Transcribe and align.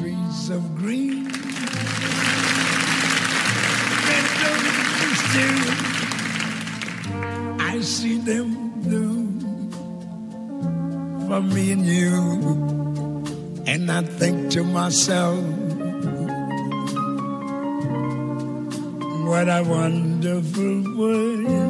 trees 0.00 0.48
of 0.48 0.62
green. 0.76 1.28
I 7.60 7.80
see 7.82 8.16
them 8.18 8.70
bloom 8.80 9.40
for 11.28 11.42
me 11.42 11.72
and 11.72 11.84
you. 11.84 12.12
And 13.66 13.92
I 13.92 14.02
think 14.02 14.50
to 14.52 14.64
myself, 14.64 15.38
what 19.28 19.48
a 19.48 19.62
wonderful 19.62 20.96
world. 20.96 21.69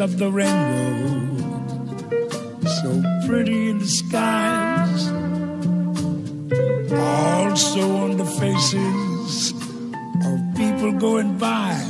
of 0.00 0.16
the 0.16 0.30
rainbow, 0.30 1.36
so 2.80 3.02
pretty 3.26 3.68
in 3.68 3.78
the 3.78 3.86
skies, 3.86 5.08
also 6.90 7.96
on 7.96 8.16
the 8.16 8.24
faces 8.24 9.52
of 10.24 10.56
people 10.56 10.92
going 10.92 11.36
by. 11.36 11.89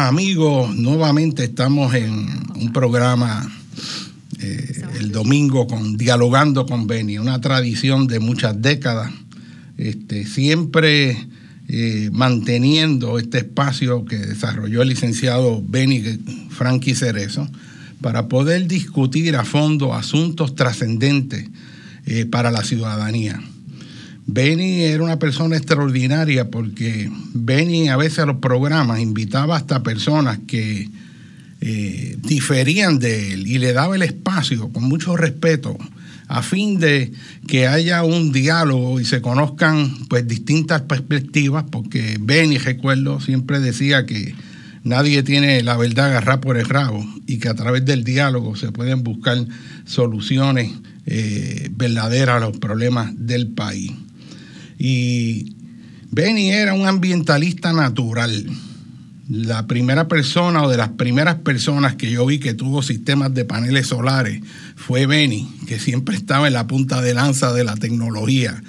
Amigos, 0.00 0.74
nuevamente 0.74 1.44
estamos 1.44 1.94
en 1.94 2.26
un 2.54 2.72
programa 2.72 3.50
eh, 4.40 4.82
el 4.98 5.12
domingo 5.12 5.66
con 5.66 5.96
Dialogando 5.96 6.66
con 6.66 6.86
Beni, 6.86 7.18
una 7.18 7.40
tradición 7.40 8.06
de 8.06 8.18
muchas 8.18 8.60
décadas, 8.62 9.12
este, 9.76 10.24
siempre 10.24 11.28
eh, 11.68 12.10
manteniendo 12.12 13.18
este 13.18 13.38
espacio 13.38 14.04
que 14.04 14.16
desarrolló 14.16 14.82
el 14.82 14.88
licenciado 14.88 15.62
Beni 15.66 16.00
Frankie 16.50 16.94
Cerezo 16.94 17.48
para 18.00 18.28
poder 18.28 18.66
discutir 18.68 19.36
a 19.36 19.44
fondo 19.44 19.94
asuntos 19.94 20.54
trascendentes 20.54 21.48
eh, 22.06 22.24
para 22.24 22.50
la 22.50 22.64
ciudadanía. 22.64 23.42
Benny 24.32 24.84
era 24.84 25.04
una 25.04 25.18
persona 25.18 25.58
extraordinaria 25.58 26.50
porque 26.50 27.10
Benny 27.34 27.90
a 27.90 27.98
veces 27.98 28.20
a 28.20 28.26
los 28.26 28.36
programas 28.36 28.98
invitaba 28.98 29.56
hasta 29.56 29.82
personas 29.82 30.38
que 30.46 30.88
eh, 31.60 32.16
diferían 32.22 32.98
de 32.98 33.34
él 33.34 33.46
y 33.46 33.58
le 33.58 33.74
daba 33.74 33.94
el 33.94 34.00
espacio 34.00 34.70
con 34.72 34.84
mucho 34.84 35.18
respeto 35.18 35.76
a 36.28 36.42
fin 36.42 36.80
de 36.80 37.12
que 37.46 37.66
haya 37.66 38.04
un 38.04 38.32
diálogo 38.32 38.98
y 39.00 39.04
se 39.04 39.20
conozcan 39.20 40.06
pues 40.08 40.26
distintas 40.26 40.80
perspectivas 40.80 41.64
porque 41.70 42.16
Benny 42.18 42.56
recuerdo 42.56 43.20
siempre 43.20 43.60
decía 43.60 44.06
que 44.06 44.34
nadie 44.82 45.22
tiene 45.22 45.62
la 45.62 45.76
verdad 45.76 46.06
agarrada 46.06 46.40
por 46.40 46.56
el 46.56 46.64
rabo 46.64 47.06
y 47.26 47.36
que 47.36 47.50
a 47.50 47.54
través 47.54 47.84
del 47.84 48.02
diálogo 48.02 48.56
se 48.56 48.72
pueden 48.72 49.02
buscar 49.02 49.36
soluciones 49.84 50.72
eh, 51.04 51.68
verdaderas 51.76 52.36
a 52.36 52.46
los 52.46 52.56
problemas 52.56 53.12
del 53.14 53.48
país. 53.48 53.92
Y 54.84 55.54
Benny 56.10 56.50
era 56.50 56.74
un 56.74 56.88
ambientalista 56.88 57.72
natural. 57.72 58.50
La 59.28 59.68
primera 59.68 60.08
persona 60.08 60.64
o 60.64 60.68
de 60.68 60.76
las 60.76 60.88
primeras 60.88 61.36
personas 61.36 61.94
que 61.94 62.10
yo 62.10 62.26
vi 62.26 62.40
que 62.40 62.52
tuvo 62.52 62.82
sistemas 62.82 63.32
de 63.32 63.44
paneles 63.44 63.86
solares 63.86 64.40
fue 64.74 65.06
Benny, 65.06 65.48
que 65.68 65.78
siempre 65.78 66.16
estaba 66.16 66.48
en 66.48 66.54
la 66.54 66.66
punta 66.66 67.00
de 67.00 67.14
lanza 67.14 67.52
de 67.52 67.62
la 67.62 67.76
tecnología. 67.76 68.60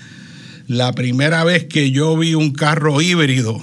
La 0.67 0.93
primera 0.93 1.43
vez 1.43 1.65
que 1.65 1.89
yo 1.89 2.15
vi 2.15 2.35
un 2.35 2.51
carro 2.51 3.01
híbrido, 3.01 3.59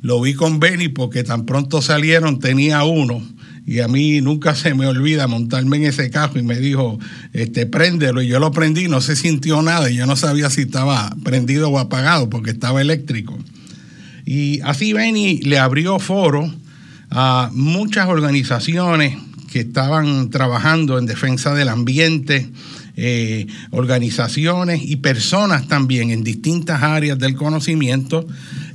lo 0.00 0.20
vi 0.20 0.34
con 0.34 0.58
Benny 0.58 0.88
porque 0.88 1.22
tan 1.22 1.46
pronto 1.46 1.80
salieron 1.80 2.40
tenía 2.40 2.82
uno 2.82 3.22
y 3.66 3.80
a 3.80 3.88
mí 3.88 4.20
nunca 4.20 4.54
se 4.54 4.74
me 4.74 4.86
olvida 4.86 5.26
montarme 5.26 5.78
en 5.78 5.84
ese 5.84 6.10
carro 6.10 6.38
y 6.38 6.42
me 6.42 6.58
dijo, 6.58 6.98
este, 7.32 7.64
préndelo. 7.64 8.20
Y 8.20 8.28
yo 8.28 8.38
lo 8.38 8.50
prendí, 8.50 8.88
no 8.88 9.00
se 9.00 9.16
sintió 9.16 9.62
nada 9.62 9.90
y 9.90 9.96
yo 9.96 10.06
no 10.06 10.16
sabía 10.16 10.50
si 10.50 10.62
estaba 10.62 11.14
prendido 11.24 11.70
o 11.70 11.78
apagado 11.78 12.28
porque 12.28 12.50
estaba 12.50 12.82
eléctrico. 12.82 13.38
Y 14.26 14.60
así 14.60 14.92
Benny 14.92 15.38
le 15.38 15.58
abrió 15.58 15.98
foro 15.98 16.52
a 17.10 17.50
muchas 17.52 18.08
organizaciones 18.08 19.16
que 19.50 19.60
estaban 19.60 20.30
trabajando 20.30 20.98
en 20.98 21.06
defensa 21.06 21.54
del 21.54 21.68
ambiente, 21.68 22.50
eh, 22.96 23.46
organizaciones 23.70 24.82
y 24.82 24.96
personas 24.96 25.68
también 25.68 26.10
en 26.10 26.22
distintas 26.22 26.82
áreas 26.82 27.18
del 27.18 27.34
conocimiento 27.34 28.26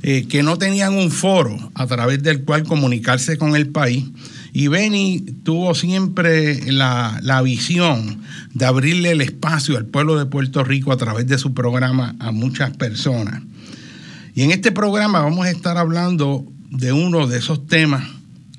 eh, 0.02 0.26
que 0.28 0.42
no 0.42 0.58
tenían 0.58 0.94
un 0.94 1.10
foro 1.10 1.56
a 1.74 1.86
través 1.86 2.22
del 2.22 2.44
cual 2.44 2.64
comunicarse 2.64 3.38
con 3.38 3.56
el 3.56 3.68
país 3.68 4.04
y 4.52 4.68
Benny 4.68 5.20
tuvo 5.44 5.74
siempre 5.74 6.72
la, 6.72 7.18
la, 7.22 7.42
visión 7.42 8.20
de 8.54 8.66
abrirle 8.66 9.12
el 9.12 9.20
espacio 9.20 9.76
al 9.76 9.86
pueblo 9.86 10.18
de 10.18 10.26
Puerto 10.26 10.64
Rico 10.64 10.92
a 10.92 10.96
través 10.96 11.26
de 11.26 11.38
su 11.38 11.54
programa 11.54 12.16
a 12.18 12.32
muchas 12.32 12.76
personas. 12.76 13.42
Y 14.34 14.42
en 14.42 14.50
este 14.50 14.72
programa 14.72 15.20
vamos 15.20 15.46
a 15.46 15.50
estar 15.50 15.76
hablando 15.76 16.46
de 16.70 16.92
uno 16.92 17.26
de 17.26 17.38
esos 17.38 17.66
temas 17.66 18.04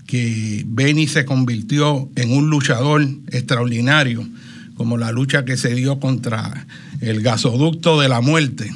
que 0.06 0.66
Benny 0.68 1.07
se 1.07 1.24
convirtió 1.24 2.10
en 2.16 2.33
un 2.33 2.50
luchador 2.50 3.07
extraordinario, 3.30 4.27
como 4.75 4.98
la 4.98 5.12
lucha 5.12 5.45
que 5.45 5.56
se 5.56 5.74
dio 5.74 6.00
contra 6.00 6.68
el 7.00 7.21
gasoducto 7.21 8.00
de 8.00 8.10
la 8.10 8.19
muerte 8.19 8.71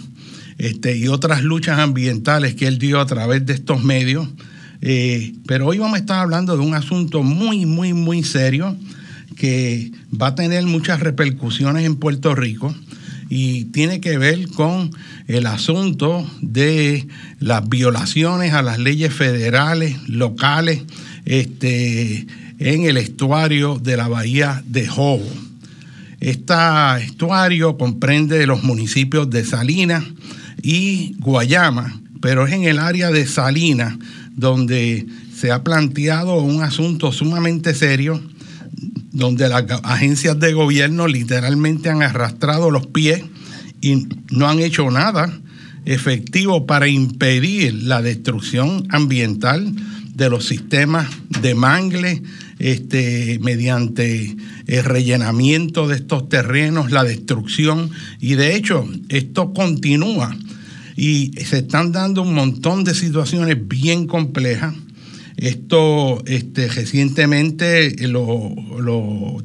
este, 0.58 0.96
y 0.98 1.08
otras 1.10 1.44
luchas 1.44 1.80
ambientales 1.80 2.56
que 2.56 2.68
él 2.68 2.78
dio 2.78 3.00
a 3.00 3.06
través 3.06 3.46
de 3.46 3.54
estos 3.54 3.84
medios. 3.84 4.28
Eh, 4.88 5.34
pero 5.48 5.66
hoy 5.66 5.80
vamos 5.80 5.96
a 5.96 6.00
estar 6.00 6.20
hablando 6.20 6.56
de 6.56 6.64
un 6.64 6.76
asunto 6.76 7.24
muy, 7.24 7.66
muy, 7.66 7.94
muy 7.94 8.24
serio 8.24 8.78
que 9.36 9.92
va 10.14 10.28
a 10.28 10.36
tener 10.36 10.64
muchas 10.68 11.00
repercusiones 11.00 11.88
en 11.88 11.96
Puerto 11.96 12.36
Rico 12.36 12.72
y 13.28 13.66
tiene 13.66 14.00
que 14.00 14.20
ver 14.20 14.48
con 14.50 14.92
el 15.26 15.48
asunto 15.48 16.24
de 16.44 17.08
las 17.40 17.68
violaciones 17.68 18.54
a 18.54 18.62
las 18.62 18.78
leyes 18.78 19.12
federales, 19.12 20.08
locales, 20.08 20.84
este, 21.26 22.28
en 22.60 22.86
el 22.86 22.98
estuario 22.98 23.80
de 23.80 23.98
la 23.98 24.08
bahía 24.08 24.62
de 24.68 24.86
Jobo. 24.86 25.28
Este 26.20 26.54
estuario 27.02 27.76
comprende 27.80 28.46
los 28.46 28.62
municipios 28.62 29.32
de 29.32 29.46
Salinas 29.46 30.04
y 30.62 31.16
Guayama, 31.18 32.00
pero 32.22 32.46
es 32.46 32.54
en 32.54 32.66
el 32.66 32.78
área 32.78 33.10
de 33.10 33.26
Salinas 33.26 33.96
donde 34.36 35.06
se 35.34 35.52
ha 35.52 35.64
planteado 35.64 36.36
un 36.42 36.62
asunto 36.62 37.12
sumamente 37.12 37.74
serio, 37.74 38.22
donde 39.12 39.48
las 39.48 39.64
agencias 39.84 40.40
de 40.40 40.54
gobierno 40.54 41.08
literalmente 41.08 41.90
han 41.90 42.02
arrastrado 42.02 42.70
los 42.70 42.88
pies 42.88 43.24
y 43.82 44.08
no 44.32 44.48
han 44.48 44.60
hecho 44.60 44.90
nada 44.92 45.32
efectivo 45.86 46.66
para 46.66 46.88
impedir 46.88 47.84
la 47.84 48.02
destrucción 48.02 48.86
ambiental 48.90 49.72
de 50.16 50.30
los 50.30 50.46
sistemas 50.46 51.08
de 51.42 51.54
mangle 51.56 52.24
este, 52.58 53.38
mediante 53.42 54.36
el 54.66 54.84
rellenamiento 54.84 55.88
de 55.88 55.96
estos 55.96 56.30
terrenos, 56.30 56.92
la 56.92 57.04
destrucción, 57.04 57.92
y 58.20 58.36
de 58.36 58.56
hecho 58.56 58.88
esto 59.10 59.54
continúa 59.54 60.36
y 60.96 61.32
se 61.46 61.60
están 61.60 61.92
dando 61.92 62.22
un 62.22 62.34
montón 62.34 62.84
de 62.84 62.94
situaciones 62.94 63.58
bien 63.68 64.08
complejas. 64.08 64.74
Esto 65.38 66.24
este, 66.26 66.70
recientemente 66.70 67.96
lo, 68.08 68.56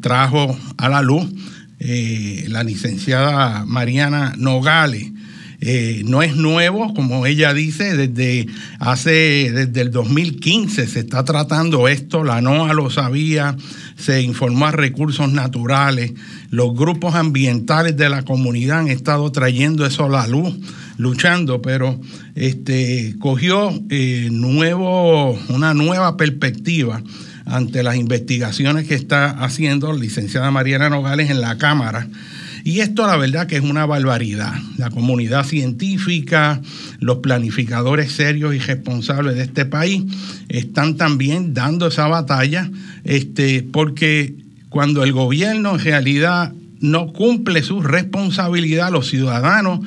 trajo 0.00 0.56
a 0.76 0.88
la 0.88 1.02
luz 1.02 1.26
eh, 1.80 2.44
la 2.48 2.62
licenciada 2.62 3.64
Mariana 3.64 4.34
Nogales 4.36 5.10
eh, 5.62 6.02
no 6.06 6.22
es 6.22 6.36
nuevo, 6.36 6.94
como 6.94 7.26
ella 7.26 7.52
dice, 7.52 7.94
desde 7.94 8.46
hace, 8.78 9.52
desde 9.52 9.82
el 9.82 9.90
2015 9.90 10.86
se 10.86 11.00
está 11.00 11.22
tratando 11.22 11.86
esto, 11.86 12.24
la 12.24 12.40
NOAA 12.40 12.72
lo 12.72 12.88
sabía, 12.88 13.56
se 13.94 14.22
informó 14.22 14.66
a 14.66 14.72
recursos 14.72 15.30
naturales, 15.30 16.14
los 16.50 16.74
grupos 16.74 17.14
ambientales 17.14 17.96
de 17.96 18.08
la 18.08 18.22
comunidad 18.24 18.80
han 18.80 18.88
estado 18.88 19.30
trayendo 19.32 19.86
eso 19.86 20.04
a 20.04 20.08
la 20.08 20.26
luz, 20.26 20.54
luchando, 20.98 21.62
pero 21.62 22.00
este, 22.34 23.14
cogió 23.18 23.72
eh, 23.88 24.28
nuevo, 24.30 25.38
una 25.48 25.74
nueva 25.74 26.16
perspectiva 26.16 27.02
ante 27.46 27.82
las 27.82 27.96
investigaciones 27.96 28.86
que 28.86 28.94
está 28.94 29.30
haciendo 29.30 29.92
la 29.92 29.98
licenciada 29.98 30.50
Mariana 30.50 30.90
Nogales 30.90 31.30
en 31.30 31.40
la 31.40 31.56
Cámara 31.56 32.06
y 32.64 32.80
esto 32.80 33.06
la 33.06 33.16
verdad 33.16 33.46
que 33.46 33.56
es 33.56 33.62
una 33.62 33.86
barbaridad. 33.86 34.52
La 34.76 34.90
comunidad 34.90 35.44
científica, 35.44 36.60
los 36.98 37.18
planificadores 37.18 38.12
serios 38.12 38.54
y 38.54 38.58
responsables 38.58 39.36
de 39.36 39.42
este 39.42 39.64
país 39.64 40.04
están 40.48 40.96
también 40.96 41.54
dando 41.54 41.86
esa 41.86 42.06
batalla, 42.08 42.70
este, 43.04 43.62
porque 43.62 44.34
cuando 44.70 45.04
el 45.04 45.12
gobierno 45.12 45.74
en 45.74 45.80
realidad 45.80 46.54
no 46.80 47.12
cumple 47.12 47.62
su 47.62 47.82
responsabilidad, 47.82 48.90
los 48.90 49.08
ciudadanos 49.08 49.80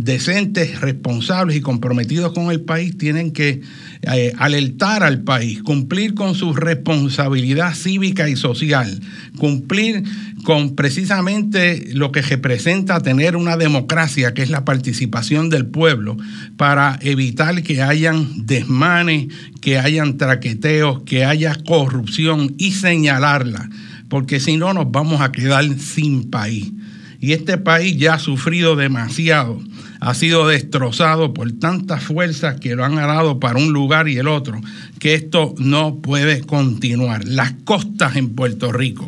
decentes, 0.00 0.80
responsables 0.80 1.56
y 1.56 1.60
comprometidos 1.60 2.32
con 2.32 2.50
el 2.50 2.62
país 2.62 2.96
tienen 2.96 3.32
que 3.32 3.60
eh, 4.00 4.32
alertar 4.38 5.02
al 5.02 5.20
país, 5.20 5.62
cumplir 5.62 6.14
con 6.14 6.34
su 6.34 6.54
responsabilidad 6.54 7.74
cívica 7.74 8.26
y 8.26 8.34
social, 8.34 8.98
cumplir 9.36 10.02
con 10.42 10.74
precisamente 10.74 11.90
lo 11.92 12.12
que 12.12 12.22
representa 12.22 13.02
tener 13.02 13.36
una 13.36 13.58
democracia, 13.58 14.32
que 14.32 14.42
es 14.42 14.48
la 14.48 14.64
participación 14.64 15.50
del 15.50 15.66
pueblo, 15.66 16.16
para 16.56 16.98
evitar 17.02 17.62
que 17.62 17.82
hayan 17.82 18.46
desmanes, 18.46 19.26
que 19.60 19.78
hayan 19.78 20.16
traqueteos, 20.16 21.02
que 21.02 21.26
haya 21.26 21.54
corrupción 21.66 22.54
y 22.56 22.72
señalarla, 22.72 23.68
porque 24.10 24.40
si 24.40 24.58
no 24.58 24.74
nos 24.74 24.92
vamos 24.92 25.22
a 25.22 25.32
quedar 25.32 25.64
sin 25.78 26.30
país. 26.30 26.70
Y 27.18 27.32
este 27.32 27.56
país 27.56 27.96
ya 27.96 28.14
ha 28.14 28.18
sufrido 28.18 28.76
demasiado 28.76 29.60
ha 30.00 30.14
sido 30.14 30.48
destrozado 30.48 31.34
por 31.34 31.52
tantas 31.52 32.02
fuerzas 32.02 32.58
que 32.58 32.74
lo 32.74 32.84
han 32.84 32.96
ganado 32.96 33.38
para 33.38 33.58
un 33.58 33.72
lugar 33.72 34.08
y 34.08 34.16
el 34.16 34.28
otro, 34.28 34.60
que 34.98 35.14
esto 35.14 35.54
no 35.58 35.96
puede 35.96 36.40
continuar. 36.40 37.24
Las 37.24 37.52
costas 37.64 38.16
en 38.16 38.30
Puerto 38.30 38.72
Rico. 38.72 39.06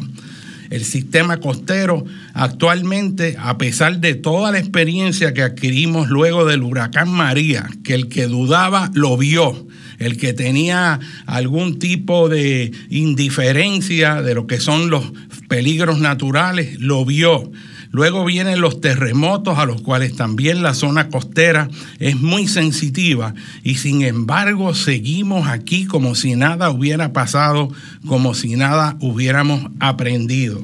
El 0.69 0.85
sistema 0.85 1.39
costero 1.39 2.05
actualmente, 2.35 3.37
a 3.39 3.59
pesar 3.59 4.01
de 4.01 4.15
toda 4.15 4.53
la 4.53 4.59
experiencia 4.59 5.35
que 5.35 5.43
adquirimos 5.43 6.09
luego 6.09 6.45
del 6.45 6.63
huracán 6.63 7.11
María, 7.11 7.69
que 7.85 7.95
el 7.95 8.09
que 8.09 8.27
dudaba 8.27 8.91
lo 8.95 9.17
vio, 9.17 9.67
el 10.03 10.17
que 10.17 10.33
tenía 10.33 11.01
algún 11.27 11.79
tipo 11.79 12.29
de 12.29 12.73
indiferencia 12.91 14.23
de 14.23 14.35
lo 14.35 14.47
que 14.47 14.61
son 14.61 14.91
los 14.91 15.13
peligros 15.49 15.99
naturales, 15.99 16.81
lo 16.81 17.05
vio 17.05 17.51
Luego 17.93 18.25
vienen 18.25 18.63
los 18.63 18.81
terremotos 18.81 19.59
a 19.59 19.67
los 19.67 19.83
cuales 19.83 20.17
también 20.17 20.63
la 20.63 20.73
zona 20.73 21.11
costera 21.11 21.69
es 21.99 22.19
muy 22.19 22.49
sensitiva 22.49 23.35
y 23.63 23.75
sin 23.75 24.01
embargo 24.01 24.75
seguimos 24.75 25.47
aquí 25.47 25.85
como 25.85 26.15
si 26.15 26.35
nada 26.35 26.71
hubiera 26.71 27.13
pasado, 27.13 27.71
como 28.07 28.33
si 28.33 28.57
nada 28.57 28.97
hubiéramos 29.01 29.71
aprendido. 29.79 30.63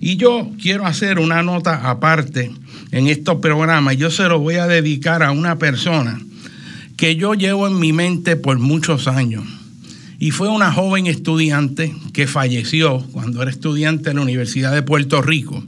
Y 0.00 0.18
yo 0.18 0.50
quiero 0.60 0.84
hacer 0.84 1.18
una 1.18 1.42
nota 1.42 1.88
aparte 1.88 2.50
en 2.92 3.06
estos 3.06 3.36
programas. 3.36 3.96
Yo 3.96 4.10
se 4.10 4.28
lo 4.28 4.38
voy 4.38 4.56
a 4.56 4.66
dedicar 4.66 5.22
a 5.22 5.30
una 5.30 5.56
persona 5.56 6.20
que 7.00 7.16
yo 7.16 7.32
llevo 7.32 7.66
en 7.66 7.78
mi 7.78 7.94
mente 7.94 8.36
por 8.36 8.58
muchos 8.58 9.08
años. 9.08 9.44
Y 10.18 10.32
fue 10.32 10.50
una 10.50 10.70
joven 10.70 11.06
estudiante 11.06 11.94
que 12.12 12.26
falleció 12.26 12.98
cuando 13.12 13.40
era 13.40 13.50
estudiante 13.50 14.10
en 14.10 14.16
la 14.16 14.22
Universidad 14.22 14.74
de 14.74 14.82
Puerto 14.82 15.22
Rico. 15.22 15.64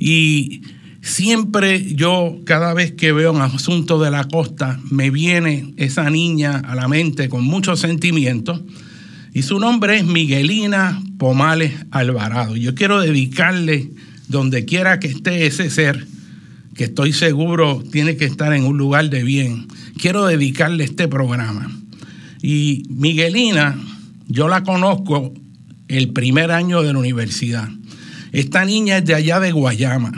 Y 0.00 0.62
siempre 1.02 1.94
yo, 1.94 2.40
cada 2.44 2.74
vez 2.74 2.90
que 2.90 3.12
veo 3.12 3.32
un 3.32 3.42
asunto 3.42 4.00
de 4.00 4.10
la 4.10 4.24
costa, 4.24 4.80
me 4.90 5.10
viene 5.10 5.72
esa 5.76 6.10
niña 6.10 6.56
a 6.58 6.74
la 6.74 6.88
mente 6.88 7.28
con 7.28 7.44
mucho 7.44 7.76
sentimiento. 7.76 8.60
Y 9.32 9.42
su 9.42 9.60
nombre 9.60 9.98
es 9.98 10.04
Miguelina 10.04 11.00
Pomales 11.16 11.74
Alvarado. 11.92 12.56
Yo 12.56 12.74
quiero 12.74 13.00
dedicarle, 13.00 13.92
donde 14.26 14.64
quiera 14.64 14.98
que 14.98 15.06
esté 15.06 15.46
ese 15.46 15.70
ser, 15.70 16.08
que 16.74 16.84
estoy 16.84 17.12
seguro 17.12 17.84
tiene 17.90 18.16
que 18.16 18.24
estar 18.24 18.52
en 18.52 18.64
un 18.64 18.76
lugar 18.76 19.08
de 19.10 19.22
bien, 19.22 19.68
quiero 19.98 20.26
dedicarle 20.26 20.84
este 20.84 21.08
programa. 21.08 21.70
Y 22.42 22.84
Miguelina, 22.88 23.76
yo 24.28 24.48
la 24.48 24.62
conozco 24.62 25.32
el 25.88 26.10
primer 26.12 26.50
año 26.50 26.82
de 26.82 26.92
la 26.92 26.98
universidad. 26.98 27.68
Esta 28.32 28.64
niña 28.64 28.98
es 28.98 29.04
de 29.04 29.14
allá 29.14 29.40
de 29.40 29.52
Guayama 29.52 30.12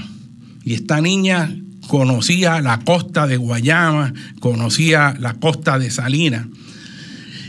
y 0.64 0.75
esta 0.75 1.00
niña 1.00 1.54
conocía 1.87 2.61
la 2.61 2.80
costa 2.80 3.26
de 3.26 3.37
Guayama, 3.37 4.12
conocía 4.40 5.14
la 5.18 5.35
costa 5.35 5.78
de 5.78 5.90
Salinas. 5.90 6.47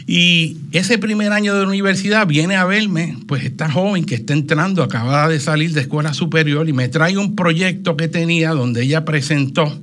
Y 0.05 0.57
ese 0.71 0.97
primer 0.97 1.31
año 1.33 1.53
de 1.53 1.61
la 1.61 1.67
universidad 1.67 2.25
viene 2.25 2.55
a 2.55 2.65
verme, 2.65 3.17
pues 3.27 3.43
esta 3.43 3.69
joven 3.69 4.05
que 4.05 4.15
está 4.15 4.33
entrando, 4.33 4.81
acababa 4.81 5.27
de 5.27 5.39
salir 5.39 5.71
de 5.73 5.81
escuela 5.81 6.13
superior 6.13 6.67
y 6.67 6.73
me 6.73 6.87
trae 6.87 7.17
un 7.17 7.35
proyecto 7.35 7.95
que 7.95 8.07
tenía 8.07 8.51
donde 8.51 8.83
ella 8.83 9.05
presentó 9.05 9.79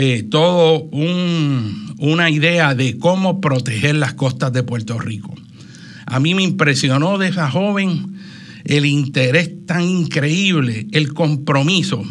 eh, 0.00 0.22
todo 0.22 0.88
una 0.92 2.30
idea 2.30 2.76
de 2.76 2.98
cómo 2.98 3.40
proteger 3.40 3.96
las 3.96 4.14
costas 4.14 4.52
de 4.52 4.62
Puerto 4.62 4.98
Rico. 4.98 5.34
A 6.06 6.20
mí 6.20 6.34
me 6.34 6.44
impresionó 6.44 7.18
de 7.18 7.28
esa 7.28 7.50
joven 7.50 8.14
el 8.64 8.86
interés 8.86 9.66
tan 9.66 9.82
increíble, 9.82 10.86
el 10.92 11.12
compromiso. 11.14 12.02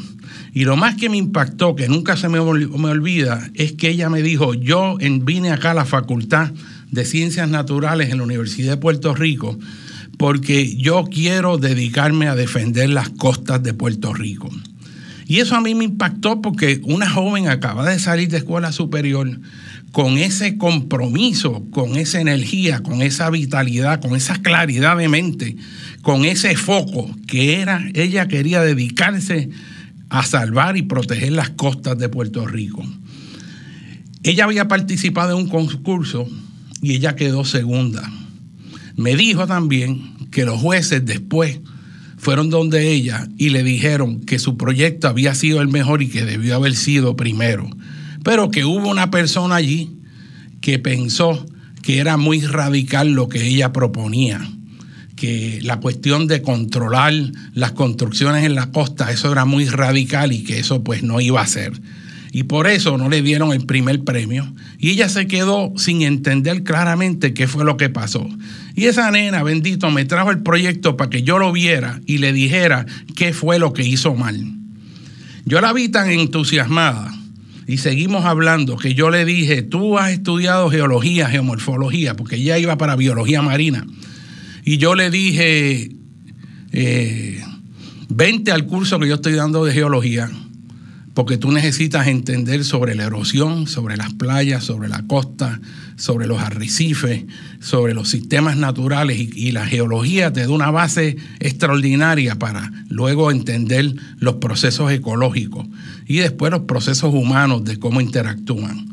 Y 0.54 0.66
lo 0.66 0.76
más 0.76 0.96
que 0.96 1.10
me 1.10 1.16
impactó, 1.16 1.76
que 1.76 1.88
nunca 1.88 2.18
se 2.18 2.28
me, 2.28 2.40
olvida, 2.40 3.50
es 3.54 3.72
que 3.72 3.90
ella 3.90 4.10
me 4.10 4.22
dijo, 4.22 4.54
yo 4.54 4.98
vine 5.22 5.52
acá 5.52 5.72
a 5.72 5.76
la 5.76 5.86
Facultad 5.86 6.52
de 6.92 7.06
Ciencias 7.06 7.50
Naturales 7.50 8.10
en 8.12 8.18
la 8.18 8.24
Universidad 8.24 8.72
de 8.72 8.78
Puerto 8.78 9.16
Rico 9.16 9.58
porque 10.18 10.76
yo 10.76 11.06
quiero 11.06 11.58
dedicarme 11.58 12.28
a 12.28 12.36
defender 12.36 12.90
las 12.90 13.10
costas 13.10 13.64
de 13.64 13.74
Puerto 13.74 14.14
Rico. 14.14 14.50
Y 15.28 15.40
eso 15.40 15.56
a 15.56 15.62
mí 15.62 15.76
me 15.76 15.84
impactó 15.84 16.42
porque 16.42 16.80
una 16.86 17.10
joven 17.10 17.50
acaba 17.50 17.90
de 17.90 18.00
salir 18.00 18.30
de 18.30 18.38
escuela 18.38 18.72
superior 18.72 19.40
con 19.92 20.18
ese 20.18 20.58
compromiso, 20.58 21.66
con 21.70 21.98
esa 21.98 22.22
energía, 22.22 22.82
con 22.82 23.02
esa 23.02 23.30
vitalidad, 23.30 24.00
con 24.00 24.16
esa 24.16 24.42
claridad 24.42 24.96
de 24.96 25.10
mente, 25.10 25.58
con 26.02 26.24
ese 26.24 26.56
foco 26.56 27.14
que 27.28 27.62
era, 27.62 27.84
ella 27.94 28.28
quería 28.30 28.62
dedicarse 28.62 29.50
a 30.10 30.24
salvar 30.24 30.78
y 30.78 30.84
proteger 30.84 31.34
las 31.34 31.50
costas 31.50 31.98
de 31.98 32.08
Puerto 32.08 32.48
Rico. 32.48 32.86
Ella 34.24 34.46
había 34.46 34.70
participado 34.70 35.32
en 35.32 35.44
un 35.44 35.50
concurso 35.50 36.28
y 36.82 36.94
ella 36.94 37.16
quedó 37.16 37.44
segunda. 37.44 38.10
Me 38.96 39.16
dijo 39.16 39.46
también 39.46 40.16
que 40.32 40.46
los 40.46 40.60
jueces 40.62 41.06
después 41.06 41.60
fueron 42.28 42.50
donde 42.50 42.92
ella 42.92 43.26
y 43.38 43.52
le 43.52 43.64
dijeron 43.64 44.20
que 44.20 44.38
su 44.38 44.58
proyecto 44.58 45.08
había 45.08 45.34
sido 45.34 45.62
el 45.62 45.70
mejor 45.70 46.02
y 46.02 46.10
que 46.10 46.26
debió 46.26 46.56
haber 46.56 46.76
sido 46.76 47.16
primero 47.16 47.70
pero 48.22 48.52
que 48.52 48.66
hubo 48.66 48.90
una 48.90 49.10
persona 49.12 49.56
allí 49.56 49.92
que 50.60 50.78
pensó 50.78 51.46
que 51.82 52.00
era 52.00 52.18
muy 52.18 52.42
radical 52.42 53.14
lo 53.14 53.30
que 53.30 53.48
ella 53.48 53.72
proponía, 53.72 54.46
que 55.16 55.62
la 55.64 55.80
cuestión 55.80 56.28
de 56.28 56.42
controlar 56.42 57.14
las 57.54 57.72
construcciones 57.72 58.44
en 58.44 58.56
la 58.56 58.72
costa, 58.72 59.10
eso 59.10 59.32
era 59.32 59.46
muy 59.46 59.64
radical 59.70 60.34
y 60.34 60.44
que 60.44 60.60
eso 60.60 60.84
pues 60.84 61.04
no 61.04 61.22
iba 61.22 61.40
a 61.40 61.48
ser. 61.48 61.72
Y 62.34 62.44
por 62.44 62.68
eso 62.68 62.98
no 62.98 63.08
le 63.08 63.22
dieron 63.22 63.54
el 63.54 63.66
primer 63.66 64.04
premio. 64.04 64.54
Y 64.78 64.90
ella 64.90 65.08
se 65.08 65.28
quedó 65.28 65.72
sin 65.78 66.02
entender 66.02 66.64
claramente 66.64 67.34
qué 67.34 67.48
fue 67.48 67.64
lo 67.64 67.78
que 67.78 67.88
pasó. 67.88 68.28
Y 68.78 68.86
esa 68.86 69.10
nena, 69.10 69.42
bendito, 69.42 69.90
me 69.90 70.06
trajo 70.06 70.30
el 70.30 70.44
proyecto 70.44 70.98
para 70.98 71.10
que 71.10 71.24
yo 71.24 71.40
lo 71.40 71.52
viera 71.52 72.00
y 72.06 72.20
le 72.20 72.32
dijera 72.32 72.86
qué 73.16 73.34
fue 73.34 73.58
lo 73.58 73.74
que 73.74 73.82
hizo 73.82 74.14
mal. 74.14 74.40
Yo 75.46 75.62
la 75.62 75.74
vi 75.74 75.90
tan 75.90 76.12
entusiasmada 76.12 77.12
y 77.66 77.80
seguimos 77.80 78.26
hablando 78.26 78.78
que 78.78 78.94
yo 78.94 79.10
le 79.10 79.26
dije, 79.26 79.64
tú 79.64 79.98
has 79.98 80.12
estudiado 80.12 80.70
geología, 80.70 81.28
geomorfología, 81.28 82.16
porque 82.16 82.36
ella 82.36 82.60
iba 82.60 82.78
para 82.78 82.96
biología 82.96 83.42
marina. 83.42 83.84
Y 84.64 84.78
yo 84.78 84.94
le 84.94 85.10
dije, 85.10 85.90
eh, 86.72 87.44
vente 88.10 88.52
al 88.52 88.68
curso 88.68 89.00
que 89.00 89.08
yo 89.08 89.16
estoy 89.16 89.34
dando 89.34 89.66
de 89.66 89.74
geología, 89.74 90.30
porque 91.18 91.40
tú 91.40 91.52
necesitas 91.52 92.06
entender 92.06 92.64
sobre 92.64 92.94
la 92.94 93.06
erosión, 93.06 93.66
sobre 93.66 93.98
las 93.98 94.14
playas, 94.14 94.64
sobre 94.64 94.88
la 94.88 95.02
costa, 95.08 95.60
sobre 95.96 96.28
los 96.28 96.40
arrecifes, 96.40 97.26
sobre 97.60 97.96
los 97.96 98.08
sistemas 98.08 98.56
naturales 98.56 99.18
y, 99.18 99.32
y, 99.34 99.52
la 99.52 99.66
geología 99.66 100.32
te 100.32 100.42
da 100.42 100.50
una 100.52 100.70
base 100.70 101.18
extraordinaria 101.40 102.36
para 102.36 102.72
luego 102.88 103.32
entender 103.32 103.96
los 104.20 104.36
procesos 104.36 104.92
ecológicos 104.92 105.66
y 106.06 106.18
después 106.18 106.52
los 106.52 106.62
procesos 106.62 107.12
humanos 107.12 107.64
de 107.64 107.80
cómo 107.80 108.00
interactúan. 108.00 108.86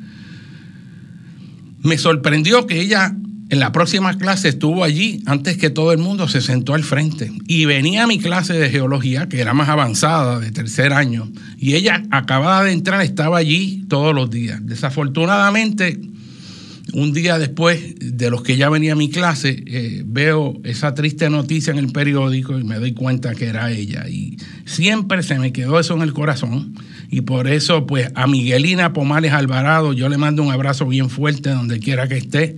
Me 1.83 1.99
sorprendió 1.99 2.67
que 2.67 2.81
ella 2.81 3.15
en 3.55 3.61
la 3.61 3.71
próxima 3.71 4.19
clase 4.19 4.49
estuvo 4.49 4.83
allí 4.83 5.23
antes 5.27 5.57
que 5.57 5.71
todo 5.71 5.93
el 5.93 5.99
mundo 5.99 6.27
se 6.29 6.41
sentó 6.41 6.75
al 6.75 6.83
frente 6.83 7.31
y 7.47 7.65
venía 7.67 8.03
a 8.03 8.07
mi 8.09 8.19
clase 8.19 8.53
de 8.55 8.69
geología, 8.69 9.29
que 9.29 9.41
era 9.41 9.55
más 9.55 9.69
avanzada, 9.69 10.41
de 10.41 10.51
tercer 10.51 10.93
año, 10.93 11.31
y 11.57 11.75
ella 11.75 12.03
acababa 12.11 12.65
de 12.65 12.73
entrar, 12.73 13.01
estaba 13.03 13.39
allí 13.39 13.85
todos 13.89 14.13
los 14.13 14.29
días. 14.29 14.59
Desafortunadamente, 14.67 16.01
un 16.95 17.13
día 17.13 17.39
después 17.39 17.95
de 18.01 18.29
los 18.29 18.43
que 18.43 18.57
ya 18.57 18.69
venía 18.71 18.95
a 18.95 18.97
mi 18.97 19.09
clase, 19.09 19.63
eh, 19.67 20.03
veo 20.05 20.61
esa 20.65 20.95
triste 20.95 21.31
noticia 21.31 21.71
en 21.71 21.79
el 21.79 21.93
periódico 21.93 22.59
y 22.59 22.65
me 22.65 22.81
doy 22.81 22.93
cuenta 22.93 23.37
que 23.37 23.47
era 23.47 23.71
ella. 23.71 24.09
Y 24.09 24.37
siempre 24.65 25.23
se 25.23 25.39
me 25.39 25.53
quedó 25.53 25.79
eso 25.79 25.95
en 25.95 26.03
el 26.03 26.13
corazón. 26.13 26.75
Y 27.09 27.21
por 27.21 27.47
eso, 27.47 27.87
pues, 27.87 28.11
a 28.17 28.27
Miguelina 28.27 28.93
Pomales 28.93 29.33
Alvarado, 29.33 29.93
yo 29.93 30.09
le 30.09 30.19
mando 30.19 30.43
un 30.43 30.51
abrazo 30.51 30.87
bien 30.87 31.09
fuerte 31.09 31.51
donde 31.51 31.79
quiera 31.79 32.09
que 32.09 32.17
esté 32.17 32.57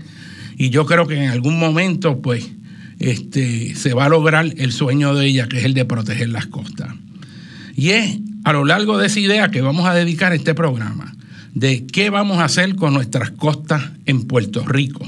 y 0.56 0.70
yo 0.70 0.86
creo 0.86 1.06
que 1.06 1.22
en 1.22 1.30
algún 1.30 1.58
momento, 1.58 2.20
pues, 2.20 2.50
este, 2.98 3.74
se 3.74 3.94
va 3.94 4.06
a 4.06 4.08
lograr 4.08 4.46
el 4.56 4.72
sueño 4.72 5.14
de 5.14 5.26
ella, 5.26 5.48
que 5.48 5.58
es 5.58 5.64
el 5.64 5.74
de 5.74 5.84
proteger 5.84 6.30
las 6.30 6.46
costas. 6.46 6.94
Y 7.74 7.90
es 7.90 8.18
a 8.44 8.52
lo 8.52 8.64
largo 8.64 8.96
de 8.96 9.08
esa 9.08 9.20
idea 9.20 9.50
que 9.50 9.60
vamos 9.60 9.86
a 9.86 9.94
dedicar 9.94 10.32
este 10.32 10.54
programa, 10.54 11.14
de 11.52 11.86
qué 11.86 12.10
vamos 12.10 12.38
a 12.38 12.44
hacer 12.44 12.74
con 12.76 12.94
nuestras 12.94 13.30
costas 13.32 13.82
en 14.06 14.24
Puerto 14.24 14.64
Rico. 14.64 15.04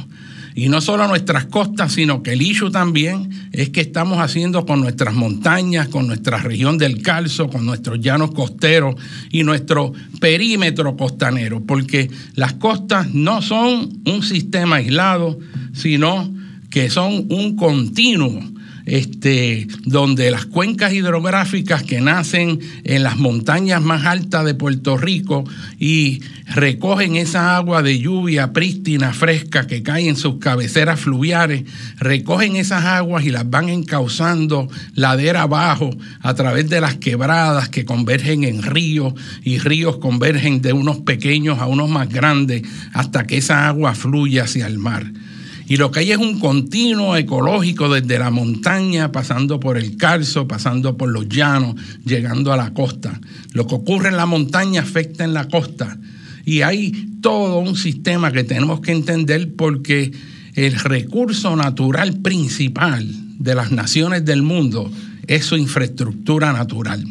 Y 0.58 0.68
no 0.68 0.80
solo 0.80 1.06
nuestras 1.06 1.44
costas, 1.44 1.92
sino 1.92 2.20
que 2.20 2.32
el 2.32 2.42
issue 2.42 2.68
también 2.68 3.30
es 3.52 3.70
que 3.70 3.80
estamos 3.80 4.18
haciendo 4.18 4.66
con 4.66 4.80
nuestras 4.80 5.14
montañas, 5.14 5.86
con 5.86 6.08
nuestra 6.08 6.38
región 6.38 6.78
del 6.78 7.00
calzo, 7.00 7.48
con 7.48 7.64
nuestros 7.64 8.00
llanos 8.00 8.32
costeros 8.32 8.96
y 9.30 9.44
nuestro 9.44 9.92
perímetro 10.18 10.96
costanero, 10.96 11.62
porque 11.64 12.10
las 12.34 12.54
costas 12.54 13.14
no 13.14 13.40
son 13.40 14.00
un 14.04 14.24
sistema 14.24 14.76
aislado, 14.76 15.38
sino 15.74 16.28
que 16.70 16.90
son 16.90 17.26
un 17.30 17.54
continuo 17.54 18.42
este, 18.88 19.68
donde 19.84 20.30
las 20.30 20.46
cuencas 20.46 20.92
hidrográficas 20.92 21.82
que 21.82 22.00
nacen 22.00 22.58
en 22.84 23.02
las 23.02 23.18
montañas 23.18 23.82
más 23.82 24.06
altas 24.06 24.44
de 24.44 24.54
Puerto 24.54 24.96
Rico 24.96 25.44
y 25.78 26.22
recogen 26.46 27.16
esa 27.16 27.56
agua 27.56 27.82
de 27.82 27.98
lluvia 27.98 28.52
prístina, 28.52 29.12
fresca, 29.12 29.66
que 29.66 29.82
cae 29.82 30.08
en 30.08 30.16
sus 30.16 30.38
cabeceras 30.38 30.98
fluviales, 30.98 31.64
recogen 31.98 32.56
esas 32.56 32.84
aguas 32.84 33.24
y 33.24 33.30
las 33.30 33.48
van 33.48 33.68
encauzando 33.68 34.68
ladera 34.94 35.42
abajo 35.42 35.90
a 36.20 36.34
través 36.34 36.70
de 36.70 36.80
las 36.80 36.96
quebradas 36.96 37.68
que 37.68 37.84
convergen 37.84 38.44
en 38.44 38.62
ríos 38.62 39.12
y 39.44 39.58
ríos 39.58 39.98
convergen 39.98 40.62
de 40.62 40.72
unos 40.72 40.98
pequeños 40.98 41.58
a 41.58 41.66
unos 41.66 41.90
más 41.90 42.08
grandes 42.08 42.62
hasta 42.92 43.26
que 43.26 43.36
esa 43.36 43.68
agua 43.68 43.94
fluye 43.94 44.40
hacia 44.40 44.66
el 44.66 44.78
mar. 44.78 45.04
Y 45.68 45.76
lo 45.76 45.90
que 45.90 46.00
hay 46.00 46.12
es 46.12 46.18
un 46.18 46.40
continuo 46.40 47.14
ecológico 47.14 47.92
desde 47.92 48.18
la 48.18 48.30
montaña, 48.30 49.12
pasando 49.12 49.60
por 49.60 49.76
el 49.76 49.98
calzo, 49.98 50.48
pasando 50.48 50.96
por 50.96 51.10
los 51.10 51.28
llanos, 51.28 51.74
llegando 52.06 52.54
a 52.54 52.56
la 52.56 52.72
costa. 52.72 53.20
Lo 53.52 53.66
que 53.66 53.74
ocurre 53.74 54.08
en 54.08 54.16
la 54.16 54.24
montaña 54.24 54.80
afecta 54.80 55.24
en 55.24 55.34
la 55.34 55.46
costa. 55.46 55.98
Y 56.46 56.62
hay 56.62 57.10
todo 57.20 57.58
un 57.58 57.76
sistema 57.76 58.32
que 58.32 58.44
tenemos 58.44 58.80
que 58.80 58.92
entender 58.92 59.54
porque 59.56 60.10
el 60.54 60.74
recurso 60.74 61.54
natural 61.54 62.16
principal 62.16 63.06
de 63.38 63.54
las 63.54 63.70
naciones 63.70 64.24
del 64.24 64.42
mundo 64.42 64.90
es 65.26 65.44
su 65.44 65.56
infraestructura 65.58 66.54
natural. 66.54 67.04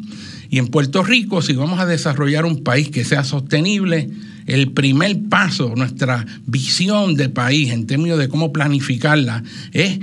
Y 0.49 0.57
en 0.57 0.67
Puerto 0.67 1.03
Rico, 1.03 1.43
si 1.43 1.53
vamos 1.53 1.79
a 1.79 1.85
desarrollar 1.85 2.45
un 2.45 2.63
país 2.63 2.89
que 2.89 3.05
sea 3.05 3.23
sostenible, 3.23 4.09
el 4.47 4.71
primer 4.71 5.29
paso, 5.29 5.73
nuestra 5.75 6.25
visión 6.45 7.15
de 7.15 7.29
país 7.29 7.71
en 7.71 7.85
términos 7.85 8.17
de 8.17 8.29
cómo 8.29 8.51
planificarla, 8.51 9.43
es 9.73 9.99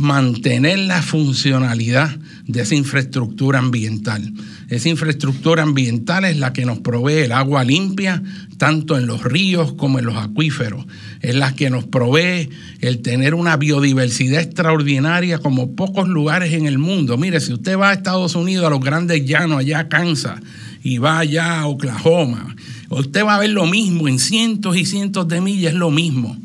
mantener 0.00 0.78
la 0.78 1.02
funcionalidad 1.02 2.16
de 2.46 2.62
esa 2.62 2.74
infraestructura 2.74 3.58
ambiental. 3.58 4.32
Esa 4.68 4.88
infraestructura 4.88 5.62
ambiental 5.62 6.24
es 6.24 6.38
la 6.38 6.52
que 6.52 6.64
nos 6.64 6.78
provee 6.78 7.24
el 7.24 7.32
agua 7.32 7.64
limpia, 7.64 8.22
tanto 8.56 8.96
en 8.96 9.06
los 9.06 9.22
ríos 9.22 9.74
como 9.74 9.98
en 9.98 10.06
los 10.06 10.16
acuíferos. 10.16 10.86
Es 11.20 11.34
la 11.34 11.54
que 11.54 11.70
nos 11.70 11.84
provee 11.84 12.48
el 12.80 13.02
tener 13.02 13.34
una 13.34 13.56
biodiversidad 13.56 14.40
extraordinaria 14.40 15.38
como 15.38 15.74
pocos 15.74 16.08
lugares 16.08 16.52
en 16.54 16.66
el 16.66 16.78
mundo. 16.78 17.18
Mire, 17.18 17.40
si 17.40 17.52
usted 17.52 17.78
va 17.78 17.90
a 17.90 17.94
Estados 17.94 18.34
Unidos, 18.34 18.66
a 18.66 18.70
los 18.70 18.80
grandes 18.80 19.24
llanos, 19.26 19.58
allá 19.58 19.80
a 19.80 19.88
Kansas, 19.88 20.40
y 20.82 20.98
va 20.98 21.18
allá 21.18 21.60
a 21.60 21.66
Oklahoma, 21.66 22.54
usted 22.98 23.24
va 23.24 23.36
a 23.36 23.40
ver 23.40 23.50
lo 23.50 23.66
mismo, 23.66 24.08
en 24.08 24.18
cientos 24.18 24.76
y 24.76 24.84
cientos 24.84 25.28
de 25.28 25.40
millas 25.40 25.74
lo 25.74 25.90
mismo. 25.90 26.36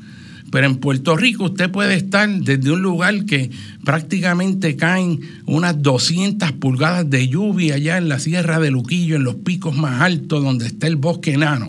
Pero 0.52 0.68
en 0.68 0.78
Puerto 0.78 1.18
Rico 1.18 1.46
usted 1.46 1.70
puede 1.70 1.96
estar 1.96 2.30
desde 2.30 2.72
un 2.72 2.82
lugar 2.82 3.26
que 3.26 3.50
prácticamente 3.84 4.76
caen 4.76 5.20
unas 5.46 5.82
200 5.82 6.54
pulgadas 6.54 7.10
de 7.10 7.28
lluvia 7.28 7.76
allá 7.76 7.98
en 7.98 8.08
la 8.08 8.20
Sierra 8.20 8.60
de 8.60 8.72
Luquillo, 8.72 9.16
en 9.16 9.24
los 9.24 9.36
picos 9.36 9.76
más 9.76 10.02
altos 10.02 10.44
donde 10.44 10.68
está 10.68 10.88
el 10.88 10.96
bosque 10.96 11.34
enano, 11.34 11.68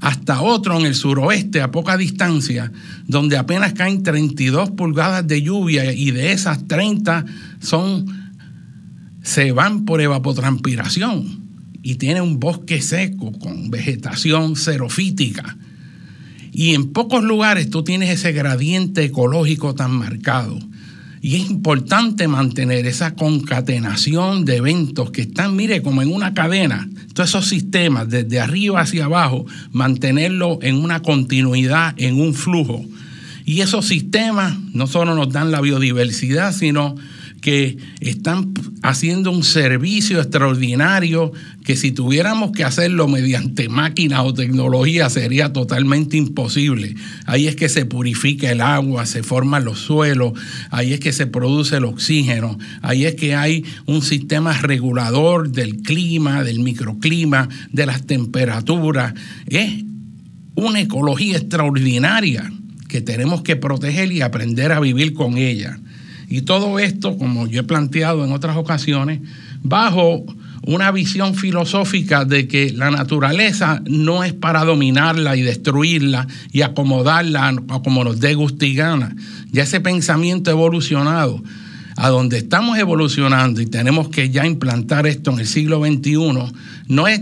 hasta 0.00 0.40
otro 0.40 0.78
en 0.78 0.86
el 0.86 0.94
suroeste 0.94 1.60
a 1.60 1.72
poca 1.72 1.96
distancia, 1.96 2.72
donde 3.06 3.36
apenas 3.36 3.72
caen 3.74 4.02
32 4.02 4.70
pulgadas 4.70 5.26
de 5.26 5.42
lluvia 5.42 5.92
y 5.92 6.12
de 6.12 6.32
esas 6.32 6.66
30 6.68 7.24
son 7.60 8.06
se 9.22 9.50
van 9.50 9.84
por 9.84 10.00
evapotranspiración 10.00 11.45
y 11.86 11.94
tiene 11.94 12.20
un 12.20 12.40
bosque 12.40 12.82
seco 12.82 13.30
con 13.38 13.70
vegetación 13.70 14.56
xerofítica. 14.56 15.56
Y 16.52 16.74
en 16.74 16.92
pocos 16.92 17.22
lugares 17.22 17.70
tú 17.70 17.84
tienes 17.84 18.10
ese 18.10 18.32
gradiente 18.32 19.04
ecológico 19.04 19.76
tan 19.76 19.92
marcado. 19.92 20.58
Y 21.22 21.36
es 21.36 21.48
importante 21.48 22.26
mantener 22.26 22.88
esa 22.88 23.14
concatenación 23.14 24.44
de 24.44 24.56
eventos 24.56 25.12
que 25.12 25.22
están, 25.22 25.54
mire, 25.54 25.80
como 25.80 26.02
en 26.02 26.12
una 26.12 26.34
cadena. 26.34 26.88
Todos 27.14 27.28
esos 27.28 27.46
sistemas, 27.46 28.10
desde 28.10 28.40
arriba 28.40 28.80
hacia 28.80 29.04
abajo, 29.04 29.46
mantenerlo 29.70 30.58
en 30.62 30.82
una 30.82 31.02
continuidad, 31.02 31.94
en 31.98 32.20
un 32.20 32.34
flujo. 32.34 32.84
Y 33.44 33.60
esos 33.60 33.86
sistemas 33.86 34.58
no 34.72 34.88
solo 34.88 35.14
nos 35.14 35.32
dan 35.32 35.52
la 35.52 35.60
biodiversidad, 35.60 36.52
sino 36.52 36.96
que 37.46 37.78
están 38.00 38.52
haciendo 38.82 39.30
un 39.30 39.44
servicio 39.44 40.20
extraordinario 40.20 41.30
que 41.62 41.76
si 41.76 41.92
tuviéramos 41.92 42.50
que 42.50 42.64
hacerlo 42.64 43.06
mediante 43.06 43.68
máquinas 43.68 44.22
o 44.24 44.34
tecnología 44.34 45.08
sería 45.10 45.52
totalmente 45.52 46.16
imposible. 46.16 46.96
Ahí 47.24 47.46
es 47.46 47.54
que 47.54 47.68
se 47.68 47.86
purifica 47.86 48.50
el 48.50 48.60
agua, 48.60 49.06
se 49.06 49.22
forman 49.22 49.64
los 49.64 49.78
suelos, 49.78 50.32
ahí 50.72 50.92
es 50.92 50.98
que 50.98 51.12
se 51.12 51.28
produce 51.28 51.76
el 51.76 51.84
oxígeno, 51.84 52.58
ahí 52.82 53.04
es 53.04 53.14
que 53.14 53.36
hay 53.36 53.64
un 53.86 54.02
sistema 54.02 54.52
regulador 54.60 55.52
del 55.52 55.82
clima, 55.82 56.42
del 56.42 56.58
microclima, 56.58 57.48
de 57.70 57.86
las 57.86 58.06
temperaturas. 58.06 59.14
Es 59.46 59.84
una 60.56 60.80
ecología 60.80 61.36
extraordinaria 61.36 62.50
que 62.88 63.02
tenemos 63.02 63.42
que 63.42 63.54
proteger 63.54 64.10
y 64.10 64.22
aprender 64.22 64.72
a 64.72 64.80
vivir 64.80 65.14
con 65.14 65.38
ella. 65.38 65.78
Y 66.28 66.42
todo 66.42 66.78
esto, 66.78 67.16
como 67.16 67.46
yo 67.46 67.60
he 67.60 67.64
planteado 67.64 68.24
en 68.24 68.32
otras 68.32 68.56
ocasiones, 68.56 69.20
bajo 69.62 70.24
una 70.66 70.90
visión 70.90 71.34
filosófica 71.34 72.24
de 72.24 72.48
que 72.48 72.72
la 72.72 72.90
naturaleza 72.90 73.82
no 73.88 74.24
es 74.24 74.32
para 74.32 74.64
dominarla 74.64 75.36
y 75.36 75.42
destruirla 75.42 76.26
y 76.52 76.62
acomodarla 76.62 77.54
como 77.84 78.02
nos 78.02 78.18
dé 78.18 78.34
gustigana. 78.34 79.14
Ya 79.52 79.62
ese 79.62 79.80
pensamiento 79.80 80.50
evolucionado 80.50 81.42
a 81.96 82.08
donde 82.08 82.38
estamos 82.38 82.78
evolucionando 82.78 83.60
y 83.60 83.66
tenemos 83.66 84.08
que 84.08 84.30
ya 84.30 84.44
implantar 84.44 85.06
esto 85.06 85.30
en 85.30 85.40
el 85.40 85.46
siglo 85.46 85.80
XXI, 85.84 86.18
no 86.88 87.08
es 87.08 87.20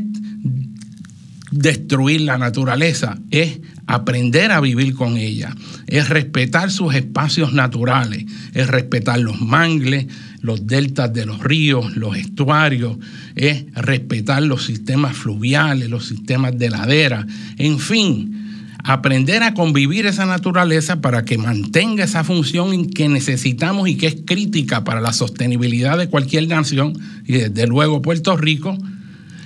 destruir 1.50 2.22
la 2.22 2.38
naturaleza, 2.38 3.18
es 3.30 3.60
aprender 3.86 4.50
a 4.50 4.60
vivir 4.60 4.94
con 4.94 5.16
ella, 5.16 5.54
es 5.86 6.08
respetar 6.08 6.70
sus 6.70 6.94
espacios 6.94 7.52
naturales, 7.52 8.24
es 8.54 8.66
respetar 8.66 9.20
los 9.20 9.40
mangles, 9.40 10.06
los 10.40 10.66
deltas 10.66 11.12
de 11.12 11.26
los 11.26 11.42
ríos, 11.42 11.96
los 11.96 12.16
estuarios, 12.16 12.96
es 13.34 13.66
respetar 13.74 14.42
los 14.42 14.64
sistemas 14.64 15.16
fluviales, 15.16 15.90
los 15.90 16.06
sistemas 16.06 16.56
de 16.58 16.70
ladera, 16.70 17.26
en 17.58 17.78
fin, 17.78 18.44
aprender 18.84 19.42
a 19.42 19.54
convivir 19.54 20.06
esa 20.06 20.26
naturaleza 20.26 21.00
para 21.00 21.24
que 21.24 21.38
mantenga 21.38 22.04
esa 22.04 22.22
función 22.22 22.86
que 22.90 23.08
necesitamos 23.08 23.88
y 23.88 23.96
que 23.96 24.06
es 24.06 24.16
crítica 24.26 24.84
para 24.84 25.00
la 25.00 25.14
sostenibilidad 25.14 25.96
de 25.96 26.08
cualquier 26.08 26.46
nación 26.48 26.92
y 27.24 27.32
desde 27.32 27.66
luego 27.66 28.02
Puerto 28.02 28.36
Rico. 28.36 28.76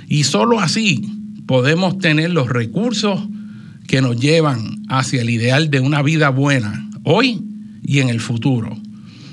Y 0.09 0.25
solo 0.25 0.59
así 0.59 1.09
podemos 1.47 1.99
tener 1.99 2.31
los 2.31 2.49
recursos 2.49 3.29
que 3.89 4.03
nos 4.03 4.21
llevan 4.21 4.85
hacia 4.89 5.23
el 5.23 5.31
ideal 5.31 5.71
de 5.71 5.81
una 5.81 6.03
vida 6.03 6.29
buena 6.29 6.89
hoy 7.03 7.43
y 7.83 7.99
en 7.99 8.11
el 8.11 8.21
futuro. 8.21 8.77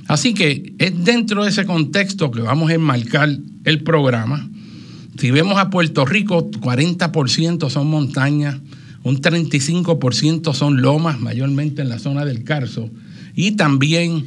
Así 0.08 0.34
que 0.34 0.74
es 0.80 1.04
dentro 1.04 1.44
de 1.44 1.50
ese 1.50 1.66
contexto 1.66 2.32
que 2.32 2.42
vamos 2.42 2.72
a 2.72 2.76
enmarcar 2.76 3.30
el 3.66 3.84
programa. 3.84 4.50
Si 5.20 5.30
vemos 5.30 5.58
a 5.58 5.70
Puerto 5.70 6.06
Rico, 6.06 6.50
40% 6.50 7.70
son 7.70 7.88
montañas, 7.88 8.58
un 9.04 9.22
35% 9.22 10.54
son 10.54 10.82
lomas, 10.82 11.20
mayormente 11.20 11.82
en 11.82 11.90
la 11.90 12.00
zona 12.00 12.24
del 12.24 12.44
Carso, 12.44 12.90
y 13.36 13.52
también 13.52 14.26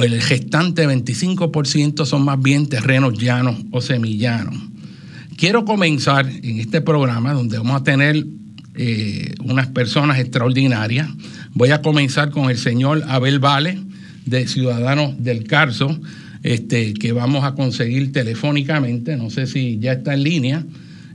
el 0.00 0.22
gestante 0.22 0.86
25% 0.86 2.06
son 2.06 2.24
más 2.24 2.40
bien 2.40 2.68
terrenos 2.68 3.18
llanos 3.18 3.56
o 3.72 3.80
semillanos. 3.80 4.54
Quiero 5.36 5.64
comenzar 5.64 6.28
en 6.28 6.60
este 6.60 6.80
programa 6.80 7.32
donde 7.32 7.58
vamos 7.58 7.80
a 7.80 7.84
tener 7.84 8.24
eh, 8.80 9.34
unas 9.42 9.66
personas 9.66 10.20
extraordinarias. 10.20 11.08
Voy 11.52 11.70
a 11.70 11.82
comenzar 11.82 12.30
con 12.30 12.48
el 12.48 12.56
señor 12.56 13.02
Abel 13.08 13.40
Vale, 13.40 13.80
de 14.24 14.46
Ciudadanos 14.46 15.20
del 15.22 15.44
Carso, 15.44 15.98
este, 16.44 16.94
que 16.94 17.10
vamos 17.10 17.44
a 17.44 17.56
conseguir 17.56 18.12
telefónicamente. 18.12 19.16
No 19.16 19.30
sé 19.30 19.48
si 19.48 19.80
ya 19.80 19.94
está 19.94 20.14
en 20.14 20.22
línea. 20.22 20.64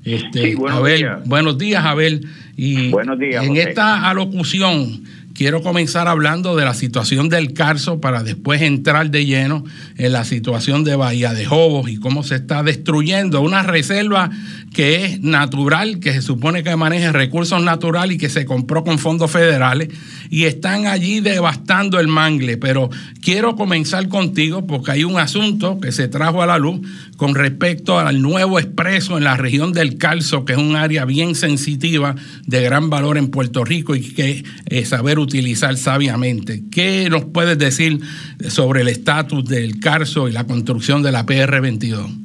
Este, 0.03 0.55
buenos 0.55 0.85
días. 0.85 1.21
buenos 1.25 1.57
días, 1.57 1.85
Abel. 1.85 2.27
Y 2.57 2.89
buenos 2.89 3.17
días, 3.17 3.45
en 3.45 3.55
esta 3.55 4.09
alocución 4.09 5.05
quiero 5.33 5.61
comenzar 5.61 6.07
hablando 6.07 6.55
de 6.55 6.65
la 6.65 6.73
situación 6.73 7.29
del 7.29 7.53
Carso 7.53 7.99
para 7.99 8.23
después 8.23 8.61
entrar 8.61 9.09
de 9.09 9.25
lleno 9.25 9.63
en 9.97 10.11
la 10.11 10.25
situación 10.25 10.83
de 10.83 10.95
Bahía 10.95 11.33
de 11.33 11.45
Jobos 11.45 11.89
y 11.89 11.97
cómo 11.97 12.23
se 12.23 12.35
está 12.35 12.63
destruyendo 12.63 13.41
una 13.41 13.63
reserva 13.63 14.29
que 14.73 15.05
es 15.05 15.21
natural, 15.21 15.99
que 15.99 16.13
se 16.13 16.21
supone 16.21 16.63
que 16.63 16.75
maneja 16.75 17.11
recursos 17.11 17.61
naturales 17.61 18.15
y 18.15 18.19
que 18.19 18.29
se 18.29 18.45
compró 18.45 18.83
con 18.83 18.99
fondos 18.99 19.31
federales 19.31 19.89
y 20.29 20.45
están 20.45 20.87
allí 20.87 21.19
devastando 21.19 21.99
el 21.99 22.07
mangle. 22.07 22.57
Pero 22.57 22.89
quiero 23.21 23.55
comenzar 23.55 24.07
contigo 24.07 24.65
porque 24.65 24.91
hay 24.91 25.03
un 25.03 25.19
asunto 25.19 25.79
que 25.79 25.91
se 25.91 26.07
trajo 26.07 26.41
a 26.41 26.47
la 26.47 26.57
luz 26.57 26.81
con 27.17 27.35
respecto 27.35 27.99
al 27.99 28.21
nuevo 28.21 28.59
expreso 28.59 29.17
en 29.17 29.23
la 29.23 29.37
región 29.37 29.73
del 29.73 29.97
Calzo, 29.97 30.45
que 30.45 30.53
es 30.53 30.59
un 30.59 30.75
área 30.75 31.05
bien 31.05 31.35
sensitiva 31.35 32.15
de 32.45 32.61
gran 32.61 32.89
valor 32.89 33.17
en 33.17 33.29
Puerto 33.29 33.63
Rico 33.63 33.95
y 33.95 34.01
que 34.01 34.43
eh, 34.65 34.85
saber 34.85 35.19
utilizar 35.23 35.75
sabiamente. 35.77 36.61
¿Qué 36.71 37.07
nos 37.09 37.25
puedes 37.25 37.57
decir 37.57 37.99
sobre 38.39 38.81
el 38.81 38.87
estatus 38.87 39.45
del 39.45 39.79
Carso 39.79 40.27
y 40.27 40.31
la 40.31 40.45
construcción 40.45 41.01
de 41.01 41.11
la 41.11 41.25
PR22? 41.25 42.23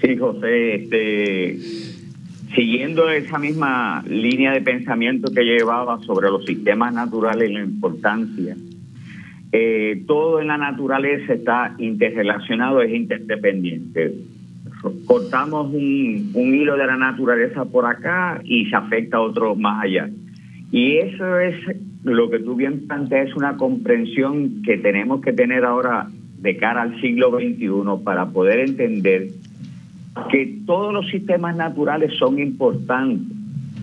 Sí, 0.00 0.16
José, 0.16 0.74
este, 0.76 1.58
siguiendo 2.54 3.10
esa 3.10 3.38
misma 3.38 4.02
línea 4.08 4.52
de 4.52 4.60
pensamiento 4.60 5.32
que 5.32 5.42
llevaba 5.42 5.98
sobre 6.04 6.30
los 6.30 6.44
sistemas 6.44 6.94
naturales 6.94 7.50
y 7.50 7.54
la 7.54 7.62
importancia, 7.62 8.56
eh, 9.50 10.02
todo 10.06 10.40
en 10.40 10.48
la 10.48 10.58
naturaleza 10.58 11.32
está 11.32 11.74
interrelacionado, 11.78 12.82
es 12.82 12.92
interdependiente. 12.92 14.14
Cortamos 15.06 15.72
un, 15.72 16.30
un 16.34 16.54
hilo 16.54 16.76
de 16.76 16.86
la 16.86 16.96
naturaleza 16.96 17.64
por 17.64 17.86
acá 17.86 18.40
y 18.44 18.66
se 18.66 18.76
afecta 18.76 19.16
a 19.16 19.20
otro 19.22 19.56
más 19.56 19.84
allá. 19.84 20.08
Y 20.70 20.98
eso 20.98 21.38
es 21.38 21.54
lo 22.04 22.30
que 22.30 22.38
tú 22.40 22.54
bien 22.54 22.86
planteas, 22.86 23.30
es 23.30 23.36
una 23.36 23.56
comprensión 23.56 24.62
que 24.62 24.76
tenemos 24.76 25.20
que 25.20 25.32
tener 25.32 25.64
ahora 25.64 26.08
de 26.40 26.56
cara 26.56 26.82
al 26.82 27.00
siglo 27.00 27.30
XXI 27.30 28.04
para 28.04 28.26
poder 28.26 28.60
entender 28.60 29.28
que 30.30 30.58
todos 30.66 30.92
los 30.92 31.08
sistemas 31.08 31.56
naturales 31.56 32.12
son 32.18 32.38
importantes 32.38 33.36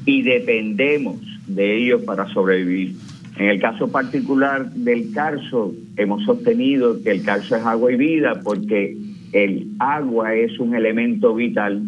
y 0.05 0.21
dependemos 0.21 1.17
de 1.47 1.77
ellos 1.77 2.03
para 2.03 2.27
sobrevivir. 2.27 2.95
En 3.37 3.47
el 3.47 3.59
caso 3.59 3.91
particular 3.91 4.71
del 4.71 5.11
carso, 5.11 5.73
hemos 5.97 6.23
sostenido 6.23 7.01
que 7.03 7.11
el 7.11 7.23
carso 7.23 7.55
es 7.55 7.65
agua 7.65 7.91
y 7.91 7.97
vida 7.97 8.41
porque 8.43 8.95
el 9.33 9.71
agua 9.79 10.33
es 10.35 10.57
un 10.59 10.75
elemento 10.75 11.35
vital. 11.35 11.81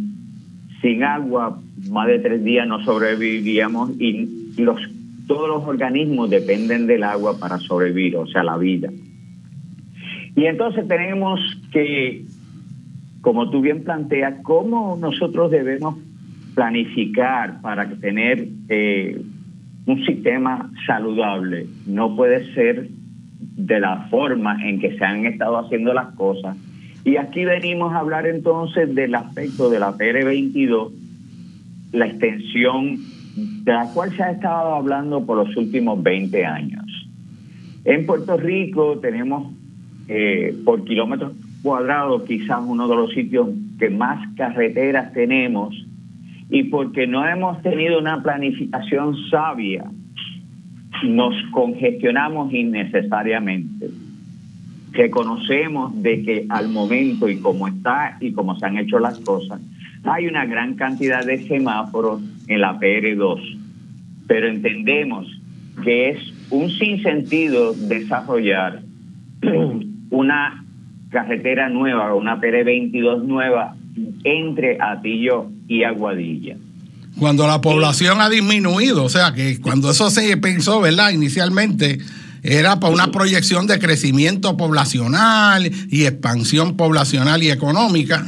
Sin 0.81 1.03
agua, 1.03 1.61
más 1.89 2.07
de 2.07 2.19
tres 2.19 2.43
días 2.43 2.67
no 2.67 2.83
sobreviviríamos 2.83 3.91
y 3.99 4.46
los, 4.57 4.79
todos 5.27 5.47
los 5.47 5.63
organismos 5.63 6.29
dependen 6.29 6.87
del 6.87 7.03
agua 7.03 7.37
para 7.39 7.57
sobrevivir, 7.59 8.17
o 8.17 8.27
sea, 8.27 8.43
la 8.43 8.57
vida. 8.57 8.89
Y 10.35 10.45
entonces 10.45 10.87
tenemos 10.87 11.39
que 11.71 12.25
como 13.27 13.49
tú 13.49 13.59
bien 13.59 13.83
planteas, 13.83 14.35
cómo 14.43 14.97
nosotros 14.97 15.51
debemos 15.51 15.95
planificar 16.55 17.59
para 17.59 17.89
tener 17.89 18.47
eh, 18.69 19.21
un 19.85 20.05
sistema 20.05 20.71
saludable. 20.85 21.67
No 21.85 22.15
puede 22.15 22.53
ser 22.53 22.87
de 23.39 23.79
la 23.81 24.07
forma 24.09 24.65
en 24.65 24.79
que 24.79 24.97
se 24.97 25.03
han 25.03 25.25
estado 25.25 25.57
haciendo 25.57 25.93
las 25.93 26.15
cosas. 26.15 26.55
Y 27.03 27.17
aquí 27.17 27.43
venimos 27.43 27.93
a 27.93 27.99
hablar 27.99 28.25
entonces 28.27 28.95
del 28.95 29.13
aspecto 29.13 29.69
de 29.69 29.79
la 29.79 29.91
PR22, 29.97 30.91
la 31.91 32.07
extensión 32.07 32.97
de 33.37 33.71
la 33.71 33.85
cual 33.93 34.15
se 34.15 34.23
ha 34.23 34.31
estado 34.31 34.73
hablando 34.73 35.25
por 35.25 35.37
los 35.45 35.55
últimos 35.55 36.01
20 36.01 36.45
años. 36.45 36.85
En 37.85 38.05
Puerto 38.05 38.35
Rico 38.35 38.97
tenemos 38.99 39.53
eh, 40.07 40.55
por 40.65 40.83
kilómetros 40.83 41.33
cuadrado 41.61 42.23
quizás 42.23 42.59
uno 42.65 42.87
de 42.87 42.95
los 42.95 43.13
sitios 43.13 43.49
que 43.77 43.89
más 43.89 44.27
carreteras 44.35 45.13
tenemos 45.13 45.75
y 46.49 46.63
porque 46.63 47.05
no 47.07 47.27
hemos 47.27 47.61
tenido 47.61 47.99
una 47.99 48.23
planificación 48.23 49.15
sabia, 49.29 49.85
nos 51.03 51.35
congestionamos 51.51 52.53
innecesariamente. 52.53 53.89
Reconocemos 54.93 56.01
de 56.01 56.23
que 56.23 56.45
al 56.49 56.69
momento 56.69 57.29
y 57.29 57.39
como 57.39 57.67
está 57.67 58.17
y 58.21 58.31
como 58.31 58.57
se 58.57 58.65
han 58.65 58.77
hecho 58.77 58.97
las 58.97 59.19
cosas, 59.19 59.59
hay 60.03 60.27
una 60.27 60.45
gran 60.45 60.75
cantidad 60.75 61.25
de 61.25 61.45
semáforos 61.47 62.21
en 62.47 62.61
la 62.61 62.79
PR2, 62.79 63.57
pero 64.27 64.47
entendemos 64.47 65.27
que 65.83 66.09
es 66.09 66.33
un 66.49 66.69
sinsentido 66.71 67.73
desarrollar 67.73 68.81
una 70.09 70.63
carretera 71.09 71.69
nueva, 71.69 72.13
una 72.13 72.39
PR22 72.39 73.23
nueva 73.23 73.75
entre 74.23 74.77
Atillo 74.79 75.49
y 75.67 75.83
Aguadilla. 75.83 76.57
Cuando 77.19 77.47
la 77.47 77.61
población 77.61 78.21
ha 78.21 78.29
disminuido, 78.29 79.03
o 79.03 79.09
sea 79.09 79.33
que 79.33 79.59
cuando 79.59 79.89
eso 79.89 80.09
se 80.09 80.37
pensó, 80.37 80.81
¿verdad? 80.81 81.09
Inicialmente 81.11 81.99
era 82.43 82.79
para 82.79 82.93
una 82.93 83.11
proyección 83.11 83.65
de 83.65 83.79
crecimiento 83.79 84.55
poblacional 84.55 85.71
y 85.89 86.05
expansión 86.05 86.77
poblacional 86.77 87.41
y 87.41 87.49
económica. 87.49 88.23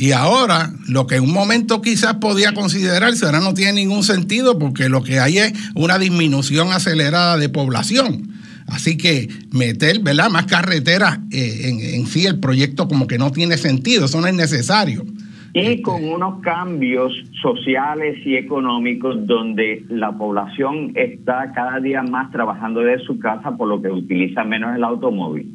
Y 0.00 0.12
ahora, 0.12 0.70
lo 0.88 1.06
que 1.06 1.16
en 1.16 1.24
un 1.24 1.34
momento 1.34 1.82
quizás 1.82 2.14
podía 2.14 2.54
considerarse, 2.54 3.26
ahora 3.26 3.40
no 3.40 3.52
tiene 3.52 3.74
ningún 3.74 4.02
sentido 4.02 4.58
porque 4.58 4.88
lo 4.88 5.02
que 5.02 5.20
hay 5.20 5.36
es 5.36 5.52
una 5.74 5.98
disminución 5.98 6.72
acelerada 6.72 7.36
de 7.36 7.50
población. 7.50 8.30
Así 8.66 8.96
que 8.96 9.28
meter 9.52 10.00
¿verdad? 10.00 10.30
más 10.30 10.46
carreteras 10.46 11.18
eh, 11.30 11.96
en, 11.96 12.06
sí 12.06 12.24
el 12.24 12.40
proyecto 12.40 12.88
como 12.88 13.06
que 13.06 13.18
no 13.18 13.30
tiene 13.30 13.58
sentido, 13.58 14.06
eso 14.06 14.22
no 14.22 14.26
es 14.26 14.32
necesario. 14.32 15.04
Y 15.52 15.58
este, 15.58 15.82
con 15.82 16.02
unos 16.02 16.40
cambios 16.40 17.12
sociales 17.42 18.24
y 18.24 18.36
económicos 18.36 19.26
donde 19.26 19.84
la 19.90 20.16
población 20.16 20.92
está 20.94 21.52
cada 21.54 21.78
día 21.78 22.02
más 22.02 22.32
trabajando 22.32 22.80
de 22.80 23.00
su 23.00 23.18
casa, 23.18 23.54
por 23.54 23.68
lo 23.68 23.82
que 23.82 23.90
utiliza 23.90 24.44
menos 24.44 24.74
el 24.74 24.82
automóvil, 24.82 25.54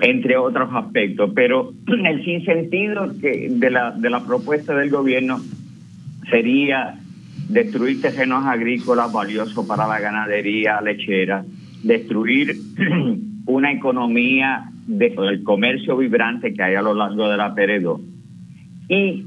entre 0.00 0.36
otros 0.36 0.68
aspectos. 0.72 1.30
Pero 1.34 1.72
el 1.86 2.24
sinsentido 2.24 3.12
que 3.20 3.48
de 3.50 3.70
la, 3.70 3.92
de 3.92 4.10
la 4.10 4.24
propuesta 4.24 4.74
del 4.74 4.90
gobierno 4.90 5.40
sería 6.30 6.98
destruir 7.48 8.00
terrenos 8.00 8.44
agrícolas 8.44 9.12
valiosos 9.12 9.66
para 9.66 9.88
la 9.88 10.00
ganadería 10.00 10.80
lechera, 10.80 11.44
destruir 11.82 12.54
una 13.46 13.72
economía 13.72 14.70
del 14.86 15.42
comercio 15.42 15.96
vibrante 15.96 16.54
que 16.54 16.62
hay 16.62 16.74
a 16.74 16.82
lo 16.82 16.94
largo 16.94 17.28
de 17.28 17.36
la 17.36 17.54
Peredo 17.54 18.00
y 18.88 19.24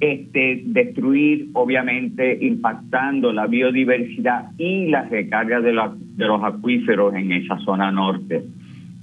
este, 0.00 0.62
destruir, 0.64 1.50
obviamente, 1.52 2.38
impactando 2.40 3.32
la 3.32 3.46
biodiversidad 3.46 4.50
y 4.56 4.88
la 4.88 5.02
recarga 5.02 5.60
de, 5.60 5.72
de 5.72 6.24
los 6.26 6.42
acuíferos 6.42 7.14
en 7.14 7.32
esa 7.32 7.58
zona 7.58 7.90
norte. 7.90 8.42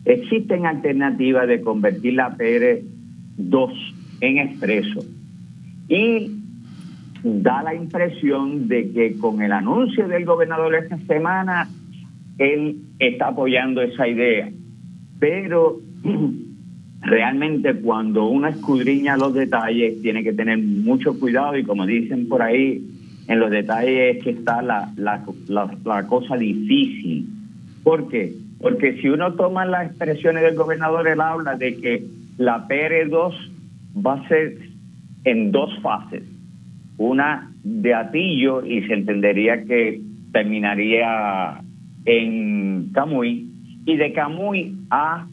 Existen 0.07 0.65
alternativas 0.65 1.47
de 1.49 1.59
convertir 1.59 2.13
la 2.13 2.37
PR2 2.37 3.73
en 4.21 4.37
expreso 4.37 5.03
y 5.89 6.31
da 7.23 7.61
la 7.61 7.75
impresión 7.75 8.69
de 8.69 8.89
que 8.91 9.17
con 9.17 9.41
el 9.41 9.51
anuncio 9.51 10.07
del 10.07 10.23
gobernador 10.23 10.75
esta 10.75 10.97
semana, 10.99 11.69
él 12.37 12.77
está 12.99 13.27
apoyando 13.27 13.81
esa 13.81 14.07
idea. 14.07 14.49
Pero 15.19 15.81
realmente 17.01 17.75
cuando 17.75 18.27
uno 18.27 18.47
escudriña 18.47 19.17
los 19.17 19.33
detalles 19.33 20.01
tiene 20.01 20.23
que 20.23 20.31
tener 20.31 20.57
mucho 20.57 21.19
cuidado 21.19 21.57
y 21.57 21.63
como 21.63 21.85
dicen 21.85 22.29
por 22.29 22.41
ahí, 22.41 22.81
en 23.27 23.39
los 23.39 23.51
detalles 23.51 24.17
es 24.17 24.23
que 24.23 24.29
está 24.29 24.61
la, 24.61 24.93
la, 24.95 25.21
la, 25.83 26.07
cosa 26.07 26.37
difícil. 26.37 27.27
¿Por 27.83 28.07
qué? 28.07 28.33
Porque 28.59 28.99
si 29.01 29.09
uno 29.09 29.33
toma 29.33 29.65
las 29.65 29.87
expresiones 29.87 30.43
del 30.43 30.55
gobernador, 30.55 31.07
él 31.07 31.21
habla 31.21 31.55
de 31.55 31.77
que 31.77 32.03
la 32.37 32.67
PR2 32.67 33.33
va 34.05 34.13
a 34.13 34.27
ser 34.27 34.57
en 35.25 35.51
dos 35.51 35.77
fases. 35.81 36.23
Una 36.97 37.51
de 37.63 37.93
Atillo 37.93 38.65
y 38.65 38.81
se 38.87 38.93
entendería 38.93 39.63
que 39.63 40.01
terminaría 40.31 41.61
en 42.05 42.89
Camuy 42.93 43.47
y 43.85 43.97
de 43.97 44.13
Camuy 44.13 44.75
a 44.89 45.27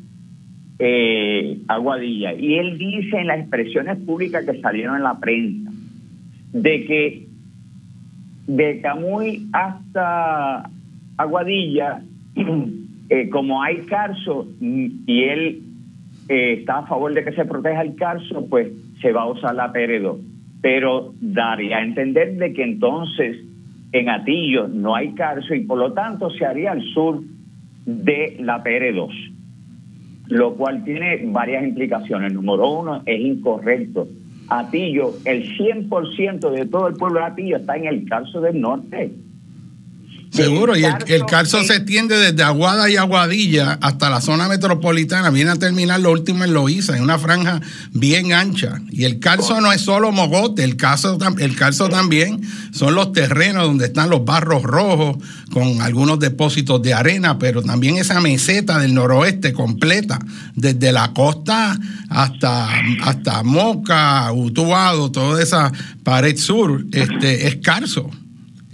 eh, 0.78 1.58
Aguadilla. 1.68 2.34
Y 2.34 2.54
él 2.54 2.78
dice 2.78 3.18
en 3.18 3.28
las 3.28 3.40
expresiones 3.40 3.98
públicas 3.98 4.44
que 4.44 4.60
salieron 4.60 4.96
en 4.96 5.02
la 5.02 5.18
prensa 5.18 5.70
de 6.52 6.84
que 6.84 7.26
de 8.46 8.80
Camuy 8.80 9.48
hasta 9.52 10.70
Aguadilla, 11.16 12.02
eh, 13.08 13.28
como 13.28 13.62
hay 13.62 13.78
carso 13.86 14.48
y 14.60 15.22
él 15.24 15.62
eh, 16.28 16.56
está 16.60 16.78
a 16.78 16.86
favor 16.86 17.12
de 17.14 17.24
que 17.24 17.32
se 17.32 17.44
proteja 17.44 17.82
el 17.82 17.94
carso, 17.96 18.46
pues 18.48 18.68
se 19.00 19.12
va 19.12 19.22
a 19.22 19.30
usar 19.30 19.54
la 19.54 19.72
PR2. 19.72 20.18
Pero 20.60 21.14
daría 21.20 21.78
a 21.78 21.84
entender 21.84 22.36
de 22.36 22.52
que 22.52 22.62
entonces 22.62 23.36
en 23.92 24.08
Atillo 24.08 24.66
no 24.68 24.94
hay 24.94 25.12
carso 25.14 25.54
y 25.54 25.60
por 25.60 25.78
lo 25.78 25.92
tanto 25.92 26.30
se 26.30 26.46
haría 26.46 26.72
al 26.72 26.82
sur 26.82 27.22
de 27.84 28.36
la 28.40 28.64
PR2 28.64 29.34
lo 30.28 30.54
cual 30.54 30.84
tiene 30.84 31.22
varias 31.26 31.64
implicaciones. 31.64 32.32
Número 32.32 32.70
uno, 32.70 33.02
es 33.04 33.20
incorrecto. 33.20 34.08
Atillo, 34.48 35.14
el 35.24 35.56
100% 35.56 36.50
de 36.50 36.66
todo 36.66 36.88
el 36.88 36.94
pueblo 36.94 37.20
de 37.20 37.26
Atillo 37.26 37.56
está 37.56 37.76
en 37.76 37.86
el 37.86 38.08
caso 38.08 38.40
del 38.40 38.60
norte. 38.60 39.12
Seguro, 40.34 40.76
y 40.76 40.84
el, 40.84 40.94
el 41.06 41.26
calzo 41.26 41.62
se 41.62 41.76
extiende 41.76 42.16
desde 42.16 42.42
Aguada 42.42 42.90
y 42.90 42.96
Aguadilla 42.96 43.78
hasta 43.80 44.10
la 44.10 44.20
zona 44.20 44.48
metropolitana, 44.48 45.30
viene 45.30 45.52
a 45.52 45.56
terminar 45.56 46.00
lo 46.00 46.10
último 46.10 46.42
en 46.42 46.52
Loíza, 46.52 46.96
en 46.96 47.04
una 47.04 47.18
franja 47.18 47.60
bien 47.92 48.32
ancha. 48.32 48.80
Y 48.90 49.04
el 49.04 49.20
calzo 49.20 49.60
no 49.60 49.72
es 49.72 49.82
solo 49.82 50.10
mogote, 50.10 50.64
el 50.64 50.76
calzo, 50.76 51.18
el 51.38 51.54
calzo 51.54 51.88
también 51.88 52.42
son 52.72 52.96
los 52.96 53.12
terrenos 53.12 53.64
donde 53.64 53.86
están 53.86 54.10
los 54.10 54.24
barros 54.24 54.64
rojos, 54.64 55.18
con 55.52 55.80
algunos 55.80 56.18
depósitos 56.18 56.82
de 56.82 56.94
arena, 56.94 57.38
pero 57.38 57.62
también 57.62 57.96
esa 57.96 58.20
meseta 58.20 58.80
del 58.80 58.92
noroeste 58.92 59.52
completa, 59.52 60.18
desde 60.56 60.90
la 60.90 61.12
costa 61.12 61.78
hasta, 62.08 62.68
hasta 63.04 63.44
Moca, 63.44 64.32
Utuado, 64.32 65.12
toda 65.12 65.40
esa 65.40 65.70
pared 66.02 66.36
sur, 66.36 66.84
este, 66.90 67.46
es 67.46 67.56
calzo. 67.56 68.10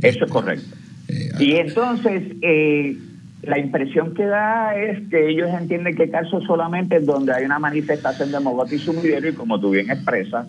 Eso 0.00 0.24
es 0.24 0.30
correcto. 0.30 0.79
Eh, 1.10 1.44
y 1.44 1.56
entonces, 1.56 2.22
eh, 2.42 2.96
la 3.42 3.58
impresión 3.58 4.14
que 4.14 4.24
da 4.26 4.76
es 4.76 5.08
que 5.08 5.28
ellos 5.28 5.48
entienden 5.50 5.96
que 5.96 6.10
caso 6.10 6.40
solamente 6.42 6.96
es 6.96 7.06
donde 7.06 7.32
hay 7.32 7.44
una 7.44 7.58
manifestación 7.58 8.30
de 8.30 8.40
mogote 8.40 8.76
y 8.76 8.78
sumidero 8.78 9.28
y 9.28 9.32
como 9.32 9.58
tú 9.58 9.70
bien 9.70 9.90
expresas, 9.90 10.46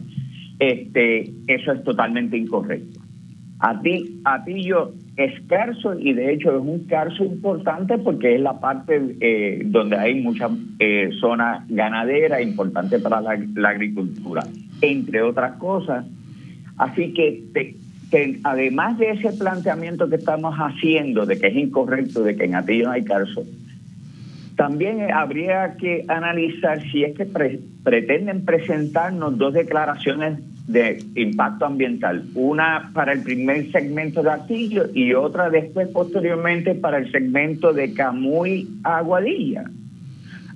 este, 0.59 1.31
eso 1.47 1.71
es 1.71 1.83
totalmente 1.83 2.37
incorrecto. 2.37 2.99
A 3.59 3.79
ti, 3.79 4.19
a 4.25 4.43
ti 4.43 4.63
yo 4.63 4.91
escaso 5.15 5.97
y 5.97 6.13
de 6.13 6.33
hecho 6.33 6.57
es 6.57 6.61
un 6.61 6.85
carso 6.87 7.23
importante 7.23 7.97
porque 7.99 8.35
es 8.35 8.41
la 8.41 8.59
parte 8.59 9.15
eh, 9.19 9.61
donde 9.65 9.97
hay 9.97 10.19
mucha 10.19 10.49
eh, 10.79 11.11
zona 11.19 11.63
ganadera 11.69 12.41
importante 12.41 12.97
para 12.99 13.21
la, 13.21 13.39
la, 13.53 13.69
agricultura, 13.69 14.43
entre 14.81 15.21
otras 15.21 15.57
cosas. 15.57 16.05
Así 16.77 17.13
que 17.13 17.43
te, 17.53 17.75
que 18.11 18.39
además 18.43 18.99
de 18.99 19.11
ese 19.11 19.31
planteamiento 19.31 20.09
que 20.09 20.17
estamos 20.17 20.53
haciendo 20.57 21.25
de 21.25 21.39
que 21.39 21.47
es 21.47 21.55
incorrecto, 21.55 22.21
de 22.21 22.35
que 22.35 22.43
en 22.43 22.55
Atillo 22.55 22.87
no 22.87 22.91
hay 22.91 23.05
carso, 23.05 23.45
también 24.57 25.11
habría 25.11 25.77
que 25.77 26.05
analizar 26.07 26.81
si 26.91 27.03
es 27.03 27.15
que 27.15 27.25
pretenden 27.25 28.43
presentarnos 28.45 29.37
dos 29.37 29.53
declaraciones 29.53 30.39
de 30.67 31.03
impacto 31.15 31.65
ambiental, 31.65 32.25
una 32.35 32.91
para 32.93 33.13
el 33.13 33.23
primer 33.23 33.71
segmento 33.71 34.21
de 34.21 34.29
Atillo 34.29 34.85
y 34.93 35.13
otra 35.13 35.49
después 35.49 35.87
posteriormente 35.87 36.75
para 36.75 36.97
el 36.97 37.11
segmento 37.11 37.73
de 37.73 37.93
Camuy 37.93 38.67
Aguadilla. 38.83 39.63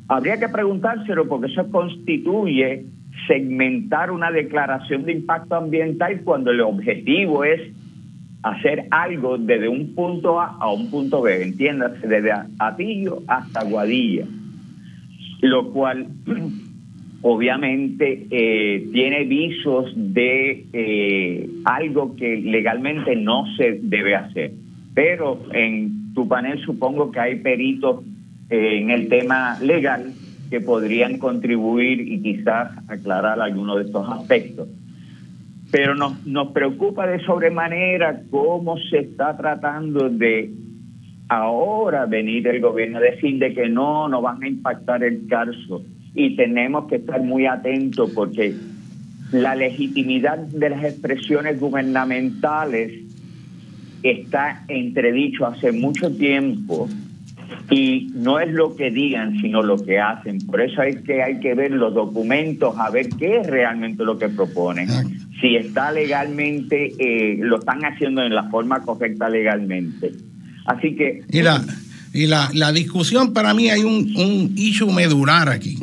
Habría 0.07 0.37
que 0.37 0.49
preguntárselo 0.49 1.27
porque 1.27 1.51
eso 1.51 1.69
constituye 1.71 2.85
segmentar 3.27 4.11
una 4.11 4.31
declaración 4.31 5.05
de 5.05 5.13
impacto 5.13 5.55
ambiental 5.55 6.21
cuando 6.23 6.51
el 6.51 6.61
objetivo 6.61 7.43
es 7.43 7.61
hacer 8.43 8.85
algo 8.91 9.37
desde 9.37 9.67
un 9.67 9.95
punto 9.95 10.39
A 10.39 10.57
a 10.59 10.71
un 10.71 10.91
punto 10.91 11.21
B, 11.21 11.41
entiéndase, 11.41 12.07
desde 12.07 12.31
Atillo 12.59 13.23
hasta 13.27 13.63
Guadilla, 13.63 14.25
lo 15.41 15.71
cual 15.71 16.07
obviamente 17.21 18.27
eh, 18.29 18.87
tiene 18.93 19.23
visos 19.23 19.91
de 19.95 20.65
eh, 20.73 21.49
algo 21.63 22.15
que 22.15 22.37
legalmente 22.37 23.15
no 23.15 23.45
se 23.57 23.79
debe 23.81 24.15
hacer. 24.15 24.51
Pero 24.93 25.41
en 25.51 26.13
tu 26.13 26.27
panel 26.27 26.59
supongo 26.63 27.11
que 27.11 27.19
hay 27.19 27.35
peritos 27.39 28.03
eh, 28.51 28.79
en 28.79 28.91
el 28.91 29.09
tema 29.09 29.57
legal 29.59 30.13
podrían 30.61 31.17
contribuir 31.17 32.01
y 32.01 32.21
quizás 32.21 32.71
aclarar 32.87 33.39
algunos 33.39 33.77
de 33.77 33.83
estos 33.83 34.09
aspectos. 34.09 34.67
Pero 35.71 35.95
nos, 35.95 36.25
nos 36.25 36.51
preocupa 36.51 37.07
de 37.07 37.23
sobremanera 37.25 38.21
cómo 38.29 38.77
se 38.77 38.99
está 38.99 39.35
tratando 39.35 40.09
de 40.09 40.51
ahora 41.27 42.05
venir 42.05 42.47
el 42.47 42.61
gobierno 42.61 42.99
a 42.99 43.01
decir 43.01 43.39
de 43.39 43.53
que 43.53 43.67
no, 43.67 44.07
no 44.07 44.21
van 44.21 44.43
a 44.43 44.47
impactar 44.47 45.03
el 45.03 45.27
carso 45.27 45.81
y 46.13 46.35
tenemos 46.35 46.87
que 46.87 46.97
estar 46.97 47.21
muy 47.21 47.45
atentos 47.45 48.11
porque 48.11 48.55
la 49.31 49.55
legitimidad 49.55 50.37
de 50.37 50.69
las 50.69 50.83
expresiones 50.83 51.59
gubernamentales 51.59 52.91
está 54.03 54.63
entredicho 54.67 55.45
hace 55.47 55.71
mucho 55.71 56.15
tiempo 56.15 56.87
y 57.69 58.11
no 58.13 58.39
es 58.39 58.51
lo 58.51 58.75
que 58.75 58.91
digan, 58.91 59.39
sino 59.41 59.61
lo 59.61 59.77
que 59.77 59.99
hacen. 59.99 60.39
Por 60.45 60.61
eso 60.61 60.81
hay 60.81 60.95
que, 61.03 61.21
hay 61.23 61.39
que 61.39 61.53
ver 61.53 61.71
los 61.71 61.93
documentos, 61.93 62.75
a 62.77 62.89
ver 62.89 63.09
qué 63.09 63.37
es 63.37 63.47
realmente 63.47 64.03
lo 64.03 64.17
que 64.17 64.29
proponen. 64.29 64.87
Si 65.41 65.55
está 65.55 65.91
legalmente, 65.91 66.93
eh, 66.99 67.37
lo 67.39 67.59
están 67.59 67.83
haciendo 67.85 68.23
en 68.23 68.33
la 68.33 68.43
forma 68.49 68.81
correcta 68.81 69.29
legalmente. 69.29 70.11
Así 70.65 70.95
que... 70.95 71.23
Y 71.29 71.41
la, 71.41 71.63
y 72.13 72.27
la, 72.27 72.49
la 72.53 72.71
discusión 72.71 73.33
para 73.33 73.53
mí 73.53 73.69
hay 73.69 73.83
un, 73.83 74.13
un 74.15 74.53
issue 74.55 74.91
medular 74.91 75.49
aquí, 75.49 75.77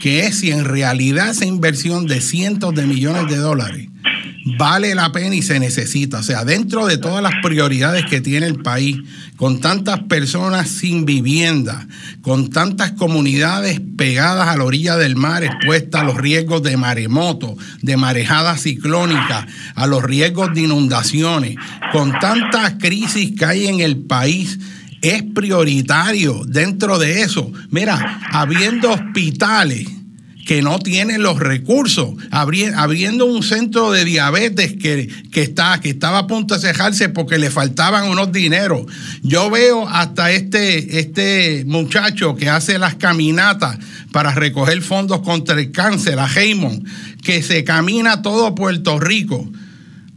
que 0.00 0.20
es 0.20 0.40
si 0.40 0.50
en 0.50 0.64
realidad 0.64 1.30
esa 1.30 1.46
inversión 1.46 2.06
de 2.06 2.20
cientos 2.20 2.74
de 2.74 2.86
millones 2.86 3.28
de 3.28 3.36
dólares 3.36 3.91
vale 4.44 4.94
la 4.94 5.12
pena 5.12 5.34
y 5.34 5.42
se 5.42 5.60
necesita. 5.60 6.18
O 6.18 6.22
sea, 6.22 6.44
dentro 6.44 6.86
de 6.86 6.98
todas 6.98 7.22
las 7.22 7.34
prioridades 7.42 8.04
que 8.06 8.20
tiene 8.20 8.46
el 8.46 8.62
país, 8.62 8.98
con 9.36 9.60
tantas 9.60 10.00
personas 10.00 10.68
sin 10.68 11.04
vivienda, 11.04 11.86
con 12.22 12.50
tantas 12.50 12.92
comunidades 12.92 13.80
pegadas 13.96 14.48
a 14.48 14.56
la 14.56 14.64
orilla 14.64 14.96
del 14.96 15.16
mar, 15.16 15.44
expuestas 15.44 16.02
a 16.02 16.04
los 16.04 16.16
riesgos 16.16 16.62
de 16.62 16.76
maremoto, 16.76 17.56
de 17.80 17.96
marejadas 17.96 18.62
ciclónicas, 18.62 19.46
a 19.74 19.86
los 19.86 20.02
riesgos 20.02 20.52
de 20.54 20.62
inundaciones, 20.62 21.56
con 21.92 22.12
tantas 22.18 22.74
crisis 22.78 23.32
que 23.38 23.44
hay 23.44 23.66
en 23.66 23.80
el 23.80 23.96
país, 23.98 24.58
es 25.00 25.22
prioritario 25.34 26.42
dentro 26.46 26.98
de 26.98 27.22
eso. 27.22 27.52
Mira, 27.70 28.20
habiendo 28.30 28.92
hospitales 28.92 29.88
que 30.44 30.60
no 30.60 30.78
tienen 30.78 31.22
los 31.22 31.38
recursos, 31.38 32.10
abriendo 32.30 33.26
un 33.26 33.42
centro 33.42 33.92
de 33.92 34.04
diabetes 34.04 34.72
que, 34.72 35.08
que, 35.30 35.42
está, 35.42 35.80
que 35.80 35.90
estaba 35.90 36.18
a 36.18 36.26
punto 36.26 36.54
de 36.54 36.60
cejarse 36.60 37.08
porque 37.08 37.38
le 37.38 37.50
faltaban 37.50 38.08
unos 38.08 38.32
dineros. 38.32 38.86
Yo 39.22 39.50
veo 39.50 39.88
hasta 39.88 40.32
este, 40.32 40.98
este 40.98 41.64
muchacho 41.66 42.34
que 42.34 42.48
hace 42.48 42.78
las 42.78 42.96
caminatas 42.96 43.78
para 44.10 44.32
recoger 44.32 44.82
fondos 44.82 45.20
contra 45.20 45.58
el 45.58 45.70
cáncer, 45.70 46.18
a 46.18 46.28
Heymon, 46.28 46.84
que 47.22 47.42
se 47.42 47.62
camina 47.64 48.22
todo 48.22 48.54
Puerto 48.54 48.98
Rico 48.98 49.48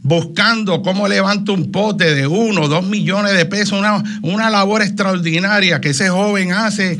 buscando 0.02 0.82
cómo 0.82 1.08
levanta 1.08 1.50
un 1.50 1.72
pote 1.72 2.14
de 2.14 2.28
uno, 2.28 2.68
dos 2.68 2.86
millones 2.86 3.36
de 3.36 3.44
pesos, 3.44 3.84
una 4.22 4.50
labor 4.50 4.82
extraordinaria 4.82 5.80
que 5.80 5.90
ese 5.90 6.10
joven 6.10 6.52
hace 6.52 6.96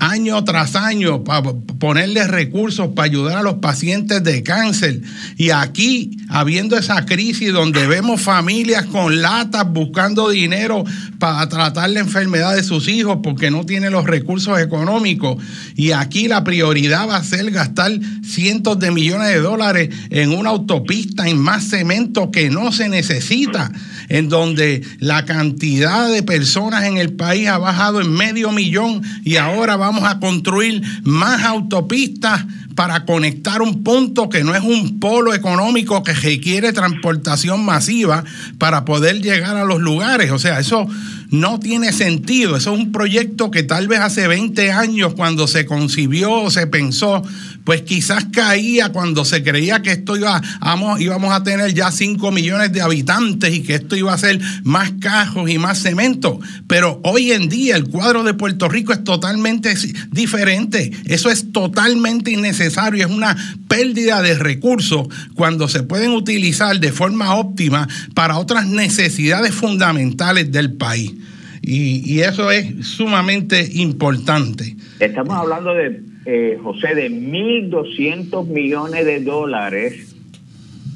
año 0.00 0.42
tras 0.44 0.76
año 0.76 1.24
para 1.24 1.52
ponerle 1.78 2.26
recursos 2.26 2.88
para 2.94 3.06
ayudar 3.06 3.38
a 3.38 3.42
los 3.42 3.54
pacientes 3.54 4.22
de 4.24 4.42
cáncer. 4.42 5.00
Y 5.36 5.50
aquí, 5.50 6.18
habiendo 6.28 6.76
esa 6.76 7.04
crisis 7.06 7.52
donde 7.52 7.86
vemos 7.86 8.20
familias 8.20 8.86
con 8.86 9.20
latas 9.22 9.64
buscando 9.68 10.30
dinero 10.30 10.84
para 11.18 11.48
tratar 11.48 11.90
la 11.90 12.00
enfermedad 12.00 12.54
de 12.54 12.62
sus 12.62 12.88
hijos 12.88 13.18
porque 13.22 13.50
no 13.50 13.64
tienen 13.64 13.92
los 13.92 14.04
recursos 14.04 14.58
económicos. 14.60 15.42
Y 15.76 15.92
aquí 15.92 16.28
la 16.28 16.44
prioridad 16.44 17.08
va 17.08 17.16
a 17.16 17.24
ser 17.24 17.50
gastar 17.50 17.92
cientos 18.22 18.78
de 18.78 18.90
millones 18.90 19.28
de 19.28 19.40
dólares 19.40 19.88
en 20.10 20.32
una 20.32 20.50
autopista, 20.50 21.28
en 21.28 21.38
más 21.38 21.68
cemento 21.68 22.30
que 22.30 22.50
no 22.50 22.72
se 22.72 22.88
necesita, 22.88 23.70
en 24.08 24.28
donde 24.28 24.82
la 24.98 25.24
cantidad 25.24 26.10
de 26.10 26.22
personas 26.22 26.84
en 26.84 26.96
el 26.96 27.12
país 27.12 27.48
ha 27.48 27.58
bajado 27.58 28.00
en 28.00 28.10
medio 28.10 28.52
millón 28.52 29.02
y 29.24 29.36
ahora 29.36 29.76
va 29.76 29.87
vamos 29.88 30.04
a 30.04 30.20
construir 30.20 30.82
más 31.04 31.44
autopistas 31.44 32.44
para 32.74 33.06
conectar 33.06 33.62
un 33.62 33.82
punto 33.82 34.28
que 34.28 34.44
no 34.44 34.54
es 34.54 34.62
un 34.62 35.00
polo 35.00 35.34
económico 35.34 36.02
que 36.02 36.12
requiere 36.12 36.72
transportación 36.72 37.64
masiva 37.64 38.22
para 38.58 38.84
poder 38.84 39.22
llegar 39.22 39.56
a 39.56 39.64
los 39.64 39.80
lugares. 39.80 40.30
O 40.30 40.38
sea, 40.38 40.60
eso 40.60 40.86
no 41.30 41.58
tiene 41.58 41.92
sentido. 41.92 42.56
Eso 42.56 42.74
es 42.74 42.80
un 42.80 42.92
proyecto 42.92 43.50
que 43.50 43.62
tal 43.62 43.88
vez 43.88 44.00
hace 44.00 44.28
20 44.28 44.72
años 44.72 45.14
cuando 45.14 45.46
se 45.46 45.64
concibió 45.64 46.32
o 46.32 46.50
se 46.50 46.66
pensó, 46.66 47.22
pues 47.68 47.82
quizás 47.82 48.24
caía 48.32 48.92
cuando 48.92 49.26
se 49.26 49.42
creía 49.42 49.82
que 49.82 49.90
esto 49.90 50.16
iba, 50.16 50.40
vamos, 50.58 51.02
íbamos 51.02 51.34
a 51.34 51.42
tener 51.42 51.74
ya 51.74 51.90
5 51.90 52.32
millones 52.32 52.72
de 52.72 52.80
habitantes 52.80 53.54
y 53.54 53.62
que 53.62 53.74
esto 53.74 53.94
iba 53.94 54.10
a 54.10 54.16
ser 54.16 54.40
más 54.64 54.92
cajos 54.98 55.50
y 55.50 55.58
más 55.58 55.82
cemento. 55.82 56.40
Pero 56.66 56.98
hoy 57.04 57.32
en 57.32 57.50
día 57.50 57.76
el 57.76 57.84
cuadro 57.84 58.22
de 58.22 58.32
Puerto 58.32 58.70
Rico 58.70 58.94
es 58.94 59.04
totalmente 59.04 59.74
diferente. 60.10 60.92
Eso 61.04 61.28
es 61.28 61.52
totalmente 61.52 62.30
innecesario. 62.30 63.04
Es 63.04 63.12
una 63.12 63.36
pérdida 63.68 64.22
de 64.22 64.38
recursos 64.38 65.06
cuando 65.34 65.68
se 65.68 65.82
pueden 65.82 66.12
utilizar 66.12 66.80
de 66.80 66.90
forma 66.90 67.34
óptima 67.34 67.86
para 68.14 68.38
otras 68.38 68.66
necesidades 68.66 69.54
fundamentales 69.54 70.50
del 70.50 70.72
país. 70.72 71.12
Y, 71.60 72.20
eso 72.20 72.50
es 72.50 72.86
sumamente 72.86 73.68
importante. 73.74 74.74
Estamos 75.00 75.36
hablando 75.36 75.74
de, 75.74 76.00
eh, 76.30 76.58
José, 76.62 76.94
de 76.94 77.10
1.200 77.10 78.46
millones 78.48 79.06
de 79.06 79.20
dólares. 79.20 80.14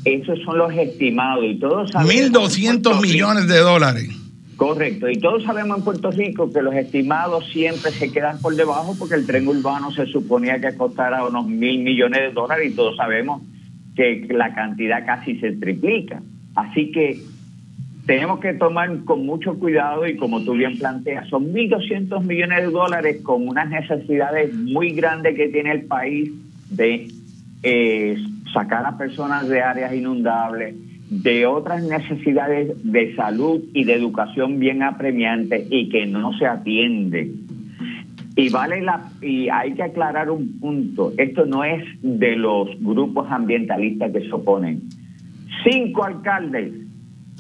Esos 0.05 0.39
son 0.43 0.59
los 0.59 0.75
estimados 0.75 1.47
y 1.47 1.59
todos 1.59 1.91
sabemos... 1.91 2.15
1.200 2.15 3.01
millones 3.01 3.49
de 3.49 3.59
dólares. 3.61 4.11
Correcto, 4.57 5.09
y 5.09 5.19
todos 5.19 5.43
sabemos 5.45 5.79
en 5.79 5.85
Puerto 5.85 6.11
Rico 6.11 6.53
que 6.53 6.61
los 6.61 6.75
estimados 6.75 7.49
siempre 7.51 7.93
se 7.93 8.13
quedan 8.13 8.41
por 8.43 8.55
debajo 8.55 8.95
porque 8.99 9.15
el 9.15 9.25
tren 9.25 9.49
urbano 9.49 9.91
se 9.91 10.05
suponía 10.05 10.61
que 10.61 10.77
costara 10.77 11.25
unos 11.25 11.47
mil 11.47 11.83
millones 11.83 12.21
de 12.21 12.33
dólares 12.33 12.71
y 12.71 12.77
todos 12.77 12.95
sabemos 12.99 13.41
que 13.97 14.29
la 14.29 14.55
cantidad 14.55 15.07
casi 15.07 15.39
se 15.41 15.53
triplica. 15.53 16.21
Así 16.55 16.93
que 16.93 17.19
tenemos 18.07 18.41
que 18.41 18.55
tomar 18.55 19.05
con 19.05 19.25
mucho 19.25 19.59
cuidado 19.59 20.07
y 20.07 20.17
como 20.17 20.43
tú 20.43 20.55
bien 20.55 20.77
planteas, 20.79 21.29
son 21.29 21.53
1.200 21.53 22.25
millones 22.25 22.59
de 22.59 22.71
dólares 22.71 23.21
con 23.23 23.47
unas 23.47 23.71
necesidades 23.71 24.53
muy 24.55 24.91
grandes 24.91 25.37
que 25.37 25.49
tiene 25.49 25.73
el 25.73 25.85
país 25.85 26.33
de 26.71 27.09
eh, 27.63 28.17
sacar 28.53 28.85
a 28.87 28.99
personas 28.99 29.49
de 29.49 29.63
áreas 29.63 29.95
inundables, 29.95 30.75
de 31.11 31.47
otras 31.47 31.85
necesidades 31.85 32.73
de 32.83 33.15
salud 33.15 33.63
y 33.73 33.85
de 33.85 33.95
educación 33.95 34.59
bien 34.59 34.83
apremiantes 34.83 35.67
y 35.71 35.89
que 35.89 36.07
no 36.07 36.37
se 36.39 36.47
atienden. 36.47 37.43
Y 38.35 38.49
vale 38.49 38.81
la 38.81 39.13
y 39.21 39.49
hay 39.51 39.75
que 39.75 39.83
aclarar 39.83 40.31
un 40.31 40.59
punto, 40.59 41.13
esto 41.19 41.45
no 41.45 41.63
es 41.65 41.85
de 42.01 42.35
los 42.35 42.69
grupos 42.81 43.31
ambientalistas 43.31 44.11
que 44.11 44.23
se 44.23 44.33
oponen. 44.33 44.81
Cinco 45.63 46.03
alcaldes 46.03 46.73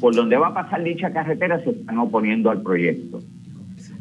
por 0.02 0.16
donde 0.16 0.36
va 0.36 0.48
a 0.48 0.54
pasar 0.54 0.82
dicha 0.82 1.12
carretera 1.12 1.62
se 1.62 1.70
están 1.70 1.96
oponiendo 1.96 2.50
al 2.50 2.60
proyecto. 2.60 3.20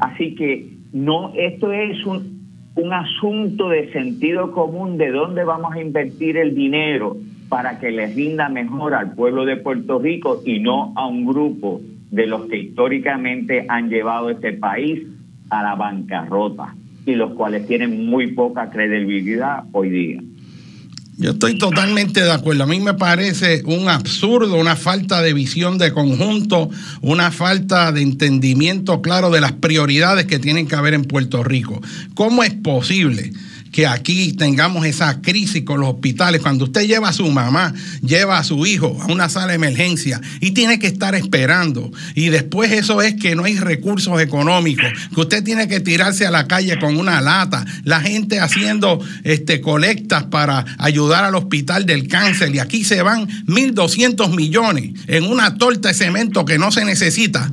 Así 0.00 0.34
que 0.34 0.68
no, 0.92 1.32
esto 1.36 1.72
es 1.72 2.04
un, 2.04 2.42
un 2.74 2.92
asunto 2.92 3.68
de 3.68 3.92
sentido 3.92 4.50
común 4.50 4.98
de 4.98 5.12
dónde 5.12 5.44
vamos 5.44 5.72
a 5.72 5.80
invertir 5.80 6.38
el 6.38 6.56
dinero 6.56 7.16
para 7.48 7.78
que 7.78 7.92
les 7.92 8.16
rinda 8.16 8.48
mejor 8.48 8.94
al 8.94 9.14
pueblo 9.14 9.44
de 9.44 9.58
Puerto 9.58 10.00
Rico 10.00 10.42
y 10.44 10.58
no 10.58 10.92
a 10.96 11.06
un 11.06 11.24
grupo 11.24 11.80
de 12.10 12.26
los 12.26 12.46
que 12.46 12.58
históricamente 12.58 13.64
han 13.68 13.88
llevado 13.88 14.28
este 14.28 14.54
país 14.54 15.06
a 15.50 15.62
la 15.62 15.76
bancarrota 15.76 16.74
y 17.06 17.14
los 17.14 17.34
cuales 17.34 17.68
tienen 17.68 18.06
muy 18.06 18.32
poca 18.32 18.70
credibilidad 18.70 19.62
hoy 19.70 19.90
día. 19.90 20.20
Yo 21.18 21.32
estoy 21.32 21.58
totalmente 21.58 22.22
de 22.22 22.32
acuerdo. 22.32 22.64
A 22.64 22.66
mí 22.66 22.80
me 22.80 22.94
parece 22.94 23.62
un 23.66 23.88
absurdo, 23.88 24.56
una 24.56 24.76
falta 24.76 25.20
de 25.20 25.34
visión 25.34 25.76
de 25.76 25.92
conjunto, 25.92 26.70
una 27.02 27.30
falta 27.30 27.92
de 27.92 28.00
entendimiento 28.00 29.02
claro 29.02 29.30
de 29.30 29.40
las 29.40 29.52
prioridades 29.52 30.26
que 30.26 30.38
tienen 30.38 30.66
que 30.66 30.74
haber 30.74 30.94
en 30.94 31.04
Puerto 31.04 31.44
Rico. 31.44 31.80
¿Cómo 32.14 32.42
es 32.42 32.54
posible? 32.54 33.32
Que 33.72 33.86
aquí 33.86 34.34
tengamos 34.34 34.86
esa 34.86 35.20
crisis 35.22 35.64
con 35.64 35.80
los 35.80 35.88
hospitales. 35.88 36.42
Cuando 36.42 36.66
usted 36.66 36.86
lleva 36.86 37.08
a 37.08 37.12
su 37.12 37.28
mamá, 37.30 37.74
lleva 38.02 38.38
a 38.38 38.44
su 38.44 38.64
hijo 38.66 38.96
a 39.00 39.06
una 39.06 39.28
sala 39.30 39.48
de 39.48 39.54
emergencia 39.54 40.20
y 40.40 40.52
tiene 40.52 40.78
que 40.78 40.86
estar 40.86 41.14
esperando. 41.14 41.90
Y 42.14 42.28
después 42.28 42.70
eso 42.70 43.00
es 43.00 43.14
que 43.14 43.34
no 43.34 43.44
hay 43.44 43.58
recursos 43.58 44.20
económicos, 44.20 44.86
que 45.14 45.20
usted 45.20 45.42
tiene 45.42 45.68
que 45.68 45.80
tirarse 45.80 46.26
a 46.26 46.30
la 46.30 46.46
calle 46.46 46.78
con 46.78 46.98
una 46.98 47.20
lata. 47.22 47.64
La 47.84 48.00
gente 48.00 48.40
haciendo 48.40 49.00
este, 49.24 49.62
colectas 49.62 50.24
para 50.24 50.66
ayudar 50.78 51.24
al 51.24 51.34
hospital 51.34 51.86
del 51.86 52.08
cáncer. 52.08 52.54
Y 52.54 52.58
aquí 52.58 52.84
se 52.84 53.00
van 53.00 53.26
1.200 53.46 54.36
millones 54.36 54.92
en 55.06 55.24
una 55.24 55.56
torta 55.56 55.88
de 55.88 55.94
cemento 55.94 56.44
que 56.44 56.58
no 56.58 56.70
se 56.70 56.84
necesita 56.84 57.50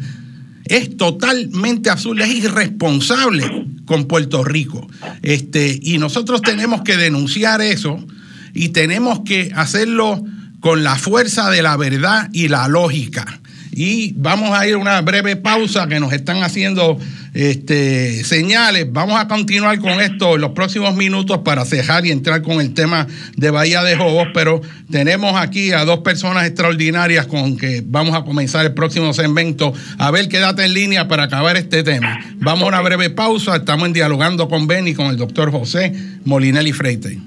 es 0.69 0.95
totalmente 0.97 1.89
azul, 1.89 2.21
es 2.21 2.29
irresponsable 2.29 3.65
con 3.85 4.05
Puerto 4.05 4.43
Rico. 4.43 4.87
Este, 5.23 5.79
y 5.81 5.97
nosotros 5.97 6.41
tenemos 6.41 6.83
que 6.83 6.95
denunciar 6.95 7.61
eso 7.61 8.05
y 8.53 8.69
tenemos 8.69 9.21
que 9.21 9.51
hacerlo 9.55 10.23
con 10.59 10.83
la 10.83 10.95
fuerza 10.95 11.49
de 11.49 11.63
la 11.63 11.75
verdad 11.75 12.29
y 12.33 12.47
la 12.49 12.67
lógica. 12.67 13.41
Y 13.71 14.13
vamos 14.15 14.51
a 14.51 14.67
ir 14.67 14.75
a 14.75 14.77
una 14.77 15.01
breve 15.01 15.35
pausa 15.35 15.87
que 15.87 15.99
nos 15.99 16.11
están 16.13 16.43
haciendo 16.43 16.97
este, 17.33 18.23
señales. 18.23 18.87
Vamos 18.91 19.19
a 19.19 19.27
continuar 19.27 19.79
con 19.79 20.01
esto 20.01 20.35
en 20.35 20.41
los 20.41 20.51
próximos 20.51 20.95
minutos 20.95 21.39
para 21.39 21.65
cejar 21.65 22.05
y 22.05 22.11
entrar 22.11 22.41
con 22.41 22.59
el 22.59 22.73
tema 22.73 23.07
de 23.35 23.51
Bahía 23.51 23.83
de 23.83 23.95
Jobos, 23.95 24.27
pero 24.33 24.61
tenemos 24.91 25.35
aquí 25.35 25.71
a 25.71 25.85
dos 25.85 25.99
personas 25.99 26.45
extraordinarias 26.45 27.27
con 27.27 27.57
que 27.57 27.83
vamos 27.85 28.15
a 28.15 28.23
comenzar 28.23 28.65
el 28.65 28.73
próximo 28.73 29.13
segmento. 29.13 29.73
A 29.97 30.11
ver, 30.11 30.27
quédate 30.29 30.65
en 30.65 30.73
línea 30.73 31.07
para 31.07 31.23
acabar 31.23 31.57
este 31.57 31.83
tema. 31.83 32.19
Vamos 32.37 32.63
a 32.63 32.67
una 32.67 32.81
breve 32.81 33.09
pausa. 33.09 33.55
Estamos 33.55 33.87
en 33.87 33.93
dialogando 33.93 34.47
con 34.47 34.67
Benny, 34.67 34.93
con 34.93 35.07
el 35.07 35.17
doctor 35.17 35.51
José 35.51 35.93
Molinelli 36.25 36.73
Freite. 36.73 37.19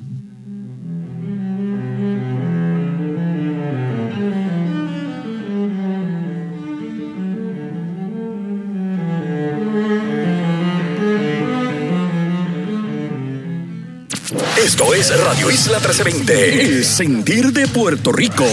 Es 15.02 15.20
Radio 15.20 15.50
Isla 15.50 15.78
1320, 15.78 16.62
el 16.62 16.84
sentir 16.84 17.52
de 17.52 17.66
Puerto 17.66 18.12
Rico. 18.12 18.46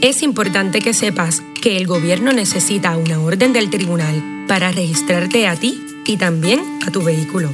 Es 0.00 0.22
importante 0.22 0.80
que 0.80 0.94
sepas 0.94 1.42
que 1.60 1.76
el 1.76 1.86
gobierno 1.86 2.32
necesita 2.32 2.96
una 2.96 3.20
orden 3.20 3.52
del 3.52 3.68
tribunal 3.68 4.46
para 4.48 4.72
registrarte 4.72 5.46
a 5.48 5.56
ti 5.56 5.84
y 6.06 6.16
también 6.16 6.60
a 6.86 6.90
tu 6.90 7.02
vehículo. 7.02 7.50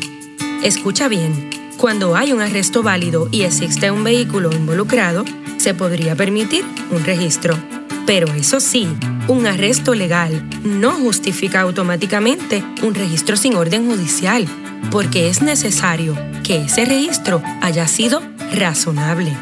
Escucha 0.62 1.08
bien, 1.08 1.50
cuando 1.76 2.14
hay 2.14 2.32
un 2.32 2.40
arresto 2.40 2.84
válido 2.84 3.28
y 3.32 3.42
existe 3.42 3.90
un 3.90 4.04
vehículo 4.04 4.52
involucrado, 4.52 5.24
se 5.56 5.74
podría 5.74 6.14
permitir 6.14 6.64
un 6.92 7.04
registro. 7.04 7.58
Pero 8.06 8.32
eso 8.34 8.60
sí, 8.60 8.86
un 9.26 9.48
arresto 9.48 9.96
legal 9.96 10.48
no 10.62 10.92
justifica 10.92 11.62
automáticamente 11.62 12.62
un 12.82 12.94
registro 12.94 13.36
sin 13.36 13.56
orden 13.56 13.84
judicial 13.90 14.46
porque 14.90 15.28
es 15.28 15.42
necesario 15.42 16.16
que 16.42 16.62
ese 16.62 16.84
registro 16.84 17.42
haya 17.60 17.86
sido 17.88 18.22
razonable. 18.54 19.36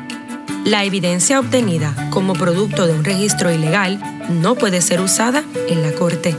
La 0.64 0.84
evidencia 0.84 1.40
obtenida 1.40 2.08
como 2.10 2.32
producto 2.32 2.86
de 2.86 2.94
un 2.94 3.04
registro 3.04 3.52
ilegal 3.52 4.00
no 4.30 4.54
puede 4.54 4.80
ser 4.80 5.00
usada 5.00 5.44
en 5.68 5.82
la 5.82 5.92
Corte. 5.92 6.36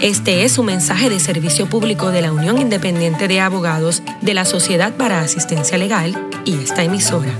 Este 0.00 0.44
es 0.44 0.58
un 0.58 0.66
mensaje 0.66 1.08
de 1.08 1.20
servicio 1.20 1.68
público 1.68 2.10
de 2.10 2.22
la 2.22 2.32
Unión 2.32 2.58
Independiente 2.58 3.28
de 3.28 3.40
Abogados 3.40 4.02
de 4.20 4.34
la 4.34 4.44
Sociedad 4.44 4.94
para 4.94 5.20
Asistencia 5.20 5.78
Legal 5.78 6.14
y 6.44 6.54
esta 6.54 6.84
emisora. 6.84 7.32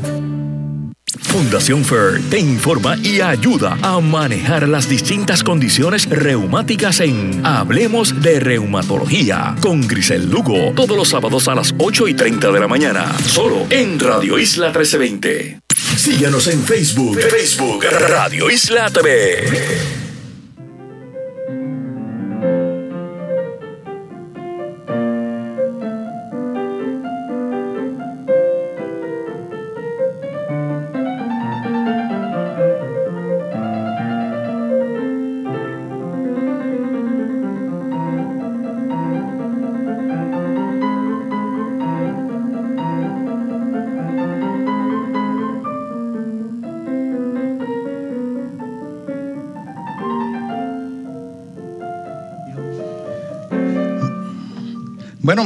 Fundación 1.36 1.84
FER 1.84 2.18
te 2.30 2.38
informa 2.38 2.96
y 3.02 3.20
ayuda 3.20 3.76
a 3.82 4.00
manejar 4.00 4.66
las 4.66 4.88
distintas 4.88 5.44
condiciones 5.44 6.08
reumáticas 6.08 7.00
en 7.00 7.44
Hablemos 7.44 8.22
de 8.22 8.40
Reumatología 8.40 9.54
con 9.60 9.86
Grisel 9.86 10.30
Lugo 10.30 10.72
todos 10.74 10.96
los 10.96 11.10
sábados 11.10 11.46
a 11.48 11.54
las 11.54 11.74
8 11.76 12.08
y 12.08 12.14
30 12.14 12.50
de 12.50 12.58
la 12.58 12.68
mañana, 12.68 13.14
solo 13.26 13.66
en 13.68 14.00
Radio 14.00 14.38
Isla 14.38 14.68
1320. 14.68 15.60
Síguenos 15.98 16.46
en 16.46 16.62
Facebook, 16.62 17.20
Facebook 17.20 17.84
Radio 17.84 18.50
Isla 18.50 18.88
TV. 18.88 19.95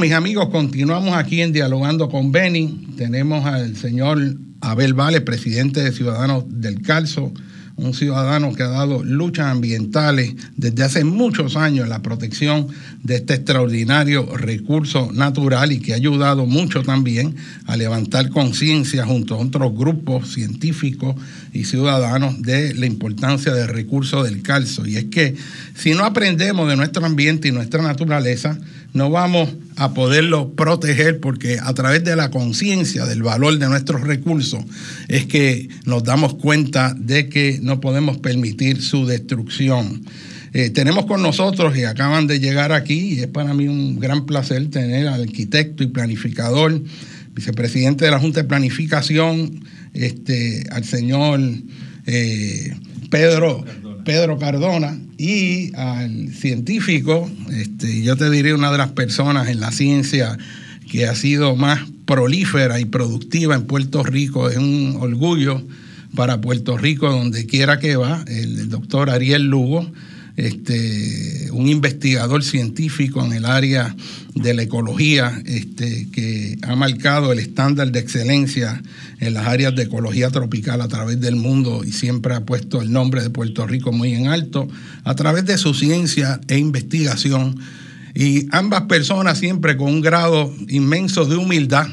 Mis 0.01 0.13
amigos, 0.13 0.49
continuamos 0.49 1.15
aquí 1.15 1.43
en 1.43 1.53
Dialogando 1.53 2.09
con 2.09 2.33
Beni. 2.33 2.87
Tenemos 2.97 3.45
al 3.45 3.77
señor 3.77 4.19
Abel 4.63 4.95
Vale, 4.95 5.21
presidente 5.21 5.83
de 5.83 5.93
Ciudadanos 5.93 6.45
del 6.49 6.81
Calzo, 6.81 7.35
un 7.81 7.95
ciudadano 7.95 8.55
que 8.55 8.63
ha 8.63 8.69
dado 8.69 9.03
luchas 9.03 9.47
ambientales 9.47 10.35
desde 10.57 10.83
hace 10.83 11.05
muchos 11.05 11.57
años 11.57 11.85
en 11.85 11.91
la 11.91 12.03
protección 12.03 12.69
de 13.03 13.17
este 13.17 13.35
extraordinario 13.35 14.27
recurso 14.37 15.11
natural 15.13 15.73
y 15.73 15.81
que 15.81 15.93
ha 15.93 15.97
ayudado 15.97 16.47
mucho 16.47 16.83
también 16.83 17.37
a 17.67 17.77
levantar 17.77 18.31
conciencia 18.31 19.07
junto 19.07 19.35
a 19.35 19.39
otros 19.39 19.75
grupos 19.75 20.33
científicos 20.33 21.17
y 21.53 21.65
ciudadanos 21.65 22.43
de 22.43 22.75
la 22.75 22.87
importancia 22.87 23.53
del 23.53 23.69
recurso 23.69 24.23
del 24.23 24.43
calzo. 24.43 24.87
Y 24.87 24.97
es 24.97 25.05
que 25.07 25.35
si 25.75 25.95
no 25.95 26.05
aprendemos 26.05 26.69
de 26.69 26.77
nuestro 26.77 27.05
ambiente 27.05 27.49
y 27.49 27.53
nuestra 27.53 27.83
naturaleza, 27.83 28.59
no 28.93 29.11
vamos 29.11 29.49
a 29.77 29.95
poderlo 29.95 30.51
proteger 30.53 31.21
porque 31.21 31.59
a 31.63 31.73
través 31.75 32.05
de 32.05 32.17
la 32.17 32.31
conciencia 32.31 33.07
del 33.07 33.23
valor 33.23 33.59
de 33.59 33.69
nuestros 33.69 34.03
recursos 34.03 34.65
es 35.09 35.27
que 35.27 35.69
nos 35.85 36.03
damos 36.03 36.35
cuenta 36.35 36.95
de 36.99 37.29
que 37.29 37.61
no 37.71 37.81
podemos 37.81 38.19
permitir 38.19 38.83
su 38.83 39.07
destrucción. 39.07 40.05
Eh, 40.53 40.71
tenemos 40.71 41.07
con 41.07 41.23
nosotros 41.23 41.77
y 41.77 41.85
acaban 41.85 42.27
de 42.27 42.41
llegar 42.41 42.73
aquí, 42.73 43.15
y 43.15 43.21
es 43.21 43.29
para 43.29 43.55
mí 43.55 43.69
un 43.69 44.01
gran 44.01 44.27
placer 44.27 44.69
tener 44.71 45.07
al 45.07 45.23
arquitecto 45.23 45.85
y 45.85 45.87
planificador, 45.87 46.83
vicepresidente 47.33 48.05
de 48.05 48.11
la 48.11 48.19
Junta 48.19 48.43
de 48.43 48.49
Planificación, 48.49 49.65
este, 49.95 50.65
al 50.73 50.85
señor 50.85 51.41
eh, 52.07 52.75
Pedro 53.09 53.65
Pedro 54.05 54.39
Cardona 54.39 54.99
y 55.19 55.73
al 55.77 56.33
científico, 56.33 57.31
este, 57.53 58.03
yo 58.03 58.17
te 58.17 58.31
diré 58.31 58.55
una 58.55 58.73
de 58.73 58.79
las 58.79 58.91
personas 58.91 59.49
en 59.49 59.61
la 59.61 59.71
ciencia 59.71 60.37
que 60.91 61.07
ha 61.07 61.15
sido 61.15 61.55
más 61.55 61.81
prolífera 62.07 62.81
y 62.81 62.87
productiva 62.87 63.55
en 63.55 63.67
Puerto 63.67 64.03
Rico, 64.03 64.51
es 64.51 64.57
un 64.57 64.97
orgullo 64.99 65.63
para 66.15 66.41
Puerto 66.41 66.77
Rico 66.77 67.11
donde 67.11 67.47
quiera 67.47 67.79
que 67.79 67.97
va, 67.97 68.25
el 68.27 68.69
doctor 68.69 69.11
Ariel 69.11 69.47
Lugo 69.47 69.91
este, 70.41 71.51
un 71.53 71.69
investigador 71.69 72.43
científico 72.43 73.25
en 73.25 73.33
el 73.33 73.45
área 73.45 73.95
de 74.35 74.55
la 74.55 74.63
ecología 74.63 75.41
este, 75.45 76.09
que 76.13 76.57
ha 76.63 76.75
marcado 76.77 77.33
el 77.33 77.39
estándar 77.39 77.93
de 77.93 77.99
excelencia 77.99 78.83
en 79.19 79.35
las 79.35 79.47
áreas 79.47 79.75
de 79.75 79.83
ecología 79.83 80.31
tropical 80.31 80.81
a 80.81 80.89
través 80.89 81.21
del 81.21 81.37
mundo 81.37 81.83
y 81.85 81.93
siempre 81.93 82.35
ha 82.35 82.45
puesto 82.47 82.81
el 82.81 82.91
nombre 82.91 83.23
de 83.23 83.31
Puerto 83.31 83.67
Rico 83.67 83.93
muy 83.93 84.15
en 84.15 84.29
alto 84.29 84.67
a 85.05 85.15
través 85.15 85.45
de 85.45 85.59
su 85.59 85.75
ciencia 85.75 86.41
e 86.49 86.57
investigación. 86.57 87.59
Y 88.15 88.47
ambas 88.51 88.83
personas 88.83 89.39
siempre 89.39 89.77
con 89.77 89.89
un 89.89 90.01
grado 90.01 90.53
inmenso 90.69 91.27
de 91.27 91.37
humildad. 91.37 91.87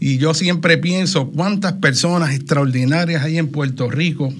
Y 0.00 0.18
yo 0.18 0.34
siempre 0.34 0.78
pienso 0.78 1.30
cuántas 1.30 1.74
personas 1.74 2.34
extraordinarias 2.34 3.24
hay 3.24 3.38
en 3.38 3.48
Puerto 3.48 3.90
Rico 3.90 4.32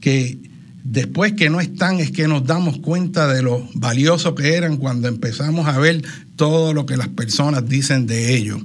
que 0.00 0.38
Después 0.82 1.34
que 1.34 1.50
no 1.50 1.60
están 1.60 2.00
es 2.00 2.10
que 2.10 2.26
nos 2.26 2.46
damos 2.46 2.78
cuenta 2.78 3.28
de 3.32 3.42
lo 3.42 3.68
valioso 3.74 4.34
que 4.34 4.54
eran 4.54 4.78
cuando 4.78 5.08
empezamos 5.08 5.66
a 5.68 5.78
ver 5.78 6.02
todo 6.36 6.72
lo 6.72 6.86
que 6.86 6.96
las 6.96 7.08
personas 7.08 7.68
dicen 7.68 8.06
de 8.06 8.34
ellos. 8.34 8.62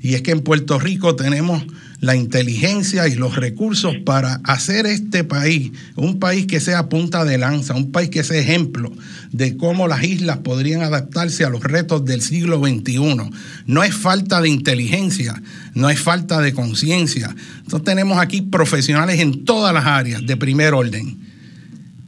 Y 0.00 0.14
es 0.14 0.22
que 0.22 0.30
en 0.30 0.40
Puerto 0.40 0.78
Rico 0.78 1.14
tenemos 1.14 1.62
la 2.00 2.14
inteligencia 2.14 3.08
y 3.08 3.14
los 3.14 3.36
recursos 3.36 3.96
para 4.04 4.40
hacer 4.44 4.86
este 4.86 5.24
país 5.24 5.72
un 5.96 6.18
país 6.18 6.46
que 6.46 6.60
sea 6.60 6.88
punta 6.88 7.24
de 7.24 7.38
lanza, 7.38 7.74
un 7.74 7.90
país 7.90 8.08
que 8.10 8.22
sea 8.22 8.40
ejemplo 8.40 8.92
de 9.32 9.56
cómo 9.56 9.88
las 9.88 10.04
islas 10.04 10.38
podrían 10.38 10.82
adaptarse 10.82 11.44
a 11.44 11.50
los 11.50 11.62
retos 11.62 12.04
del 12.04 12.22
siglo 12.22 12.60
XXI. 12.60 13.30
No 13.66 13.82
es 13.82 13.94
falta 13.94 14.40
de 14.40 14.48
inteligencia, 14.48 15.42
no 15.74 15.90
es 15.90 15.98
falta 15.98 16.40
de 16.40 16.52
conciencia. 16.52 17.34
Entonces 17.58 17.84
tenemos 17.84 18.18
aquí 18.18 18.42
profesionales 18.42 19.20
en 19.20 19.44
todas 19.44 19.74
las 19.74 19.86
áreas 19.86 20.24
de 20.24 20.36
primer 20.36 20.74
orden 20.74 21.28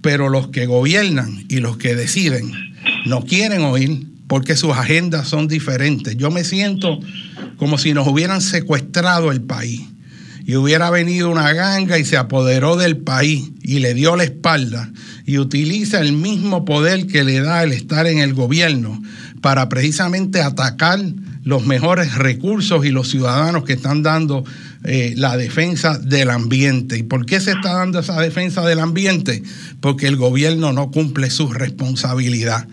pero 0.03 0.29
los 0.29 0.49
que 0.49 0.67
gobiernan 0.67 1.45
y 1.49 1.59
los 1.59 1.77
que 1.77 1.95
deciden 1.95 2.53
no 3.07 3.25
quieren 3.25 3.63
oír 3.63 4.07
porque 4.27 4.57
sus 4.57 4.73
agendas 4.73 5.29
son 5.29 5.49
diferentes. 5.49 6.17
Yo 6.17 6.31
me 6.31 6.45
siento 6.45 7.01
como 7.61 7.77
si 7.77 7.93
nos 7.93 8.09
hubieran 8.09 8.41
secuestrado 8.41 9.31
el 9.31 9.43
país 9.43 9.83
y 10.47 10.57
hubiera 10.57 10.89
venido 10.89 11.29
una 11.29 11.53
ganga 11.53 11.99
y 11.99 12.07
se 12.07 12.17
apoderó 12.17 12.77
del 12.77 12.97
país 12.97 13.51
y 13.63 13.81
le 13.81 13.93
dio 13.93 14.17
la 14.17 14.25
espalda 14.25 14.91
y 15.27 15.37
utiliza 15.37 16.01
el 16.01 16.15
mismo 16.15 16.65
poder 16.65 17.07
que 17.07 17.23
le 17.23 17.43
da 17.43 17.63
el 17.63 17.73
estar 17.73 18.07
en 18.07 18.19
el 18.19 18.33
gobierno 18.33 19.03
para 19.43 19.69
precisamente 19.69 20.41
atacar 20.41 21.01
los 21.45 21.67
mejores 21.67 22.15
recursos 22.15 22.87
y 22.87 22.93
los 22.93 23.11
ciudadanos 23.11 23.65
que 23.65 23.75
están 23.75 24.03
dando 24.03 24.43
eh, 24.85 25.13
la 25.19 25.37
defensa 25.37 25.99
del 25.99 26.31
ambiente. 26.31 26.97
¿Y 26.97 27.03
por 27.03 27.27
qué 27.27 27.41
se 27.41 27.51
está 27.51 27.75
dando 27.75 27.99
esa 27.99 28.19
defensa 28.23 28.67
del 28.67 28.81
ambiente? 28.81 29.43
Porque 29.81 30.07
el 30.07 30.17
gobierno 30.17 30.73
no 30.73 30.91
cumple 30.91 31.29
su 31.29 31.53
responsabilidad 31.53 32.67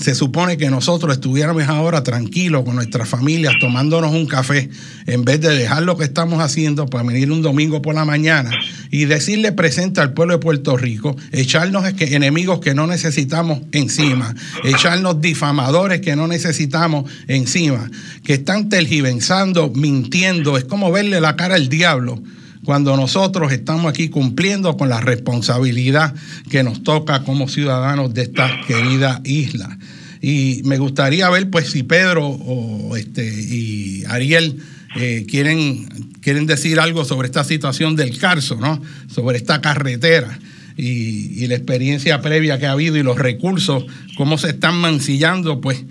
se 0.00 0.14
supone 0.14 0.56
que 0.56 0.70
nosotros 0.70 1.12
estuviéramos 1.12 1.64
ahora 1.64 2.02
tranquilos 2.02 2.64
con 2.64 2.76
nuestras 2.76 3.08
familias 3.08 3.54
tomándonos 3.60 4.12
un 4.12 4.26
café 4.26 4.70
en 5.06 5.24
vez 5.24 5.40
de 5.40 5.54
dejar 5.54 5.82
lo 5.82 5.96
que 5.96 6.04
estamos 6.04 6.40
haciendo 6.40 6.86
para 6.86 7.04
venir 7.04 7.30
un 7.30 7.42
domingo 7.42 7.82
por 7.82 7.94
la 7.94 8.06
mañana 8.06 8.50
y 8.90 9.04
decirle 9.04 9.52
presente 9.52 10.00
al 10.00 10.14
pueblo 10.14 10.34
de 10.34 10.40
Puerto 10.40 10.76
Rico, 10.76 11.16
echarnos 11.32 11.84
enemigos 11.98 12.60
que 12.60 12.74
no 12.74 12.86
necesitamos 12.86 13.60
encima, 13.72 14.34
echarnos 14.64 15.20
difamadores 15.20 16.00
que 16.00 16.16
no 16.16 16.26
necesitamos 16.26 17.10
encima, 17.28 17.90
que 18.24 18.34
están 18.34 18.70
tergiversando, 18.70 19.70
mintiendo, 19.70 20.56
es 20.56 20.64
como 20.64 20.90
verle 20.90 21.20
la 21.20 21.36
cara 21.36 21.56
al 21.56 21.68
diablo 21.68 22.22
cuando 22.70 22.96
nosotros 22.96 23.50
estamos 23.50 23.90
aquí 23.90 24.10
cumpliendo 24.10 24.76
con 24.76 24.88
la 24.88 25.00
responsabilidad 25.00 26.14
que 26.50 26.62
nos 26.62 26.84
toca 26.84 27.24
como 27.24 27.48
ciudadanos 27.48 28.14
de 28.14 28.22
esta 28.22 28.60
querida 28.64 29.20
isla. 29.24 29.76
Y 30.22 30.62
me 30.64 30.78
gustaría 30.78 31.28
ver 31.30 31.50
pues 31.50 31.72
si 31.72 31.82
Pedro 31.82 32.28
o 32.28 32.94
este 32.96 33.26
y 33.26 34.04
Ariel 34.06 34.62
eh, 34.94 35.26
quieren, 35.28 35.88
quieren 36.20 36.46
decir 36.46 36.78
algo 36.78 37.04
sobre 37.04 37.26
esta 37.26 37.42
situación 37.42 37.96
del 37.96 38.16
Carso, 38.16 38.54
¿no? 38.54 38.80
Sobre 39.12 39.38
esta 39.38 39.60
carretera. 39.60 40.38
Y, 40.76 41.48
la 41.48 41.56
experiencia 41.56 42.22
previa 42.22 42.60
que 42.60 42.66
ha 42.66 42.70
habido 42.70 42.96
y 42.96 43.02
los 43.02 43.18
recursos, 43.18 43.84
cómo 44.16 44.38
se 44.38 44.50
están 44.50 44.76
mancillando, 44.76 45.60
pues, 45.60 45.82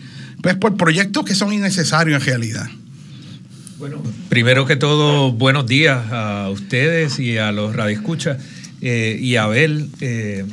pues 0.42 0.56
por 0.56 0.78
proyectos 0.78 1.26
que 1.26 1.36
son 1.36 1.52
innecesarios 1.52 2.22
en 2.22 2.26
realidad. 2.26 2.70
Bueno, 3.80 4.04
primero 4.28 4.66
que 4.66 4.76
todo, 4.76 5.32
buenos 5.32 5.66
días 5.66 6.12
a 6.12 6.50
ustedes 6.50 7.18
y 7.18 7.38
a 7.38 7.54
los 7.54 7.74
radioescuchas 7.74 8.38
eh, 8.82 9.18
y 9.22 9.38
a 9.38 9.44
Abel. 9.44 9.90
Eh, 10.02 10.46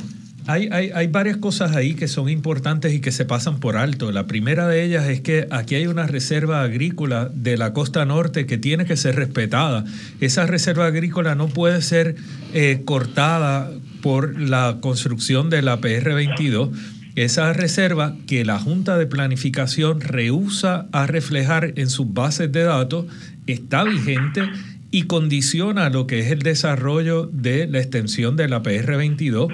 Hay, 0.45 0.69
hay, 0.71 0.91
hay, 0.95 1.07
varias 1.07 1.35
cosas 1.35 1.75
ahí 1.75 1.93
que 1.93 2.07
son 2.07 2.29
importantes 2.29 2.93
y 2.93 3.01
que 3.01 3.11
se 3.11 3.25
pasan 3.25 3.59
por 3.59 3.75
alto. 3.75 4.13
La 4.13 4.27
primera 4.27 4.65
de 4.69 4.81
ellas 4.81 5.09
es 5.09 5.19
que 5.19 5.45
aquí 5.51 5.75
hay 5.75 5.87
una 5.87 6.07
reserva 6.07 6.61
agrícola 6.61 7.29
de 7.33 7.57
la 7.57 7.73
costa 7.73 8.05
norte 8.05 8.45
que 8.45 8.57
tiene 8.57 8.85
que 8.85 8.95
ser 8.95 9.17
respetada. 9.17 9.83
Esa 10.21 10.45
reserva 10.45 10.85
agrícola 10.85 11.35
no 11.35 11.49
puede 11.49 11.81
ser 11.81 12.15
eh, 12.53 12.83
cortada 12.85 13.69
por 14.01 14.39
la 14.39 14.77
construcción 14.79 15.49
de 15.49 15.63
la 15.63 15.81
PR22 15.81 16.71
esa 17.23 17.51
reserva 17.53 18.15
que 18.27 18.45
la 18.45 18.59
Junta 18.59 18.97
de 18.97 19.07
Planificación 19.07 20.01
rehúsa 20.01 20.87
a 20.91 21.07
reflejar 21.07 21.73
en 21.75 21.89
sus 21.89 22.13
bases 22.13 22.51
de 22.51 22.63
datos 22.63 23.05
está 23.47 23.83
vigente 23.83 24.43
y 24.91 25.03
condiciona 25.03 25.89
lo 25.89 26.07
que 26.07 26.19
es 26.19 26.31
el 26.31 26.39
desarrollo 26.39 27.29
de 27.31 27.67
la 27.67 27.79
extensión 27.79 28.35
de 28.35 28.47
la 28.47 28.63
PR22 28.63 29.53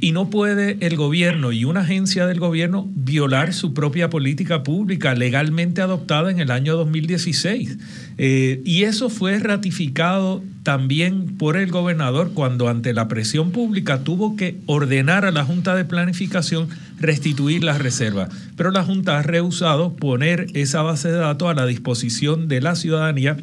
y 0.00 0.12
no 0.12 0.30
puede 0.30 0.78
el 0.80 0.96
gobierno 0.96 1.52
y 1.52 1.64
una 1.64 1.80
agencia 1.80 2.26
del 2.26 2.40
gobierno 2.40 2.88
violar 2.94 3.52
su 3.52 3.74
propia 3.74 4.08
política 4.08 4.62
pública 4.62 5.14
legalmente 5.14 5.82
adoptada 5.82 6.30
en 6.30 6.40
el 6.40 6.50
año 6.50 6.76
2016. 6.76 7.76
Eh, 8.16 8.62
y 8.64 8.84
eso 8.84 9.10
fue 9.10 9.38
ratificado 9.38 10.42
también 10.62 11.36
por 11.36 11.56
el 11.56 11.70
gobernador 11.70 12.32
cuando 12.32 12.68
ante 12.68 12.94
la 12.94 13.08
presión 13.08 13.50
pública 13.50 14.02
tuvo 14.02 14.36
que 14.36 14.56
ordenar 14.66 15.24
a 15.24 15.32
la 15.32 15.44
Junta 15.44 15.74
de 15.74 15.84
Planificación 15.84 16.68
restituir 17.00 17.64
las 17.64 17.78
reservas. 17.78 18.28
Pero 18.56 18.70
la 18.70 18.84
Junta 18.84 19.18
ha 19.18 19.22
rehusado 19.22 19.94
poner 19.94 20.46
esa 20.54 20.82
base 20.82 21.10
de 21.10 21.18
datos 21.18 21.48
a 21.50 21.54
la 21.54 21.66
disposición 21.66 22.46
de 22.46 22.60
la 22.60 22.76
ciudadanía 22.76 23.36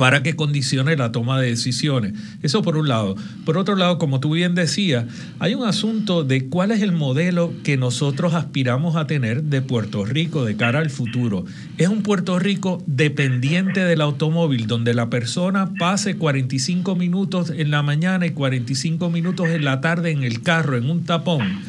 para 0.00 0.22
que 0.22 0.34
condicione 0.34 0.96
la 0.96 1.12
toma 1.12 1.38
de 1.38 1.50
decisiones. 1.50 2.14
Eso 2.42 2.62
por 2.62 2.78
un 2.78 2.88
lado. 2.88 3.16
Por 3.44 3.58
otro 3.58 3.76
lado, 3.76 3.98
como 3.98 4.18
tú 4.18 4.32
bien 4.32 4.54
decías, 4.54 5.04
hay 5.40 5.54
un 5.54 5.66
asunto 5.66 6.24
de 6.24 6.48
cuál 6.48 6.70
es 6.70 6.80
el 6.80 6.92
modelo 6.92 7.52
que 7.64 7.76
nosotros 7.76 8.32
aspiramos 8.32 8.96
a 8.96 9.06
tener 9.06 9.42
de 9.42 9.60
Puerto 9.60 10.06
Rico 10.06 10.46
de 10.46 10.56
cara 10.56 10.78
al 10.78 10.88
futuro. 10.88 11.44
Es 11.76 11.88
un 11.88 12.02
Puerto 12.02 12.38
Rico 12.38 12.82
dependiente 12.86 13.84
del 13.84 14.00
automóvil, 14.00 14.66
donde 14.66 14.94
la 14.94 15.10
persona 15.10 15.74
pase 15.78 16.16
45 16.16 16.96
minutos 16.96 17.50
en 17.54 17.70
la 17.70 17.82
mañana 17.82 18.24
y 18.24 18.30
45 18.30 19.10
minutos 19.10 19.50
en 19.50 19.66
la 19.66 19.82
tarde 19.82 20.12
en 20.12 20.22
el 20.22 20.40
carro, 20.40 20.78
en 20.78 20.88
un 20.88 21.04
tapón 21.04 21.60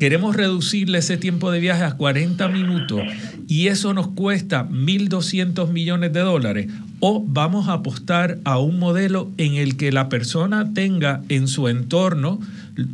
Queremos 0.00 0.34
reducirle 0.34 0.96
ese 0.96 1.18
tiempo 1.18 1.50
de 1.50 1.60
viaje 1.60 1.82
a 1.82 1.92
40 1.92 2.48
minutos 2.48 3.02
y 3.46 3.66
eso 3.66 3.92
nos 3.92 4.08
cuesta 4.08 4.66
1.200 4.66 5.70
millones 5.70 6.14
de 6.14 6.20
dólares. 6.20 6.68
O 7.00 7.22
vamos 7.22 7.68
a 7.68 7.74
apostar 7.74 8.38
a 8.44 8.58
un 8.58 8.78
modelo 8.78 9.30
en 9.36 9.56
el 9.56 9.76
que 9.76 9.92
la 9.92 10.08
persona 10.08 10.72
tenga 10.72 11.20
en 11.28 11.48
su 11.48 11.68
entorno 11.68 12.40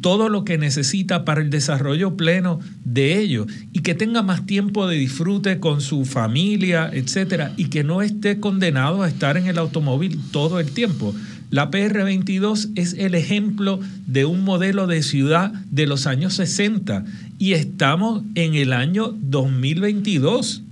todo 0.01 0.29
lo 0.29 0.45
que 0.45 0.59
necesita 0.59 1.25
para 1.25 1.43
el 1.43 1.51
desarrollo 1.51 2.17
pleno 2.17 2.59
de 2.85 3.21
ello 3.21 3.47
y 3.73 3.83
que 3.83 3.95
tenga 3.95 4.23
más 4.23 4.45
tiempo 4.45 4.89
de 4.89 4.97
disfrute 4.97 5.61
con 5.61 5.81
su 5.81 6.07
familia, 6.07 6.91
etcétera, 6.93 7.53
y 7.57 7.67
que 7.67 7.85
no 7.85 8.03
esté 8.03 8.41
condenado 8.41 9.05
a 9.05 9.09
estar 9.09 9.37
en 9.37 9.47
el 9.47 9.59
automóvil 9.59 10.19
todo 10.33 10.59
el 10.59 10.73
tiempo. 10.73 11.15
La 11.51 11.71
PR22 11.71 12.73
es 12.75 12.95
el 12.95 13.15
ejemplo 13.15 13.79
de 14.07 14.25
un 14.25 14.43
modelo 14.45 14.87
de 14.87 15.03
ciudad 15.03 15.53
de 15.71 15.87
los 15.87 16.07
años 16.07 16.35
60 16.35 17.05
y 17.39 17.53
estamos 17.53 18.23
en 18.35 18.55
el 18.55 18.73
año 18.73 19.15
2022. 19.21 20.63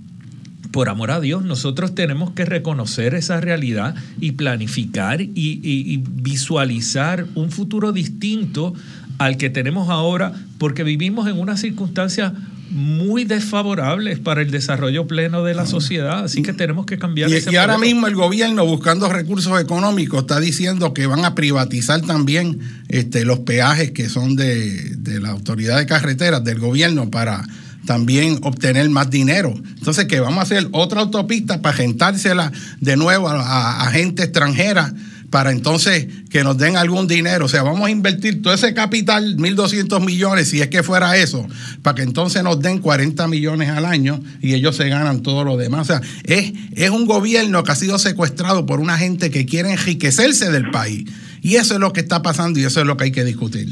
Por 0.71 0.89
amor 0.89 1.11
a 1.11 1.21
Dios, 1.21 1.45
nosotros 1.45 1.95
tenemos 1.95 2.31
que 2.31 2.43
reconocer 2.43 3.15
esa 3.15 3.39
realidad 3.39 3.95
y 4.19 4.33
planificar 4.33 5.21
y, 5.21 5.31
y 5.33 6.03
visualizar 6.05 7.25
un 7.35 7.51
futuro 7.51 7.93
distinto 7.93 8.73
al 9.17 9.37
que 9.37 9.49
tenemos 9.49 9.89
ahora, 9.89 10.33
porque 10.57 10.83
vivimos 10.83 11.29
en 11.29 11.39
una 11.39 11.55
circunstancia 11.55 12.33
muy 12.69 13.25
desfavorables 13.25 14.19
para 14.19 14.41
el 14.41 14.51
desarrollo 14.51 15.07
pleno 15.07 15.43
de 15.43 15.53
la 15.53 15.65
sociedad, 15.65 16.23
así 16.23 16.41
que 16.41 16.53
tenemos 16.53 16.85
que 16.85 16.97
cambiar. 16.97 17.29
Y, 17.29 17.35
y 17.51 17.55
ahora 17.55 17.77
mismo 17.77 18.07
el 18.07 18.15
gobierno, 18.15 18.65
buscando 18.65 19.07
recursos 19.09 19.59
económicos, 19.61 20.21
está 20.21 20.39
diciendo 20.39 20.93
que 20.93 21.05
van 21.05 21.25
a 21.25 21.35
privatizar 21.35 22.01
también 22.01 22.59
este, 22.89 23.25
los 23.25 23.39
peajes 23.39 23.91
que 23.91 24.09
son 24.09 24.35
de, 24.35 24.97
la 25.21 25.29
autoridad 25.29 25.77
de 25.77 25.85
carreteras, 25.85 26.43
del 26.43 26.59
gobierno, 26.59 27.11
para 27.11 27.45
también 27.85 28.39
obtener 28.41 28.89
más 28.89 29.11
dinero. 29.11 29.53
Entonces, 29.77 30.05
que 30.05 30.19
vamos 30.19 30.39
a 30.39 30.41
hacer 30.41 30.67
otra 30.71 31.01
autopista 31.01 31.61
para 31.61 31.75
gentársela 31.75 32.51
de 32.79 32.97
nuevo 32.97 33.29
a 33.29 33.87
gente 33.91 34.23
extranjera 34.23 34.91
para 35.35 35.51
entonces 35.51 36.07
que 36.29 36.45
nos 36.45 36.57
den 36.57 36.77
algún 36.77 37.09
dinero. 37.09 37.43
O 37.43 37.49
sea, 37.49 37.61
vamos 37.61 37.85
a 37.85 37.91
invertir 37.91 38.41
todo 38.41 38.53
ese 38.53 38.73
capital, 38.73 39.35
1.200 39.35 39.99
millones, 39.99 40.47
si 40.47 40.61
es 40.61 40.69
que 40.69 40.81
fuera 40.81 41.17
eso, 41.17 41.45
para 41.81 41.95
que 41.95 42.03
entonces 42.03 42.41
nos 42.41 42.61
den 42.61 42.79
40 42.79 43.27
millones 43.27 43.67
al 43.67 43.83
año 43.83 44.23
y 44.41 44.53
ellos 44.53 44.77
se 44.77 44.87
ganan 44.87 45.23
todo 45.23 45.43
lo 45.43 45.57
demás. 45.57 45.81
O 45.81 45.83
sea, 45.83 46.01
es, 46.23 46.53
es 46.71 46.89
un 46.89 47.05
gobierno 47.05 47.65
que 47.65 47.71
ha 47.73 47.75
sido 47.75 47.99
secuestrado 47.99 48.65
por 48.65 48.79
una 48.79 48.97
gente 48.97 49.29
que 49.29 49.45
quiere 49.45 49.73
enriquecerse 49.73 50.51
del 50.51 50.71
país. 50.71 51.03
Y 51.41 51.55
eso 51.55 51.73
es 51.73 51.81
lo 51.81 51.91
que 51.91 51.99
está 51.99 52.21
pasando 52.21 52.57
y 52.57 52.63
eso 52.63 52.79
es 52.79 52.87
lo 52.87 52.95
que 52.95 53.03
hay 53.03 53.11
que 53.11 53.25
discutir. 53.25 53.67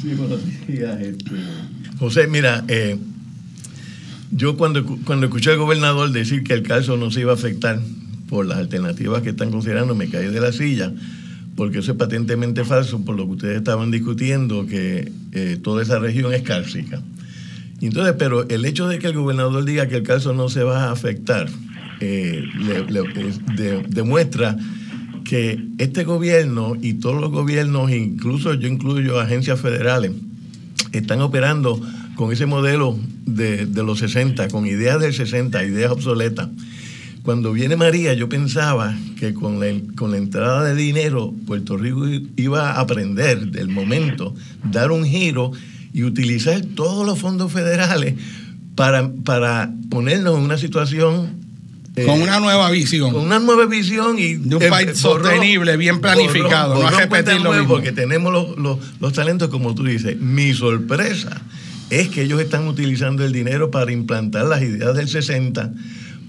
Sí, 0.00 0.14
buenos 0.14 0.40
días. 0.66 0.98
Este. 0.98 1.30
José, 1.98 2.26
mira, 2.26 2.64
eh, 2.68 2.96
yo 4.30 4.56
cuando, 4.56 4.82
cuando 5.04 5.26
escuché 5.26 5.50
al 5.50 5.58
gobernador 5.58 6.10
decir 6.10 6.42
que 6.42 6.54
el 6.54 6.62
caso 6.62 6.96
no 6.96 7.10
se 7.10 7.20
iba 7.20 7.32
a 7.32 7.34
afectar, 7.34 7.82
por 8.30 8.46
las 8.46 8.58
alternativas 8.58 9.22
que 9.22 9.30
están 9.30 9.50
considerando, 9.50 9.94
me 9.96 10.08
caí 10.08 10.28
de 10.28 10.40
la 10.40 10.52
silla, 10.52 10.92
porque 11.56 11.80
eso 11.80 11.92
es 11.92 11.98
patentemente 11.98 12.64
falso 12.64 13.04
por 13.04 13.16
lo 13.16 13.26
que 13.26 13.32
ustedes 13.32 13.56
estaban 13.58 13.90
discutiendo, 13.90 14.66
que 14.66 15.12
eh, 15.32 15.58
toda 15.60 15.82
esa 15.82 15.98
región 15.98 16.32
es 16.32 16.42
cárcica. 16.42 17.02
Entonces, 17.80 18.14
pero 18.18 18.48
el 18.48 18.64
hecho 18.64 18.86
de 18.86 19.00
que 19.00 19.08
el 19.08 19.14
gobernador 19.14 19.64
diga 19.64 19.88
que 19.88 19.96
el 19.96 20.04
caso 20.04 20.32
no 20.32 20.48
se 20.48 20.62
va 20.62 20.84
a 20.84 20.92
afectar, 20.92 21.48
eh, 22.00 22.44
demuestra 23.88 24.56
que 25.24 25.62
este 25.78 26.04
gobierno 26.04 26.76
y 26.80 26.94
todos 26.94 27.20
los 27.20 27.30
gobiernos, 27.30 27.90
incluso 27.90 28.54
yo 28.54 28.68
incluyo 28.68 29.18
agencias 29.18 29.60
federales, 29.60 30.12
están 30.92 31.20
operando 31.20 31.80
con 32.14 32.32
ese 32.32 32.46
modelo 32.46 32.96
de, 33.26 33.66
de 33.66 33.82
los 33.82 33.98
60, 33.98 34.48
con 34.48 34.66
ideas 34.66 35.00
del 35.00 35.14
60, 35.14 35.64
ideas 35.64 35.90
obsoletas. 35.90 36.48
Cuando 37.22 37.52
viene 37.52 37.76
María, 37.76 38.14
yo 38.14 38.28
pensaba 38.28 38.96
que 39.18 39.34
con 39.34 39.60
la, 39.60 39.66
con 39.94 40.10
la 40.10 40.16
entrada 40.16 40.64
de 40.64 40.74
dinero, 40.74 41.34
Puerto 41.46 41.76
Rico 41.76 42.06
iba 42.36 42.72
a 42.72 42.80
aprender 42.80 43.50
del 43.50 43.68
momento, 43.68 44.34
dar 44.64 44.90
un 44.90 45.04
giro 45.04 45.52
y 45.92 46.04
utilizar 46.04 46.62
todos 46.74 47.06
los 47.06 47.18
fondos 47.18 47.52
federales 47.52 48.14
para, 48.74 49.10
para 49.24 49.70
ponernos 49.90 50.38
en 50.38 50.44
una 50.44 50.56
situación 50.56 51.40
eh, 51.96 52.06
con 52.06 52.22
una 52.22 52.40
nueva 52.40 52.70
visión. 52.70 53.12
Con 53.12 53.24
una 53.24 53.38
nueva 53.38 53.66
visión 53.66 54.18
y 54.18 54.34
de 54.34 54.56
un 54.56 54.68
país 54.70 54.96
sostenible, 54.96 55.76
bien 55.76 56.00
planificado. 56.00 56.80
no 56.80 56.88
repetir 56.90 57.40
lo 57.40 57.52
mismo. 57.52 57.68
Porque 57.68 57.92
tenemos 57.92 58.32
los, 58.32 58.78
los, 59.00 59.12
talentos, 59.12 59.48
como 59.48 59.74
tú 59.74 59.84
dices. 59.84 60.18
Mi 60.18 60.54
sorpresa 60.54 61.42
es 61.90 62.08
que 62.08 62.22
ellos 62.22 62.40
están 62.40 62.68
utilizando 62.68 63.24
el 63.24 63.32
dinero 63.32 63.70
para 63.70 63.92
implantar 63.92 64.46
las 64.46 64.62
ideas 64.62 64.96
del 64.96 65.08
60 65.08 65.72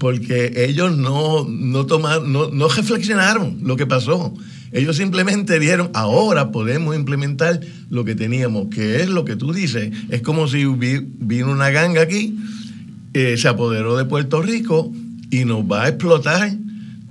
porque 0.01 0.51
ellos 0.55 0.97
no, 0.97 1.45
no, 1.47 1.83
no, 1.83 2.49
no 2.49 2.67
reflexionaron 2.67 3.59
lo 3.61 3.77
que 3.77 3.85
pasó. 3.85 4.33
Ellos 4.71 4.97
simplemente 4.97 5.59
dieron, 5.59 5.91
ahora 5.93 6.51
podemos 6.51 6.95
implementar 6.95 7.59
lo 7.91 8.03
que 8.03 8.15
teníamos, 8.15 8.69
que 8.73 9.01
es 9.01 9.09
lo 9.09 9.25
que 9.25 9.35
tú 9.35 9.53
dices. 9.53 9.91
Es 10.09 10.23
como 10.23 10.47
si 10.47 10.65
vino 10.65 11.51
una 11.51 11.69
ganga 11.69 12.01
aquí, 12.01 12.35
eh, 13.13 13.37
se 13.37 13.47
apoderó 13.47 13.95
de 13.95 14.05
Puerto 14.05 14.41
Rico 14.41 14.91
y 15.29 15.45
nos 15.45 15.71
va 15.71 15.83
a 15.83 15.89
explotar 15.89 16.51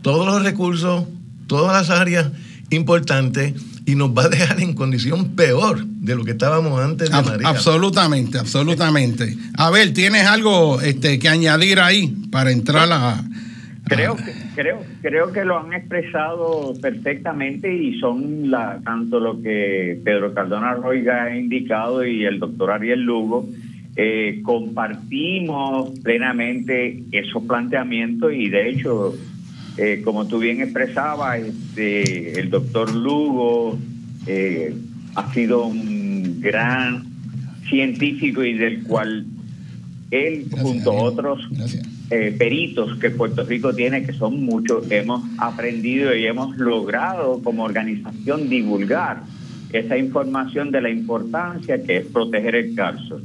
todos 0.03 0.27
los 0.27 0.43
recursos, 0.43 1.05
todas 1.47 1.89
las 1.89 1.97
áreas 1.97 2.33
importantes 2.71 3.55
y 3.91 3.97
nos 3.97 4.17
va 4.17 4.25
a 4.25 4.29
dejar 4.29 4.61
en 4.61 4.75
condición 4.75 5.35
peor 5.35 5.85
de 5.85 6.15
lo 6.15 6.25
que 6.25 6.33
estábamos 6.33 6.81
antes 6.81 7.11
de 7.11 7.23
María. 7.23 7.49
Absolutamente, 7.49 8.39
absolutamente. 8.39 9.35
A 9.57 9.71
ver, 9.71 9.93
¿tienes 9.93 10.27
algo 10.27 10.81
este, 10.81 11.19
que 11.19 11.29
añadir 11.29 11.81
ahí 11.81 12.15
para 12.31 12.53
entrar 12.53 12.89
a... 12.93 13.25
Creo 13.85 14.15
que, 14.15 14.33
creo, 14.55 14.85
creo 15.03 15.33
que 15.33 15.45
lo 15.45 15.59
han 15.59 15.73
expresado 15.73 16.75
perfectamente 16.81 17.75
y 17.75 17.99
son 17.99 18.49
la, 18.49 18.81
tanto 18.85 19.19
lo 19.19 19.43
que 19.43 20.01
Pedro 20.05 20.33
Cardona 20.33 20.75
Roiga 20.75 21.25
ha 21.25 21.37
indicado 21.37 22.07
y 22.07 22.25
el 22.25 22.39
doctor 22.39 22.71
Ariel 22.71 23.03
Lugo, 23.03 23.49
eh, 23.97 24.41
compartimos 24.45 25.99
plenamente 26.05 27.03
esos 27.11 27.43
planteamientos 27.43 28.33
y 28.33 28.49
de 28.49 28.71
hecho 28.71 29.15
eh, 29.77 30.03
como 30.05 30.27
tú 30.27 30.39
bien 30.39 30.61
expresabas, 30.61 31.41
este, 31.41 32.41
el 32.41 32.51
doctor 32.51 32.95
Lugo 32.95 33.79
eh, 34.27 34.75
ha 35.15 35.33
sido 35.33 35.67
un 35.67 36.41
gran 36.41 37.05
científico 37.69 38.43
y 38.43 38.55
del 38.55 38.83
cual 38.83 39.27
él, 40.11 40.47
junto 40.51 40.91
a 40.91 41.03
otros 41.03 41.49
eh, 42.11 42.35
peritos 42.37 42.99
que 42.99 43.11
Puerto 43.11 43.45
Rico 43.45 43.73
tiene, 43.73 44.05
que 44.05 44.13
son 44.13 44.45
muchos, 44.45 44.91
hemos 44.91 45.23
aprendido 45.39 46.15
y 46.15 46.27
hemos 46.27 46.57
logrado 46.57 47.41
como 47.43 47.65
organización 47.65 48.49
divulgar 48.49 49.23
esa 49.73 49.97
información 49.97 50.73
de 50.73 50.81
la 50.81 50.91
importancia 50.91 51.81
que 51.83 51.99
es 51.99 52.07
proteger 52.07 52.57
el 52.57 52.75
calzo. 52.75 53.21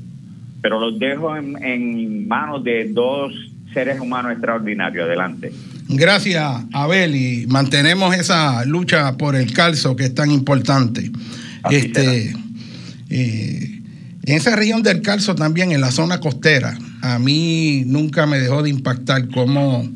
Pero 0.61 0.79
los 0.79 0.99
dejo 0.99 1.35
en, 1.35 1.61
en 1.63 2.27
manos 2.27 2.63
de 2.63 2.91
dos 2.93 3.33
seres 3.73 3.99
humanos 3.99 4.33
extraordinarios. 4.33 5.05
Adelante. 5.05 5.51
Gracias, 5.87 6.43
Abel, 6.73 7.15
y 7.15 7.45
mantenemos 7.47 8.15
esa 8.15 8.65
lucha 8.65 9.17
por 9.17 9.35
el 9.35 9.53
calzo 9.53 9.95
que 9.95 10.05
es 10.05 10.15
tan 10.15 10.31
importante. 10.31 11.11
este, 11.69 12.35
eh, 13.09 13.81
en 14.23 14.35
esa 14.35 14.55
región 14.55 14.81
del 14.81 15.01
calzo 15.01 15.35
también, 15.35 15.71
en 15.71 15.81
la 15.81 15.91
zona 15.91 16.19
costera, 16.19 16.75
a 17.01 17.19
mí 17.19 17.83
nunca 17.85 18.25
me 18.25 18.39
dejó 18.39 18.63
de 18.63 18.71
impactar 18.71 19.29
cómo 19.29 19.87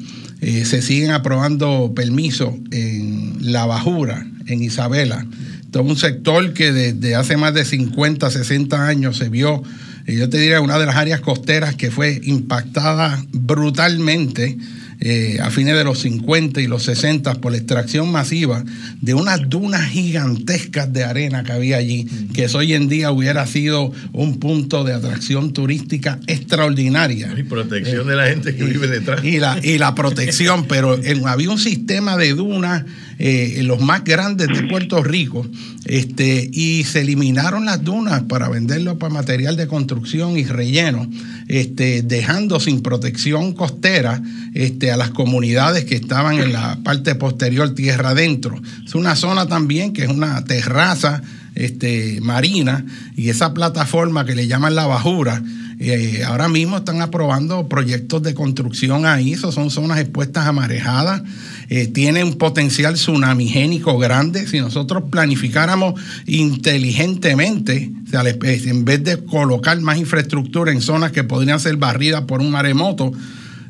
eh, 0.41 0.63
se 0.65 0.83
siguen 0.83 1.09
aprobando 1.09 1.91
permisos 1.95 2.53
en 2.69 3.51
la 3.51 3.65
bajura, 3.65 4.27
en 4.45 4.61
Isabela. 4.61 5.25
Todo 5.71 5.83
un 5.83 5.97
sector 5.97 6.53
que 6.53 6.71
desde 6.71 7.15
hace 7.15 7.35
más 7.37 7.55
de 7.55 7.65
50, 7.65 8.29
60 8.29 8.87
años 8.87 9.17
se 9.17 9.29
vio, 9.29 9.63
eh, 10.05 10.15
yo 10.15 10.29
te 10.29 10.37
diría, 10.37 10.61
una 10.61 10.77
de 10.77 10.85
las 10.85 10.95
áreas 10.95 11.19
costeras 11.21 11.73
que 11.75 11.89
fue 11.89 12.21
impactada 12.23 13.23
brutalmente 13.31 14.55
eh, 15.01 15.37
a 15.41 15.49
fines 15.49 15.75
de 15.75 15.83
los 15.85 15.99
50 15.99 16.59
y 16.59 16.67
los 16.67 16.83
60 16.83 17.35
por 17.35 17.53
la 17.53 17.57
extracción 17.57 18.11
masiva 18.11 18.65
de 18.99 19.13
unas 19.13 19.49
dunas 19.49 19.89
gigantescas 19.89 20.91
de 20.91 21.05
arena 21.05 21.43
que 21.43 21.53
había 21.53 21.77
allí, 21.77 22.05
que 22.33 22.43
eso 22.43 22.57
hoy 22.57 22.73
en 22.73 22.89
día 22.89 23.11
hubiera 23.11 23.47
sido 23.47 23.93
un 24.11 24.39
punto 24.39 24.83
de 24.83 24.93
atracción 24.93 25.53
turística 25.53 26.19
extraordinaria. 26.27 27.33
Y 27.37 27.43
protección 27.43 28.07
de 28.07 28.15
la 28.15 28.27
gente 28.27 28.55
que 28.55 28.63
vive 28.65 28.87
detrás. 28.87 29.23
Y 29.23 29.39
la, 29.39 29.57
y 29.63 29.77
la 29.77 29.95
protección, 29.95 30.65
pero 30.67 30.99
había 31.25 31.49
un 31.49 31.59
sistema 31.59 32.17
de 32.17 32.33
dunas 32.33 32.83
eh, 33.21 33.59
los 33.63 33.81
más 33.81 34.05
grandes 34.05 34.47
de 34.47 34.63
Puerto 34.63 35.03
Rico, 35.03 35.45
este, 35.83 36.49
y 36.53 36.85
se 36.85 37.01
eliminaron 37.01 37.65
las 37.65 37.83
dunas 37.83 38.23
para 38.23 38.47
venderlo 38.47 38.97
para 38.97 39.13
material 39.13 39.57
de 39.57 39.67
construcción 39.67 40.37
y 40.37 40.45
relleno, 40.45 41.05
este, 41.49 42.01
dejando 42.01 42.61
sin 42.61 42.81
protección 42.81 43.51
costera 43.51 44.21
este, 44.53 44.91
a 44.91 44.97
las 44.97 45.09
comunidades 45.09 45.83
que 45.83 45.95
estaban 45.95 46.39
en 46.39 46.53
la 46.53 46.79
parte 46.81 47.13
posterior 47.15 47.75
tierra 47.75 48.11
adentro. 48.11 48.59
Es 48.85 48.95
una 48.95 49.17
zona 49.17 49.47
también 49.47 49.91
que 49.91 50.03
es 50.03 50.09
una 50.09 50.45
terraza 50.45 51.21
este, 51.55 52.19
marina 52.21 52.85
y 53.17 53.27
esa 53.27 53.53
plataforma 53.53 54.25
que 54.25 54.35
le 54.35 54.47
llaman 54.47 54.75
la 54.75 54.87
bajura 54.87 55.43
eh, 55.81 56.23
ahora 56.25 56.49
mismo 56.49 56.75
están 56.75 57.01
aprobando 57.01 57.69
proyectos 57.69 58.21
de 58.21 58.33
construcción 58.33 59.05
ahí, 59.05 59.31
eso 59.31 59.53
son 59.53 59.71
zonas 59.71 59.99
expuestas 59.99 60.45
a 60.45 60.51
marejadas, 60.51 61.21
eh, 61.69 61.87
tienen 61.87 62.27
un 62.27 62.33
potencial 62.35 62.95
tsunamigénico 62.95 63.97
grande. 63.97 64.47
Si 64.47 64.59
nosotros 64.59 65.03
planificáramos 65.11 65.99
inteligentemente, 66.25 67.91
en 68.11 68.85
vez 68.85 69.03
de 69.03 69.23
colocar 69.23 69.79
más 69.79 69.97
infraestructura 69.97 70.71
en 70.71 70.81
zonas 70.81 71.11
que 71.11 71.23
podrían 71.23 71.59
ser 71.59 71.77
barridas 71.77 72.23
por 72.23 72.41
un 72.41 72.49
maremoto, 72.49 73.11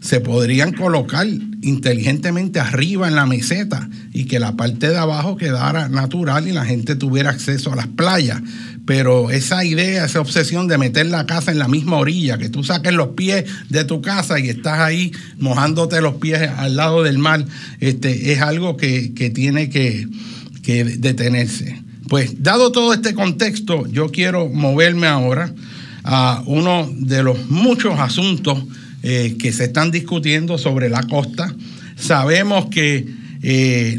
se 0.01 0.21
podrían 0.21 0.73
colocar 0.73 1.27
inteligentemente 1.61 2.59
arriba 2.59 3.07
en 3.07 3.15
la 3.15 3.25
meseta 3.25 3.89
y 4.13 4.25
que 4.25 4.39
la 4.39 4.55
parte 4.55 4.89
de 4.89 4.97
abajo 4.97 5.35
quedara 5.35 5.89
natural 5.89 6.47
y 6.47 6.51
la 6.51 6.65
gente 6.65 6.95
tuviera 6.95 7.31
acceso 7.31 7.73
a 7.73 7.75
las 7.75 7.87
playas. 7.87 8.41
Pero 8.85 9.29
esa 9.29 9.63
idea, 9.65 10.05
esa 10.05 10.21
obsesión 10.21 10.67
de 10.67 10.77
meter 10.77 11.05
la 11.07 11.25
casa 11.25 11.51
en 11.51 11.59
la 11.59 11.67
misma 11.67 11.97
orilla, 11.97 12.37
que 12.37 12.49
tú 12.49 12.63
saques 12.63 12.93
los 12.93 13.09
pies 13.09 13.45
de 13.69 13.83
tu 13.83 14.01
casa 14.01 14.39
y 14.39 14.49
estás 14.49 14.79
ahí 14.79 15.11
mojándote 15.37 16.01
los 16.01 16.15
pies 16.15 16.49
al 16.57 16.75
lado 16.75 17.03
del 17.03 17.19
mar, 17.19 17.45
este, 17.79 18.31
es 18.31 18.41
algo 18.41 18.77
que, 18.77 19.11
tiene 19.35 19.69
que, 19.69 20.07
que 20.63 20.85
detenerse. 20.85 21.83
Pues 22.07 22.41
dado 22.41 22.71
todo 22.71 22.93
este 22.93 23.13
contexto, 23.13 23.85
yo 23.87 24.09
quiero 24.09 24.49
moverme 24.49 25.07
ahora 25.07 25.53
a 26.03 26.41
uno 26.47 26.89
de 26.91 27.21
los 27.21 27.49
muchos 27.49 27.99
asuntos 27.99 28.63
eh, 29.03 29.37
que 29.39 29.51
se 29.51 29.65
están 29.65 29.91
discutiendo 29.91 30.57
sobre 30.57 30.89
la 30.89 31.03
costa. 31.03 31.53
Sabemos 31.95 32.67
que 32.67 33.07
eh, 33.41 33.97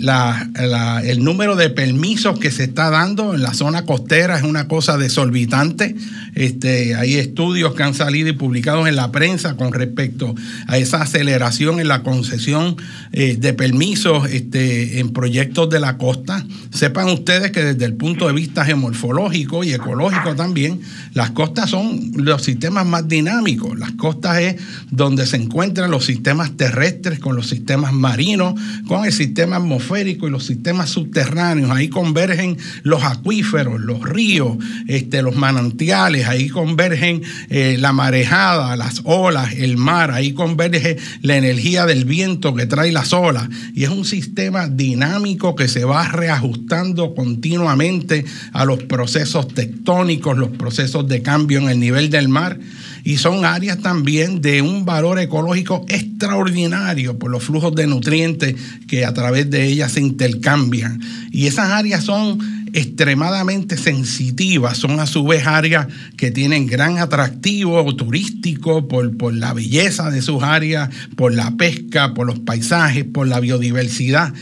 el 1.04 1.24
número 1.24 1.56
de 1.56 1.70
permisos 1.70 2.38
que 2.38 2.50
se 2.50 2.64
está 2.64 2.90
dando 2.90 3.34
en 3.34 3.42
la 3.42 3.54
zona 3.54 3.86
costera 3.86 4.36
es 4.36 4.42
una 4.42 4.68
cosa 4.68 4.98
desorbitante. 4.98 5.94
Este, 6.34 6.94
hay 6.94 7.14
estudios 7.14 7.74
que 7.74 7.82
han 7.82 7.94
salido 7.94 8.28
y 8.28 8.32
publicados 8.32 8.88
en 8.88 8.96
la 8.96 9.12
prensa 9.12 9.56
con 9.56 9.72
respecto 9.72 10.34
a 10.66 10.78
esa 10.78 11.02
aceleración 11.02 11.80
en 11.80 11.88
la 11.88 12.02
concesión 12.02 12.76
eh, 13.12 13.36
de 13.36 13.52
permisos 13.52 14.30
este, 14.30 15.00
en 15.00 15.12
proyectos 15.12 15.70
de 15.70 15.80
la 15.80 15.98
costa. 15.98 16.44
Sepan 16.70 17.08
ustedes 17.08 17.50
que 17.50 17.62
desde 17.62 17.84
el 17.84 17.94
punto 17.94 18.26
de 18.26 18.32
vista 18.32 18.64
geomorfológico 18.64 19.64
y 19.64 19.72
ecológico 19.72 20.34
también, 20.36 20.80
las 21.14 21.30
costas 21.30 21.70
son 21.70 22.12
los 22.14 22.42
sistemas 22.42 22.86
más 22.86 23.08
dinámicos. 23.08 23.78
Las 23.78 23.92
costas 23.92 24.38
es 24.38 24.56
donde 24.90 25.26
se 25.26 25.36
encuentran 25.36 25.90
los 25.90 26.04
sistemas 26.04 26.56
terrestres 26.56 27.18
con 27.18 27.36
los 27.36 27.48
sistemas 27.48 27.92
marinos, 27.92 28.54
con 28.86 29.04
el 29.04 29.12
sistema 29.12 29.56
atmosférico 29.56 30.28
y 30.28 30.30
los 30.30 30.46
sistemas 30.46 30.90
subterráneos. 30.90 31.70
Ahí 31.70 31.88
convergen 31.88 32.56
los 32.82 33.02
acuíferos, 33.02 33.80
los 33.80 34.02
ríos, 34.02 34.56
este, 34.86 35.22
los 35.22 35.36
manantiales, 35.36 36.19
ahí 36.26 36.48
convergen 36.48 37.22
eh, 37.48 37.76
la 37.78 37.92
marejada, 37.92 38.76
las 38.76 39.02
olas, 39.04 39.54
el 39.54 39.76
mar, 39.76 40.10
ahí 40.10 40.32
converge 40.32 40.96
la 41.22 41.36
energía 41.36 41.86
del 41.86 42.04
viento 42.04 42.54
que 42.54 42.66
trae 42.66 42.92
las 42.92 43.12
olas. 43.12 43.48
Y 43.74 43.84
es 43.84 43.90
un 43.90 44.04
sistema 44.04 44.68
dinámico 44.68 45.54
que 45.54 45.68
se 45.68 45.84
va 45.84 46.08
reajustando 46.08 47.14
continuamente 47.14 48.24
a 48.52 48.64
los 48.64 48.82
procesos 48.84 49.48
tectónicos, 49.48 50.36
los 50.36 50.50
procesos 50.50 51.08
de 51.08 51.22
cambio 51.22 51.58
en 51.60 51.68
el 51.68 51.80
nivel 51.80 52.10
del 52.10 52.28
mar 52.28 52.58
y 53.04 53.16
son 53.16 53.44
áreas 53.44 53.78
también 53.78 54.40
de 54.40 54.62
un 54.62 54.84
valor 54.84 55.18
ecológico 55.18 55.84
extraordinario 55.88 57.18
por 57.18 57.30
los 57.30 57.44
flujos 57.44 57.74
de 57.74 57.86
nutrientes 57.86 58.54
que 58.86 59.04
a 59.04 59.14
través 59.14 59.50
de 59.50 59.66
ellas 59.66 59.92
se 59.92 60.00
intercambian. 60.00 61.00
Y 61.30 61.46
esas 61.46 61.70
áreas 61.70 62.04
son 62.04 62.38
extremadamente 62.72 63.76
sensitivas, 63.76 64.78
son 64.78 65.00
a 65.00 65.06
su 65.06 65.24
vez 65.24 65.46
áreas 65.46 65.86
que 66.16 66.30
tienen 66.30 66.66
gran 66.66 66.98
atractivo 66.98 67.94
turístico 67.96 68.88
por, 68.88 69.16
por 69.16 69.34
la 69.34 69.52
belleza 69.52 70.10
de 70.10 70.22
sus 70.22 70.42
áreas, 70.42 70.90
por 71.16 71.34
la 71.34 71.56
pesca, 71.56 72.14
por 72.14 72.26
los 72.26 72.38
paisajes, 72.40 73.04
por 73.04 73.26
la 73.26 73.40
biodiversidad 73.40 74.32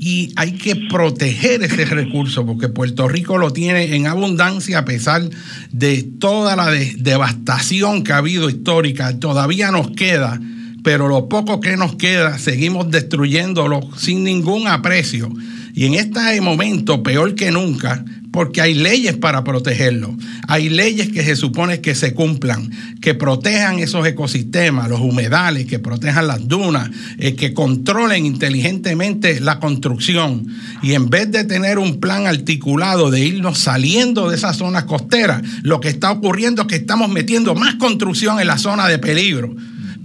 y 0.00 0.32
hay 0.36 0.52
que 0.52 0.76
proteger 0.76 1.62
ese 1.64 1.84
recurso 1.84 2.46
porque 2.46 2.68
Puerto 2.68 3.08
Rico 3.08 3.36
lo 3.36 3.52
tiene 3.52 3.96
en 3.96 4.06
abundancia 4.06 4.78
a 4.78 4.84
pesar 4.84 5.28
de 5.72 6.04
toda 6.20 6.54
la 6.54 6.70
devastación 6.70 8.04
que 8.04 8.12
ha 8.12 8.18
habido 8.18 8.48
histórica. 8.48 9.18
Todavía 9.18 9.72
nos 9.72 9.90
queda, 9.90 10.40
pero 10.84 11.08
lo 11.08 11.28
poco 11.28 11.60
que 11.60 11.76
nos 11.76 11.96
queda 11.96 12.38
seguimos 12.38 12.90
destruyéndolo 12.92 13.80
sin 13.96 14.22
ningún 14.22 14.68
aprecio. 14.68 15.30
Y 15.78 15.86
en 15.86 15.94
este 15.94 16.40
momento, 16.40 17.04
peor 17.04 17.36
que 17.36 17.52
nunca, 17.52 18.04
porque 18.32 18.60
hay 18.60 18.74
leyes 18.74 19.16
para 19.16 19.44
protegerlo. 19.44 20.12
Hay 20.48 20.70
leyes 20.70 21.10
que 21.10 21.22
se 21.22 21.36
supone 21.36 21.80
que 21.80 21.94
se 21.94 22.14
cumplan, 22.14 22.68
que 23.00 23.14
protejan 23.14 23.78
esos 23.78 24.04
ecosistemas, 24.04 24.88
los 24.88 24.98
humedales, 24.98 25.66
que 25.66 25.78
protejan 25.78 26.26
las 26.26 26.48
dunas, 26.48 26.90
eh, 27.18 27.36
que 27.36 27.54
controlen 27.54 28.26
inteligentemente 28.26 29.38
la 29.38 29.60
construcción. 29.60 30.48
Y 30.82 30.94
en 30.94 31.10
vez 31.10 31.30
de 31.30 31.44
tener 31.44 31.78
un 31.78 32.00
plan 32.00 32.26
articulado 32.26 33.12
de 33.12 33.24
irnos 33.24 33.60
saliendo 33.60 34.30
de 34.30 34.36
esas 34.36 34.56
zonas 34.56 34.82
costeras, 34.82 35.44
lo 35.62 35.78
que 35.78 35.90
está 35.90 36.10
ocurriendo 36.10 36.62
es 36.62 36.66
que 36.66 36.74
estamos 36.74 37.08
metiendo 37.08 37.54
más 37.54 37.76
construcción 37.76 38.40
en 38.40 38.48
la 38.48 38.58
zona 38.58 38.88
de 38.88 38.98
peligro 38.98 39.54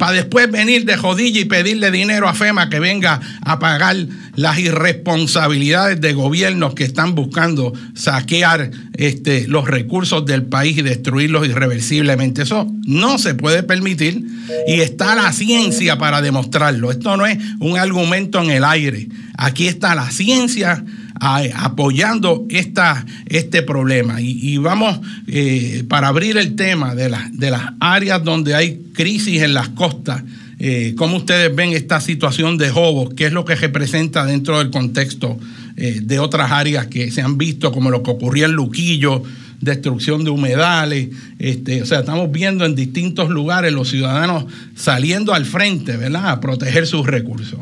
para 0.03 0.17
después 0.17 0.51
venir 0.51 0.83
de 0.83 0.97
jodilla 0.97 1.39
y 1.39 1.45
pedirle 1.45 1.89
dinero 1.89 2.27
a 2.27 2.33
FEMA 2.33 2.69
que 2.69 2.81
venga 2.81 3.21
a 3.41 3.57
pagar 3.57 3.95
las 4.35 4.59
irresponsabilidades 4.59 6.01
de 6.01 6.11
gobiernos 6.11 6.73
que 6.73 6.83
están 6.83 7.15
buscando 7.15 7.71
saquear 7.95 8.69
este, 8.95 9.47
los 9.47 9.65
recursos 9.65 10.25
del 10.25 10.43
país 10.43 10.77
y 10.77 10.81
destruirlos 10.81 11.47
irreversiblemente. 11.47 12.41
Eso 12.41 12.69
no 12.85 13.17
se 13.17 13.33
puede 13.33 13.63
permitir 13.63 14.25
y 14.67 14.81
está 14.81 15.15
la 15.15 15.31
ciencia 15.31 15.97
para 15.97 16.21
demostrarlo. 16.21 16.91
Esto 16.91 17.15
no 17.15 17.25
es 17.25 17.37
un 17.61 17.77
argumento 17.77 18.43
en 18.43 18.51
el 18.51 18.65
aire. 18.65 19.07
Aquí 19.37 19.67
está 19.67 19.95
la 19.95 20.11
ciencia 20.11 20.83
apoyando 21.19 22.45
esta, 22.49 23.05
este 23.27 23.61
problema. 23.61 24.19
Y, 24.19 24.57
vamos, 24.57 24.99
eh, 25.27 25.83
para 25.87 26.07
abrir 26.07 26.37
el 26.37 26.55
tema 26.55 26.95
de, 26.95 27.13
de 27.31 27.51
las 27.51 27.73
áreas 27.79 28.23
donde 28.23 28.55
hay 28.55 28.81
crisis 28.93 29.41
en 29.41 29.53
las 29.53 29.69
costas, 29.69 30.23
eh, 30.59 30.93
¿cómo 30.97 31.17
ustedes 31.17 31.53
ven 31.53 31.73
esta 31.73 31.99
situación 31.99 32.57
de 32.57 32.69
Jobos? 32.69 33.13
¿Qué 33.15 33.25
es 33.25 33.33
lo 33.33 33.43
que 33.43 33.55
representa 33.55 34.25
dentro 34.25 34.59
del 34.59 34.69
contexto 34.69 35.37
eh, 35.75 35.99
de 36.01 36.19
otras 36.19 36.51
áreas 36.51 36.87
que 36.87 37.11
se 37.11 37.21
han 37.21 37.37
visto, 37.37 37.71
como 37.71 37.89
lo 37.89 38.01
que 38.03 38.11
ocurría 38.11 38.45
en 38.45 38.53
Luquillo? 38.53 39.23
destrucción 39.63 40.25
de 40.25 40.29
humedales, 40.29 41.07
este, 41.39 41.81
o 41.81 41.85
sea, 41.85 41.99
estamos 42.01 42.29
viendo 42.29 42.65
en 42.65 42.75
distintos 42.75 43.29
lugares 43.29 43.71
los 43.71 43.89
ciudadanos 43.89 44.45
saliendo 44.75 45.33
al 45.33 45.45
frente, 45.45 45.95
¿verdad?, 45.95 46.29
a 46.31 46.41
proteger 46.41 46.85
sus 46.85 47.07
recursos. 47.07 47.59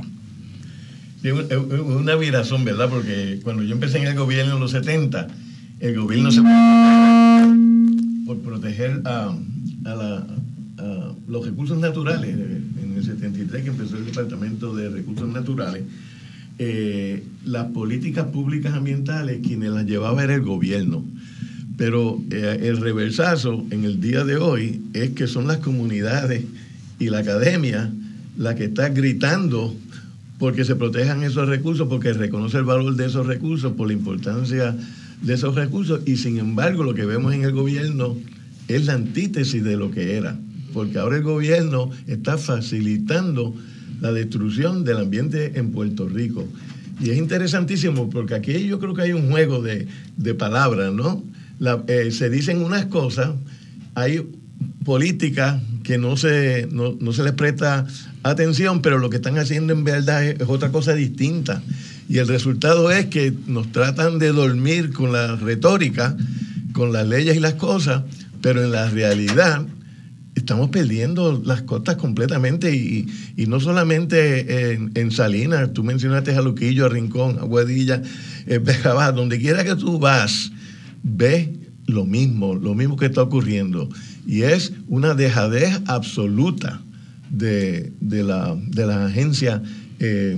Sí, 1.22 1.30
una 1.30 2.16
virazón, 2.16 2.66
¿verdad? 2.66 2.90
Porque 2.90 3.40
cuando 3.44 3.62
yo 3.62 3.74
empecé 3.74 4.00
en 4.00 4.08
el 4.08 4.16
gobierno 4.16 4.56
en 4.56 4.60
los 4.60 4.72
70, 4.72 5.28
el 5.80 6.00
gobierno 6.00 6.32
se 6.32 6.42
por 8.26 8.40
proteger 8.40 9.02
a, 9.06 9.36
los 11.28 11.46
recursos 11.46 11.78
naturales. 11.78 12.30
En 12.30 12.94
el 12.98 13.04
73 13.04 13.64
que 13.64 13.70
empezó 13.70 13.98
el 13.98 14.06
Departamento 14.06 14.76
de 14.76 14.90
Recursos 14.90 15.30
Naturales, 15.30 15.84
eh, 16.60 17.24
las 17.46 17.68
políticas 17.68 18.28
públicas 18.28 18.74
ambientales 18.74 19.40
quienes 19.46 19.72
las 19.72 19.86
llevaba 19.86 20.24
era 20.24 20.36
el 20.36 20.42
gobierno. 20.42 21.06
Pero 21.78 22.22
eh, 22.32 22.60
el 22.64 22.78
reversazo 22.78 23.66
en 23.70 23.86
el 23.86 24.02
día 24.02 24.24
de 24.26 24.38
hoy 24.38 24.82
es 24.94 25.12
que 25.12 25.28
son 25.28 25.48
las 25.48 25.58
comunidades 25.58 26.44
y 27.00 27.10
la 27.10 27.20
academia 27.20 27.92
la 28.38 28.56
que 28.56 28.66
está 28.66 28.90
gritando 28.90 29.76
porque 30.42 30.66
se 30.66 30.76
protejan 30.76 31.22
esos 31.22 31.48
recursos, 31.48 31.88
porque 31.88 32.14
reconoce 32.14 32.58
el 32.58 32.64
valor 32.64 32.96
de 32.96 33.06
esos 33.06 33.28
recursos, 33.28 33.74
por 33.74 33.86
la 33.86 33.94
importancia 33.94 34.76
de 35.22 35.34
esos 35.36 35.54
recursos, 35.54 36.02
y 36.08 36.18
sin 36.18 36.40
embargo 36.40 36.84
lo 36.84 36.96
que 36.96 37.06
vemos 37.06 37.32
en 37.36 37.44
el 37.44 37.52
gobierno 37.52 38.18
es 38.68 38.88
la 38.88 38.94
antítesis 38.94 39.64
de 39.64 39.78
lo 39.78 39.92
que 39.92 40.18
era, 40.18 40.40
porque 40.74 40.98
ahora 40.98 41.18
el 41.18 41.22
gobierno 41.22 41.92
está 42.08 42.40
facilitando 42.40 43.54
la 44.02 44.12
destrucción 44.14 44.84
del 44.84 44.98
ambiente 44.98 45.60
en 45.60 45.72
Puerto 45.72 46.10
Rico. 46.10 46.48
Y 47.00 47.12
es 47.12 47.20
interesantísimo 47.20 48.10
porque 48.10 48.34
aquí 48.34 48.66
yo 48.66 48.80
creo 48.80 48.96
que 48.96 49.04
hay 49.04 49.14
un 49.14 49.30
juego 49.30 49.62
de, 49.62 49.88
palabras, 50.40 50.92
¿no? 50.92 51.24
Eh, 51.88 52.10
se 52.10 52.32
dicen 52.32 52.64
unas 52.64 52.88
cosas, 52.88 53.30
hay 53.94 54.28
políticas 54.84 55.62
que 55.84 56.00
no 56.00 56.18
se, 56.18 56.68
no, 56.72 56.98
no 57.00 57.14
se 57.14 57.22
les 57.22 57.34
presta 57.34 57.86
atención, 58.24 58.82
pero 58.82 59.00
lo 59.00 59.10
que 59.10 59.18
están 59.18 59.38
haciendo 59.38 59.74
en 59.74 59.84
verdad 59.84 60.26
es, 60.26 60.38
otra 60.48 60.72
cosa 60.72 60.94
distinta. 60.94 61.62
Y 62.08 62.18
el 62.18 62.28
resultado 62.28 62.92
es 62.92 63.08
que 63.08 63.34
nos 63.48 63.72
tratan 63.72 64.20
de 64.20 64.32
dormir 64.32 64.92
con 64.94 65.12
la 65.12 65.36
retórica, 65.36 66.16
con 66.74 66.92
las 66.92 67.08
leyes 67.08 67.38
y 67.38 67.40
las 67.40 67.54
cosas, 67.56 68.04
pero 68.42 68.64
en 68.64 68.72
la 68.72 68.90
realidad 68.90 69.66
estamos 70.36 70.70
perdiendo 70.70 71.42
las 71.46 71.62
costas 71.64 71.98
completamente 71.98 72.74
y, 72.76 73.08
no 73.48 73.60
solamente 73.60 74.74
en, 74.74 75.12
Salinas, 75.12 75.74
tú 75.74 75.84
mencionaste 75.84 76.34
a 76.36 76.42
Luquillo, 76.42 76.86
a 76.86 76.90
Rincón, 76.90 77.38
a 77.40 77.44
Guadilla, 77.44 78.02
eh, 78.48 78.60
donde 79.16 79.40
quiera 79.40 79.64
que 79.64 79.76
tú 79.76 80.00
vas, 80.00 80.52
ves 81.04 81.50
lo 81.86 82.06
mismo, 82.06 82.56
lo 82.56 82.74
mismo 82.76 82.96
que 82.96 83.08
está 83.08 83.22
ocurriendo. 83.22 83.90
Y 84.26 84.44
es 84.44 84.74
una 84.88 85.14
dejadez 85.14 85.82
absoluta 85.88 86.82
de, 87.32 87.92
de, 88.00 88.24
la, 88.24 88.56
de 88.56 88.86
las 88.86 88.98
agencias 88.98 89.62
eh, 90.00 90.38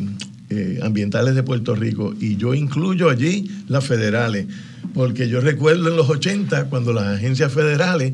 eh, 0.49 0.79
ambientales 0.83 1.35
de 1.35 1.43
Puerto 1.43 1.75
Rico. 1.75 2.13
Y 2.19 2.37
yo 2.37 2.53
incluyo 2.53 3.09
allí 3.09 3.49
las 3.67 3.85
federales, 3.85 4.47
porque 4.93 5.27
yo 5.27 5.41
recuerdo 5.41 5.89
en 5.89 5.97
los 5.97 6.09
80 6.09 6.65
cuando 6.65 6.93
las 6.93 7.05
agencias 7.05 7.51
federales 7.51 8.13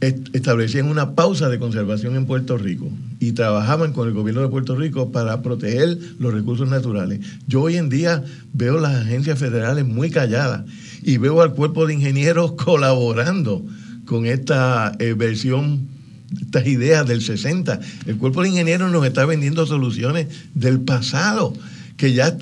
establecían 0.00 0.88
una 0.88 1.14
pausa 1.14 1.50
de 1.50 1.58
conservación 1.58 2.16
en 2.16 2.24
Puerto 2.24 2.56
Rico 2.56 2.90
y 3.18 3.32
trabajaban 3.32 3.92
con 3.92 4.08
el 4.08 4.14
gobierno 4.14 4.40
de 4.40 4.48
Puerto 4.48 4.74
Rico 4.74 5.12
para 5.12 5.42
proteger 5.42 5.98
los 6.18 6.32
recursos 6.32 6.68
naturales. 6.68 7.20
Yo 7.46 7.60
hoy 7.60 7.76
en 7.76 7.90
día 7.90 8.24
veo 8.54 8.80
las 8.80 8.94
agencias 8.94 9.38
federales 9.38 9.86
muy 9.86 10.10
calladas 10.10 10.64
y 11.02 11.18
veo 11.18 11.42
al 11.42 11.52
cuerpo 11.52 11.86
de 11.86 11.94
ingenieros 11.94 12.52
colaborando 12.64 13.62
con 14.06 14.24
esta 14.24 14.92
eh, 14.98 15.12
versión 15.12 15.99
estas 16.40 16.66
ideas 16.66 17.06
del 17.06 17.22
60. 17.22 17.80
El 18.06 18.16
cuerpo 18.16 18.42
de 18.42 18.50
ingenieros 18.50 18.90
nos 18.90 19.06
está 19.06 19.24
vendiendo 19.24 19.66
soluciones 19.66 20.28
del 20.54 20.80
pasado 20.80 21.54
que 21.96 22.12
ya 22.12 22.36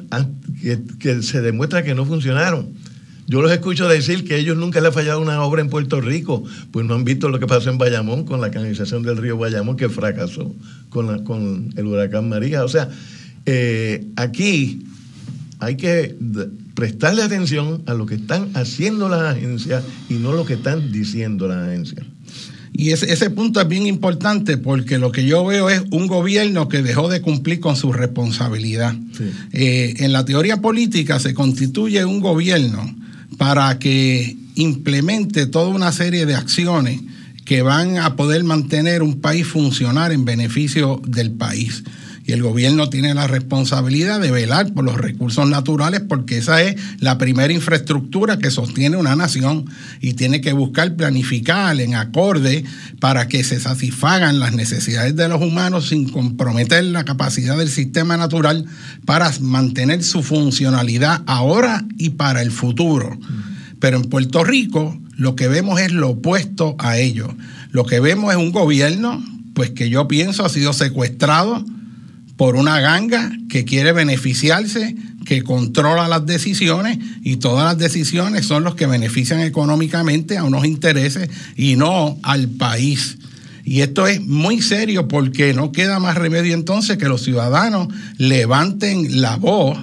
que, 1.00 1.22
se 1.22 1.40
demuestra 1.40 1.82
que 1.82 1.94
no 1.94 2.04
funcionaron. 2.04 2.68
Yo 3.26 3.42
los 3.42 3.52
escucho 3.52 3.88
decir 3.88 4.24
que 4.24 4.38
ellos 4.38 4.56
nunca 4.56 4.80
le 4.80 4.88
ha 4.88 4.92
fallado 4.92 5.20
una 5.20 5.42
obra 5.42 5.60
en 5.60 5.68
Puerto 5.68 6.00
Rico, 6.00 6.44
pues 6.70 6.86
no 6.86 6.94
han 6.94 7.04
visto 7.04 7.28
lo 7.28 7.38
que 7.38 7.46
pasó 7.46 7.68
en 7.68 7.76
Bayamón 7.76 8.24
con 8.24 8.40
la 8.40 8.50
canalización 8.50 9.02
del 9.02 9.18
río 9.18 9.36
Bayamón 9.36 9.76
que 9.76 9.88
fracasó 9.88 10.54
con, 10.88 11.24
con 11.24 11.74
el 11.76 11.86
huracán 11.86 12.28
María. 12.28 12.64
O 12.64 12.68
sea, 12.68 12.88
eh, 13.44 14.06
aquí 14.16 14.86
hay 15.58 15.76
que 15.76 16.14
prestarle 16.74 17.22
atención 17.22 17.82
a 17.86 17.94
lo 17.94 18.06
que 18.06 18.14
están 18.14 18.50
haciendo 18.54 19.08
las 19.08 19.36
agencias 19.36 19.82
y 20.08 20.14
no 20.14 20.32
lo 20.32 20.44
que 20.44 20.54
están 20.54 20.92
diciendo 20.92 21.48
las 21.48 21.66
agencias. 21.68 22.06
Y 22.78 22.92
ese, 22.92 23.12
ese, 23.12 23.28
punto 23.30 23.60
es 23.60 23.66
bien 23.66 23.88
importante 23.88 24.56
porque 24.56 24.98
lo 24.98 25.10
que 25.10 25.26
yo 25.26 25.44
veo 25.44 25.68
es 25.68 25.82
un 25.90 26.06
gobierno 26.06 26.68
que 26.68 26.80
dejó 26.80 27.08
de 27.08 27.20
cumplir 27.20 27.58
con 27.58 27.74
su 27.74 27.92
responsabilidad. 27.92 28.94
Eh, 29.52 29.94
en 29.98 30.12
la 30.12 30.24
teoría 30.24 30.58
política 30.58 31.18
se 31.18 31.34
constituye 31.34 32.04
un 32.04 32.20
gobierno 32.20 32.94
para 33.36 33.80
que 33.80 34.36
implemente 34.54 35.46
toda 35.46 35.70
una 35.70 35.90
serie 35.90 36.24
de 36.24 36.36
acciones 36.36 37.00
que 37.44 37.62
van 37.62 37.98
a 37.98 38.14
poder 38.14 38.44
mantener 38.44 39.02
un 39.02 39.20
país 39.20 39.44
funcionar 39.44 40.12
en 40.12 40.24
beneficio 40.24 41.02
del 41.04 41.32
país 41.32 41.82
y 42.28 42.32
el 42.32 42.42
gobierno 42.42 42.90
tiene 42.90 43.14
la 43.14 43.26
responsabilidad 43.26 44.20
de 44.20 44.30
velar 44.30 44.74
por 44.74 44.84
los 44.84 44.96
recursos 44.96 45.48
naturales 45.48 46.02
porque 46.06 46.36
esa 46.36 46.62
es 46.62 46.76
la 47.00 47.16
primera 47.16 47.54
infraestructura 47.54 48.38
que 48.38 48.50
sostiene 48.50 48.98
una 48.98 49.16
nación 49.16 49.64
y 50.02 50.12
tiene 50.12 50.42
que 50.42 50.52
buscar 50.52 50.94
planificar 50.94 51.80
en 51.80 51.94
acorde 51.94 52.64
para 53.00 53.28
que 53.28 53.42
se 53.44 53.58
satisfagan 53.58 54.40
las 54.40 54.52
necesidades 54.52 55.16
de 55.16 55.26
los 55.26 55.40
humanos 55.40 55.88
sin 55.88 56.10
comprometer 56.10 56.84
la 56.84 57.06
capacidad 57.06 57.56
del 57.56 57.70
sistema 57.70 58.18
natural 58.18 58.66
para 59.06 59.32
mantener 59.40 60.04
su 60.04 60.22
funcionalidad 60.22 61.22
ahora 61.24 61.82
y 61.96 62.10
para 62.10 62.42
el 62.42 62.50
futuro. 62.50 63.18
Pero 63.80 63.96
en 63.96 64.04
Puerto 64.04 64.44
Rico 64.44 65.00
lo 65.16 65.34
que 65.34 65.48
vemos 65.48 65.80
es 65.80 65.92
lo 65.92 66.10
opuesto 66.10 66.76
a 66.78 66.98
ello. 66.98 67.34
Lo 67.70 67.86
que 67.86 68.00
vemos 68.00 68.32
es 68.32 68.36
un 68.36 68.52
gobierno, 68.52 69.24
pues 69.54 69.70
que 69.70 69.88
yo 69.88 70.08
pienso 70.08 70.44
ha 70.44 70.50
sido 70.50 70.74
secuestrado, 70.74 71.64
por 72.38 72.54
una 72.54 72.80
ganga 72.80 73.32
que 73.50 73.64
quiere 73.64 73.92
beneficiarse, 73.92 74.94
que 75.26 75.42
controla 75.42 76.06
las 76.06 76.24
decisiones 76.24 76.96
y 77.24 77.36
todas 77.36 77.64
las 77.64 77.78
decisiones 77.78 78.46
son 78.46 78.62
los 78.62 78.76
que 78.76 78.86
benefician 78.86 79.40
económicamente 79.40 80.38
a 80.38 80.44
unos 80.44 80.64
intereses 80.64 81.28
y 81.56 81.74
no 81.74 82.16
al 82.22 82.48
país. 82.48 83.18
Y 83.64 83.80
esto 83.80 84.06
es 84.06 84.24
muy 84.24 84.62
serio 84.62 85.08
porque 85.08 85.52
no 85.52 85.72
queda 85.72 85.98
más 85.98 86.16
remedio 86.16 86.54
entonces 86.54 86.96
que 86.96 87.08
los 87.08 87.22
ciudadanos 87.24 87.88
levanten 88.18 89.20
la 89.20 89.34
voz 89.34 89.76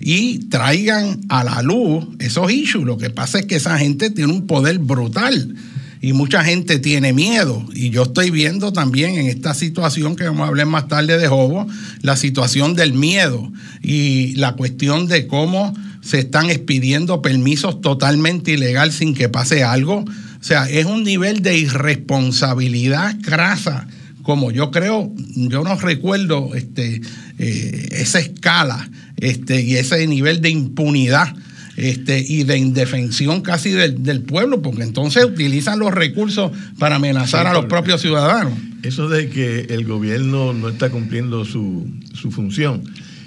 y 0.00 0.48
traigan 0.48 1.20
a 1.28 1.44
la 1.44 1.62
luz 1.62 2.08
esos 2.18 2.50
issues. 2.50 2.84
Lo 2.84 2.98
que 2.98 3.10
pasa 3.10 3.38
es 3.38 3.46
que 3.46 3.54
esa 3.54 3.78
gente 3.78 4.10
tiene 4.10 4.32
un 4.32 4.48
poder 4.48 4.80
brutal 4.80 5.54
y 6.00 6.12
mucha 6.12 6.42
gente 6.42 6.78
tiene 6.78 7.12
miedo. 7.12 7.64
Y 7.74 7.90
yo 7.90 8.04
estoy 8.04 8.30
viendo 8.30 8.72
también 8.72 9.16
en 9.16 9.26
esta 9.26 9.54
situación 9.54 10.16
que 10.16 10.24
vamos 10.24 10.42
a 10.42 10.48
hablar 10.48 10.66
más 10.66 10.88
tarde 10.88 11.18
de 11.18 11.28
Jobo, 11.28 11.66
la 12.02 12.16
situación 12.16 12.74
del 12.74 12.94
miedo 12.94 13.52
y 13.82 14.34
la 14.36 14.52
cuestión 14.52 15.06
de 15.06 15.26
cómo 15.26 15.74
se 16.00 16.20
están 16.20 16.48
expidiendo 16.48 17.20
permisos 17.20 17.80
totalmente 17.80 18.52
ilegal 18.52 18.92
sin 18.92 19.14
que 19.14 19.28
pase 19.28 19.62
algo. 19.62 19.98
O 19.98 20.42
sea, 20.42 20.68
es 20.70 20.86
un 20.86 21.04
nivel 21.04 21.42
de 21.42 21.58
irresponsabilidad 21.58 23.16
crasa, 23.22 23.86
como 24.22 24.50
yo 24.50 24.70
creo, 24.70 25.12
yo 25.34 25.64
no 25.64 25.76
recuerdo 25.76 26.54
este, 26.54 27.02
eh, 27.38 27.88
esa 27.92 28.20
escala 28.20 28.88
este, 29.16 29.60
y 29.60 29.76
ese 29.76 30.06
nivel 30.06 30.40
de 30.40 30.50
impunidad 30.50 31.34
este, 31.76 32.24
y 32.26 32.44
de 32.44 32.58
indefensión 32.58 33.40
casi 33.40 33.70
del, 33.70 34.22
pueblo, 34.22 34.62
porque 34.62 34.82
entonces 34.82 35.24
utilizan 35.24 35.78
los 35.78 35.92
recursos 35.92 36.52
para 36.78 36.96
amenazar 36.96 37.46
a 37.46 37.52
los 37.52 37.66
propios 37.66 38.00
ciudadanos. 38.00 38.54
Eso 38.82 39.08
de 39.08 39.28
que 39.28 39.66
el 39.70 39.84
gobierno 39.84 40.52
no 40.52 40.68
está 40.68 40.90
cumpliendo 40.90 41.44
su, 41.44 41.86
su 42.14 42.30
función 42.30 42.82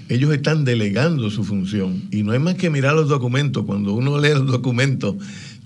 ellos 0.09 0.33
están 0.33 0.65
delegando 0.65 1.29
su 1.29 1.43
función 1.43 2.03
y 2.11 2.23
no 2.23 2.33
hay 2.33 2.39
más 2.39 2.55
que 2.55 2.69
mirar 2.69 2.93
los 2.93 3.09
documentos. 3.09 3.65
Cuando 3.65 3.93
uno 3.93 4.19
lee 4.19 4.33
los 4.33 4.47
documentos 4.47 5.15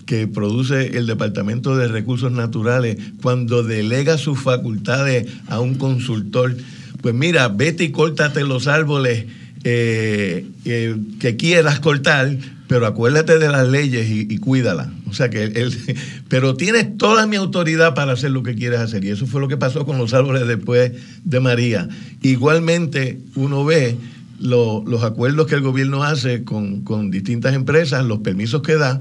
que 0.06 0.26
produce 0.26 0.96
el 0.96 1.06
Departamento 1.06 1.76
de 1.76 1.88
Recursos 1.88 2.32
Naturales, 2.32 2.96
cuando 3.20 3.62
delega 3.62 4.16
sus 4.16 4.40
facultades 4.40 5.26
a 5.48 5.60
un 5.60 5.74
consultor, 5.74 6.56
pues 7.02 7.14
mira, 7.14 7.48
vete 7.48 7.84
y 7.84 7.90
córtate 7.90 8.42
los 8.42 8.68
árboles 8.68 9.26
eh, 9.64 10.46
que 10.64 11.36
quieras 11.36 11.80
cortar, 11.80 12.38
pero 12.68 12.86
acuérdate 12.86 13.38
de 13.38 13.48
las 13.48 13.66
leyes 13.66 14.08
y, 14.10 14.38
cuídala. 14.38 14.92
O 15.08 15.14
sea 15.14 15.30
que 15.30 15.44
él, 15.44 15.76
pero 16.28 16.54
tienes 16.54 16.98
toda 16.98 17.26
mi 17.26 17.36
autoridad 17.36 17.94
para 17.94 18.12
hacer 18.12 18.30
lo 18.30 18.42
que 18.42 18.54
quieres 18.54 18.78
hacer. 18.78 19.04
Y 19.04 19.10
eso 19.10 19.26
fue 19.26 19.40
lo 19.40 19.48
que 19.48 19.56
pasó 19.56 19.86
con 19.86 19.96
los 19.96 20.12
árboles 20.12 20.46
después 20.46 20.92
de 21.24 21.40
María. 21.40 21.88
Igualmente, 22.22 23.20
uno 23.34 23.64
ve 23.64 23.96
los 24.38 25.02
acuerdos 25.02 25.46
que 25.46 25.56
el 25.56 25.62
gobierno 25.62 26.04
hace 26.04 26.44
con, 26.44 27.10
distintas 27.10 27.54
empresas, 27.54 28.04
los 28.04 28.18
permisos 28.18 28.62
que 28.62 28.76
da, 28.76 29.00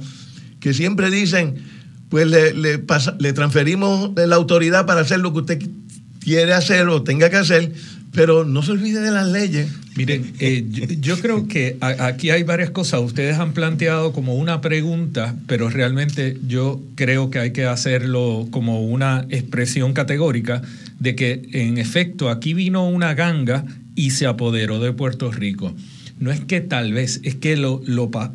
que 0.61 0.73
siempre 0.73 1.11
dicen, 1.11 1.55
pues 2.09 2.25
le, 2.25 2.53
le, 2.53 2.81
le 3.19 3.33
transferimos 3.33 4.11
la 4.15 4.35
autoridad 4.37 4.85
para 4.85 5.01
hacer 5.01 5.19
lo 5.19 5.33
que 5.33 5.39
usted 5.39 5.69
quiere 6.21 6.53
hacer 6.53 6.87
o 6.87 7.03
tenga 7.03 7.29
que 7.29 7.35
hacer, 7.35 7.73
pero 8.17 8.45
no 8.45 8.63
se 8.63 8.71
olvide 8.71 8.99
de 8.99 9.11
las 9.11 9.27
leyes. 9.27 9.71
Miren, 9.95 10.33
eh, 10.39 10.65
yo, 10.99 11.19
creo 11.19 11.47
que 11.47 11.77
aquí 11.81 12.31
hay 12.31 12.41
varias 12.41 12.71
cosas. 12.71 13.01
Ustedes 13.01 13.37
han 13.37 13.53
planteado 13.53 14.11
como 14.11 14.33
una 14.33 14.59
pregunta, 14.59 15.35
pero 15.45 15.69
realmente 15.69 16.35
yo 16.47 16.81
creo 16.95 17.29
que 17.29 17.37
hay 17.37 17.51
que 17.51 17.65
hacerlo 17.65 18.47
como 18.49 18.81
una 18.81 19.27
expresión 19.29 19.93
categórica 19.93 20.63
de 20.97 21.15
que 21.15 21.47
en 21.51 21.77
efecto 21.77 22.31
aquí 22.31 22.55
vino 22.55 22.87
una 22.87 23.13
ganga 23.13 23.65
y 23.93 24.09
se 24.09 24.25
apoderó 24.25 24.79
de 24.79 24.93
Puerto 24.93 25.31
Rico. 25.31 25.75
No 26.19 26.31
es 26.31 26.39
que 26.39 26.59
tal 26.59 26.93
vez, 26.93 27.21
es 27.23 27.35
que 27.35 27.55
lo, 27.55 27.83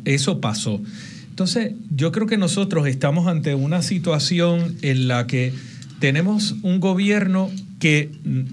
eso 0.05 0.39
pasó. 0.39 0.81
Entonces, 1.29 1.73
yo 1.93 2.13
creo 2.13 2.25
que 2.25 2.37
nosotros 2.37 2.87
estamos 2.87 3.27
ante 3.27 3.53
una 3.53 3.81
situación 3.81 4.77
en 4.81 5.09
la 5.09 5.27
que 5.27 5.51
tenemos 5.99 6.55
un 6.63 6.79
gobierno 6.79 7.51
que 7.83 8.09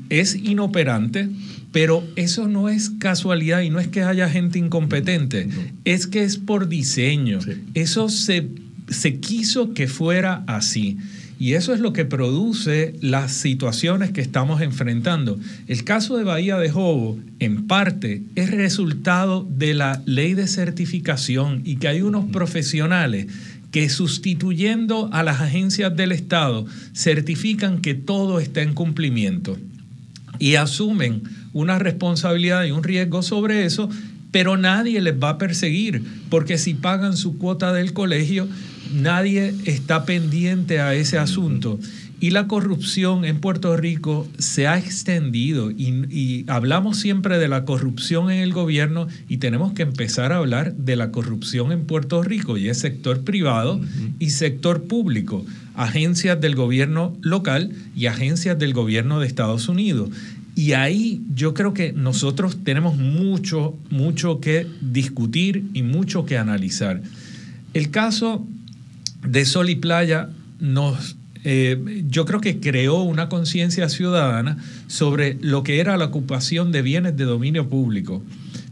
es 0.09 0.35
inoperante, 0.35 1.29
pero 1.71 2.03
eso 2.17 2.49
no 2.49 2.69
es 2.69 2.91
casualidad 2.91 3.61
y 3.61 3.71
no 3.71 3.79
es 3.79 3.87
que 3.87 4.03
haya 4.03 4.29
gente 4.29 4.59
incompetente, 4.59 5.49
es 5.85 6.09
que 6.09 6.25
es 6.25 6.37
por 6.37 6.69
diseño. 6.69 7.39
Eso 7.75 8.09
se, 8.09 8.49
se 8.89 9.21
quiso 9.21 9.73
que 9.73 9.87
fuera 9.87 10.43
así. 10.49 10.99
Y 11.39 11.53
eso 11.53 11.73
es 11.73 11.79
lo 11.79 11.93
que 11.93 12.05
produce 12.05 12.97
las 13.03 13.31
situaciones 13.31 14.11
que 14.11 14.21
estamos 14.21 14.63
enfrentando. 14.63 15.39
El 15.69 15.85
caso 15.85 16.17
de 16.17 16.25
Bahía 16.25 16.59
de 16.59 16.69
Jobo, 16.69 17.17
en 17.39 17.69
parte, 17.69 18.23
es 18.35 18.51
resultado 18.51 19.49
de 19.49 19.75
la 19.75 20.03
ley 20.07 20.35
de 20.35 20.49
certificación 20.49 21.63
y 21.65 21.77
que 21.77 21.87
hay 21.87 22.03
unos 22.03 22.25
profesionales 22.33 23.29
que 23.71 23.89
sustituyendo 23.89 25.09
a 25.13 25.23
las 25.23 25.41
agencias 25.41 25.95
del 25.97 26.13
Estado 26.13 26.67
certifican 26.95 27.81
que 27.81 27.95
todo 27.95 28.41
está 28.41 28.63
en 28.63 28.75
cumplimiento 28.75 29.57
y 30.39 30.57
asumen 30.57 31.23
una 31.53 31.79
responsabilidad 31.79 32.65
y 32.65 32.73
un 32.73 32.83
riesgo 32.83 33.23
sobre 33.23 33.65
eso, 33.65 33.89
pero 34.33 34.57
nadie 34.57 35.01
les 35.01 35.15
va 35.15 35.31
a 35.31 35.39
perseguir, 35.39 36.03
porque 36.29 36.59
si 36.59 36.75
pagan 36.75 37.17
su 37.17 37.39
cuota 37.39 37.73
del 37.73 37.93
colegio, 37.93 38.49
nadie 38.93 39.55
está 39.65 40.05
pendiente 40.05 40.81
a 40.81 40.95
ese 40.95 41.19
asunto. 41.19 41.79
Y 42.21 42.31
la 42.31 42.47
corrupción 42.47 43.25
en 43.25 43.41
Puerto 43.41 43.75
Rico 43.79 44.29
se 44.39 44.67
ha 44.69 44.79
extendido 44.79 45.71
y, 45.71 46.45
hablamos 46.49 46.99
siempre 46.99 47.39
de 47.39 47.49
la 47.49 47.65
corrupción 47.65 48.31
en 48.31 48.41
el 48.41 48.53
gobierno 48.53 49.09
y 49.29 49.39
tenemos 49.39 49.73
que 49.73 49.83
empezar 49.83 50.33
a 50.33 50.37
hablar 50.37 50.75
de 50.75 50.97
la 50.97 51.11
corrupción 51.11 51.73
en 51.73 51.87
Puerto 51.87 52.23
Rico 52.23 52.59
y 52.59 52.69
es 52.69 52.79
sector 52.79 53.25
privado 53.25 53.81
y 54.19 54.31
sector 54.31 54.85
público, 54.85 55.47
agencias 55.75 56.39
del 56.41 56.55
gobierno 56.55 57.17
local 57.23 57.73
y 57.97 58.07
agencias 58.07 58.59
del 58.59 58.75
gobierno 58.75 59.19
de 59.19 59.27
Estados 59.27 59.69
Unidos. 59.71 60.11
Y 60.55 60.73
ahí 60.73 61.23
yo 61.35 61.55
creo 61.55 61.73
que 61.73 61.95
nosotros 61.95 62.59
tenemos 62.65 62.99
mucho, 62.99 63.79
mucho 63.89 64.41
que 64.41 64.67
discutir 64.83 65.65
y 65.73 65.83
mucho 65.83 66.27
que 66.27 66.37
analizar. 66.37 67.01
El 67.73 67.91
caso 67.91 68.47
de 69.27 69.47
Sol 69.47 69.71
y 69.71 69.77
Playa 69.77 70.29
nos, 70.59 71.17
eh, 71.45 72.05
yo 72.09 72.27
creo 72.27 72.41
que 72.41 72.61
creó 72.61 73.03
una 73.03 73.29
conciencia 73.29 73.89
ciudadana 73.89 74.59
sobre 74.89 75.39
lo 75.41 75.63
que 75.63 75.81
era 75.81 75.97
la 75.97 76.07
ocupación 76.07 76.73
de 76.73 76.83
bienes 76.83 77.17
de 77.17 77.25
dominio 77.25 77.69
público. 77.69 78.23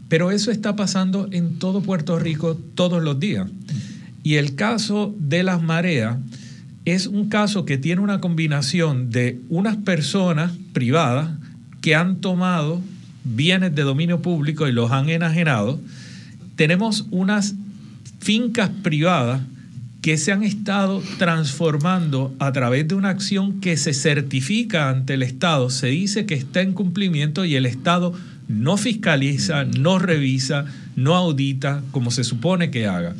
Pero 0.07 0.31
eso 0.31 0.51
está 0.51 0.75
pasando 0.75 1.27
en 1.31 1.59
todo 1.59 1.81
Puerto 1.81 2.17
Rico 2.19 2.55
todos 2.75 3.01
los 3.01 3.19
días. 3.19 3.47
Y 4.23 4.35
el 4.35 4.55
caso 4.55 5.15
de 5.19 5.43
las 5.43 5.61
mareas 5.61 6.17
es 6.85 7.07
un 7.07 7.29
caso 7.29 7.65
que 7.65 7.77
tiene 7.77 8.01
una 8.01 8.19
combinación 8.19 9.11
de 9.11 9.39
unas 9.49 9.77
personas 9.77 10.51
privadas 10.73 11.31
que 11.81 11.95
han 11.95 12.17
tomado 12.17 12.81
bienes 13.23 13.75
de 13.75 13.83
dominio 13.83 14.21
público 14.21 14.67
y 14.67 14.71
los 14.71 14.91
han 14.91 15.09
enajenado. 15.09 15.79
Tenemos 16.55 17.05
unas 17.11 17.55
fincas 18.19 18.69
privadas 18.81 19.41
que 20.01 20.17
se 20.17 20.31
han 20.31 20.43
estado 20.43 21.03
transformando 21.17 22.33
a 22.39 22.51
través 22.51 22.87
de 22.87 22.95
una 22.95 23.09
acción 23.09 23.59
que 23.59 23.75
se 23.77 23.93
certifica 23.93 24.89
ante 24.89 25.15
el 25.15 25.23
Estado, 25.23 25.69
se 25.69 25.87
dice 25.87 26.25
que 26.25 26.35
está 26.35 26.61
en 26.61 26.73
cumplimiento 26.73 27.43
y 27.43 27.55
el 27.55 27.65
Estado 27.65 28.13
no 28.47 28.77
fiscaliza, 28.77 29.65
no 29.65 29.99
revisa, 29.99 30.65
no 30.95 31.15
audita 31.15 31.83
como 31.91 32.11
se 32.11 32.23
supone 32.23 32.71
que 32.71 32.87
haga. 32.87 33.13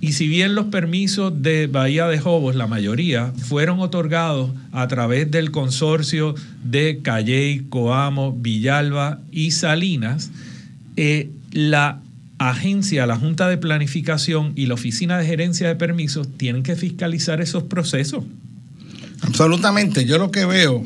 Y 0.00 0.12
si 0.12 0.28
bien 0.28 0.54
los 0.54 0.66
permisos 0.66 1.42
de 1.42 1.66
Bahía 1.66 2.06
de 2.08 2.18
Jobos, 2.18 2.56
la 2.56 2.66
mayoría, 2.66 3.32
fueron 3.38 3.80
otorgados 3.80 4.50
a 4.72 4.86
través 4.88 5.30
del 5.30 5.50
consorcio 5.50 6.34
de 6.62 7.00
Calley, 7.02 7.66
Coamo, 7.70 8.36
Villalba 8.38 9.20
y 9.30 9.52
Salinas, 9.52 10.30
eh, 10.96 11.30
la 11.52 12.00
agencia, 12.50 13.06
la 13.06 13.16
Junta 13.16 13.48
de 13.48 13.58
Planificación 13.58 14.52
y 14.56 14.66
la 14.66 14.74
Oficina 14.74 15.18
de 15.18 15.26
Gerencia 15.26 15.68
de 15.68 15.76
Permisos 15.76 16.28
tienen 16.36 16.62
que 16.62 16.76
fiscalizar 16.76 17.40
esos 17.40 17.64
procesos. 17.64 18.24
Absolutamente, 19.22 20.04
yo 20.04 20.18
lo 20.18 20.30
que 20.30 20.44
veo, 20.44 20.84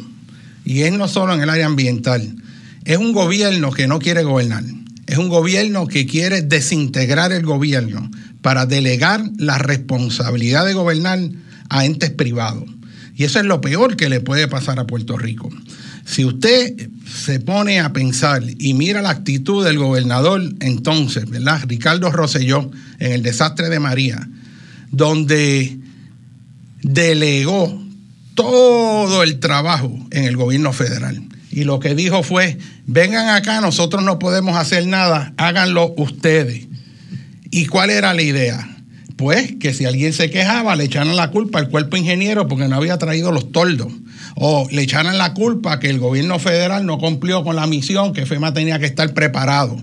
y 0.65 0.83
es 0.83 0.93
no 0.93 1.09
solo 1.09 1.35
en 1.35 1.41
el 1.41 1.51
área 1.51 1.67
ambiental, 1.67 2.37
es 2.85 2.99
un 2.99 3.13
gobierno 3.13 3.71
que 3.71 3.87
no 3.87 3.99
quiere 3.99 4.23
gobernar, 4.23 4.65
es 5.07 5.19
un 5.19 5.29
gobierno 5.29 5.87
que 5.87 6.07
quiere 6.07 6.43
desintegrar 6.43 7.33
el 7.33 7.45
gobierno 7.45 8.11
para 8.43 8.67
delegar 8.67 9.23
la 9.37 9.59
responsabilidad 9.59 10.65
de 10.65 10.75
gobernar 10.75 11.19
a 11.69 11.85
entes 11.85 12.11
privados. 12.11 12.65
Y 13.17 13.25
eso 13.25 13.41
es 13.41 13.47
lo 13.47 13.61
peor 13.61 13.97
que 13.97 14.09
le 14.09 14.21
puede 14.21 14.47
pasar 14.47 14.79
a 14.79 14.87
Puerto 14.87 15.19
Rico. 15.19 15.51
Si 16.09 16.25
usted 16.25 16.89
se 17.07 17.39
pone 17.39 17.81
a 17.81 17.93
pensar 17.93 18.43
y 18.59 18.73
mira 18.73 19.03
la 19.03 19.11
actitud 19.11 19.63
del 19.63 19.77
gobernador 19.79 20.43
entonces, 20.61 21.29
¿verdad? 21.29 21.61
Ricardo 21.67 22.11
Rosselló, 22.11 22.71
en 22.99 23.13
el 23.13 23.23
desastre 23.23 23.69
de 23.69 23.79
María, 23.79 24.27
donde 24.91 25.77
delegó 26.83 27.85
todo 28.35 29.23
el 29.23 29.39
trabajo 29.39 29.95
en 30.11 30.25
el 30.25 30.39
gobierno 30.39 30.73
federal. 30.73 31.23
Y 31.51 31.65
lo 31.65 31.79
que 31.79 31.95
dijo 31.95 32.23
fue, 32.23 32.57
vengan 32.87 33.29
acá, 33.29 33.61
nosotros 33.61 34.03
no 34.03 34.19
podemos 34.19 34.57
hacer 34.57 34.87
nada, 34.87 35.35
háganlo 35.37 35.95
ustedes. 35.99 36.69
¿Y 37.51 37.67
cuál 37.67 37.91
era 37.91 38.15
la 38.15 38.23
idea? 38.23 38.67
Pues 39.17 39.57
que 39.61 39.75
si 39.75 39.85
alguien 39.85 40.15
se 40.15 40.31
quejaba, 40.31 40.75
le 40.75 40.85
echaran 40.85 41.17
la 41.17 41.31
culpa 41.31 41.59
al 41.59 41.69
cuerpo 41.69 41.99
ingeniero 41.99 42.49
porque 42.49 42.67
no 42.67 42.77
había 42.77 42.97
traído 42.97 43.31
los 43.31 43.53
toldos 43.53 43.93
o 44.41 44.69
le 44.71 44.83
echaran 44.83 45.19
la 45.19 45.35
culpa 45.35 45.81
que 45.81 45.91
el 45.91 45.99
gobierno 45.99 46.39
federal 46.39 46.87
no 46.87 46.99
cumplió 46.99 47.43
con 47.43 47.57
la 47.57 47.67
misión, 47.67 48.13
que 48.13 48.25
FEMA 48.25 48.55
tenía 48.55 48.79
que 48.79 48.87
estar 48.87 49.13
preparado. 49.13 49.77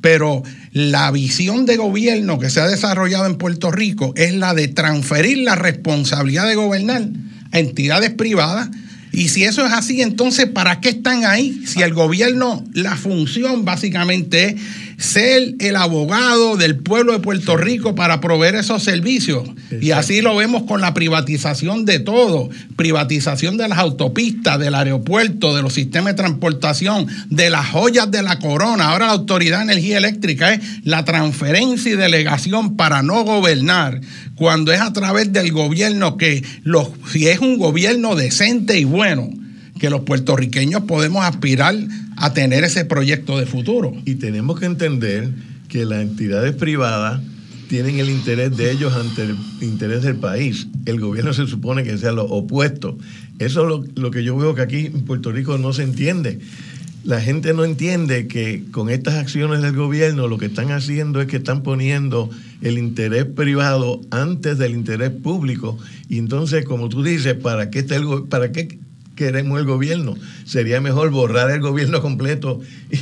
Pero 0.00 0.44
la 0.72 1.10
visión 1.10 1.66
de 1.66 1.76
gobierno 1.76 2.38
que 2.38 2.50
se 2.50 2.60
ha 2.60 2.68
desarrollado 2.68 3.26
en 3.26 3.36
Puerto 3.36 3.72
Rico 3.72 4.12
es 4.16 4.34
la 4.34 4.54
de 4.54 4.68
transferir 4.68 5.38
la 5.38 5.56
responsabilidad 5.56 6.46
de 6.46 6.54
gobernar 6.54 7.02
a 7.50 7.58
entidades 7.58 8.10
privadas. 8.10 8.68
Y 9.10 9.28
si 9.28 9.44
eso 9.44 9.66
es 9.66 9.72
así, 9.72 10.02
entonces, 10.02 10.46
¿para 10.46 10.80
qué 10.80 10.90
están 10.90 11.24
ahí? 11.24 11.62
Si 11.66 11.82
el 11.82 11.94
gobierno, 11.94 12.62
la 12.74 12.96
función 12.96 13.64
básicamente 13.64 14.50
es 14.50 14.60
ser 14.98 15.54
el 15.58 15.76
abogado 15.76 16.56
del 16.56 16.76
pueblo 16.76 17.12
de 17.12 17.18
Puerto 17.18 17.56
Rico 17.56 17.94
para 17.94 18.20
proveer 18.20 18.54
esos 18.54 18.82
servicios. 18.82 19.48
Y 19.80 19.90
así 19.90 20.22
lo 20.22 20.36
vemos 20.36 20.62
con 20.62 20.80
la 20.80 20.94
privatización 20.94 21.84
de 21.84 21.98
todo, 21.98 22.48
privatización 22.76 23.56
de 23.56 23.68
las 23.68 23.78
autopistas, 23.78 24.58
del 24.58 24.74
aeropuerto, 24.74 25.54
de 25.54 25.62
los 25.62 25.74
sistemas 25.74 26.14
de 26.14 26.22
transportación, 26.22 27.06
de 27.28 27.50
las 27.50 27.66
joyas 27.66 28.10
de 28.10 28.22
la 28.22 28.38
corona. 28.38 28.90
Ahora 28.90 29.06
la 29.06 29.12
Autoridad 29.12 29.58
de 29.58 29.72
Energía 29.72 29.98
Eléctrica 29.98 30.54
es 30.54 30.60
la 30.84 31.04
transferencia 31.04 31.92
y 31.92 31.96
delegación 31.96 32.76
para 32.76 33.02
no 33.02 33.24
gobernar, 33.24 34.00
cuando 34.34 34.72
es 34.72 34.80
a 34.80 34.92
través 34.92 35.32
del 35.32 35.52
gobierno 35.52 36.16
que 36.16 36.42
los, 36.62 36.88
si 37.12 37.28
es 37.28 37.40
un 37.40 37.58
gobierno 37.58 38.14
decente 38.16 38.78
y 38.78 38.84
bueno, 38.84 39.30
que 39.78 39.90
los 39.90 40.00
puertorriqueños 40.02 40.82
podemos 40.82 41.24
aspirar 41.24 41.74
a 42.16 42.32
tener 42.32 42.64
ese 42.64 42.84
proyecto 42.84 43.38
de 43.38 43.46
futuro. 43.46 43.92
Y 44.04 44.16
tenemos 44.16 44.58
que 44.58 44.66
entender 44.66 45.30
que 45.68 45.84
las 45.84 46.02
entidades 46.02 46.54
privadas 46.54 47.20
tienen 47.68 47.98
el 47.98 48.10
interés 48.10 48.56
de 48.56 48.70
ellos 48.70 48.94
ante 48.94 49.22
el 49.22 49.36
interés 49.60 50.02
del 50.02 50.16
país. 50.16 50.68
El 50.84 51.00
gobierno 51.00 51.32
se 51.32 51.46
supone 51.46 51.82
que 51.82 51.98
sea 51.98 52.12
lo 52.12 52.24
opuesto. 52.24 52.96
Eso 53.38 53.62
es 53.62 53.68
lo, 53.68 53.84
lo 54.02 54.10
que 54.10 54.24
yo 54.24 54.36
veo 54.36 54.54
que 54.54 54.62
aquí 54.62 54.86
en 54.86 55.02
Puerto 55.02 55.32
Rico 55.32 55.58
no 55.58 55.72
se 55.72 55.82
entiende. 55.82 56.38
La 57.04 57.20
gente 57.20 57.54
no 57.54 57.64
entiende 57.64 58.26
que 58.26 58.64
con 58.72 58.90
estas 58.90 59.14
acciones 59.14 59.62
del 59.62 59.76
gobierno 59.76 60.26
lo 60.26 60.38
que 60.38 60.46
están 60.46 60.72
haciendo 60.72 61.20
es 61.20 61.28
que 61.28 61.36
están 61.36 61.62
poniendo 61.62 62.30
el 62.62 62.78
interés 62.78 63.26
privado 63.26 64.00
antes 64.10 64.58
del 64.58 64.72
interés 64.72 65.10
público. 65.10 65.78
Y 66.08 66.18
entonces, 66.18 66.64
como 66.64 66.88
tú 66.88 67.02
dices, 67.04 67.34
¿para 67.34 67.70
qué, 67.70 67.80
está 67.80 67.96
el, 67.96 68.24
para 68.28 68.50
qué 68.50 68.80
queremos 69.16 69.58
el 69.58 69.66
gobierno. 69.66 70.14
Sería 70.44 70.80
mejor 70.80 71.10
borrar 71.10 71.50
el 71.50 71.60
gobierno 71.60 72.00
completo 72.00 72.60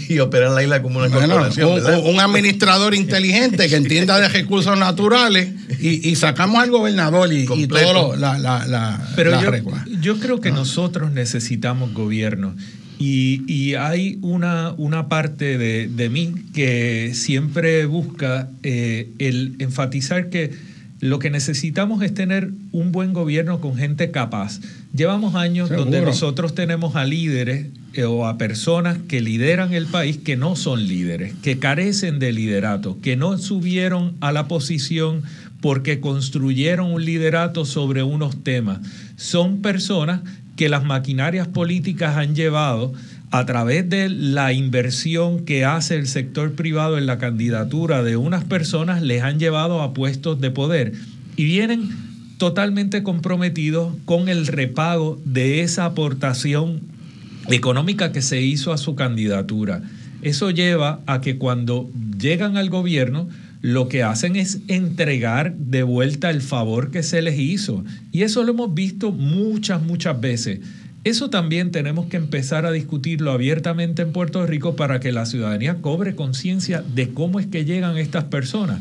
y 0.09 0.19
operar 0.21 0.53
la 0.53 0.63
isla 0.63 0.81
como 0.81 1.01
una 1.01 1.11
corporación. 1.11 1.83
Un, 2.05 2.21
administrador 2.21 2.95
inteligente 2.95 3.69
que 3.69 3.77
entienda 3.85 4.19
de 4.19 4.29
recursos 4.29 4.79
naturales 4.79 5.53
y, 5.81 6.15
sacamos 6.17 6.63
al 6.63 6.71
gobernador 6.71 7.33
y, 7.33 7.47
y 7.55 7.67
todo 7.67 8.17
la, 8.17 8.39
la, 8.39 9.09
Pero 9.17 9.39
yo, 9.43 9.51
yo 10.01 10.19
creo 10.19 10.41
que 10.41 10.51
nosotros 10.51 11.13
necesitamos 11.13 11.93
gobierno. 11.93 12.55
Y, 12.99 13.75
hay 13.75 14.19
una, 14.23 14.73
una 14.77 15.09
parte 15.09 15.59
de, 15.59 16.09
mí 16.09 16.33
que 16.55 17.11
siempre 17.15 17.87
busca 17.87 18.49
eh, 18.63 19.11
el 19.19 19.57
enfatizar 19.59 20.31
que 20.31 20.53
lo 21.05 21.19
que 21.19 21.29
necesitamos 21.29 22.03
es 22.03 22.15
tener 22.15 22.51
un 22.73 22.91
buen 22.91 23.13
gobierno 23.13 23.61
con 23.61 23.77
gente 23.77 24.11
capaz. 24.11 24.61
Llevamos 24.97 25.35
años 25.35 25.69
donde 25.69 26.01
nosotros 26.01 26.55
tenemos 26.55 26.97
a 26.97 27.05
líderes 27.05 27.67
eh, 27.93 28.05
o 28.05 28.27
a 28.27 28.39
personas 28.39 28.97
que 29.07 29.21
lideran 29.21 29.75
el 29.75 29.85
país 29.85 30.17
que 30.17 30.39
no 30.39 30.57
son 30.57 30.89
líderes, 30.89 31.35
que 31.43 31.59
carecen 31.59 32.19
de 32.21 32.33
liderato, 32.33 32.99
que 33.03 33.17
no 33.17 33.37
subieron 33.37 34.15
a 34.21 34.33
la 34.33 34.49
posición 34.49 35.23
porque 35.61 36.01
construyeron 36.01 36.91
un 36.91 37.05
liderato 37.05 37.67
sobre 37.67 38.03
unos 38.03 38.43
temas. 38.43 38.79
Son 39.17 39.61
personas 39.61 40.23
que 40.57 40.71
las 40.71 40.87
maquinarias 40.87 41.49
políticas 41.49 42.17
han 42.17 42.35
llevado 42.35 42.95
a 43.35 43.47
través 43.47 43.89
de 43.91 44.09
la 44.11 44.53
inversión 44.53 45.45
que 45.45 45.65
hace 45.65 45.97
el 45.97 46.07
sector 46.07 46.53
privado 46.53 46.99
en 46.99 47.07
la 47.07 47.19
candidatura 47.19 48.05
de 48.05 48.17
unas 48.17 48.45
personas, 48.45 49.03
les 49.03 49.25
han 49.25 49.41
llevado 49.41 49.83
a 49.83 49.93
puestos 49.93 50.41
de 50.41 50.53
poder 50.53 50.93
y 51.35 51.43
vienen 51.43 51.91
totalmente 52.39 53.03
comprometidos 53.03 53.93
con 54.05 54.29
el 54.29 54.47
repago 54.47 55.21
de 55.25 55.63
esa 55.63 55.85
aportación 55.85 56.83
económica 57.49 58.13
que 58.13 58.23
se 58.23 58.41
hizo 58.41 58.73
a 58.73 58.79
su 58.79 58.95
candidatura. 58.95 59.83
Eso 60.23 60.53
lleva 60.53 61.01
a 61.07 61.21
que 61.21 61.37
cuando 61.37 61.91
llegan 62.17 62.57
al 62.57 62.71
gobierno, 62.71 63.29
lo 63.63 63.89
que 63.89 64.05
hacen 64.05 64.37
es 64.37 64.61
entregar 64.69 65.57
de 65.57 65.83
vuelta 65.83 66.31
el 66.31 66.41
favor 66.41 66.93
que 66.93 67.03
se 67.03 67.21
les 67.21 67.37
hizo. 67.37 67.85
Y 68.13 68.23
eso 68.23 68.45
lo 68.45 68.53
hemos 68.53 68.75
visto 68.75 69.11
muchas, 69.11 69.83
muchas 69.83 70.21
veces. 70.21 70.61
Eso 71.05 71.31
también 71.31 71.71
tenemos 71.71 72.07
que 72.07 72.17
empezar 72.17 72.67
a 72.67 72.73
discutirlo 72.73 73.33
abiertamente 73.33 74.03
en 74.03 74.13
Puerto 74.13 74.47
Rico 74.47 74.75
para 74.75 75.01
que 75.01 75.13
la 75.13 75.27
ciudadanía 75.27 75.77
cobre 75.83 76.15
conciencia 76.15 76.83
de 76.95 77.11
cómo 77.11 77.39
es 77.41 77.47
que 77.47 77.65
llegan 77.65 77.99
estas 77.99 78.25
personas. 78.25 78.81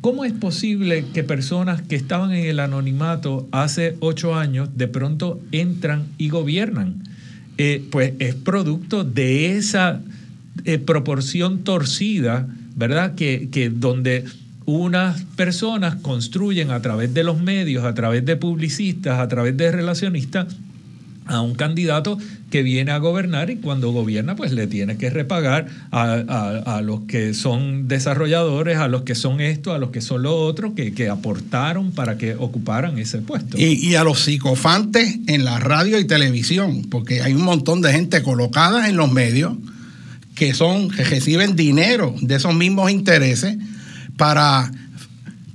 ¿Cómo 0.00 0.24
es 0.24 0.32
posible 0.32 1.04
que 1.12 1.24
personas 1.24 1.82
que 1.82 1.96
estaban 1.96 2.32
en 2.32 2.46
el 2.46 2.60
anonimato 2.60 3.48
hace 3.50 3.96
ocho 3.98 4.36
años 4.36 4.68
de 4.76 4.86
pronto 4.86 5.40
entran 5.50 6.06
y 6.16 6.28
gobiernan? 6.28 7.02
Eh, 7.58 7.84
pues 7.90 8.12
es 8.20 8.36
producto 8.36 9.02
de 9.02 9.56
esa 9.56 10.00
eh, 10.64 10.78
proporción 10.78 11.64
torcida 11.64 12.46
¿verdad? 12.78 13.16
Que, 13.16 13.48
que 13.50 13.70
donde 13.70 14.24
unas 14.64 15.22
personas 15.34 15.96
construyen 15.96 16.70
a 16.70 16.80
través 16.80 17.12
de 17.12 17.24
los 17.24 17.40
medios, 17.40 17.84
a 17.84 17.92
través 17.92 18.24
de 18.24 18.36
publicistas, 18.36 19.18
a 19.18 19.26
través 19.26 19.56
de 19.56 19.72
relacionistas, 19.72 20.46
a 21.28 21.40
un 21.40 21.54
candidato 21.54 22.18
que 22.50 22.62
viene 22.62 22.90
a 22.90 22.98
gobernar 22.98 23.50
y 23.50 23.56
cuando 23.56 23.90
gobierna 23.92 24.34
pues 24.34 24.52
le 24.52 24.66
tiene 24.66 24.96
que 24.96 25.10
repagar 25.10 25.66
a, 25.90 26.80
los 26.82 27.02
que 27.02 27.34
son 27.34 27.88
desarrolladores, 27.88 28.78
a 28.78 28.88
los 28.88 29.02
que 29.02 29.14
son 29.14 29.40
esto, 29.40 29.72
a 29.74 29.78
los 29.78 29.90
que 29.90 30.00
son 30.00 30.22
lo 30.22 30.36
otro, 30.36 30.74
que, 30.74 30.94
que 30.94 31.08
aportaron 31.08 31.92
para 31.92 32.16
que 32.16 32.34
ocuparan 32.34 32.98
ese 32.98 33.18
puesto. 33.18 33.58
Y, 33.58 33.86
y, 33.86 33.94
a 33.96 34.04
los 34.04 34.20
psicofantes 34.20 35.18
en 35.26 35.44
la 35.44 35.58
radio 35.58 35.98
y 35.98 36.06
televisión, 36.06 36.86
porque 36.90 37.22
hay 37.22 37.34
un 37.34 37.42
montón 37.42 37.82
de 37.82 37.92
gente 37.92 38.22
colocada 38.22 38.88
en 38.88 38.96
los 38.96 39.12
medios 39.12 39.54
que 40.34 40.54
son 40.54 40.88
que 40.90 41.04
reciben 41.04 41.56
dinero 41.56 42.14
de 42.20 42.36
esos 42.36 42.54
mismos 42.54 42.90
intereses 42.90 43.56
para 44.16 44.70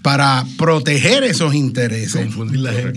para 0.03 0.45
proteger 0.57 1.24
esos 1.24 1.55
intereses, 1.55 2.28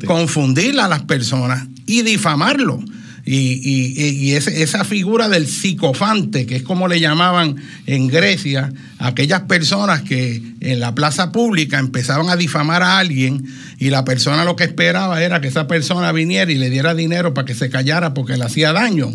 confundir, 0.07 0.79
a 0.81 0.89
las 0.89 1.03
personas 1.03 1.67
y 1.87 2.03
difamarlo. 2.03 2.83
Y, 3.29 4.35
esa 4.35 4.85
figura 4.85 5.29
del 5.29 5.49
psicofante, 5.49 6.47
que 6.47 6.57
es 6.57 6.63
como 6.63 6.87
le 6.87 7.01
llamaban 7.01 7.57
en 7.87 8.07
Grecia, 8.07 8.73
aquellas 9.01 9.43
personas 9.43 10.03
que 10.03 10.41
en 10.61 10.79
la 10.79 10.95
plaza 10.95 11.33
pública 11.33 11.81
empezaban 11.81 12.29
a 12.29 12.37
difamar 12.37 12.85
a 12.85 12.99
alguien 12.99 13.45
y 13.79 13.91
la 13.91 14.05
persona 14.05 14.45
lo 14.45 14.55
que 14.55 14.63
esperaba 14.63 15.25
era 15.25 15.41
que 15.41 15.49
esa 15.49 15.67
persona 15.67 16.13
viniera 16.13 16.53
y 16.53 16.55
le 16.55 16.71
diera 16.71 16.95
dinero 16.95 17.35
para 17.35 17.47
que 17.47 17.55
se 17.55 17.69
callara 17.69 18.15
porque 18.15 18.37
le 18.37 18.45
hacía 18.45 18.73
daño. 18.73 19.11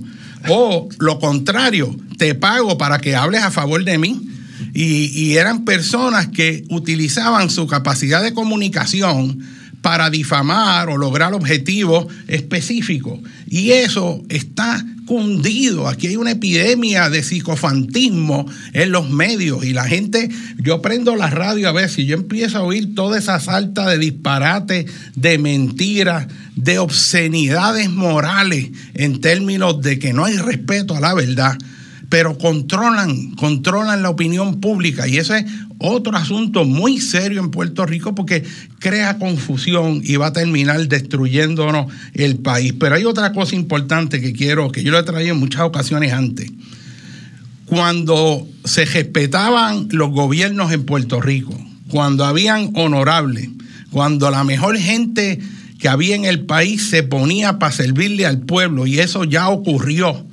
O 0.49 0.89
lo 0.99 1.19
contrario, 1.19 1.95
te 2.17 2.35
pago 2.35 2.77
para 2.77 2.99
que 2.99 3.15
hables 3.15 3.43
a 3.43 3.51
favor 3.51 3.85
de 3.85 3.97
mí. 3.97 4.27
Y, 4.73 5.37
eran 5.37 5.65
personas 5.65 6.27
que 6.27 6.65
utilizaban 6.69 7.49
su 7.49 7.65
capacidad 7.67 8.21
de 8.21 8.33
comunicación 8.33 9.39
para 9.81 10.09
difamar 10.09 10.89
o 10.89 10.97
lograr 10.97 11.33
objetivos 11.33 12.07
específicos. 12.27 13.19
Y 13.47 13.71
eso 13.71 14.21
está 14.29 14.83
cundido. 15.05 15.87
Aquí 15.87 16.07
hay 16.07 16.15
una 16.15 16.31
epidemia 16.31 17.09
de 17.09 17.23
psicofantismo 17.23 18.45
en 18.73 18.91
los 18.91 19.09
medios 19.09 19.65
y 19.65 19.73
la 19.73 19.85
gente, 19.85 20.29
yo 20.57 20.81
prendo 20.81 21.15
la 21.15 21.29
radio 21.29 21.67
a 21.67 21.73
ver 21.73 21.89
si 21.89 22.05
yo 22.05 22.15
empiezo 22.15 22.59
a 22.59 22.63
oír 22.63 22.95
toda 22.95 23.17
esa 23.17 23.39
salta 23.39 23.89
de 23.89 23.97
disparate, 23.97 24.85
de 25.15 25.37
mentiras, 25.37 26.27
de 26.55 26.79
obscenidades 26.79 27.89
morales 27.89 28.69
en 28.93 29.19
términos 29.19 29.81
de 29.81 29.99
que 29.99 30.13
no 30.13 30.25
hay 30.25 30.37
respeto 30.37 30.95
a 30.95 31.01
la 31.01 31.13
verdad 31.13 31.57
pero 32.11 32.37
controlan, 32.37 33.31
controlan 33.35 34.03
la 34.03 34.09
opinión 34.09 34.59
pública 34.59 35.07
y 35.07 35.15
ese 35.15 35.37
es 35.39 35.45
otro 35.81 36.15
asunto 36.15 36.65
muy 36.65 36.99
serio 36.99 37.41
en 37.41 37.51
Puerto 37.51 37.85
Rico 37.85 38.15
porque 38.15 38.43
crea 38.79 39.17
confusión 39.17 40.01
y 40.03 40.15
va 40.15 40.27
a 40.27 40.33
terminar 40.33 40.87
destruyéndonos 40.87 41.91
el 42.13 42.37
país. 42.37 42.73
Pero 42.79 42.95
hay 42.95 43.05
otra 43.05 43.33
cosa 43.33 43.55
importante 43.55 44.21
que 44.21 44.33
quiero, 44.33 44.71
que 44.71 44.83
yo 44.83 44.91
lo 44.91 44.99
he 44.99 45.03
traído 45.03 45.33
en 45.33 45.39
muchas 45.39 45.61
ocasiones 45.61 46.13
antes. 46.13 46.51
Cuando 47.65 48.47
se 48.63 48.85
respetaban 48.85 49.87
los 49.91 50.11
gobiernos 50.11 50.71
en 50.71 50.85
Puerto 50.85 51.21
Rico, 51.21 51.57
cuando 51.87 52.25
habían 52.25 52.71
honorables, 52.75 53.49
cuando 53.91 54.29
la 54.29 54.43
mejor 54.43 54.77
gente 54.77 55.39
que 55.79 55.89
había 55.89 56.15
en 56.15 56.25
el 56.25 56.41
país 56.45 56.89
se 56.89 57.03
ponía 57.03 57.59
para 57.59 57.71
servirle 57.71 58.25
al 58.25 58.39
pueblo 58.39 58.85
y 58.87 58.99
eso 58.99 59.23
ya 59.23 59.49
ocurrió 59.49 60.25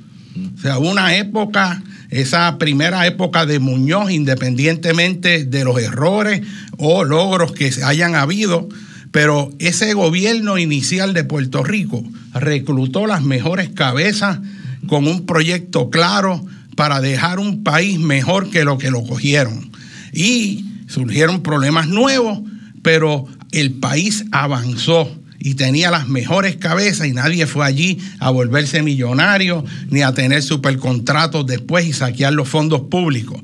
o 0.57 0.61
sea, 0.61 0.77
una 0.77 1.15
época, 1.15 1.81
esa 2.09 2.57
primera 2.57 3.05
época 3.05 3.45
de 3.45 3.59
Muñoz, 3.59 4.11
independientemente 4.11 5.45
de 5.45 5.63
los 5.63 5.79
errores 5.79 6.41
o 6.77 7.03
logros 7.03 7.51
que 7.51 7.71
hayan 7.83 8.15
habido, 8.15 8.67
pero 9.11 9.51
ese 9.59 9.93
gobierno 9.93 10.57
inicial 10.57 11.13
de 11.13 11.23
Puerto 11.23 11.63
Rico 11.63 12.03
reclutó 12.33 13.07
las 13.07 13.23
mejores 13.23 13.69
cabezas 13.69 14.39
con 14.87 15.07
un 15.07 15.25
proyecto 15.25 15.89
claro 15.89 16.45
para 16.75 17.01
dejar 17.01 17.39
un 17.39 17.63
país 17.63 17.99
mejor 17.99 18.49
que 18.49 18.63
lo 18.63 18.77
que 18.77 18.91
lo 18.91 19.03
cogieron. 19.03 19.71
Y 20.13 20.65
surgieron 20.87 21.41
problemas 21.41 21.87
nuevos, 21.87 22.39
pero 22.81 23.25
el 23.51 23.73
país 23.73 24.25
avanzó 24.31 25.11
y 25.39 25.55
tenía 25.55 25.89
las 25.89 26.07
mejores 26.07 26.57
cabezas 26.57 27.07
y 27.07 27.13
nadie 27.13 27.47
fue 27.47 27.65
allí 27.65 27.97
a 28.19 28.29
volverse 28.29 28.83
millonario 28.83 29.63
ni 29.89 30.01
a 30.01 30.13
tener 30.13 30.43
supercontratos 30.43 31.45
después 31.45 31.85
y 31.85 31.93
saquear 31.93 32.33
los 32.33 32.49
fondos 32.49 32.81
públicos. 32.81 33.41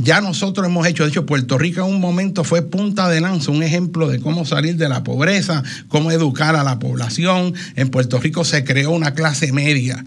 Ya 0.00 0.20
nosotros 0.20 0.66
hemos 0.66 0.86
hecho, 0.86 1.02
de 1.02 1.10
hecho, 1.10 1.26
Puerto 1.26 1.58
Rico 1.58 1.80
en 1.80 1.92
un 1.92 2.00
momento 2.00 2.44
fue 2.44 2.62
punta 2.62 3.08
de 3.08 3.20
lanza, 3.20 3.50
un 3.50 3.64
ejemplo 3.64 4.08
de 4.08 4.20
cómo 4.20 4.44
salir 4.44 4.76
de 4.76 4.88
la 4.88 5.02
pobreza, 5.02 5.64
cómo 5.88 6.12
educar 6.12 6.54
a 6.54 6.62
la 6.62 6.78
población. 6.78 7.54
En 7.74 7.88
Puerto 7.88 8.20
Rico 8.20 8.44
se 8.44 8.62
creó 8.62 8.92
una 8.92 9.14
clase 9.14 9.52
media. 9.52 10.04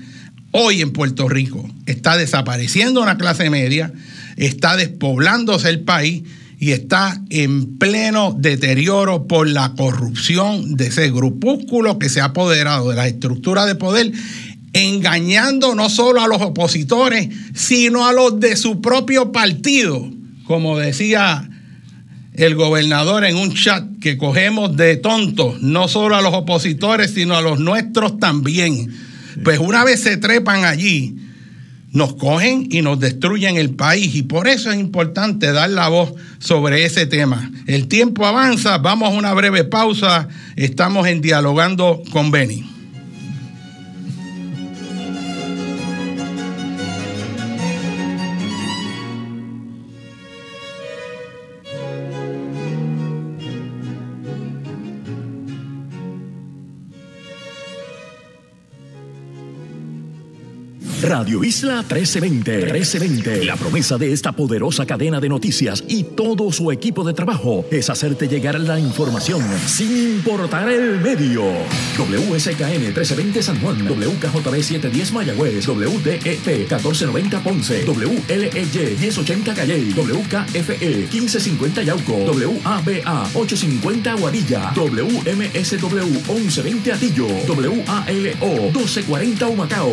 Hoy 0.51 0.81
en 0.81 0.91
Puerto 0.91 1.27
Rico 1.27 1.69
está 1.85 2.15
desapareciendo 2.15 3.01
una 3.01 3.17
clase 3.17 3.49
media, 3.49 3.91
está 4.37 4.77
despoblándose 4.77 5.67
el 5.67 5.81
país 5.81 6.23
y 6.61 6.73
está 6.73 7.19
en 7.31 7.79
pleno 7.79 8.35
deterioro 8.37 9.25
por 9.25 9.49
la 9.49 9.73
corrupción 9.73 10.75
de 10.75 10.87
ese 10.87 11.09
grupúsculo 11.09 11.97
que 11.97 12.07
se 12.07 12.21
ha 12.21 12.25
apoderado 12.25 12.91
de 12.91 12.95
la 12.95 13.07
estructura 13.07 13.65
de 13.65 13.73
poder, 13.73 14.11
engañando 14.71 15.73
no 15.73 15.89
solo 15.89 16.21
a 16.21 16.27
los 16.27 16.39
opositores, 16.39 17.29
sino 17.55 18.05
a 18.05 18.13
los 18.13 18.39
de 18.39 18.55
su 18.55 18.79
propio 18.79 19.31
partido, 19.31 20.07
como 20.45 20.77
decía 20.77 21.49
el 22.35 22.53
gobernador 22.53 23.25
en 23.25 23.37
un 23.37 23.55
chat 23.55 23.83
que 23.99 24.19
cogemos 24.19 24.77
de 24.77 24.97
tontos, 24.97 25.63
no 25.63 25.87
solo 25.87 26.15
a 26.15 26.21
los 26.21 26.35
opositores, 26.35 27.09
sino 27.15 27.35
a 27.35 27.41
los 27.41 27.59
nuestros 27.59 28.19
también. 28.19 28.93
Pues 29.43 29.57
una 29.57 29.83
vez 29.83 30.01
se 30.01 30.17
trepan 30.17 30.63
allí, 30.65 31.15
nos 31.91 32.13
cogen 32.15 32.67
y 32.71 32.81
nos 32.81 32.99
destruyen 32.99 33.57
el 33.57 33.71
país 33.71 34.15
y 34.15 34.23
por 34.23 34.47
eso 34.47 34.71
es 34.71 34.79
importante 34.79 35.51
dar 35.51 35.69
la 35.69 35.89
voz 35.89 36.13
sobre 36.39 36.85
ese 36.85 37.05
tema. 37.05 37.51
El 37.67 37.87
tiempo 37.87 38.25
avanza, 38.25 38.77
vamos 38.77 39.09
a 39.09 39.17
una 39.17 39.33
breve 39.33 39.63
pausa, 39.65 40.27
estamos 40.55 41.07
en 41.07 41.21
dialogando 41.21 42.01
con 42.11 42.31
Beni. 42.31 42.80
Radio 61.11 61.43
Isla 61.43 61.83
1320. 61.83 62.71
1320. 62.71 63.43
La 63.43 63.57
promesa 63.57 63.97
de 63.97 64.13
esta 64.13 64.31
poderosa 64.31 64.85
cadena 64.85 65.19
de 65.19 65.27
noticias 65.27 65.83
y 65.89 66.05
todo 66.05 66.53
su 66.53 66.71
equipo 66.71 67.03
de 67.03 67.13
trabajo 67.13 67.65
es 67.69 67.89
hacerte 67.89 68.29
llegar 68.29 68.57
la 68.61 68.79
información 68.79 69.43
sin 69.67 69.91
importar 70.15 70.69
el 70.71 71.01
medio. 71.01 71.43
WSKN 71.97 72.79
1320 72.79 73.43
San 73.43 73.59
Juan, 73.59 73.85
WKJB 73.89 74.63
710 74.63 75.11
Mayagüez, 75.11 75.67
WDEP 75.67 76.47
1490 76.47 77.43
Ponce, 77.43 77.83
WLEY 77.85 78.97
1080 78.97 79.53
Calle, 79.53 79.93
WKFE 79.93 81.09
1550 81.11 81.83
Yauco, 81.83 82.23
WABA 82.23 83.29
850 83.33 84.13
Guadilla, 84.13 84.71
WMSW 84.73 86.07
1120 86.31 86.93
Atillo, 86.93 87.27
WALO 87.49 87.73
1240 87.73 89.47
Humacao, 89.47 89.91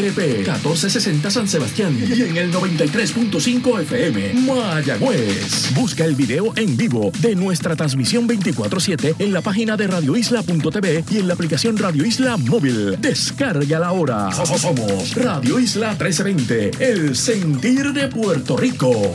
WLRP 0.00 0.18
1460 0.38 1.30
San 1.30 1.48
Sebastián 1.48 1.96
y 1.98 2.22
en 2.22 2.36
el 2.36 2.52
93.5 2.52 3.80
FM 3.80 4.34
Mayagüez. 4.46 5.74
Busca 5.74 6.04
el 6.04 6.14
video 6.14 6.52
en 6.56 6.76
vivo 6.76 7.12
de 7.18 7.34
nuestra 7.34 7.76
transmisión 7.76 8.26
24/7 8.26 9.16
en 9.18 9.32
la 9.32 9.40
página 9.42 9.76
de 9.76 9.86
radioisla.tv 9.86 11.04
y 11.10 11.18
en 11.18 11.28
la 11.28 11.34
aplicación 11.34 11.76
Radio 11.76 12.04
Isla 12.04 12.36
Móvil. 12.36 13.00
Descarga 13.00 13.78
la 13.78 13.92
hora. 13.92 14.30
Somos 14.32 15.14
Radio 15.14 15.58
Isla 15.58 15.90
1320, 15.90 16.70
el 16.80 17.16
sentir 17.16 17.92
de 17.92 18.08
Puerto 18.08 18.56
Rico. 18.56 19.12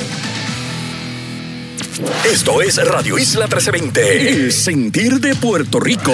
Esto 2.26 2.62
es 2.62 2.76
Radio 2.86 3.18
Isla 3.18 3.46
1320, 3.46 4.30
el 4.30 4.52
sentir 4.52 5.20
de 5.20 5.36
Puerto 5.36 5.80
Rico. 5.80 6.14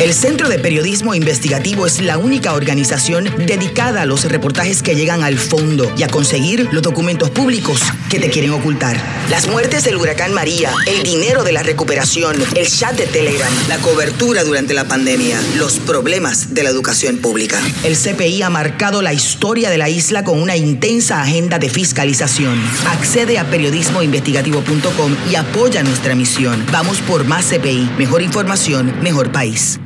El 0.00 0.14
Centro 0.14 0.48
de 0.48 0.60
Periodismo 0.60 1.16
Investigativo 1.16 1.84
es 1.84 2.00
la 2.00 2.18
única 2.18 2.54
organización 2.54 3.24
dedicada 3.36 4.02
a 4.02 4.06
los 4.06 4.26
reportajes 4.26 4.80
que 4.80 4.94
llegan 4.94 5.24
al 5.24 5.40
fondo 5.40 5.92
y 5.96 6.04
a 6.04 6.06
conseguir 6.06 6.68
los 6.70 6.82
documentos 6.82 7.30
públicos 7.30 7.80
que 8.08 8.20
te 8.20 8.30
quieren 8.30 8.52
ocultar. 8.52 8.96
Las 9.28 9.48
muertes 9.48 9.82
del 9.82 9.96
huracán 9.96 10.32
María, 10.32 10.70
el 10.86 11.02
dinero 11.02 11.42
de 11.42 11.50
la 11.50 11.64
recuperación, 11.64 12.36
el 12.54 12.68
chat 12.68 12.96
de 12.96 13.06
Telegram, 13.06 13.52
la 13.68 13.78
cobertura 13.78 14.44
durante 14.44 14.72
la 14.72 14.86
pandemia, 14.86 15.36
los 15.56 15.80
problemas 15.80 16.54
de 16.54 16.62
la 16.62 16.70
educación 16.70 17.18
pública. 17.18 17.58
El 17.82 17.96
CPI 17.96 18.42
ha 18.42 18.50
marcado 18.50 19.02
la 19.02 19.12
historia 19.12 19.68
de 19.68 19.78
la 19.78 19.88
isla 19.88 20.22
con 20.22 20.40
una 20.40 20.54
intensa 20.54 21.20
agenda 21.20 21.58
de 21.58 21.70
fiscalización. 21.70 22.56
Accede 22.86 23.36
a 23.40 23.50
periodismoinvestigativo.com 23.50 25.16
y 25.28 25.34
apoya 25.34 25.82
nuestra 25.82 26.14
misión. 26.14 26.64
Vamos 26.70 27.00
por 27.00 27.24
más 27.24 27.46
CPI, 27.46 27.90
mejor 27.98 28.22
información, 28.22 28.94
mejor 29.02 29.32
país. 29.32 29.80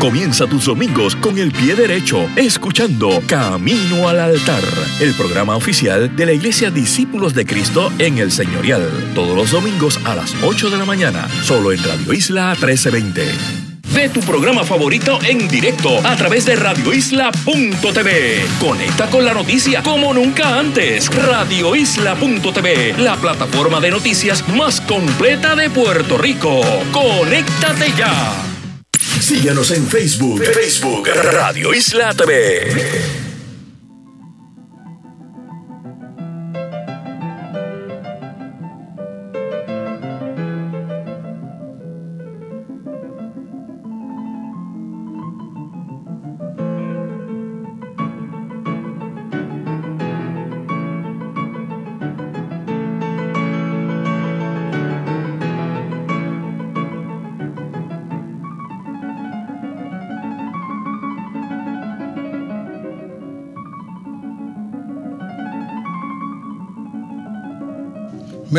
Comienza 0.00 0.46
tus 0.46 0.64
domingos 0.64 1.14
con 1.14 1.36
el 1.36 1.52
pie 1.52 1.74
derecho, 1.74 2.26
escuchando 2.34 3.22
Camino 3.26 4.08
al 4.08 4.18
Altar, 4.18 4.62
el 4.98 5.12
programa 5.12 5.56
oficial 5.56 6.16
de 6.16 6.24
la 6.24 6.32
Iglesia 6.32 6.70
Discípulos 6.70 7.34
de 7.34 7.44
Cristo 7.44 7.92
en 7.98 8.16
el 8.16 8.32
Señorial. 8.32 9.12
Todos 9.14 9.36
los 9.36 9.50
domingos 9.50 10.00
a 10.06 10.14
las 10.14 10.34
8 10.42 10.70
de 10.70 10.78
la 10.78 10.86
mañana, 10.86 11.28
solo 11.42 11.70
en 11.70 11.84
Radio 11.84 12.14
Isla 12.14 12.56
1320. 12.58 13.30
Ve 13.92 14.08
tu 14.08 14.20
programa 14.20 14.64
favorito 14.64 15.18
en 15.22 15.46
directo 15.48 15.98
a 16.02 16.16
través 16.16 16.46
de 16.46 16.56
radioisla.tv. 16.56 18.46
Conecta 18.58 19.10
con 19.10 19.26
la 19.26 19.34
noticia 19.34 19.82
como 19.82 20.14
nunca 20.14 20.58
antes. 20.58 21.14
Radioisla.tv, 21.14 22.94
la 22.96 23.16
plataforma 23.16 23.80
de 23.80 23.90
noticias 23.90 24.48
más 24.48 24.80
completa 24.80 25.54
de 25.54 25.68
Puerto 25.68 26.16
Rico. 26.16 26.62
Conéctate 26.90 27.92
ya. 27.98 28.49
Síguenos 29.30 29.70
en 29.70 29.86
Facebook. 29.86 30.42
Facebook 30.42 31.08
Radio 31.08 31.72
Isla 31.72 32.12
TV. 32.14 33.29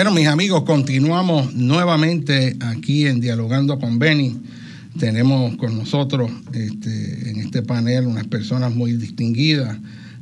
Bueno, 0.01 0.15
mis 0.15 0.27
amigos, 0.27 0.63
continuamos 0.63 1.53
nuevamente 1.53 2.57
aquí 2.61 3.05
en 3.05 3.21
Dialogando 3.21 3.77
con 3.77 3.99
Beni. 3.99 4.35
Tenemos 4.97 5.55
con 5.57 5.77
nosotros 5.77 6.31
este, 6.53 7.29
en 7.29 7.37
este 7.37 7.61
panel 7.61 8.07
unas 8.07 8.25
personas 8.25 8.73
muy 8.73 8.93
distinguidas. 8.93 9.77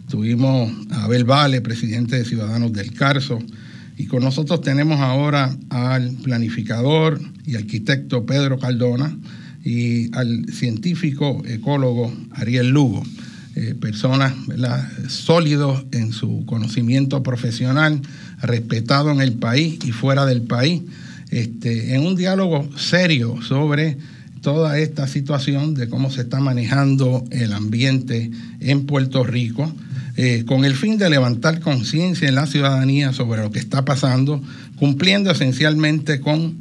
Tuvimos 0.09 0.69
a 0.91 1.05
Abel 1.05 1.23
Vale, 1.23 1.61
presidente 1.61 2.17
de 2.17 2.25
Ciudadanos 2.25 2.73
del 2.73 2.91
Carso, 2.91 3.39
y 3.95 4.07
con 4.07 4.21
nosotros 4.21 4.59
tenemos 4.59 4.99
ahora 4.99 5.55
al 5.69 6.11
planificador 6.23 7.21
y 7.45 7.55
arquitecto 7.55 8.25
Pedro 8.25 8.59
Cardona 8.59 9.17
y 9.63 10.13
al 10.13 10.47
científico 10.51 11.41
ecólogo 11.45 12.13
Ariel 12.32 12.67
Lugo. 12.67 13.01
Eh, 13.55 13.75
personas 13.75 14.34
sólidos 15.07 15.86
en 15.91 16.13
su 16.13 16.45
conocimiento 16.45 17.23
profesional, 17.23 17.99
respetado 18.42 19.12
en 19.12 19.22
el 19.22 19.34
país 19.34 19.80
y 19.86 19.92
fuera 19.92 20.26
del 20.26 20.42
país, 20.42 20.82
este, 21.30 21.96
en 21.96 22.06
un 22.06 22.16
diálogo 22.16 22.70
serio 22.78 23.42
sobre 23.42 23.98
toda 24.42 24.80
esta 24.80 25.08
situación 25.08 25.74
de 25.74 25.90
cómo 25.90 26.10
se 26.10 26.22
está 26.22 26.40
manejando 26.40 27.26
el 27.32 27.54
ambiente 27.54 28.32
en 28.60 28.86
Puerto 28.86 29.24
Rico, 29.24 29.72
eh, 30.16 30.44
con 30.46 30.66
el 30.66 30.76
fin 30.76 30.98
de 30.98 31.10
levantar 31.10 31.60
conciencia 31.60 32.28
en 32.28 32.36
la 32.36 32.48
ciudadanía 32.48 33.14
sobre 33.14 33.42
lo 33.42 33.52
que 33.52 33.60
está 33.60 33.86
pasando, 33.86 34.42
cumpliendo 34.78 35.32
esencialmente 35.32 36.20
con 36.20 36.58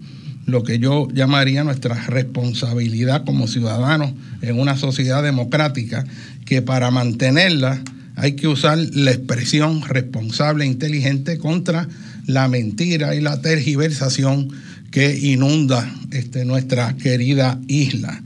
lo 0.47 0.63
que 0.63 0.79
yo 0.79 1.09
llamaría 1.13 1.63
nuestra 1.63 1.95
responsabilidad 2.07 3.25
como 3.25 3.47
ciudadanos 3.47 4.13
en 4.41 4.59
una 4.59 4.77
sociedad 4.77 5.23
democrática 5.23 6.07
que 6.47 6.63
para 6.63 6.91
mantenerla 6.91 7.83
hay 8.19 8.33
que 8.33 8.49
usar 8.49 8.79
la 8.79 9.13
expresión 9.13 9.81
responsable 9.83 10.65
e 10.65 10.67
inteligente 10.67 11.39
contra 11.39 11.89
la 12.27 12.49
mentira 12.49 13.15
y 13.15 13.21
la 13.21 13.41
tergiversación 13.41 14.49
que 14.91 15.17
inunda 15.17 15.89
este, 16.11 16.45
nuestra 16.45 16.97
querida 16.97 17.61
isla. 17.69 18.21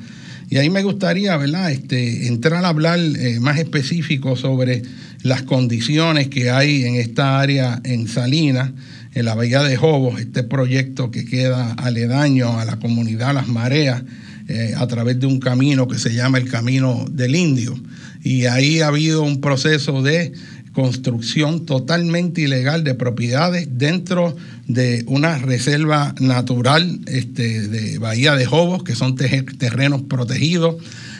Y 0.48 0.56
ahí 0.56 0.70
me 0.70 0.82
gustaría, 0.82 1.36
¿verdad?, 1.36 1.70
este, 1.70 2.26
entrar 2.26 2.64
a 2.64 2.68
hablar 2.68 2.98
eh, 3.00 3.38
más 3.40 3.58
específico 3.58 4.34
sobre 4.34 4.82
las 5.22 5.42
condiciones 5.42 6.28
que 6.28 6.50
hay 6.50 6.84
en 6.84 6.94
esta 6.94 7.38
área 7.38 7.80
en 7.84 8.08
Salinas, 8.08 8.70
en 9.14 9.26
la 9.26 9.34
Bahía 9.34 9.62
de 9.62 9.76
Jobos, 9.76 10.20
este 10.20 10.42
proyecto 10.42 11.10
que 11.10 11.26
queda 11.26 11.72
aledaño 11.74 12.58
a 12.58 12.64
la 12.64 12.78
comunidad 12.78 13.34
Las 13.34 13.48
Mareas, 13.48 14.02
eh, 14.48 14.74
a 14.76 14.86
través 14.86 15.20
de 15.20 15.26
un 15.26 15.38
camino 15.38 15.86
que 15.86 15.98
se 15.98 16.14
llama 16.14 16.38
el 16.38 16.48
Camino 16.48 17.04
del 17.10 17.36
Indio 17.36 17.78
y 18.22 18.46
ahí 18.46 18.80
ha 18.80 18.88
habido 18.88 19.22
un 19.22 19.40
proceso 19.40 20.02
de 20.02 20.32
construcción 20.72 21.66
totalmente 21.66 22.40
ilegal 22.40 22.82
de 22.82 22.94
propiedades 22.94 23.68
dentro 23.72 24.36
de 24.66 25.04
una 25.06 25.38
reserva 25.38 26.14
natural 26.18 27.00
este, 27.06 27.68
de 27.68 27.98
Bahía 27.98 28.34
de 28.34 28.46
Jobos, 28.46 28.82
que 28.82 28.94
son 28.94 29.14
terrenos 29.14 30.02
protegidos. 30.02 30.76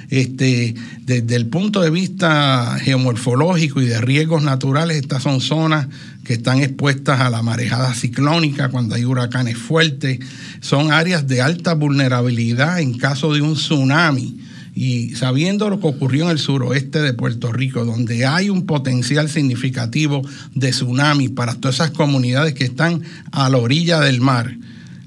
Este, 0.09 0.75
desde 1.07 1.37
el 1.37 1.47
punto 1.47 1.81
de 1.81 1.89
vista 1.89 2.79
geomorfológico 2.83 3.81
y 3.81 3.87
de 3.87 3.99
riesgos 4.01 4.43
naturales, 4.43 4.99
estas 4.99 5.23
son 5.23 5.41
zonas 5.41 5.89
que 6.23 6.35
están 6.35 6.61
expuestas 6.61 7.21
a 7.21 7.31
la 7.31 7.43
marejada 7.43 7.95
ciclónica 7.95 8.69
cuando 8.69 8.95
hay 8.95 9.07
huracanes 9.07 9.57
fuertes, 9.57 10.19
son 10.61 10.93
áreas 10.93 11.27
de 11.29 11.41
alta 11.41 11.75
vulnerabilidad 11.75 12.81
en 12.81 12.99
caso 12.99 13.33
de 13.33 13.41
un 13.41 13.55
tsunami 13.55 14.42
y 14.75 15.15
sabiendo 15.17 15.69
lo 15.69 15.81
que 15.81 15.87
ocurrió 15.87 16.25
en 16.25 16.31
el 16.31 16.39
suroeste 16.39 17.03
de 17.03 17.13
Puerto 17.13 17.53
Rico, 17.53 17.85
donde 17.85 18.25
hay 18.25 18.49
un 18.49 18.67
potencial 18.67 19.29
significativo 19.29 20.23
de 20.55 20.71
tsunami 20.71 21.29
para 21.29 21.55
todas 21.55 21.77
esas 21.77 21.91
comunidades 21.91 22.55
que 22.55 22.65
están 22.65 23.03
a 23.33 23.51
la 23.51 23.59
orilla 23.59 24.01
del 24.01 24.21
mar, 24.21 24.57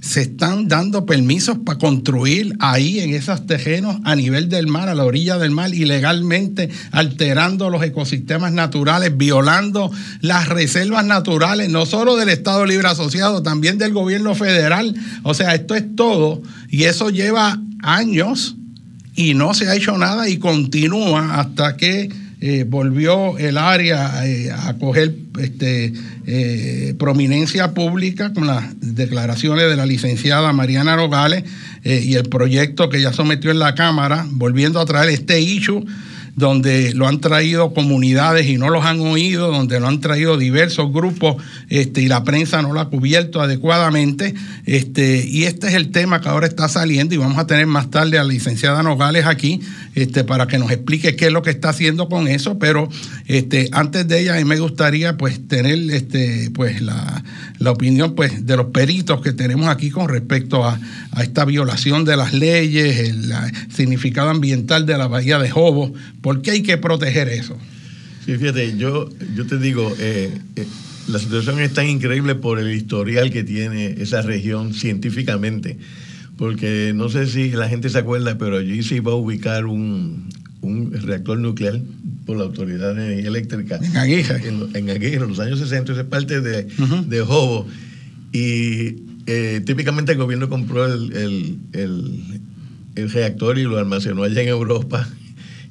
se 0.06 0.22
están 0.22 0.68
dando 0.68 1.08
permisos 1.08 1.58
para 1.66 1.80
construir 1.80 2.56
ahí 2.60 3.00
en 3.00 3.16
esos 3.16 3.48
terrenos 3.48 3.98
a 4.04 4.16
nivel 4.16 4.50
del 4.50 4.68
mar, 4.68 4.88
a 4.88 4.94
la 4.94 5.04
orilla 5.04 5.40
del 5.40 5.50
mar, 5.50 5.74
ilegalmente 5.74 6.70
alterando 6.92 7.72
los 7.72 7.82
ecosistemas 7.82 8.52
naturales, 8.52 9.18
violando 9.18 9.92
las 10.22 10.48
reservas 10.48 11.06
naturales, 11.06 11.70
no 11.70 11.88
solo 11.88 12.18
del 12.18 12.30
Estado 12.30 12.68
Libre 12.68 12.88
Asociado, 12.88 13.42
también 13.42 13.80
del 13.80 13.94
gobierno 13.94 14.36
federal. 14.36 14.96
O 15.24 15.34
sea, 15.34 15.56
esto 15.56 15.74
es 15.74 15.96
todo 15.96 16.44
y 16.70 16.84
eso 16.84 17.10
lleva 17.10 17.60
años 17.82 18.56
y 19.16 19.34
no 19.34 19.54
se 19.54 19.68
ha 19.68 19.76
hecho 19.76 19.98
nada 19.98 20.30
y 20.30 20.38
continúa 20.38 21.40
hasta 21.40 21.78
que 21.78 22.10
eh, 22.42 22.66
volvió 22.68 23.38
el 23.38 23.58
área 23.58 24.28
eh, 24.28 24.52
a 24.52 24.74
coger 24.78 25.16
este, 25.40 25.94
eh, 26.28 26.94
prominencia 27.00 27.74
pública 27.74 28.34
con 28.34 28.46
las 28.46 28.66
declaraciones 28.82 29.70
de 29.70 29.76
la 29.76 29.86
licenciada 29.86 30.52
Mariana 30.54 30.96
Nogales 30.96 31.44
y 31.84 32.16
el 32.16 32.30
proyecto 32.30 32.90
que 32.90 33.00
ya 33.00 33.14
sometió 33.14 33.52
en 33.52 33.60
la 33.60 33.76
Cámara, 33.76 34.26
volviendo 34.32 34.80
a 34.80 34.86
traer 34.86 35.10
este 35.10 35.40
issue 35.40 35.86
donde 36.36 36.94
lo 36.94 37.08
han 37.08 37.22
traído 37.22 37.74
comunidades 37.74 38.48
y 38.48 38.58
no 38.58 38.70
los 38.70 38.84
han 38.84 39.00
oído, 39.00 39.52
donde 39.52 39.80
lo 39.80 39.88
han 39.88 40.02
traído 40.02 40.38
diversos 40.38 40.92
grupos 40.92 41.42
este, 41.70 42.02
y 42.02 42.08
la 42.08 42.24
prensa 42.24 42.62
no 42.62 42.74
lo 42.74 42.82
ha 42.82 42.90
cubierto 42.90 43.42
adecuadamente. 43.42 44.34
Este, 44.66 45.26
y 45.26 45.46
este 45.46 45.68
es 45.68 45.74
el 45.76 45.92
tema 45.92 46.20
que 46.20 46.28
ahora 46.28 46.46
está 46.46 46.68
saliendo 46.68 47.16
y 47.16 47.18
vamos 47.18 47.38
a 47.38 47.48
tener 47.48 47.68
más 47.68 47.90
tarde 47.90 48.20
a 48.20 48.24
la 48.24 48.30
licenciada 48.30 48.84
Nogales 48.84 49.26
aquí 49.26 49.62
este, 49.96 50.26
para 50.26 50.48
que 50.48 50.58
nos 50.58 50.72
explique 50.72 51.16
qué 51.16 51.28
es 51.28 51.32
lo 51.32 51.42
que 51.42 51.52
está 51.52 51.70
haciendo 51.70 52.10
con 52.10 52.28
eso, 52.28 52.60
pero 52.60 52.90
este, 53.28 53.70
antes 53.72 54.08
de 54.08 54.22
ella 54.22 54.36
a 54.36 54.38
mí 54.38 54.44
me 54.44 54.60
gustaría 54.60 55.18
pues 55.18 55.48
tener 55.48 55.90
este, 55.92 56.52
pues, 56.54 56.82
la, 56.82 57.24
opinión 57.72 58.16
pues, 58.16 58.46
de 58.46 58.58
los 58.58 58.68
peritos 58.68 59.22
que 59.22 59.34
tenemos 59.34 59.68
aquí 59.68 59.90
con 59.90 60.10
respecto 60.10 60.66
a, 60.66 60.80
esta 61.22 61.46
violación 61.46 62.06
de 62.06 62.18
las 62.18 62.34
leyes, 62.34 63.00
el, 63.00 63.34
significado 63.70 64.30
ambiental 64.30 64.86
de 64.86 64.98
la 64.98 65.08
bahía 65.08 65.40
de 65.40 65.50
Jobo, 65.50 65.94
¿por 66.22 66.42
qué 66.42 66.52
hay 66.52 66.64
que 66.64 66.78
proteger 66.78 67.30
eso? 67.30 67.58
Sí, 68.26 68.36
fíjate, 68.38 68.78
yo, 68.78 69.10
yo 69.36 69.46
te 69.46 69.58
digo, 69.58 69.96
eh, 70.00 70.38
eh, 70.56 70.68
la 71.08 71.20
situación 71.20 71.60
es 71.60 71.74
tan 71.74 71.88
increíble 71.88 72.36
por 72.36 72.60
el 72.60 72.74
historial 72.74 73.32
que 73.32 73.44
tiene 73.44 73.96
esa 74.00 74.22
región 74.22 74.74
científicamente 74.74 75.78
porque 76.38 76.92
no 76.94 77.10
sé 77.10 77.28
si 77.28 77.52
la 77.52 77.70
gente 77.70 77.90
se 77.90 77.98
acuerda, 77.98 78.38
pero 78.38 78.58
allí 78.58 78.84
se 78.84 78.96
iba 78.96 79.12
a 79.12 79.16
ubicar 79.16 79.66
un, 79.66 80.28
reactor 80.92 81.38
nuclear 81.40 81.80
por 82.26 82.38
la 82.38 82.44
Autoridad 82.44 82.96
de 82.96 83.06
Energía 83.06 83.30
Eléctrica. 83.30 83.80
En 83.82 83.98
Aguija. 83.98 84.38
En, 84.38 84.90
Aguija, 84.90 85.24
en 85.24 85.28
los 85.30 85.40
años 85.40 85.60
60, 85.60 85.92
esa 85.92 86.02
es 86.02 86.08
parte 86.08 86.42
de, 86.42 86.68
de 87.08 87.22
Jobo. 87.22 87.68
Y 88.32 89.04
eh, 89.28 89.62
típicamente 89.66 90.12
el 90.12 90.18
gobierno 90.18 90.50
compró 90.50 90.86
el, 90.86 91.60
reactor 92.96 93.58
y 93.58 93.64
lo 93.64 93.78
almacenó 93.78 94.24
allá 94.24 94.42
en 94.42 94.48
Europa 94.48 95.08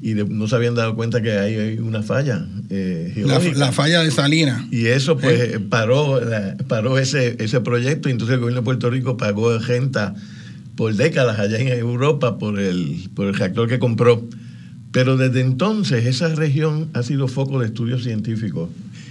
y 0.03 0.13
no 0.15 0.47
se 0.47 0.57
habían 0.57 0.75
dado 0.75 0.95
cuenta 0.95 1.23
que 1.23 1.33
hay 1.33 1.79
una 1.79 2.03
falla 2.03 2.47
eh, 2.69 3.25
La, 3.55 3.73
falla 3.73 4.03
de 4.03 4.11
Salinas. 4.11 4.63
Y 4.71 4.87
eso 4.87 5.17
pues 5.17 5.41
¿Eh? 5.41 5.61
paró, 5.61 6.21
paró 6.69 6.99
ese, 6.99 7.37
ese 7.39 7.61
proyecto 7.61 8.09
y 8.09 8.13
entonces 8.13 8.35
el 8.35 8.41
gobierno 8.41 8.61
de 8.61 8.65
Puerto 8.65 8.91
Rico 8.91 9.17
pagó 9.17 9.59
renta 9.59 10.15
por 10.77 10.95
décadas 10.95 11.39
allá 11.39 11.59
en 11.59 11.69
Europa 11.69 12.39
por 12.39 12.59
el, 12.59 13.09
por 13.15 13.27
el 13.27 13.35
reactor 13.35 13.69
que 13.69 13.79
compró. 13.79 14.27
Pero 14.95 15.17
desde 15.17 15.41
entonces 15.41 16.07
esa 16.07 16.33
región 16.37 16.89
ha 16.93 17.03
sido 17.03 17.27
foco 17.27 17.59
de 17.59 17.67
estudios 17.67 18.05
científicos 18.05 18.71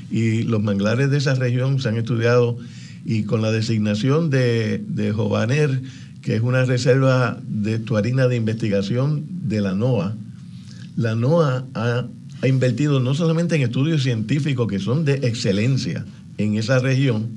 y 0.10 0.44
los 0.44 0.64
manglares 0.64 1.12
de 1.12 1.18
esa 1.18 1.36
región 1.36 1.82
se 1.82 1.90
han 1.90 1.98
estudiado 1.98 2.58
y 3.04 3.24
con 3.24 3.42
la 3.42 3.52
designación 3.52 4.30
de, 4.30 5.12
Jovaner, 5.14 5.82
que 6.22 6.38
es 6.38 6.42
una 6.42 6.64
reserva 6.64 7.38
de 7.46 7.76
estuarina 7.76 8.30
de 8.30 8.38
investigación 8.38 9.26
de 9.28 9.60
la 9.60 9.76
NOAA, 9.76 10.16
la 10.96 11.16
NOAA 11.16 11.66
ha 11.74 12.48
invertido 12.48 13.02
no 13.02 13.14
solamente 13.14 13.58
en 13.58 13.64
estudios 13.64 14.04
científicos 14.04 14.70
que 14.70 14.80
son 14.80 15.04
de 15.04 15.16
excelencia 15.16 16.06
en 16.38 16.56
esa 16.56 16.80
región, 16.80 17.28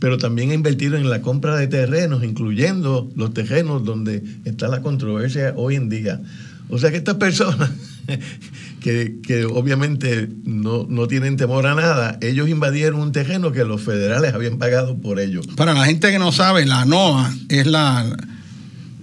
pero 0.00 0.18
también 0.18 0.50
ha 0.50 0.54
invertido 0.54 0.98
en 0.98 1.08
la 1.08 1.22
compra 1.22 1.56
de 1.56 1.66
terrenos, 1.66 2.22
incluyendo 2.22 3.10
los 3.16 3.32
terrenos 3.32 3.86
donde 3.86 4.22
está 4.44 4.68
la 4.68 4.82
controversia 4.82 5.54
hoy 5.56 5.76
en 5.76 5.88
día. 5.88 6.20
O 6.68 6.78
sea 6.78 6.90
que 6.90 6.96
estas 6.96 7.16
personas, 7.16 7.70
que, 8.80 9.16
que, 9.22 9.44
obviamente 9.44 10.28
no, 10.44 10.86
no, 10.88 11.06
tienen 11.06 11.36
temor 11.36 11.66
a 11.66 11.74
nada, 11.74 12.18
ellos 12.20 12.48
invadieron 12.48 13.00
un 13.00 13.12
terreno 13.12 13.52
que 13.52 13.64
los 13.64 13.82
federales 13.82 14.34
habían 14.34 14.58
pagado 14.58 14.98
por 14.98 15.20
ellos. 15.20 15.46
Para 15.56 15.74
la 15.74 15.84
gente 15.84 16.10
que 16.10 16.18
no 16.18 16.32
sabe, 16.32 16.66
la 16.66 16.84
NOAA 16.84 17.34
es 17.48 17.66
la... 17.66 18.16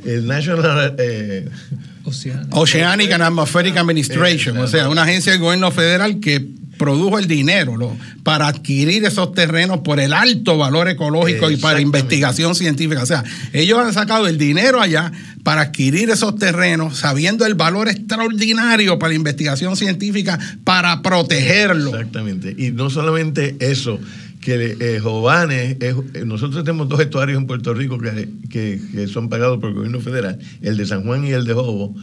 El 0.05 0.27
National... 0.27 0.95
Eh, 0.97 1.49
Oceanic 2.51 3.11
and 3.13 3.23
Atmospheric 3.23 3.77
Administration, 3.77 4.57
o 4.57 4.67
sea, 4.67 4.89
una 4.89 5.03
agencia 5.03 5.31
del 5.31 5.39
gobierno 5.39 5.71
federal 5.71 6.19
que 6.19 6.45
produjo 6.77 7.19
el 7.19 7.27
dinero 7.27 7.75
para 8.23 8.47
adquirir 8.47 9.05
esos 9.05 9.33
terrenos 9.33 9.79
por 9.79 9.99
el 9.99 10.13
alto 10.13 10.57
valor 10.57 10.89
ecológico 10.89 11.51
y 11.51 11.57
para 11.57 11.81
investigación 11.81 12.55
científica. 12.55 13.03
O 13.03 13.05
sea, 13.05 13.23
ellos 13.51 13.79
han 13.79 13.93
sacado 13.93 14.27
el 14.27 14.37
dinero 14.37 14.81
allá 14.81 15.11
para 15.43 15.61
adquirir 15.61 16.09
esos 16.09 16.35
terrenos, 16.37 16.97
sabiendo 16.97 17.45
el 17.45 17.55
valor 17.55 17.89
extraordinario 17.89 18.97
para 18.97 19.09
la 19.09 19.15
investigación 19.15 19.75
científica, 19.75 20.39
para 20.63 21.01
protegerlo. 21.01 21.91
Exactamente. 21.91 22.55
Y 22.57 22.71
no 22.71 22.89
solamente 22.89 23.57
eso, 23.59 23.99
que 24.43 24.77
eh, 24.79 24.99
Jovanes, 24.99 25.77
eh, 25.79 25.95
nosotros 26.25 26.63
tenemos 26.63 26.89
dos 26.89 26.99
estuarios 26.99 27.37
en 27.37 27.47
Puerto 27.47 27.73
Rico 27.73 27.97
que, 27.97 28.29
que, 28.49 29.07
son 29.07 29.29
pagados 29.29 29.59
por 29.59 29.69
el 29.69 29.75
gobierno 29.75 29.99
federal, 29.99 30.39
el 30.61 30.77
de 30.77 30.85
San 30.85 31.03
Juan 31.03 31.25
y 31.25 31.31
el 31.31 31.45
de 31.45 31.53
Jobo, 31.53 31.95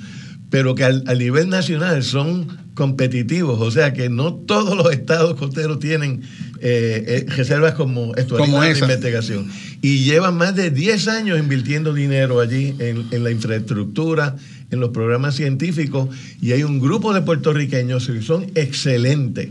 pero 0.50 0.74
que 0.74 0.84
al, 0.84 1.04
nivel 1.18 1.48
nacional 1.48 2.02
son 2.02 2.48
competitivos, 2.74 3.60
o 3.60 3.70
sea 3.70 3.92
que 3.92 4.08
no 4.08 4.34
todos 4.34 4.76
los 4.76 4.92
estados 4.92 5.38
costeros 5.38 5.78
tienen 5.78 6.22
eh, 6.60 7.04
eh, 7.06 7.26
reservas 7.28 7.74
como 7.74 8.14
estuarinas 8.16 8.62
de 8.62 8.80
investigación. 8.80 9.48
Y 9.80 10.04
llevan 10.04 10.36
más 10.36 10.54
de 10.56 10.70
10 10.70 11.08
años 11.08 11.38
invirtiendo 11.38 11.94
dinero 11.94 12.40
allí 12.40 12.74
en, 12.78 13.06
en, 13.10 13.24
la 13.24 13.30
infraestructura, 13.30 14.36
en 14.70 14.80
los 14.80 14.90
programas 14.90 15.36
científicos, 15.36 16.08
y 16.42 16.52
hay 16.52 16.64
un 16.64 16.80
grupo 16.80 17.14
de 17.14 17.22
puertorriqueños 17.22 18.06
que 18.06 18.22
son 18.22 18.46
excelentes 18.54 19.48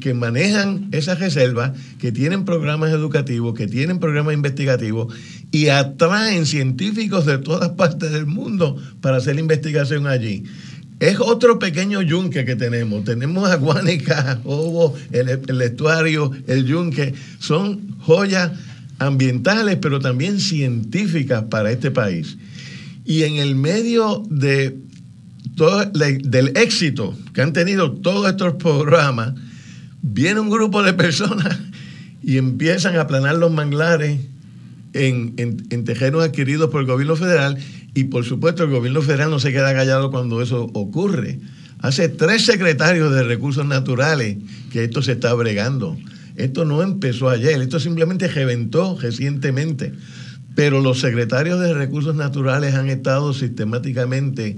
que, 0.00 0.14
manejan 0.14 0.88
esas 0.92 1.20
reservas, 1.20 1.72
que 1.98 2.10
tienen 2.10 2.46
programas 2.46 2.90
educativos, 2.90 3.54
que 3.54 3.66
tienen 3.66 3.98
programas 3.98 4.32
investigativos 4.32 5.14
y 5.52 5.68
atraen 5.68 6.46
científicos 6.46 7.26
de 7.26 7.36
todas 7.36 7.70
partes 7.70 8.10
del 8.10 8.24
mundo 8.24 8.78
para 9.02 9.18
hacer 9.18 9.38
investigación 9.38 10.06
allí. 10.06 10.44
Es 11.00 11.20
otro 11.20 11.58
pequeño 11.58 12.00
yunque 12.00 12.46
que 12.46 12.56
tenemos. 12.56 13.04
Tenemos 13.04 13.48
a 13.50 13.56
Guanica, 13.56 14.40
Obo, 14.44 14.96
el, 15.12 15.28
el 15.28 15.62
estuario, 15.62 16.30
el 16.46 16.64
yunque. 16.64 17.12
Son 17.38 17.94
joyas 17.98 18.52
ambientales, 18.98 19.76
pero 19.82 20.00
también 20.00 20.40
científicas 20.40 21.44
para 21.50 21.70
este 21.70 21.90
país. 21.90 22.38
Y 23.04 23.24
en 23.24 23.36
el 23.36 23.54
medio 23.54 24.22
de 24.30 24.78
todo, 25.56 25.84
del 25.84 26.56
éxito 26.56 27.14
que 27.34 27.42
han 27.42 27.52
tenido 27.52 27.92
todos 27.92 28.30
estos 28.30 28.54
programas, 28.54 29.34
viene 30.02 30.40
un 30.40 30.50
grupo 30.50 30.82
de 30.82 30.92
personas 30.94 31.58
y 32.22 32.36
empiezan 32.36 32.96
a 32.96 33.02
aplanar 33.02 33.36
los 33.36 33.52
manglares 33.52 34.20
en, 34.92 35.34
en, 35.36 35.84
terrenos 35.84 36.24
adquiridos 36.24 36.70
por 36.70 36.80
el 36.80 36.86
gobierno 36.86 37.16
federal 37.16 37.58
y 37.94 38.04
por 38.04 38.24
supuesto 38.24 38.64
el 38.64 38.70
gobierno 38.70 39.02
federal 39.02 39.30
no 39.30 39.38
se 39.38 39.52
queda 39.52 39.74
callado 39.74 40.10
cuando 40.10 40.42
eso 40.42 40.70
ocurre. 40.72 41.38
Hace 41.80 42.08
tres 42.08 42.44
secretarios 42.44 43.12
de 43.12 43.22
recursos 43.22 43.64
naturales 43.64 44.38
que 44.72 44.84
esto 44.84 45.02
se 45.02 45.12
está 45.12 45.32
bregando. 45.34 45.96
Esto 46.36 46.64
no 46.64 46.82
empezó 46.82 47.28
ayer, 47.28 47.60
esto 47.60 47.80
simplemente 47.80 48.28
reventó 48.28 48.98
recientemente. 49.00 49.92
Pero 50.54 50.80
los 50.80 51.00
secretarios 51.00 51.60
de 51.60 51.72
recursos 51.72 52.16
naturales 52.16 52.74
han 52.74 52.88
estado 52.88 53.32
sistemáticamente 53.32 54.56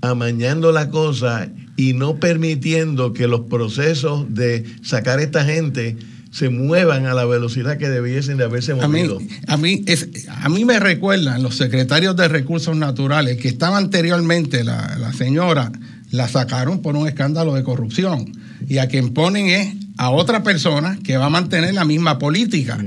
amañando 0.00 0.72
la 0.72 0.90
cosa 0.90 1.48
y 1.76 1.92
no 1.92 2.16
permitiendo 2.16 3.12
que 3.12 3.26
los 3.26 3.42
procesos 3.42 4.34
de 4.34 4.64
sacar 4.82 5.18
a 5.18 5.22
esta 5.22 5.44
gente 5.44 5.96
se 6.30 6.50
muevan 6.50 7.06
a 7.06 7.14
la 7.14 7.24
velocidad 7.24 7.78
que 7.78 7.88
debiesen 7.88 8.36
de 8.36 8.44
haberse 8.44 8.74
movido. 8.74 9.18
A 9.46 9.56
mí, 9.56 9.82
es, 9.86 10.28
a 10.28 10.48
mí 10.48 10.64
me 10.64 10.78
recuerdan 10.78 11.42
los 11.42 11.56
secretarios 11.56 12.14
de 12.16 12.28
recursos 12.28 12.76
naturales 12.76 13.38
que 13.38 13.48
estaba 13.48 13.78
anteriormente, 13.78 14.62
la, 14.62 14.96
la 14.98 15.12
señora, 15.12 15.72
la 16.10 16.28
sacaron 16.28 16.82
por 16.82 16.94
un 16.96 17.08
escándalo 17.08 17.54
de 17.54 17.62
corrupción 17.62 18.32
y 18.68 18.78
a 18.78 18.88
quien 18.88 19.14
ponen 19.14 19.46
es 19.48 19.74
a 19.96 20.10
otra 20.10 20.42
persona 20.42 20.98
que 21.02 21.16
va 21.16 21.26
a 21.26 21.30
mantener 21.30 21.72
la 21.74 21.84
misma 21.84 22.18
política. 22.18 22.78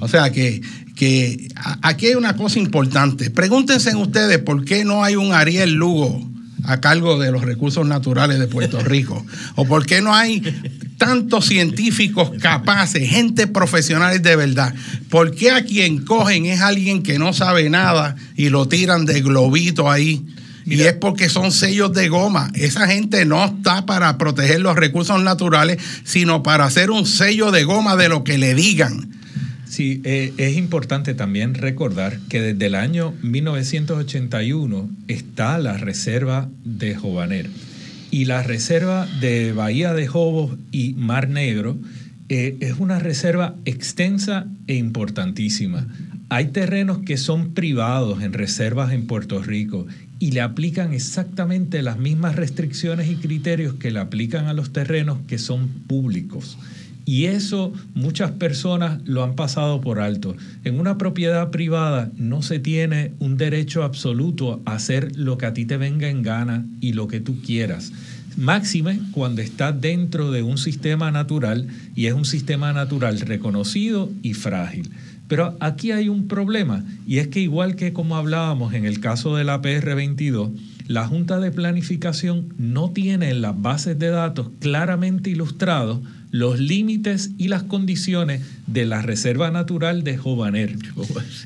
O 0.00 0.08
sea 0.08 0.30
que, 0.32 0.60
que 0.96 1.48
aquí 1.82 2.06
hay 2.06 2.14
una 2.14 2.36
cosa 2.36 2.58
importante. 2.58 3.30
Pregúntense 3.30 3.94
ustedes 3.94 4.38
por 4.38 4.64
qué 4.64 4.84
no 4.84 5.04
hay 5.04 5.16
un 5.16 5.32
Ariel 5.32 5.74
Lugo 5.74 6.28
a 6.66 6.80
cargo 6.80 7.18
de 7.18 7.30
los 7.32 7.42
recursos 7.42 7.86
naturales 7.86 8.38
de 8.38 8.46
Puerto 8.46 8.80
Rico? 8.80 9.24
¿O 9.54 9.64
por 9.64 9.86
qué 9.86 10.00
no 10.00 10.14
hay 10.14 10.42
tantos 10.98 11.46
científicos 11.46 12.30
capaces, 12.40 13.08
gente 13.08 13.46
profesional 13.46 14.20
de 14.20 14.36
verdad? 14.36 14.74
¿Por 15.08 15.34
qué 15.34 15.50
a 15.50 15.64
quien 15.64 16.04
cogen 16.04 16.46
es 16.46 16.60
alguien 16.60 17.02
que 17.02 17.18
no 17.18 17.32
sabe 17.32 17.70
nada 17.70 18.16
y 18.36 18.48
lo 18.48 18.66
tiran 18.66 19.06
de 19.06 19.22
globito 19.22 19.90
ahí? 19.90 20.24
Y 20.66 20.80
es 20.80 20.94
porque 20.94 21.28
son 21.28 21.52
sellos 21.52 21.92
de 21.92 22.08
goma. 22.08 22.50
Esa 22.54 22.88
gente 22.88 23.24
no 23.24 23.44
está 23.44 23.86
para 23.86 24.18
proteger 24.18 24.60
los 24.60 24.74
recursos 24.74 25.22
naturales, 25.22 25.80
sino 26.02 26.42
para 26.42 26.64
hacer 26.64 26.90
un 26.90 27.06
sello 27.06 27.52
de 27.52 27.62
goma 27.62 27.94
de 27.94 28.08
lo 28.08 28.24
que 28.24 28.36
le 28.36 28.54
digan. 28.54 29.08
Sí, 29.68 30.00
eh, 30.04 30.32
es 30.36 30.56
importante 30.56 31.14
también 31.14 31.54
recordar 31.54 32.20
que 32.28 32.40
desde 32.40 32.66
el 32.66 32.76
año 32.76 33.14
1981 33.22 34.88
está 35.08 35.58
la 35.58 35.76
reserva 35.76 36.48
de 36.64 36.94
Jovaner. 36.94 37.50
Y 38.12 38.26
la 38.26 38.42
reserva 38.42 39.06
de 39.20 39.52
Bahía 39.52 39.92
de 39.92 40.06
Jobos 40.06 40.56
y 40.70 40.94
Mar 40.94 41.28
Negro 41.28 41.76
eh, 42.28 42.56
es 42.60 42.78
una 42.78 43.00
reserva 43.00 43.56
extensa 43.64 44.46
e 44.68 44.74
importantísima. 44.74 45.86
Hay 46.28 46.46
terrenos 46.46 46.98
que 46.98 47.16
son 47.16 47.52
privados 47.52 48.22
en 48.22 48.32
reservas 48.32 48.92
en 48.92 49.06
Puerto 49.06 49.42
Rico 49.42 49.86
y 50.18 50.30
le 50.30 50.40
aplican 50.40 50.92
exactamente 50.92 51.82
las 51.82 51.98
mismas 51.98 52.36
restricciones 52.36 53.10
y 53.10 53.16
criterios 53.16 53.74
que 53.74 53.90
le 53.90 53.98
aplican 53.98 54.46
a 54.46 54.54
los 54.54 54.72
terrenos 54.72 55.18
que 55.26 55.38
son 55.38 55.68
públicos. 55.68 56.56
Y 57.06 57.26
eso 57.26 57.72
muchas 57.94 58.32
personas 58.32 59.00
lo 59.04 59.22
han 59.22 59.36
pasado 59.36 59.80
por 59.80 60.00
alto. 60.00 60.34
En 60.64 60.80
una 60.80 60.98
propiedad 60.98 61.52
privada 61.52 62.10
no 62.16 62.42
se 62.42 62.58
tiene 62.58 63.12
un 63.20 63.36
derecho 63.36 63.84
absoluto 63.84 64.60
a 64.66 64.74
hacer 64.74 65.16
lo 65.16 65.38
que 65.38 65.46
a 65.46 65.54
ti 65.54 65.64
te 65.66 65.76
venga 65.76 66.08
en 66.08 66.22
gana 66.22 66.66
y 66.80 66.94
lo 66.94 67.06
que 67.06 67.20
tú 67.20 67.40
quieras. 67.40 67.92
Máxime 68.36 68.98
cuando 69.12 69.40
está 69.40 69.70
dentro 69.70 70.32
de 70.32 70.42
un 70.42 70.58
sistema 70.58 71.12
natural 71.12 71.68
y 71.94 72.06
es 72.06 72.12
un 72.12 72.24
sistema 72.24 72.72
natural 72.72 73.20
reconocido 73.20 74.10
y 74.22 74.34
frágil. 74.34 74.90
Pero 75.28 75.56
aquí 75.60 75.92
hay 75.92 76.08
un 76.08 76.26
problema 76.26 76.84
y 77.06 77.18
es 77.18 77.28
que 77.28 77.40
igual 77.40 77.76
que 77.76 77.92
como 77.92 78.16
hablábamos 78.16 78.74
en 78.74 78.84
el 78.84 78.98
caso 78.98 79.36
de 79.36 79.44
la 79.44 79.62
PR22, 79.62 80.52
la 80.88 81.06
Junta 81.06 81.38
de 81.38 81.52
Planificación 81.52 82.52
no 82.58 82.90
tiene 82.90 83.30
en 83.30 83.42
las 83.42 83.60
bases 83.60 83.98
de 83.98 84.08
datos 84.08 84.50
claramente 84.60 85.30
ilustrados 85.30 86.00
los 86.30 86.58
límites 86.58 87.30
y 87.38 87.48
las 87.48 87.62
condiciones 87.62 88.42
de 88.66 88.86
la 88.86 89.02
Reserva 89.02 89.50
Natural 89.50 90.04
de 90.04 90.16
Jovaner. 90.16 90.76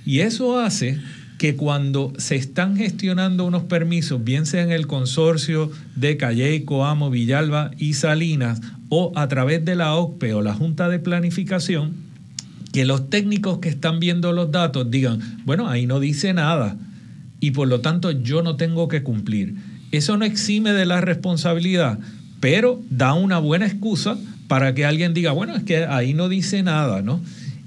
Y 0.04 0.20
eso 0.20 0.58
hace 0.58 0.98
que 1.38 1.56
cuando 1.56 2.12
se 2.18 2.36
están 2.36 2.76
gestionando 2.76 3.46
unos 3.46 3.62
permisos, 3.62 4.22
bien 4.22 4.44
sea 4.44 4.62
en 4.62 4.72
el 4.72 4.86
consorcio 4.86 5.70
de 5.96 6.16
Calle, 6.16 6.64
Coamo, 6.64 7.08
Villalba 7.10 7.70
y 7.78 7.94
Salinas, 7.94 8.60
o 8.90 9.12
a 9.14 9.26
través 9.28 9.64
de 9.64 9.76
la 9.76 9.94
OCPE 9.94 10.34
o 10.34 10.42
la 10.42 10.52
Junta 10.52 10.88
de 10.88 10.98
Planificación, 10.98 11.94
que 12.72 12.84
los 12.84 13.08
técnicos 13.08 13.58
que 13.58 13.68
están 13.68 14.00
viendo 14.00 14.32
los 14.32 14.50
datos 14.50 14.90
digan, 14.90 15.20
bueno, 15.44 15.68
ahí 15.68 15.86
no 15.86 15.98
dice 15.98 16.34
nada 16.34 16.76
y 17.40 17.52
por 17.52 17.68
lo 17.68 17.80
tanto 17.80 18.10
yo 18.10 18.42
no 18.42 18.56
tengo 18.56 18.88
que 18.88 19.02
cumplir. 19.02 19.56
Eso 19.92 20.16
no 20.16 20.24
exime 20.24 20.72
de 20.72 20.86
la 20.86 21.00
responsabilidad, 21.00 21.98
pero 22.38 22.82
da 22.90 23.14
una 23.14 23.38
buena 23.38 23.66
excusa 23.66 24.18
para 24.50 24.74
que 24.74 24.84
alguien 24.84 25.14
diga, 25.14 25.30
bueno, 25.30 25.54
es 25.54 25.62
que 25.62 25.84
ahí 25.84 26.12
no 26.12 26.28
dice 26.28 26.64
nada, 26.64 27.02
¿no? 27.02 27.20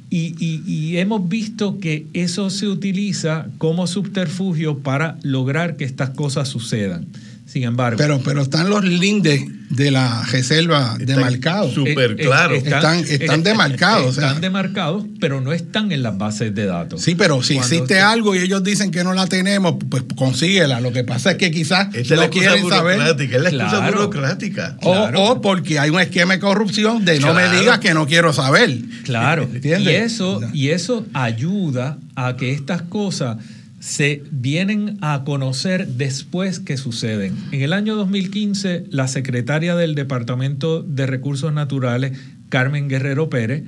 Y, 0.09 0.97
hemos 0.97 1.29
visto 1.29 1.79
que 1.79 2.05
eso 2.11 2.49
se 2.49 2.67
utiliza 2.67 3.47
como 3.57 3.87
subterfugio 3.87 4.79
para 4.79 5.17
lograr 5.23 5.77
que 5.77 5.85
estas 5.85 6.09
cosas 6.09 6.49
sucedan. 6.49 7.07
Sin 7.53 7.65
embargo. 7.65 7.99
Pero, 7.99 8.19
pero 8.25 8.41
están 8.41 8.67
los 8.67 8.83
lindes 8.83 9.43
de 9.69 9.91
la 9.91 10.23
reserva 10.23 10.97
demarcados. 10.99 11.71
Súper 11.75 12.13
eh, 12.13 12.15
eh, 12.17 12.25
claro. 12.25 12.55
Están, 12.55 13.05
están, 13.07 13.43
demarcados. 13.43 14.17
Están 14.17 14.41
demarcados, 14.41 15.05
pero 15.19 15.39
no 15.39 15.53
están 15.53 15.91
en 15.91 16.01
las 16.01 16.17
bases 16.17 16.55
de 16.55 16.65
datos. 16.65 17.03
Sí, 17.03 17.13
pero 17.13 17.43
si 17.43 17.57
existe 17.57 17.99
algo 17.99 18.33
y 18.33 18.39
ellos 18.39 18.63
dicen 18.63 18.89
que 18.89 19.03
no 19.03 19.13
la 19.13 19.27
tenemos, 19.27 19.75
pues 19.87 20.01
consíguela. 20.15 20.81
Lo 20.81 20.91
que 20.91 21.03
pasa 21.03 21.29
es 21.29 21.37
que 21.37 21.51
quizás 21.51 21.89
no 21.93 22.29
quieren 22.31 22.67
saber. 22.67 22.99
Es 23.19 23.41
la 23.43 23.49
excusa 23.49 23.87
burocrática. 23.87 24.75
O, 24.81 25.39
porque 25.39 25.77
hay 25.77 25.91
un 25.91 25.99
esquema 25.99 26.33
de 26.33 26.39
corrupción 26.39 27.05
de 27.05 27.19
no 27.19 27.35
me 27.35 27.47
digas 27.49 27.77
que 27.77 27.93
no 27.93 28.07
quiero 28.07 28.33
saber. 28.33 28.79
Claro. 29.03 29.47
Y 29.63 29.89
eso, 29.89 30.41
y 30.53 30.69
eso 30.69 31.05
ayuda 31.13 31.99
a 32.15 32.35
que 32.35 32.51
estas 32.51 32.81
cosas 32.81 33.37
se 33.83 34.23
vienen 34.31 34.97
a 35.01 35.25
conocer 35.25 35.89
después 35.89 36.61
que 36.61 36.77
suceden. 36.77 37.35
En 37.51 37.63
el 37.63 37.73
año 37.73 37.97
2015, 37.97 38.85
la 38.89 39.09
secretaria 39.09 39.75
del 39.75 39.93
Departamento 39.93 40.81
de 40.81 41.05
Recursos 41.05 41.51
Naturales, 41.51 42.17
Carmen 42.47 42.87
Guerrero 42.87 43.29
Pérez, 43.29 43.63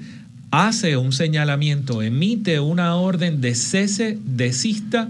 hace 0.51 0.95
un 0.95 1.11
señalamiento, 1.11 2.01
emite 2.01 2.61
una 2.61 2.95
orden 2.95 3.41
de 3.41 3.55
cese, 3.55 4.17
desista 4.23 5.09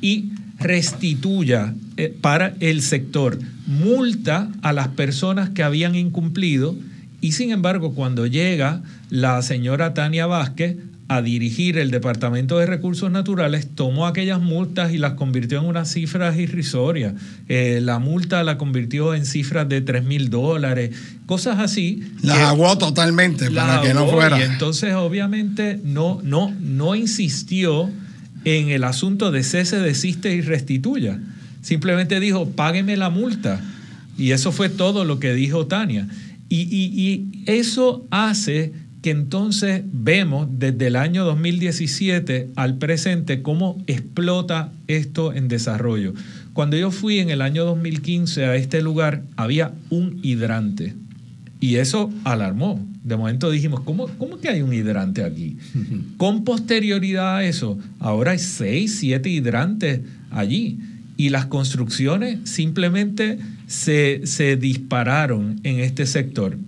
y 0.00 0.30
restituya 0.58 1.74
eh, 1.98 2.16
para 2.18 2.54
el 2.60 2.80
sector, 2.80 3.38
multa 3.66 4.50
a 4.62 4.72
las 4.72 4.88
personas 4.88 5.50
que 5.50 5.64
habían 5.64 5.94
incumplido 5.94 6.74
y 7.20 7.32
sin 7.32 7.50
embargo 7.50 7.92
cuando 7.92 8.26
llega 8.26 8.82
la 9.10 9.42
señora 9.42 9.92
Tania 9.92 10.26
Vázquez 10.26 10.78
a 11.08 11.22
dirigir 11.22 11.78
el 11.78 11.90
Departamento 11.92 12.58
de 12.58 12.66
Recursos 12.66 13.10
Naturales, 13.10 13.68
tomó 13.74 14.06
aquellas 14.06 14.40
multas 14.40 14.92
y 14.92 14.98
las 14.98 15.12
convirtió 15.12 15.60
en 15.60 15.66
unas 15.66 15.92
cifras 15.92 16.36
irrisorias. 16.36 17.14
Eh, 17.48 17.78
la 17.80 18.00
multa 18.00 18.42
la 18.42 18.58
convirtió 18.58 19.14
en 19.14 19.24
cifras 19.24 19.68
de 19.68 19.80
3 19.80 20.04
mil 20.04 20.30
dólares, 20.30 20.96
cosas 21.26 21.60
así. 21.60 22.02
Las 22.22 22.38
aguó 22.38 22.76
totalmente 22.76 23.50
para 23.52 23.82
que 23.82 23.94
no 23.94 24.08
fuera. 24.08 24.38
Y 24.38 24.42
entonces, 24.42 24.94
obviamente, 24.94 25.80
no, 25.84 26.20
no, 26.24 26.52
no 26.60 26.96
insistió 26.96 27.88
en 28.44 28.70
el 28.70 28.82
asunto 28.82 29.30
de 29.30 29.44
cese, 29.44 29.78
desiste 29.78 30.34
y 30.34 30.40
restituya. 30.40 31.20
Simplemente 31.62 32.18
dijo, 32.18 32.50
págueme 32.50 32.96
la 32.96 33.10
multa. 33.10 33.60
Y 34.18 34.32
eso 34.32 34.50
fue 34.50 34.70
todo 34.70 35.04
lo 35.04 35.20
que 35.20 35.34
dijo 35.34 35.66
Tania. 35.66 36.08
y, 36.48 36.62
y 36.62 37.44
eso 37.46 38.06
hace 38.10 38.72
que 39.06 39.12
entonces 39.12 39.84
vemos 39.92 40.48
desde 40.50 40.88
el 40.88 40.96
año 40.96 41.24
2017 41.24 42.48
al 42.56 42.76
presente 42.76 43.40
cómo 43.40 43.80
explota 43.86 44.72
esto 44.88 45.32
en 45.32 45.46
desarrollo. 45.46 46.12
Cuando 46.54 46.76
yo 46.76 46.90
fui 46.90 47.20
en 47.20 47.30
el 47.30 47.40
año 47.40 47.64
2015 47.66 48.46
a 48.46 48.56
este 48.56 48.82
lugar, 48.82 49.22
había 49.36 49.70
un 49.90 50.18
hidrante. 50.24 50.96
Y 51.60 51.76
eso 51.76 52.12
alarmó. 52.24 52.84
De 53.04 53.16
momento 53.16 53.48
dijimos, 53.48 53.78
¿cómo, 53.82 54.08
cómo 54.18 54.40
que 54.40 54.48
hay 54.48 54.62
un 54.62 54.72
hidrante 54.72 55.22
aquí? 55.22 55.56
Con 56.16 56.42
posterioridad 56.42 57.36
a 57.36 57.44
eso, 57.44 57.78
ahora 58.00 58.32
hay 58.32 58.40
seis, 58.40 58.98
siete 58.98 59.28
hidrantes 59.28 60.00
allí. 60.32 60.80
Y 61.16 61.28
las 61.28 61.46
construcciones 61.46 62.40
simplemente 62.42 63.38
se, 63.68 64.22
se 64.24 64.56
dispararon 64.56 65.60
en 65.62 65.78
este 65.78 66.06
sector 66.06 66.58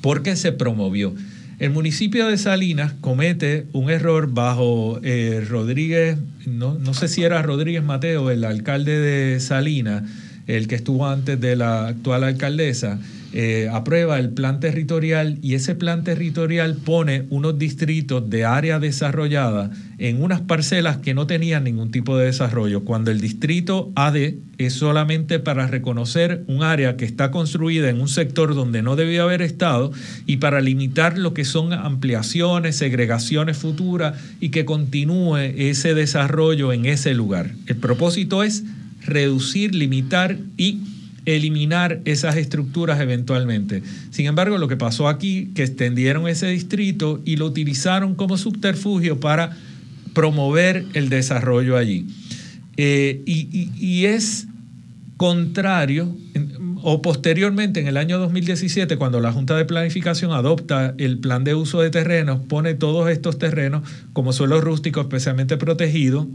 porque 0.00 0.36
se 0.36 0.52
promovió. 0.52 1.12
El 1.58 1.70
municipio 1.70 2.26
de 2.26 2.36
Salinas 2.36 2.92
comete 3.00 3.64
un 3.72 3.88
error 3.88 4.30
bajo 4.30 5.00
eh, 5.02 5.42
Rodríguez, 5.48 6.18
no, 6.44 6.74
no, 6.74 6.92
sé 6.92 7.08
si 7.08 7.24
era 7.24 7.40
Rodríguez 7.40 7.82
Mateo, 7.82 8.30
el 8.30 8.44
alcalde 8.44 8.98
de 8.98 9.40
Salinas, 9.40 10.02
el 10.46 10.68
que 10.68 10.74
estuvo 10.74 11.06
antes 11.06 11.40
de 11.40 11.56
la 11.56 11.88
actual 11.88 12.24
alcaldesa, 12.24 12.98
eh, 13.38 13.68
aprueba 13.70 14.18
el 14.18 14.30
plan 14.30 14.60
territorial 14.60 15.38
y 15.42 15.56
ese 15.56 15.74
plan 15.74 16.04
territorial 16.04 16.74
pone 16.74 17.26
unos 17.28 17.58
distritos 17.58 18.30
de 18.30 18.46
área 18.46 18.78
desarrollada 18.78 19.70
en 19.98 20.22
unas 20.22 20.40
parcelas 20.40 20.96
que 20.96 21.12
no 21.12 21.26
tenían 21.26 21.64
ningún 21.64 21.90
tipo 21.90 22.16
de 22.16 22.24
desarrollo, 22.24 22.84
cuando 22.84 23.10
el 23.10 23.20
distrito 23.20 23.92
AD 23.94 24.36
es 24.56 24.72
solamente 24.72 25.38
para 25.38 25.66
reconocer 25.66 26.44
un 26.46 26.62
área 26.62 26.96
que 26.96 27.04
está 27.04 27.30
construida 27.30 27.90
en 27.90 28.00
un 28.00 28.08
sector 28.08 28.54
donde 28.54 28.80
no 28.80 28.96
debía 28.96 29.24
haber 29.24 29.42
estado 29.42 29.92
y 30.24 30.38
para 30.38 30.62
limitar 30.62 31.18
lo 31.18 31.34
que 31.34 31.44
son 31.44 31.74
ampliaciones, 31.74 32.76
segregaciones 32.76 33.58
futuras 33.58 34.18
y 34.40 34.48
que 34.48 34.64
continúe 34.64 35.36
ese 35.36 35.92
desarrollo 35.92 36.72
en 36.72 36.86
ese 36.86 37.12
lugar. 37.12 37.50
El 37.66 37.76
propósito 37.76 38.42
es 38.42 38.64
reducir, 39.04 39.74
limitar 39.74 40.38
y 40.56 40.78
eliminar 41.26 42.00
esas 42.04 42.36
estructuras 42.36 43.00
eventualmente. 43.00 43.82
Sin 44.10 44.26
embargo, 44.26 44.58
lo 44.58 44.68
que 44.68 44.76
pasó 44.76 45.08
aquí, 45.08 45.50
que 45.54 45.64
extendieron 45.64 46.28
ese 46.28 46.46
distrito 46.46 47.20
y 47.24 47.36
lo 47.36 47.46
utilizaron 47.46 48.14
como 48.14 48.38
subterfugio 48.38 49.20
para 49.20 49.56
promover 50.14 50.86
el 50.94 51.08
desarrollo 51.08 51.76
allí. 51.76 52.06
Eh, 52.78 53.22
y, 53.26 54.04
es 54.04 54.46
contrario, 55.16 56.14
o 56.82 57.02
posteriormente, 57.02 57.80
en 57.80 57.88
el 57.88 57.96
año 57.96 58.18
2017, 58.18 58.96
cuando 58.96 59.20
la 59.20 59.32
Junta 59.32 59.56
de 59.56 59.64
Planificación 59.64 60.32
adopta 60.32 60.94
el 60.98 61.18
plan 61.18 61.42
de 61.42 61.54
uso 61.54 61.80
de 61.80 61.90
terrenos, 61.90 62.40
pone 62.48 62.74
todos 62.74 63.10
estos 63.10 63.38
terrenos 63.38 63.82
como 64.12 64.32
suelo 64.32 64.60
rústico 64.60 65.00
especialmente 65.00 65.56
protegido. 65.56 66.28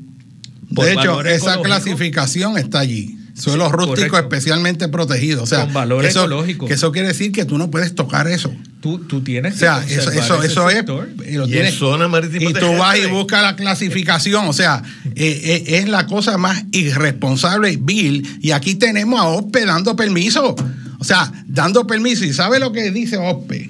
De 0.70 0.94
hecho, 0.94 1.22
esa 1.24 1.62
clasificación 1.62 2.58
está 2.58 2.80
allí. 2.80 3.21
Suelo 3.34 3.72
rústico 3.72 4.18
especialmente 4.18 4.88
protegido. 4.90 5.44
O 5.44 5.46
sea, 5.46 5.66
Con 5.66 5.74
valor 5.74 6.06
eso, 6.06 6.20
ecológico. 6.22 6.68
Que 6.68 6.74
eso 6.74 6.92
quiere 6.92 7.10
decir 7.10 7.32
que 7.32 7.46
tú 7.46 7.58
no 7.58 7.72
puedes 7.72 7.96
tocar 7.96 8.28
eso. 8.28 8.54
Tú, 8.82 9.00
tú 9.00 9.22
tienes 9.22 9.56
O 9.56 9.58
sea, 9.58 9.84
que 9.86 9.94
eso, 9.96 10.12
eso, 10.12 10.44
ese 10.44 10.48
eso 10.48 10.70
es. 10.70 10.84
Y, 11.28 11.36
lo 11.36 11.48
Y 11.48 11.52
tienes- 11.52 11.74
es 11.74 11.80
zona 11.80 12.08
marítima 12.08 12.50
y 12.50 12.54
tú 12.54 12.74
vas 12.78 12.98
y 12.98 13.06
buscas 13.06 13.42
la 13.42 13.56
clasificación. 13.56 14.48
O 14.48 14.54
sea, 14.54 14.84
eh, 15.16 15.42
eh, 15.44 15.78
es 15.78 15.90
la 15.90 16.08
cosa 16.08 16.38
más 16.38 16.64
irresponsable 16.72 17.78
vil. 17.82 18.40
Y 18.42 18.52
aquí 18.52 18.76
tenemos 18.76 19.20
a 19.20 19.26
OSPE 19.26 19.66
dando 19.66 19.96
permiso. 19.96 20.56
O 21.00 21.04
sea, 21.04 21.32
dando 21.48 21.88
permiso. 21.88 22.26
¿Y 22.26 22.34
sabe 22.34 22.60
lo 22.60 22.72
que 22.72 22.92
dice 22.92 23.18
OSPE? 23.18 23.70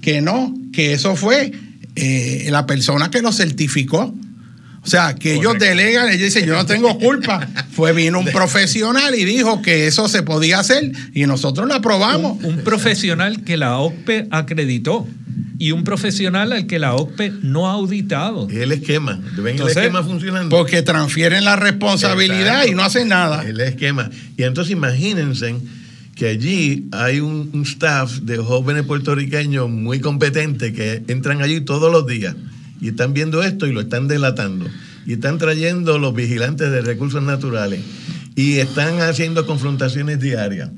Que 0.00 0.20
no, 0.20 0.54
que 0.72 0.92
eso 0.94 1.16
fue 1.16 1.52
eh, 1.96 2.46
la 2.50 2.66
persona 2.66 3.10
que 3.10 3.22
lo 3.22 3.32
certificó. 3.32 4.14
O 4.82 4.86
sea, 4.86 5.14
que 5.14 5.34
ellos 5.34 5.58
delegan, 5.58 6.08
ellos 6.08 6.22
dicen, 6.22 6.46
yo 6.46 6.54
no 6.54 6.64
tengo 6.64 6.98
culpa. 6.98 7.46
Fue, 7.72 7.92
vino 7.92 8.18
un 8.18 8.26
profesional 8.26 9.14
y 9.14 9.24
dijo 9.24 9.60
que 9.60 9.86
eso 9.86 10.08
se 10.08 10.22
podía 10.22 10.58
hacer 10.58 10.90
y 11.12 11.26
nosotros 11.26 11.68
lo 11.68 11.74
aprobamos. 11.74 12.42
Un, 12.42 12.58
profesional 12.58 13.44
que 13.44 13.56
la 13.56 13.78
OCPE 13.78 14.28
acreditó 14.30 15.06
y 15.58 15.72
un 15.72 15.84
profesional 15.84 16.52
al 16.52 16.66
que 16.66 16.78
la 16.78 16.94
OCPE 16.94 17.32
no 17.42 17.68
ha 17.68 17.72
auditado. 17.72 18.48
Es 18.48 18.56
el 18.56 18.72
esquema. 18.72 19.20
¿Ven 19.36 19.60
el 19.60 19.68
esquema 19.68 20.02
funcionando? 20.02 20.56
Porque 20.56 20.82
transfieren 20.82 21.44
la 21.44 21.56
responsabilidad 21.56 22.64
y 22.66 22.72
no 22.72 22.82
hacen 22.82 23.08
nada. 23.08 23.44
El 23.46 23.60
esquema. 23.60 24.10
Y 24.38 24.44
entonces 24.44 24.72
imagínense 24.72 25.56
que 26.14 26.28
allí 26.28 26.88
hay 26.92 27.20
un, 27.20 27.50
un 27.52 27.62
staff 27.62 28.12
de 28.20 28.38
jóvenes 28.38 28.84
puertorriqueños 28.84 29.68
muy 29.68 30.00
competentes 30.00 30.72
que 30.72 31.02
entran 31.08 31.42
allí 31.42 31.60
todos 31.60 31.92
los 31.92 32.06
días 32.06 32.34
y 32.80 32.88
están 32.88 33.12
viendo 33.12 33.42
esto 33.42 33.66
y 33.66 33.72
lo 33.72 33.80
están 33.80 34.08
delatando. 34.08 34.66
Y 35.06 35.14
están 35.14 35.38
trayendo 35.38 35.98
los 35.98 36.14
vigilantes 36.14 36.70
de 36.70 36.80
recursos 36.82 37.22
naturales 37.22 37.80
y 38.36 38.58
están 38.58 39.00
haciendo 39.00 39.46
confrontaciones 39.46 40.20
diarias, 40.20 40.70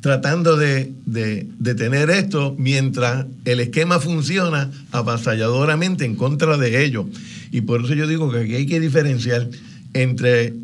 tratando 0.00 0.56
de, 0.56 0.92
de, 1.06 1.74
tener 1.74 2.10
esto 2.10 2.54
mientras 2.58 3.26
el 3.44 3.60
esquema 3.60 4.00
funciona 4.00 4.70
avasalladoramente 4.90 6.04
en 6.04 6.16
contra 6.16 6.56
de 6.56 6.84
ellos. 6.84 7.06
Y 7.50 7.62
por 7.62 7.84
eso 7.84 7.94
yo 7.94 8.06
digo 8.06 8.30
que 8.30 8.40
aquí 8.40 8.54
hay 8.54 8.66
que 8.66 8.80
diferenciar 8.80 9.48
entre 9.92 10.54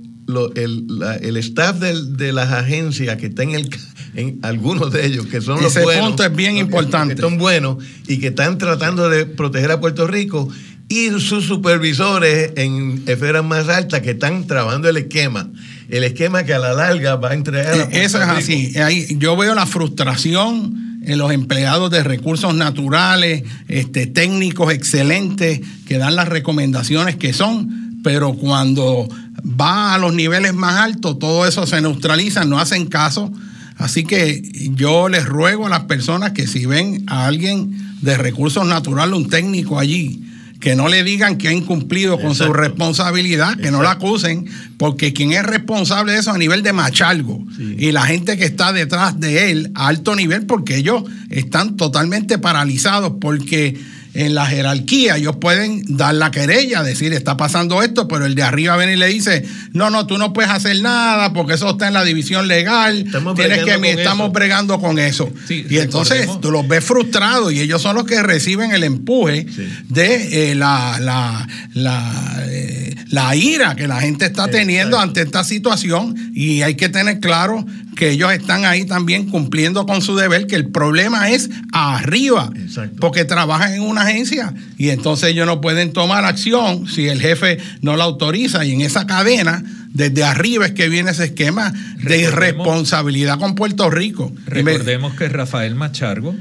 el, 0.54 1.36
staff 1.38 1.78
de 1.78 2.32
las 2.32 2.52
agencias 2.52 3.16
que 3.16 3.26
está 3.26 3.42
en 3.42 3.54
el 3.54 3.70
en 4.14 4.40
algunos 4.42 4.92
de 4.92 5.06
ellos 5.06 5.26
que 5.26 5.40
son 5.40 5.62
los 5.62 5.74
buenos. 5.74 6.08
Punto 6.08 6.24
es 6.24 6.34
bien 6.34 6.56
importante. 6.56 7.14
Que 7.14 7.20
son 7.20 7.38
buenos 7.38 7.76
y 8.08 8.18
que 8.18 8.28
están 8.28 8.58
tratando 8.58 9.08
de 9.08 9.26
proteger 9.26 9.70
a 9.70 9.80
Puerto 9.80 10.06
Rico 10.06 10.48
y 10.90 11.08
sus 11.20 11.46
supervisores 11.46 12.50
en 12.56 13.04
esferas 13.06 13.44
más 13.44 13.68
altas 13.68 14.00
que 14.00 14.10
están 14.10 14.48
trabajando 14.48 14.88
el 14.88 14.96
esquema, 14.96 15.48
el 15.88 16.02
esquema 16.02 16.42
que 16.42 16.52
a 16.52 16.58
la 16.58 16.72
larga 16.72 17.14
va 17.14 17.30
a 17.30 17.34
entregar 17.34 17.74
a 17.74 17.84
Eso 17.84 18.20
es 18.20 18.28
así. 18.28 18.74
yo 19.16 19.36
veo 19.36 19.54
la 19.54 19.66
frustración 19.66 21.00
en 21.04 21.16
los 21.16 21.30
empleados 21.30 21.92
de 21.92 22.02
recursos 22.02 22.56
naturales, 22.56 23.44
este, 23.68 24.08
técnicos 24.08 24.72
excelentes 24.72 25.60
que 25.86 25.96
dan 25.96 26.16
las 26.16 26.28
recomendaciones 26.28 27.14
que 27.14 27.32
son, 27.32 28.00
pero 28.02 28.32
cuando 28.34 29.08
va 29.44 29.94
a 29.94 29.98
los 29.98 30.12
niveles 30.12 30.54
más 30.54 30.74
altos, 30.74 31.20
todo 31.20 31.46
eso 31.46 31.68
se 31.68 31.80
neutraliza, 31.80 32.44
no 32.44 32.58
hacen 32.58 32.86
caso. 32.86 33.32
Así 33.76 34.02
que 34.02 34.42
yo 34.74 35.08
les 35.08 35.24
ruego 35.24 35.68
a 35.68 35.70
las 35.70 35.84
personas 35.84 36.32
que 36.32 36.48
si 36.48 36.66
ven 36.66 37.04
a 37.06 37.26
alguien 37.26 37.96
de 38.02 38.16
recursos 38.16 38.66
naturales, 38.66 39.14
un 39.14 39.28
técnico 39.28 39.78
allí, 39.78 40.26
que 40.60 40.76
no 40.76 40.88
le 40.88 41.02
digan 41.02 41.38
que 41.38 41.48
ha 41.48 41.52
incumplido 41.52 42.20
con 42.20 42.34
su 42.34 42.52
responsabilidad, 42.52 43.56
que 43.56 43.70
no 43.70 43.82
la 43.82 43.92
acusen, 43.92 44.46
porque 44.76 45.14
quien 45.14 45.32
es 45.32 45.42
responsable 45.42 46.12
de 46.12 46.18
eso 46.18 46.30
a 46.30 46.38
nivel 46.38 46.62
de 46.62 46.74
machalgo 46.74 47.42
y 47.58 47.92
la 47.92 48.02
gente 48.02 48.36
que 48.36 48.44
está 48.44 48.72
detrás 48.72 49.18
de 49.18 49.50
él 49.50 49.72
a 49.74 49.88
alto 49.88 50.14
nivel, 50.14 50.44
porque 50.44 50.76
ellos 50.76 51.04
están 51.30 51.76
totalmente 51.76 52.38
paralizados, 52.38 53.14
porque 53.20 53.80
en 54.14 54.34
la 54.34 54.46
jerarquía, 54.46 55.16
ellos 55.16 55.36
pueden 55.36 55.82
dar 55.96 56.14
la 56.14 56.30
querella, 56.30 56.82
decir 56.82 57.12
está 57.12 57.36
pasando 57.36 57.82
esto, 57.82 58.08
pero 58.08 58.26
el 58.26 58.34
de 58.34 58.42
arriba 58.42 58.76
viene 58.76 58.94
y 58.94 58.96
le 58.96 59.06
dice, 59.06 59.44
no, 59.72 59.90
no, 59.90 60.06
tú 60.06 60.18
no 60.18 60.32
puedes 60.32 60.50
hacer 60.50 60.80
nada 60.80 61.32
porque 61.32 61.54
eso 61.54 61.70
está 61.70 61.88
en 61.88 61.94
la 61.94 62.04
división 62.04 62.48
legal, 62.48 63.04
estamos 63.06 63.34
tienes 63.36 63.64
que, 63.64 63.90
estamos 63.92 64.32
bregando 64.32 64.80
con 64.80 64.98
eso. 64.98 65.30
y 65.48 65.78
entonces 65.78 66.28
tú 66.40 66.50
los 66.50 66.66
ves 66.66 66.84
frustrados 66.84 67.52
y 67.52 67.60
ellos 67.60 67.80
son 67.82 67.96
los 67.96 68.04
que 68.04 68.22
reciben 68.22 68.72
el 68.72 68.84
empuje 68.84 69.46
de 69.88 70.50
eh, 70.50 70.54
la, 70.54 70.98
la, 71.00 71.46
la, 71.74 72.44
eh, 72.48 72.94
la, 73.08 73.34
ira 73.36 73.76
que 73.76 73.86
la 73.86 74.00
gente 74.00 74.26
está 74.26 74.48
teniendo 74.48 74.98
ante 74.98 75.22
esta 75.22 75.44
situación. 75.44 76.32
Y 76.34 76.62
hay 76.62 76.74
que 76.74 76.88
tener 76.88 77.20
claro 77.20 77.64
que 77.96 78.10
ellos 78.10 78.32
están 78.32 78.64
ahí 78.64 78.86
también 78.86 79.28
cumpliendo 79.28 79.86
con 79.86 80.00
su 80.00 80.16
deber, 80.16 80.46
que 80.46 80.56
el 80.56 80.70
problema 80.70 81.30
es 81.30 81.50
arriba, 81.72 82.50
porque 82.98 83.24
trabajan 83.24 83.74
en 83.74 83.82
una 83.82 83.99
agencia 84.02 84.54
y 84.78 84.90
entonces 84.90 85.30
ellos 85.30 85.46
no 85.46 85.60
pueden 85.60 85.92
tomar 85.92 86.24
acción 86.24 86.86
si 86.88 87.08
el 87.08 87.20
jefe 87.20 87.58
no 87.82 87.96
la 87.96 88.04
autoriza 88.04 88.64
y 88.64 88.72
en 88.72 88.80
esa 88.80 89.06
cadena 89.06 89.62
desde 89.92 90.24
arriba 90.24 90.66
es 90.66 90.72
que 90.72 90.88
viene 90.88 91.10
ese 91.10 91.24
esquema 91.24 91.72
de 92.02 92.20
irresponsabilidad 92.20 93.38
con 93.38 93.54
Puerto 93.54 93.90
Rico. 93.90 94.32
Recordemos 94.46 95.14
que 95.14 95.28
Rafael 95.28 95.74
Machargo 95.74 96.34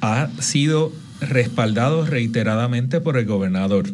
ha 0.00 0.28
sido 0.40 0.92
respaldado 1.20 2.04
reiteradamente 2.04 3.00
por 3.00 3.16
el 3.16 3.24
gobernador. 3.24 3.86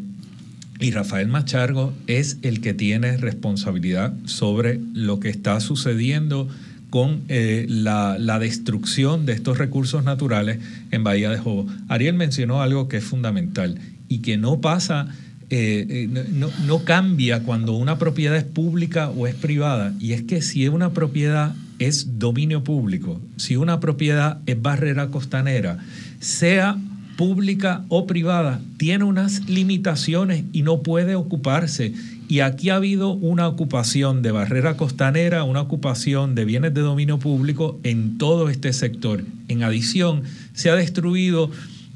Y 0.81 0.91
Rafael 0.91 1.29
Machargo 1.29 1.95
es 2.09 2.39
el 2.43 2.61
que 2.61 2.75
tiene 2.75 3.17
responsabilidad 3.17 4.15
sobre 4.25 4.81
lo 4.95 5.21
que 5.21 5.29
está 5.29 5.61
sucediendo 5.61 6.49
con 6.93 7.23
eh, 7.29 7.65
la, 7.71 8.39
destrucción 8.39 9.25
de 9.25 9.33
estos 9.33 9.57
recursos 9.57 10.05
naturales 10.05 10.59
en 10.91 11.03
Bahía 11.03 11.31
de 11.31 11.39
Jobo. 11.39 11.67
Ariel 11.89 12.15
mencionó 12.15 12.61
algo 12.61 12.87
que 12.87 12.99
es 12.99 13.05
fundamental 13.05 13.79
y 14.09 14.19
que 14.19 14.37
no 14.37 14.61
pasa, 14.61 15.09
eh, 15.49 15.87
eh, 15.89 16.09
no, 16.11 16.51
no, 16.67 16.85
cambia 16.85 17.45
cuando 17.45 17.73
una 17.73 17.97
propiedad 17.97 18.37
es 18.37 18.45
pública 18.45 19.09
o 19.09 19.27
es 19.27 19.35
privada. 19.35 19.95
Y 20.01 20.13
es 20.13 20.21
que 20.25 20.43
si 20.43 20.69
una 20.69 20.93
propiedad 20.93 21.55
es 21.79 22.19
dominio 22.19 22.63
público, 22.63 23.23
si 23.39 23.57
una 23.57 23.81
propiedad 23.81 24.41
es 24.45 24.61
barrera 24.61 25.09
costanera, 25.09 25.79
sea 26.21 26.77
pública 27.17 27.87
o 27.89 28.07
privada, 28.07 28.61
tiene 28.77 29.05
unas 29.05 29.49
limitaciones 29.49 30.45
y 30.53 30.61
no 30.61 30.83
puede 30.83 31.15
ocuparse 31.15 31.95
y 32.33 32.41
aquí 32.41 32.71
ha 32.71 32.77
habido 32.77 33.11
una 33.11 33.47
ocupación 33.47 34.23
de 34.23 34.31
barrera 34.33 34.79
costanera, 34.79 35.45
una 35.45 35.61
ocupación 35.61 36.35
de 36.35 36.47
bienes 36.47 36.73
de 36.73 36.81
dominio 36.81 37.19
público 37.19 37.79
en 37.83 38.17
todo 38.17 38.49
este 38.49 38.73
sector. 38.73 39.23
En 39.49 39.63
adición, 39.63 40.23
se 40.55 40.71
ha 40.71 40.75
destruido 40.75 41.51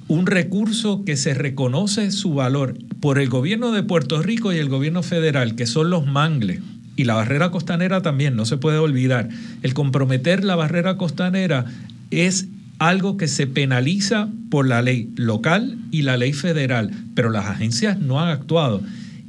un 0.08 0.26
recurso 0.26 1.06
que 1.06 1.16
se 1.16 1.32
reconoce 1.32 2.10
su 2.10 2.34
valor 2.34 2.76
por 3.00 3.18
el 3.18 3.30
gobierno 3.30 3.72
de 3.72 3.82
Puerto 3.82 4.20
Rico 4.22 4.52
y 4.52 4.58
el 4.58 4.68
gobierno 4.68 5.02
federal, 5.02 5.54
que 5.54 5.64
son 5.64 5.88
los 5.88 6.06
mangles. 6.06 6.60
Y 6.96 7.04
la 7.04 7.14
barrera 7.14 7.50
costanera 7.50 8.02
también, 8.02 8.36
no 8.36 8.44
se 8.44 8.58
puede 8.58 8.76
olvidar. 8.76 9.30
El 9.62 9.72
comprometer 9.72 10.44
la 10.44 10.54
barrera 10.54 10.98
costanera 10.98 11.64
es 12.10 12.46
algo 12.78 13.16
que 13.16 13.28
se 13.28 13.46
penaliza 13.46 14.28
por 14.50 14.68
la 14.68 14.82
ley 14.82 15.10
local 15.16 15.78
y 15.90 16.02
la 16.02 16.18
ley 16.18 16.34
federal, 16.34 16.90
pero 17.14 17.30
las 17.30 17.46
agencias 17.46 17.98
no 17.98 18.20
han 18.20 18.28
actuado. 18.28 18.82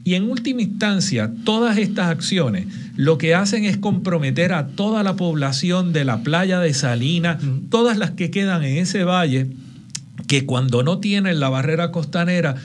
Y 0.08 0.16
en 0.16 0.32
última 0.32 0.62
instancia, 0.62 1.34
todas 1.44 1.78
estas 1.78 2.08
acciones 2.08 2.68
lo 2.96 3.18
que 3.18 3.36
hacen 3.36 3.66
es 3.66 3.76
comprometer 3.76 4.54
a 4.54 4.68
toda 4.68 5.04
la 5.04 5.18
población 5.18 5.92
de 5.92 6.06
la 6.06 6.24
playa 6.24 6.62
de 6.62 6.74
Salina, 6.74 7.38
todas 7.70 7.98
las 7.98 8.12
que 8.12 8.32
quedan 8.32 8.64
en 8.64 8.78
ese 8.78 9.04
valle, 9.04 9.50
que 10.26 10.46
cuando 10.46 10.82
no 10.82 11.00
tienen 11.00 11.42
la 11.42 11.50
barrera 11.50 11.92
costanera 11.92 12.56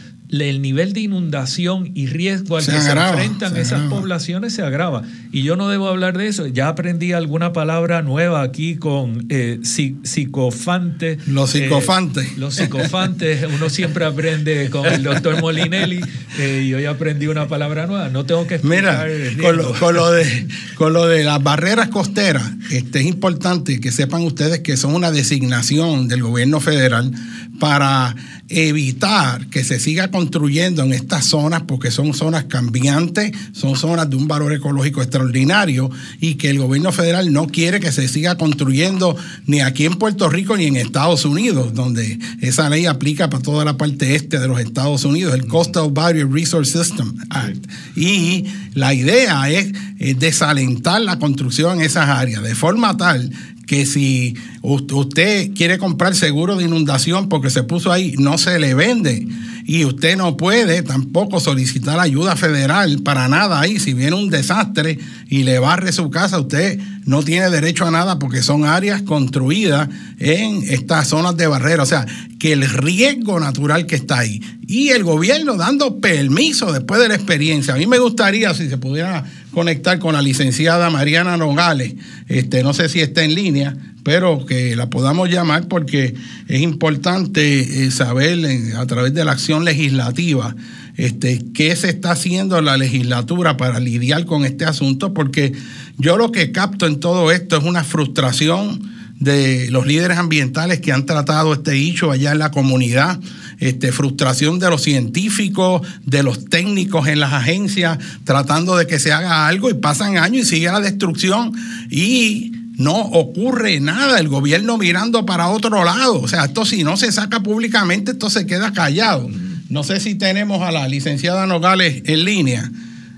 el 0.40 0.62
nivel 0.62 0.94
de 0.94 1.00
inundación 1.00 1.90
y 1.94 2.06
riesgo 2.06 2.56
al 2.56 2.64
que 2.64 2.80
se 2.80 2.90
enfrentan 2.90 3.56
esas 3.56 3.82
poblaciones 3.82 4.54
se 4.54 4.62
agrava. 4.62 5.02
Y 5.30 5.42
yo 5.42 5.56
no 5.56 5.68
debo 5.68 5.88
hablar 5.88 6.16
de 6.16 6.26
eso. 6.26 6.46
Ya 6.46 6.68
aprendí 6.68 7.12
alguna 7.12 7.52
palabra 7.52 8.00
nueva 8.02 8.42
aquí 8.42 8.76
con 8.76 9.26
eh, 9.28 9.60
psicofante. 9.62 11.18
Los 11.26 11.54
eh, 11.54 11.64
psicofantes. 11.64 12.38
los 12.38 12.54
psicofantes. 12.54 13.46
Uno 13.54 13.68
siempre 13.68 14.06
aprende 14.06 14.70
con 14.70 14.86
el 14.86 15.02
doctor 15.02 15.40
Molinelli 15.40 16.00
eh, 16.38 16.64
y 16.66 16.74
hoy 16.74 16.86
aprendí 16.86 17.26
una 17.26 17.46
palabra 17.46 17.86
nueva. 17.86 18.08
No 18.08 18.24
tengo 18.24 18.46
que 18.46 18.54
explicar. 18.54 19.08
Mira, 19.08 19.42
con 19.42 19.56
lo, 19.56 19.78
con 19.78 19.94
lo, 19.94 20.10
de, 20.12 20.48
con 20.76 20.92
lo 20.94 21.06
de 21.06 21.24
las 21.24 21.42
barreras 21.42 21.88
costeras, 21.88 22.50
este, 22.70 23.00
es 23.00 23.06
importante 23.06 23.80
que 23.80 23.92
sepan 23.92 24.22
ustedes 24.22 24.60
que 24.60 24.78
son 24.78 24.94
una 24.94 25.10
designación 25.10 26.08
del 26.08 26.22
gobierno 26.22 26.60
federal 26.60 27.12
para 27.60 28.14
evitar 28.52 29.46
que 29.48 29.64
se 29.64 29.80
siga 29.80 30.10
construyendo 30.10 30.82
en 30.82 30.92
estas 30.92 31.26
zonas, 31.26 31.62
porque 31.66 31.90
son 31.90 32.14
zonas 32.14 32.44
cambiantes, 32.44 33.32
son 33.52 33.76
zonas 33.76 34.10
de 34.10 34.16
un 34.16 34.28
valor 34.28 34.52
ecológico 34.52 35.02
extraordinario 35.02 35.90
y 36.20 36.34
que 36.34 36.50
el 36.50 36.58
gobierno 36.58 36.92
federal 36.92 37.32
no 37.32 37.46
quiere 37.46 37.80
que 37.80 37.92
se 37.92 38.08
siga 38.08 38.36
construyendo 38.36 39.16
ni 39.46 39.60
aquí 39.60 39.86
en 39.86 39.94
Puerto 39.94 40.28
Rico 40.28 40.56
ni 40.56 40.66
en 40.66 40.76
Estados 40.76 41.24
Unidos, 41.24 41.74
donde 41.74 42.18
esa 42.40 42.68
ley 42.68 42.86
aplica 42.86 43.30
para 43.30 43.42
toda 43.42 43.64
la 43.64 43.76
parte 43.76 44.14
este 44.14 44.38
de 44.38 44.48
los 44.48 44.60
Estados 44.60 45.04
Unidos, 45.04 45.34
el 45.34 45.46
Coastal 45.46 45.90
Barrier 45.90 46.30
Resource 46.30 46.78
System 46.78 47.14
Act. 47.30 47.66
Y 47.96 48.44
la 48.74 48.94
idea 48.94 49.50
es 49.50 49.72
desalentar 50.18 51.00
la 51.00 51.18
construcción 51.18 51.78
en 51.78 51.86
esas 51.86 52.08
áreas, 52.08 52.42
de 52.42 52.54
forma 52.54 52.96
tal 52.96 53.30
que 53.66 53.86
si 53.86 54.34
usted 54.62 55.52
quiere 55.54 55.78
comprar 55.78 56.14
seguro 56.14 56.56
de 56.56 56.64
inundación 56.64 57.28
porque 57.28 57.50
se 57.50 57.62
puso 57.62 57.92
ahí, 57.92 58.14
no 58.18 58.38
se 58.38 58.58
le 58.58 58.74
vende. 58.74 59.26
Y 59.64 59.84
usted 59.84 60.16
no 60.16 60.36
puede 60.36 60.82
tampoco 60.82 61.38
solicitar 61.38 62.00
ayuda 62.00 62.34
federal 62.34 63.00
para 63.02 63.28
nada 63.28 63.60
ahí. 63.60 63.78
Si 63.78 63.94
viene 63.94 64.16
un 64.16 64.28
desastre 64.28 64.98
y 65.28 65.44
le 65.44 65.60
barre 65.60 65.92
su 65.92 66.10
casa, 66.10 66.40
usted 66.40 66.80
no 67.04 67.22
tiene 67.22 67.48
derecho 67.50 67.86
a 67.86 67.90
nada 67.90 68.18
porque 68.18 68.42
son 68.42 68.64
áreas 68.64 69.02
construidas 69.02 69.88
en 70.18 70.64
estas 70.68 71.08
zonas 71.08 71.36
de 71.36 71.46
barrera. 71.46 71.84
O 71.84 71.86
sea, 71.86 72.06
que 72.40 72.52
el 72.52 72.68
riesgo 72.68 73.38
natural 73.38 73.86
que 73.86 73.94
está 73.94 74.18
ahí 74.18 74.40
y 74.66 74.88
el 74.88 75.04
gobierno 75.04 75.56
dando 75.56 76.00
permiso 76.00 76.72
después 76.72 77.00
de 77.00 77.08
la 77.08 77.14
experiencia. 77.14 77.74
A 77.74 77.76
mí 77.76 77.86
me 77.86 77.98
gustaría 77.98 78.52
si 78.54 78.68
se 78.68 78.78
pudiera 78.78 79.24
conectar 79.52 79.98
con 79.98 80.14
la 80.14 80.22
licenciada 80.22 80.90
Mariana 80.90 81.36
Nogales, 81.36 81.94
este, 82.28 82.62
no 82.62 82.72
sé 82.74 82.88
si 82.88 83.00
está 83.00 83.22
en 83.22 83.34
línea, 83.34 83.76
pero 84.02 84.44
que 84.46 84.74
la 84.74 84.90
podamos 84.90 85.30
llamar 85.30 85.68
porque 85.68 86.14
es 86.48 86.60
importante 86.60 87.84
eh, 87.84 87.90
saber 87.90 88.38
a 88.76 88.86
través 88.86 89.14
de 89.14 89.24
la 89.24 89.32
acción 89.32 89.64
legislativa 89.64 90.56
este, 90.96 91.42
qué 91.54 91.74
se 91.76 91.88
está 91.88 92.12
haciendo 92.12 92.58
en 92.58 92.66
la 92.66 92.76
legislatura 92.76 93.56
para 93.56 93.80
lidiar 93.80 94.24
con 94.24 94.44
este 94.44 94.64
asunto, 94.64 95.14
porque 95.14 95.52
yo 95.98 96.16
lo 96.16 96.32
que 96.32 96.52
capto 96.52 96.86
en 96.86 97.00
todo 97.00 97.30
esto 97.30 97.56
es 97.56 97.64
una 97.64 97.84
frustración 97.84 98.90
de 99.18 99.70
los 99.70 99.86
líderes 99.86 100.18
ambientales 100.18 100.80
que 100.80 100.92
han 100.92 101.06
tratado 101.06 101.52
este 101.52 101.76
hecho 101.76 102.10
allá 102.10 102.32
en 102.32 102.40
la 102.40 102.50
comunidad, 102.50 103.20
este, 103.62 103.92
frustración 103.92 104.58
de 104.58 104.68
los 104.68 104.82
científicos, 104.82 105.86
de 106.04 106.24
los 106.24 106.46
técnicos 106.46 107.06
en 107.06 107.20
las 107.20 107.32
agencias, 107.32 107.96
tratando 108.24 108.76
de 108.76 108.88
que 108.88 108.98
se 108.98 109.12
haga 109.12 109.46
algo 109.46 109.70
y 109.70 109.74
pasan 109.74 110.18
años 110.18 110.46
y 110.46 110.56
sigue 110.56 110.66
la 110.66 110.80
destrucción 110.80 111.52
y 111.88 112.50
no 112.76 112.96
ocurre 112.96 113.78
nada, 113.78 114.18
el 114.18 114.26
gobierno 114.26 114.78
mirando 114.78 115.24
para 115.24 115.46
otro 115.46 115.84
lado. 115.84 116.20
O 116.20 116.26
sea, 116.26 116.46
esto 116.46 116.64
si 116.64 116.82
no 116.82 116.96
se 116.96 117.12
saca 117.12 117.40
públicamente, 117.40 118.10
esto 118.10 118.30
se 118.30 118.46
queda 118.46 118.72
callado. 118.72 119.30
No 119.68 119.84
sé 119.84 120.00
si 120.00 120.16
tenemos 120.16 120.60
a 120.62 120.72
la 120.72 120.88
licenciada 120.88 121.46
Nogales 121.46 122.02
en 122.06 122.24
línea. 122.24 122.68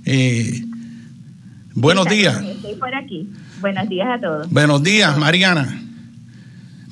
Eh, 0.05 0.63
buenos 1.73 2.07
días. 2.07 2.43
Estoy 2.45 2.75
por 2.75 2.95
aquí. 2.95 3.31
Buenos 3.63 3.89
días 3.89 4.09
a 4.11 4.21
todos. 4.21 4.51
Buenos 4.51 4.83
días, 4.83 5.17
Mariana. 5.17 5.81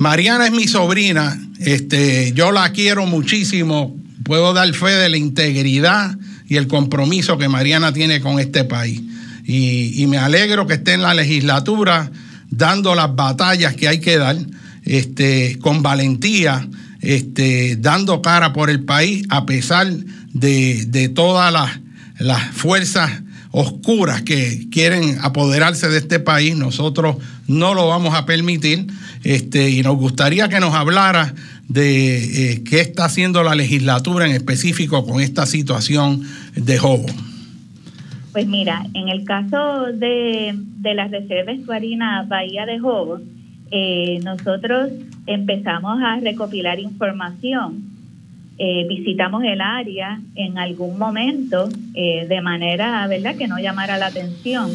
Mariana 0.02 0.46
es 0.46 0.52
mi 0.52 0.66
sobrina. 0.66 1.38
Este, 1.60 2.32
yo 2.32 2.50
la 2.50 2.72
quiero 2.72 3.06
muchísimo. 3.06 3.96
Puedo 4.24 4.52
dar 4.52 4.74
fe 4.74 4.90
de 4.90 5.08
la 5.08 5.16
integridad 5.16 6.18
y 6.48 6.56
el 6.56 6.66
compromiso 6.66 7.38
que 7.38 7.48
Mariana 7.48 7.92
tiene 7.92 8.20
con 8.20 8.40
este 8.40 8.64
país. 8.64 9.00
Y, 9.44 10.04
me 10.08 10.18
alegro 10.18 10.66
que 10.66 10.74
esté 10.74 10.94
en 10.94 11.02
la 11.02 11.14
legislatura 11.14 12.10
dando 12.50 12.96
las 12.96 13.14
batallas 13.14 13.76
que 13.76 13.86
hay 13.86 14.00
que 14.00 14.18
dar, 14.18 14.36
este, 14.84 15.58
con 15.60 15.82
valentía 15.82 16.68
este, 17.00 17.76
dando 17.76 18.22
cara 18.22 18.52
por 18.52 18.70
el 18.70 18.82
país 18.82 19.24
a 19.30 19.46
pesar 19.46 19.88
de, 20.32 21.12
todas 21.14 21.52
las, 21.52 21.78
las 22.18 22.50
fuerzas 22.50 23.22
oscuras 23.52 24.22
que 24.22 24.68
quieren 24.70 25.18
apoderarse 25.22 25.88
de 25.88 25.98
este 25.98 26.18
país, 26.18 26.56
nosotros 26.56 27.16
no 27.46 27.74
lo 27.74 27.86
vamos 27.86 28.14
a 28.14 28.26
permitir. 28.26 28.86
Este, 29.22 29.70
y 29.70 29.82
nos 29.82 29.96
gustaría 29.96 30.48
que 30.48 30.58
nos 30.58 30.74
hablara 30.74 31.34
de 31.68 32.52
eh, 32.52 32.64
qué 32.64 32.80
está 32.80 33.04
haciendo 33.04 33.42
la 33.44 33.54
legislatura 33.54 34.26
en 34.26 34.32
específico 34.32 35.06
con 35.06 35.20
esta 35.20 35.46
situación 35.46 36.22
de 36.56 36.78
Jobo. 36.78 37.06
Pues 38.32 38.46
mira, 38.46 38.84
en 38.94 39.08
el 39.08 39.24
caso 39.24 39.86
de, 39.92 40.54
de 40.54 40.94
la 40.94 41.06
reserva 41.06 41.52
Bahía 42.26 42.66
de 42.66 42.78
Jobo, 42.78 43.20
eh, 43.70 44.20
nosotros 44.24 44.90
empezamos 45.26 46.00
a 46.02 46.18
recopilar 46.20 46.78
información. 46.80 47.91
Eh, 48.58 48.86
visitamos 48.88 49.42
el 49.44 49.60
área 49.60 50.20
en 50.34 50.58
algún 50.58 50.98
momento 50.98 51.68
eh, 51.94 52.26
de 52.28 52.40
manera, 52.40 53.06
¿verdad?, 53.06 53.36
que 53.36 53.48
no 53.48 53.58
llamara 53.58 53.96
la 53.98 54.06
atención. 54.06 54.70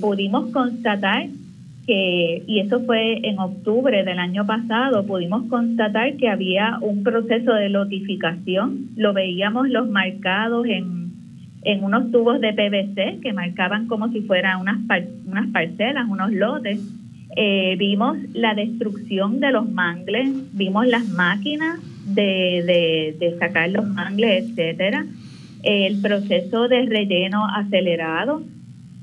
pudimos 0.00 0.52
constatar 0.52 1.26
que, 1.86 2.42
y 2.46 2.60
eso 2.60 2.80
fue 2.84 3.28
en 3.28 3.38
octubre 3.38 4.04
del 4.04 4.18
año 4.18 4.46
pasado, 4.46 5.06
pudimos 5.06 5.48
constatar 5.48 6.16
que 6.16 6.28
había 6.28 6.78
un 6.80 7.02
proceso 7.02 7.52
de 7.52 7.68
lotificación. 7.68 8.90
Lo 8.96 9.12
veíamos 9.12 9.68
los 9.68 9.88
marcados 9.88 10.66
en, 10.66 11.12
en 11.62 11.84
unos 11.84 12.10
tubos 12.12 12.40
de 12.40 12.52
PVC 12.52 13.20
que 13.20 13.32
marcaban 13.32 13.86
como 13.88 14.08
si 14.12 14.20
fueran 14.22 14.60
unas, 14.60 14.78
unas 15.26 15.48
parcelas, 15.48 16.08
unos 16.08 16.32
lotes 16.32 16.80
eh, 17.34 17.76
vimos 17.78 18.16
la 18.32 18.54
destrucción 18.54 19.40
de 19.40 19.52
los 19.52 19.70
mangles, 19.70 20.30
vimos 20.52 20.86
las 20.86 21.06
máquinas 21.08 21.78
de, 22.06 23.14
de, 23.18 23.38
sacar 23.38 23.70
los 23.70 23.86
mangles, 23.86 24.50
etcétera, 24.50 25.04
el 25.62 26.00
proceso 26.00 26.68
de 26.68 26.86
relleno 26.86 27.46
acelerado. 27.46 28.42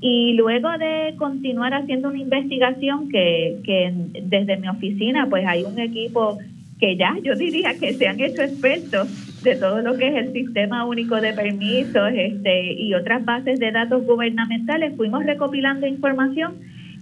Y 0.00 0.34
luego 0.34 0.68
de 0.78 1.14
continuar 1.16 1.72
haciendo 1.72 2.08
una 2.08 2.18
investigación 2.18 3.08
que, 3.08 3.58
que 3.64 3.92
desde 4.22 4.56
mi 4.58 4.68
oficina 4.68 5.26
pues 5.30 5.46
hay 5.46 5.62
un 5.62 5.78
equipo 5.78 6.38
que 6.78 6.96
ya 6.96 7.16
yo 7.22 7.34
diría 7.34 7.78
que 7.78 7.94
se 7.94 8.06
han 8.06 8.20
hecho 8.20 8.42
expertos 8.42 9.08
de 9.42 9.56
todo 9.56 9.80
lo 9.80 9.96
que 9.96 10.08
es 10.08 10.14
el 10.16 10.32
sistema 10.32 10.84
único 10.84 11.20
de 11.20 11.32
permisos 11.32 12.10
este, 12.14 12.72
y 12.72 12.94
otras 12.94 13.24
bases 13.24 13.60
de 13.60 13.70
datos 13.70 14.04
gubernamentales, 14.04 14.96
fuimos 14.96 15.24
recopilando 15.24 15.86
información 15.86 16.54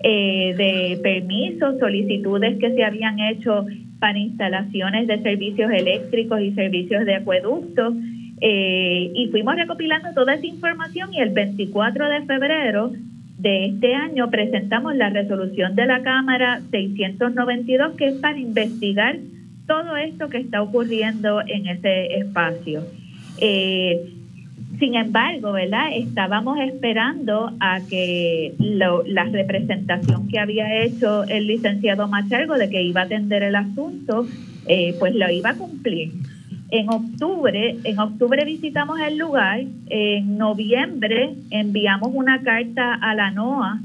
eh, 0.03 0.55
de 0.57 1.01
permisos, 1.03 1.79
solicitudes 1.79 2.59
que 2.59 2.75
se 2.75 2.85
habían 2.85 3.19
hecho 3.21 3.65
para 4.03 4.19
instalaciones 4.19 5.07
de 5.07 5.23
servicios 5.23 5.71
eléctricos 5.71 6.41
y 6.41 6.51
servicios 6.55 7.07
de 7.07 7.15
acueductos. 7.15 7.95
Eh, 8.41 9.13
y 9.15 9.29
fuimos 9.29 9.55
recopilando 9.55 10.13
toda 10.13 10.35
esa 10.35 10.45
información 10.45 11.15
y 11.15 11.21
el 11.21 11.31
24 11.31 12.09
de 12.09 12.23
febrero 12.23 12.91
de 13.39 13.67
este 13.67 13.95
año 13.95 14.29
presentamos 14.29 14.97
la 14.97 15.11
resolución 15.11 15.77
de 15.77 15.87
la 15.87 16.03
Cámara 16.03 16.61
692 16.73 17.93
que 17.97 18.09
es 18.09 18.15
para 18.15 18.37
investigar 18.41 19.19
todo 19.69 19.97
esto 19.97 20.29
que 20.29 20.39
está 20.39 20.63
ocurriendo 20.63 21.41
en 21.47 21.69
ese 21.69 22.17
espacio. 22.17 22.83
Eh, 23.39 24.15
sin 24.83 24.97
embargo, 24.97 25.53
¿verdad? 25.53 25.91
Estábamos 25.95 26.59
esperando 26.59 27.53
a 27.61 27.79
que 27.89 28.53
la 28.59 29.27
representación 29.27 30.27
que 30.27 30.41
había 30.41 30.83
hecho 30.83 31.23
el 31.23 31.47
licenciado 31.47 32.09
Machargo 32.09 32.55
de 32.55 32.69
que 32.69 32.83
iba 32.83 33.03
a 33.03 33.05
atender 33.05 33.45
el 33.45 33.55
asunto, 33.55 34.27
eh, 34.67 34.97
pues 34.99 35.15
lo 35.15 35.31
iba 35.31 35.51
a 35.51 35.55
cumplir. 35.55 36.11
En 36.73 36.89
octubre, 36.89 37.77
en 37.85 37.99
octubre 38.01 38.45
visitamos 38.45 38.99
el 38.99 39.19
lugar, 39.19 39.63
en 39.89 40.37
noviembre 40.37 41.31
enviamos 41.51 42.11
una 42.13 42.43
carta 42.43 42.95
a 42.95 43.15
la 43.15 43.31
NOA 43.31 43.79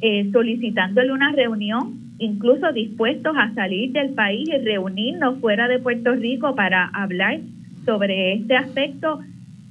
eh, 0.00 0.30
solicitándole 0.32 1.12
una 1.12 1.30
reunión, 1.32 1.92
incluso 2.18 2.72
dispuestos 2.72 3.36
a 3.36 3.52
salir 3.52 3.92
del 3.92 4.14
país 4.14 4.48
y 4.48 4.56
reunirnos 4.64 5.40
fuera 5.40 5.68
de 5.68 5.78
Puerto 5.78 6.14
Rico 6.14 6.54
para 6.54 6.86
hablar 6.86 7.38
sobre 7.84 8.32
este 8.32 8.56
aspecto 8.56 9.20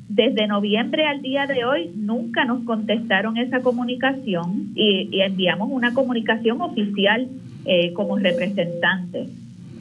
desde 0.10 0.48
noviembre 0.48 1.06
al 1.06 1.22
día 1.22 1.48
de 1.48 1.66
hoy 1.66 1.92
nunca 1.96 2.46
nos 2.46 2.64
contestaron 2.64 3.38
esa 3.38 3.62
comunicación 3.62 4.72
y, 4.76 5.20
enviamos 5.22 5.70
una 5.72 5.94
comunicación 5.94 6.62
oficial 6.62 7.28
eh, 7.66 7.92
como 7.94 8.18
representantes. 8.18 9.30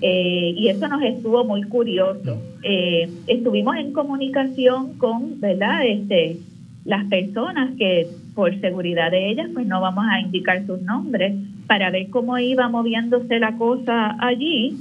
Eh, 0.03 0.53
y 0.57 0.69
eso 0.69 0.89
nos 0.89 1.03
estuvo 1.03 1.45
muy 1.45 1.63
curioso. 1.63 2.43
Eh, 2.63 3.09
estuvimos 3.27 3.77
en 3.77 3.93
comunicación 3.93 4.99
con, 4.99 5.41
¿verdad? 5.41 5.87
Este, 5.87 6.39
las 6.85 7.05
personas 7.07 7.71
que 7.79 8.07
por 8.35 8.61
seguridad 8.61 9.11
de 9.11 9.31
ellas, 9.31 9.49
pues 9.55 9.67
no 9.67 9.81
vamos 9.81 10.05
a 10.11 10.21
indicar 10.21 10.67
sus 10.67 10.83
nombres, 10.83 11.35
para 11.67 11.91
ver 11.91 12.11
cómo 12.11 12.39
iba 12.39 12.69
moviéndose 12.69 13.39
la 13.39 13.57
cosa 13.57 14.17
allí 14.21 14.77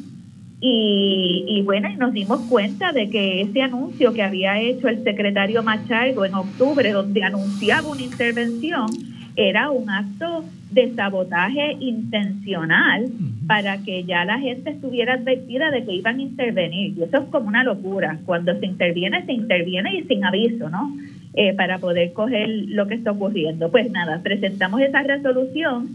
y, 0.68 1.62
bueno, 1.64 1.90
y 1.90 1.96
nos 1.96 2.12
dimos 2.12 2.42
cuenta 2.50 2.92
de 2.92 3.10
que 3.10 3.42
ese 3.42 3.62
anuncio 3.62 4.14
que 4.14 4.24
había 4.24 4.60
hecho 4.60 4.88
el 4.88 5.04
secretario 5.04 5.62
Machargo 5.62 6.26
en 6.26 6.34
octubre, 6.34 6.92
donde 6.92 7.24
anunciaba 7.24 7.88
una 7.88 8.02
intervención, 8.02 8.88
era 9.36 9.70
un 9.70 9.90
acto 9.90 10.44
de 10.72 10.94
sabotaje 10.96 11.78
intencional 11.80 13.10
para 13.46 13.78
que 13.84 14.06
ya 14.06 14.26
la 14.26 14.40
gente 14.40 14.72
estuviera 14.72 15.14
advertida 15.14 15.70
de 15.70 15.86
que 15.86 15.94
iban 15.94 16.18
a 16.18 16.24
intervenir. 16.24 16.98
Y 16.98 17.04
eso 17.04 17.18
es 17.18 17.26
como 17.30 17.48
una 17.48 17.64
locura. 17.64 18.18
Cuando 18.26 18.58
se 18.60 18.66
interviene, 18.66 19.24
se 19.26 19.34
interviene 19.34 20.00
y 20.00 20.04
sin 20.04 20.26
aviso, 20.26 20.70
¿no? 20.70 20.96
Eh, 21.36 21.54
para 21.54 21.78
poder 21.78 22.14
coger 22.14 22.50
lo 22.50 22.88
que 22.88 22.96
está 22.96 23.12
ocurriendo. 23.12 23.70
Pues 23.70 23.92
nada, 23.92 24.22
presentamos 24.24 24.82
esa 24.82 25.04
resolución, 25.04 25.90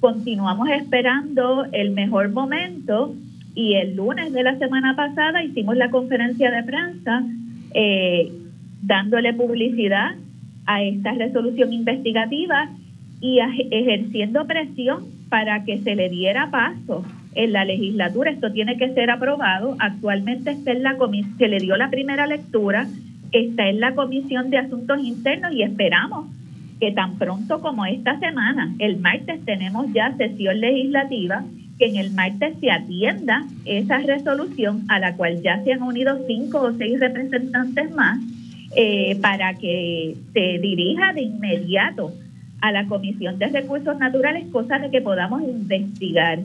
continuamos 0.00 0.68
esperando 0.68 1.64
el 1.72 1.92
mejor 1.92 2.28
momento 2.30 3.14
y 3.54 3.74
el 3.74 3.96
lunes 3.96 4.32
de 4.32 4.42
la 4.42 4.58
semana 4.58 4.96
pasada 4.96 5.42
hicimos 5.42 5.76
la 5.76 5.90
conferencia 5.90 6.50
de 6.50 6.62
prensa 6.62 7.24
eh, 7.72 8.32
dándole 8.82 9.32
publicidad 9.32 10.14
a 10.66 10.82
esta 10.82 11.12
resolución 11.12 11.72
investigativa 11.72 12.68
y 13.20 13.38
ejerciendo 13.70 14.46
presión 14.46 15.04
para 15.28 15.64
que 15.64 15.78
se 15.78 15.94
le 15.94 16.08
diera 16.08 16.50
paso 16.50 17.04
en 17.34 17.52
la 17.52 17.64
legislatura. 17.64 18.30
Esto 18.30 18.52
tiene 18.52 18.76
que 18.76 18.92
ser 18.92 19.10
aprobado. 19.10 19.76
Actualmente 19.78 20.50
está 20.50 20.72
en 20.72 20.82
la 20.82 20.96
se 21.38 21.48
le 21.48 21.58
dio 21.58 21.76
la 21.76 21.90
primera 21.90 22.26
lectura, 22.26 22.86
está 23.32 23.68
en 23.68 23.80
la 23.80 23.94
Comisión 23.94 24.50
de 24.50 24.58
Asuntos 24.58 25.00
Internos 25.02 25.52
y 25.52 25.62
esperamos 25.62 26.26
que 26.80 26.92
tan 26.92 27.18
pronto 27.18 27.60
como 27.60 27.86
esta 27.86 28.18
semana, 28.18 28.74
el 28.78 28.98
martes 28.98 29.44
tenemos 29.44 29.92
ya 29.92 30.16
sesión 30.16 30.60
legislativa, 30.60 31.44
que 31.78 31.86
en 31.86 31.96
el 31.96 32.12
martes 32.12 32.54
se 32.60 32.70
atienda 32.70 33.44
esa 33.64 33.98
resolución 33.98 34.84
a 34.88 34.98
la 34.98 35.16
cual 35.16 35.42
ya 35.42 35.62
se 35.64 35.72
han 35.72 35.82
unido 35.82 36.18
cinco 36.26 36.60
o 36.60 36.72
seis 36.72 37.00
representantes 37.00 37.90
más 37.92 38.18
eh, 38.76 39.16
para 39.20 39.54
que 39.54 40.16
se 40.32 40.58
dirija 40.58 41.12
de 41.12 41.22
inmediato 41.22 42.12
a 42.60 42.72
la 42.72 42.86
Comisión 42.86 43.38
de 43.38 43.48
Recursos 43.48 43.98
Naturales, 43.98 44.46
cosa 44.50 44.78
de 44.78 44.90
que 44.90 45.00
podamos 45.00 45.42
investigar. 45.42 46.38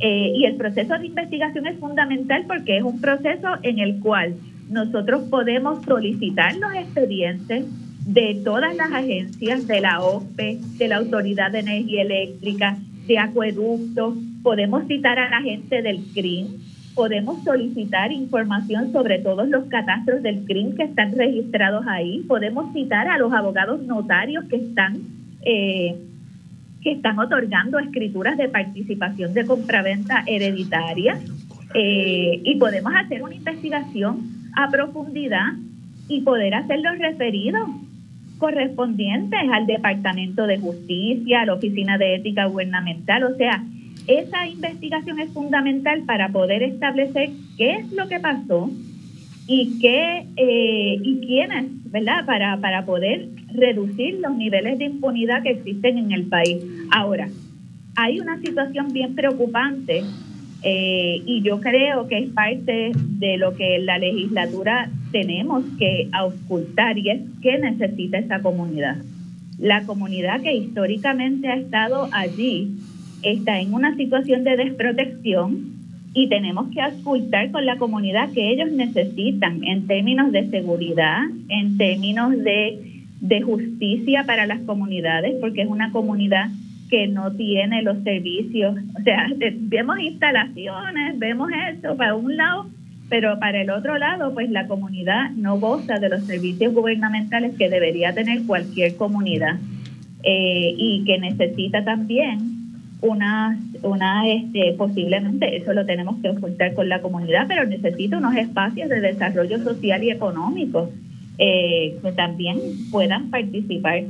Eh, 0.00 0.32
y 0.36 0.44
el 0.44 0.56
proceso 0.56 0.98
de 0.98 1.06
investigación 1.06 1.66
es 1.66 1.78
fundamental 1.78 2.44
porque 2.46 2.78
es 2.78 2.82
un 2.82 3.00
proceso 3.00 3.48
en 3.62 3.78
el 3.78 4.00
cual 4.00 4.34
nosotros 4.68 5.22
podemos 5.30 5.84
solicitar 5.84 6.56
los 6.56 6.74
expedientes 6.74 7.64
de 8.06 8.40
todas 8.44 8.74
las 8.74 8.92
agencias 8.92 9.66
de 9.66 9.80
la 9.80 10.00
OPE, 10.00 10.58
de 10.76 10.88
la 10.88 10.96
Autoridad 10.96 11.52
de 11.52 11.60
Energía 11.60 12.02
Eléctrica, 12.02 12.76
de 13.06 13.18
Acueductos, 13.18 14.14
podemos 14.42 14.86
citar 14.86 15.18
a 15.18 15.30
la 15.30 15.42
gente 15.42 15.82
del 15.82 16.04
CRIM, 16.14 16.46
podemos 16.94 17.42
solicitar 17.44 18.12
información 18.12 18.92
sobre 18.92 19.18
todos 19.18 19.48
los 19.48 19.64
catastros 19.64 20.22
del 20.22 20.44
CRIM 20.44 20.74
que 20.76 20.84
están 20.84 21.16
registrados 21.16 21.86
ahí, 21.86 22.24
podemos 22.28 22.72
citar 22.72 23.08
a 23.08 23.18
los 23.18 23.32
abogados 23.32 23.82
notarios 23.82 24.44
que 24.46 24.56
están 24.56 25.00
eh, 25.44 25.96
que 26.82 26.92
están 26.92 27.18
otorgando 27.18 27.78
escrituras 27.78 28.36
de 28.36 28.48
participación 28.48 29.32
de 29.34 29.46
compraventa 29.46 30.24
hereditaria 30.26 31.16
eh, 31.74 32.40
y 32.44 32.56
podemos 32.56 32.92
hacer 32.94 33.22
una 33.22 33.34
investigación 33.34 34.50
a 34.56 34.68
profundidad 34.68 35.52
y 36.08 36.22
poder 36.22 36.54
hacer 36.54 36.80
los 36.80 36.98
referidos 36.98 37.68
correspondientes 38.38 39.38
al 39.52 39.66
Departamento 39.66 40.48
de 40.48 40.58
Justicia, 40.58 41.42
a 41.42 41.46
la 41.46 41.54
Oficina 41.54 41.96
de 41.96 42.16
Ética 42.16 42.46
Gubernamental. 42.46 43.22
O 43.24 43.36
sea, 43.36 43.62
esa 44.06 44.46
investigación 44.48 45.20
es 45.20 45.30
fundamental 45.32 46.02
para 46.04 46.28
poder 46.28 46.62
establecer 46.62 47.30
qué 47.56 47.76
es 47.76 47.92
lo 47.92 48.08
que 48.08 48.20
pasó 48.20 48.70
y 49.46 49.78
qué 49.80 50.26
eh, 50.36 50.98
y 51.02 51.20
quiénes, 51.26 51.66
¿verdad? 51.90 52.24
Para, 52.26 52.56
para 52.58 52.84
poder 52.84 53.28
reducir 53.52 54.18
los 54.20 54.34
niveles 54.36 54.78
de 54.78 54.86
impunidad 54.86 55.42
que 55.42 55.50
existen 55.50 55.98
en 55.98 56.12
el 56.12 56.26
país. 56.26 56.64
Ahora, 56.90 57.28
hay 57.96 58.20
una 58.20 58.38
situación 58.40 58.88
bien 58.92 59.14
preocupante 59.14 60.02
eh, 60.62 61.22
y 61.26 61.42
yo 61.42 61.60
creo 61.60 62.06
que 62.08 62.18
es 62.18 62.30
parte 62.30 62.92
de 62.94 63.36
lo 63.36 63.54
que 63.54 63.78
la 63.80 63.98
legislatura 63.98 64.90
tenemos 65.10 65.64
que 65.78 66.08
auscultar 66.12 66.98
y 66.98 67.10
es 67.10 67.20
que 67.42 67.58
necesita 67.58 68.18
esa 68.18 68.40
comunidad. 68.40 68.96
La 69.58 69.82
comunidad 69.84 70.40
que 70.40 70.54
históricamente 70.54 71.48
ha 71.48 71.56
estado 71.56 72.08
allí 72.12 72.76
está 73.22 73.60
en 73.60 73.74
una 73.74 73.96
situación 73.96 74.44
de 74.44 74.56
desprotección 74.56 75.82
y 76.14 76.28
tenemos 76.28 76.68
que 76.70 76.80
auscultar 76.80 77.50
con 77.50 77.64
la 77.64 77.76
comunidad 77.76 78.30
que 78.32 78.50
ellos 78.50 78.70
necesitan 78.70 79.64
en 79.64 79.86
términos 79.86 80.30
de 80.30 80.50
seguridad, 80.50 81.22
en 81.48 81.78
términos 81.78 82.36
de, 82.38 83.04
de 83.20 83.40
justicia 83.40 84.24
para 84.24 84.46
las 84.46 84.60
comunidades, 84.60 85.36
porque 85.40 85.62
es 85.62 85.68
una 85.68 85.90
comunidad 85.90 86.50
que 86.90 87.08
no 87.08 87.32
tiene 87.32 87.82
los 87.82 88.02
servicios. 88.04 88.76
O 88.98 89.02
sea, 89.02 89.26
vemos 89.60 89.98
instalaciones, 90.00 91.18
vemos 91.18 91.50
eso 91.70 91.96
para 91.96 92.14
un 92.14 92.36
lado, 92.36 92.66
pero 93.08 93.38
para 93.38 93.62
el 93.62 93.70
otro 93.70 93.96
lado, 93.96 94.34
pues 94.34 94.50
la 94.50 94.66
comunidad 94.66 95.30
no 95.30 95.58
goza 95.58 95.98
de 95.98 96.10
los 96.10 96.24
servicios 96.24 96.74
gubernamentales 96.74 97.56
que 97.56 97.70
debería 97.70 98.12
tener 98.12 98.42
cualquier 98.46 98.96
comunidad 98.96 99.58
eh, 100.22 100.74
y 100.76 101.04
que 101.04 101.18
necesita 101.18 101.82
también 101.82 102.51
una, 103.02 103.58
una 103.82 104.28
este, 104.28 104.74
posiblemente, 104.78 105.56
eso 105.56 105.72
lo 105.72 105.84
tenemos 105.84 106.16
que 106.22 106.30
ocultar 106.30 106.72
con 106.74 106.88
la 106.88 107.02
comunidad, 107.02 107.46
pero 107.48 107.66
necesita 107.66 108.18
unos 108.18 108.36
espacios 108.36 108.88
de 108.88 109.00
desarrollo 109.00 109.58
social 109.62 110.02
y 110.02 110.10
económico 110.10 110.88
eh, 111.38 111.98
que 112.00 112.12
también 112.12 112.58
puedan 112.90 113.30
participar 113.30 114.04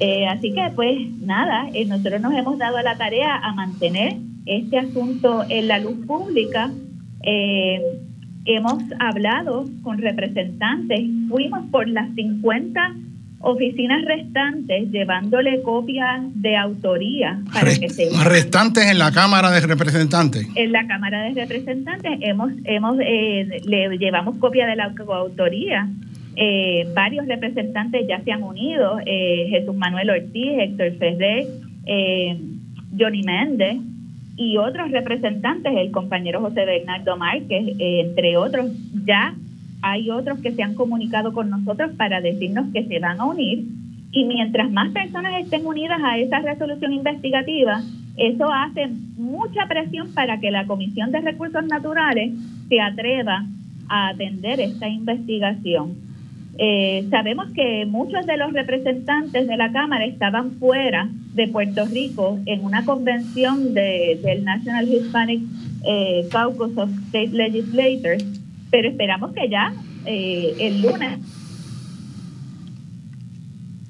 eh, 0.00 0.28
así 0.28 0.52
que 0.52 0.62
pues 0.76 0.96
nada, 1.22 1.68
eh, 1.74 1.84
nosotros 1.84 2.20
nos 2.20 2.32
hemos 2.32 2.56
dado 2.56 2.80
la 2.82 2.96
tarea 2.96 3.34
a 3.34 3.52
mantener 3.52 4.14
este 4.46 4.78
asunto 4.78 5.44
en 5.48 5.66
la 5.66 5.80
luz 5.80 6.06
pública. 6.06 6.70
Hemos 8.44 8.84
hablado 9.00 9.64
con 9.82 9.98
representantes, 9.98 11.00
fuimos 11.28 11.66
por 11.72 11.88
las 11.88 12.14
50 12.14 12.94
oficinas 13.40 14.04
restantes 14.04 14.90
llevándole 14.90 15.62
copias 15.62 16.20
de 16.34 16.56
autoría 16.56 17.40
para 17.52 17.74
que 17.74 17.88
se 17.88 18.10
restantes 18.24 18.86
en 18.86 18.98
la 18.98 19.12
Cámara 19.12 19.50
de 19.50 19.60
Representantes. 19.60 20.46
En 20.56 20.72
la 20.72 20.86
Cámara 20.86 21.22
de 21.22 21.34
Representantes 21.34 22.18
hemos 22.20 22.52
hemos 22.64 22.96
le 22.96 23.98
llevamos 23.98 24.36
copia 24.38 24.66
de 24.66 24.76
la 24.76 24.92
autoría 25.14 25.88
eh, 26.40 26.86
varios 26.94 27.26
representantes 27.26 28.06
ya 28.06 28.22
se 28.22 28.30
han 28.30 28.44
unido, 28.44 29.00
eh, 29.04 29.48
Jesús 29.50 29.74
Manuel 29.74 30.08
Ortiz, 30.08 30.52
Héctor 30.56 30.92
Ferrer, 30.92 31.48
eh, 31.84 32.38
Johnny 32.96 33.24
Méndez 33.24 33.78
y 34.36 34.56
otros 34.56 34.92
representantes, 34.92 35.72
el 35.76 35.90
compañero 35.90 36.40
José 36.40 36.64
Bernardo 36.64 37.16
Márquez, 37.16 37.74
entre 37.80 38.36
otros, 38.36 38.70
ya 39.04 39.34
hay 39.82 40.10
otros 40.10 40.40
que 40.40 40.52
se 40.52 40.62
han 40.62 40.74
comunicado 40.74 41.32
con 41.32 41.50
nosotros 41.50 41.92
para 41.96 42.20
decirnos 42.20 42.66
que 42.72 42.84
se 42.84 42.98
van 42.98 43.20
a 43.20 43.24
unir 43.24 43.64
y 44.10 44.24
mientras 44.24 44.70
más 44.70 44.90
personas 44.92 45.40
estén 45.40 45.66
unidas 45.66 46.00
a 46.02 46.18
esa 46.18 46.40
resolución 46.40 46.92
investigativa, 46.92 47.82
eso 48.16 48.50
hace 48.52 48.88
mucha 49.16 49.66
presión 49.68 50.12
para 50.14 50.40
que 50.40 50.50
la 50.50 50.66
Comisión 50.66 51.12
de 51.12 51.20
Recursos 51.20 51.64
Naturales 51.66 52.32
se 52.68 52.80
atreva 52.80 53.44
a 53.88 54.08
atender 54.08 54.60
esta 54.60 54.88
investigación. 54.88 55.94
Eh, 56.60 57.06
sabemos 57.10 57.50
que 57.52 57.86
muchos 57.86 58.26
de 58.26 58.36
los 58.36 58.52
representantes 58.52 59.46
de 59.46 59.56
la 59.56 59.70
Cámara 59.70 60.04
estaban 60.04 60.52
fuera 60.52 61.08
de 61.34 61.46
Puerto 61.46 61.84
Rico 61.86 62.38
en 62.46 62.64
una 62.64 62.84
convención 62.84 63.74
de, 63.74 64.18
del 64.24 64.44
National 64.44 64.88
Hispanic 64.88 65.40
eh, 65.84 66.26
Caucus 66.32 66.76
of 66.76 66.90
State 67.06 67.30
Legislators, 67.32 68.24
pero 68.70 68.88
esperamos 68.88 69.32
que 69.32 69.48
ya 69.48 69.72
eh, 70.04 70.54
el 70.60 70.82
lunes 70.82 71.18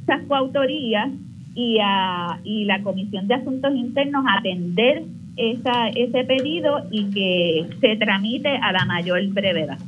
esas 0.03 0.27
coautorías 0.27 1.11
y, 1.55 1.79
a, 1.83 2.39
y 2.45 2.65
la 2.65 2.83
Comisión 2.83 3.29
de 3.29 3.35
Asuntos 3.35 3.75
Internos 3.75 4.25
atender 4.39 5.03
esa, 5.37 5.89
ese 5.89 6.25
pedido 6.25 6.87
y 6.91 7.11
que 7.11 7.67
se 7.81 7.97
tramite 7.97 8.49
a 8.49 8.73
la 8.73 8.85
mayor 8.87 9.27
brevedad. 9.29 9.79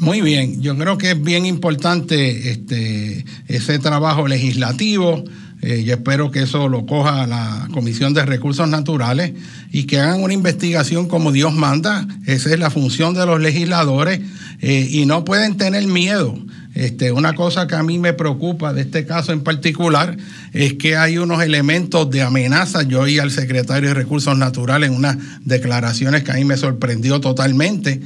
Muy 0.00 0.20
bien, 0.20 0.62
yo 0.62 0.76
creo 0.76 0.96
que 0.96 1.12
es 1.12 1.22
bien 1.22 1.44
importante 1.44 2.50
este, 2.50 3.24
ese 3.48 3.78
trabajo 3.78 4.28
legislativo. 4.28 5.24
Eh, 5.60 5.82
yo 5.84 5.94
espero 5.94 6.30
que 6.30 6.42
eso 6.42 6.68
lo 6.68 6.86
coja 6.86 7.26
la 7.26 7.68
Comisión 7.72 8.14
de 8.14 8.24
Recursos 8.24 8.68
Naturales 8.68 9.32
y 9.72 9.84
que 9.84 9.98
hagan 9.98 10.22
una 10.22 10.32
investigación 10.32 11.08
como 11.08 11.32
Dios 11.32 11.52
manda. 11.52 12.06
Esa 12.26 12.50
es 12.52 12.58
la 12.58 12.70
función 12.70 13.14
de 13.14 13.26
los 13.26 13.40
legisladores 13.40 14.20
eh, 14.60 14.88
y 14.90 15.06
no 15.06 15.24
pueden 15.24 15.56
tener 15.56 15.86
miedo. 15.86 16.38
Este, 16.74 17.10
una 17.10 17.34
cosa 17.34 17.66
que 17.66 17.74
a 17.74 17.82
mí 17.82 17.98
me 17.98 18.12
preocupa 18.12 18.72
de 18.72 18.82
este 18.82 19.04
caso 19.04 19.32
en 19.32 19.40
particular 19.40 20.16
es 20.52 20.74
que 20.74 20.96
hay 20.96 21.18
unos 21.18 21.42
elementos 21.42 22.08
de 22.08 22.22
amenaza. 22.22 22.82
Yo 22.82 23.00
oí 23.00 23.18
al 23.18 23.32
secretario 23.32 23.88
de 23.88 23.94
Recursos 23.94 24.38
Naturales 24.38 24.90
en 24.90 24.96
unas 24.96 25.16
declaraciones 25.44 26.22
que 26.22 26.30
a 26.30 26.34
mí 26.34 26.44
me 26.44 26.56
sorprendió 26.56 27.20
totalmente 27.20 28.00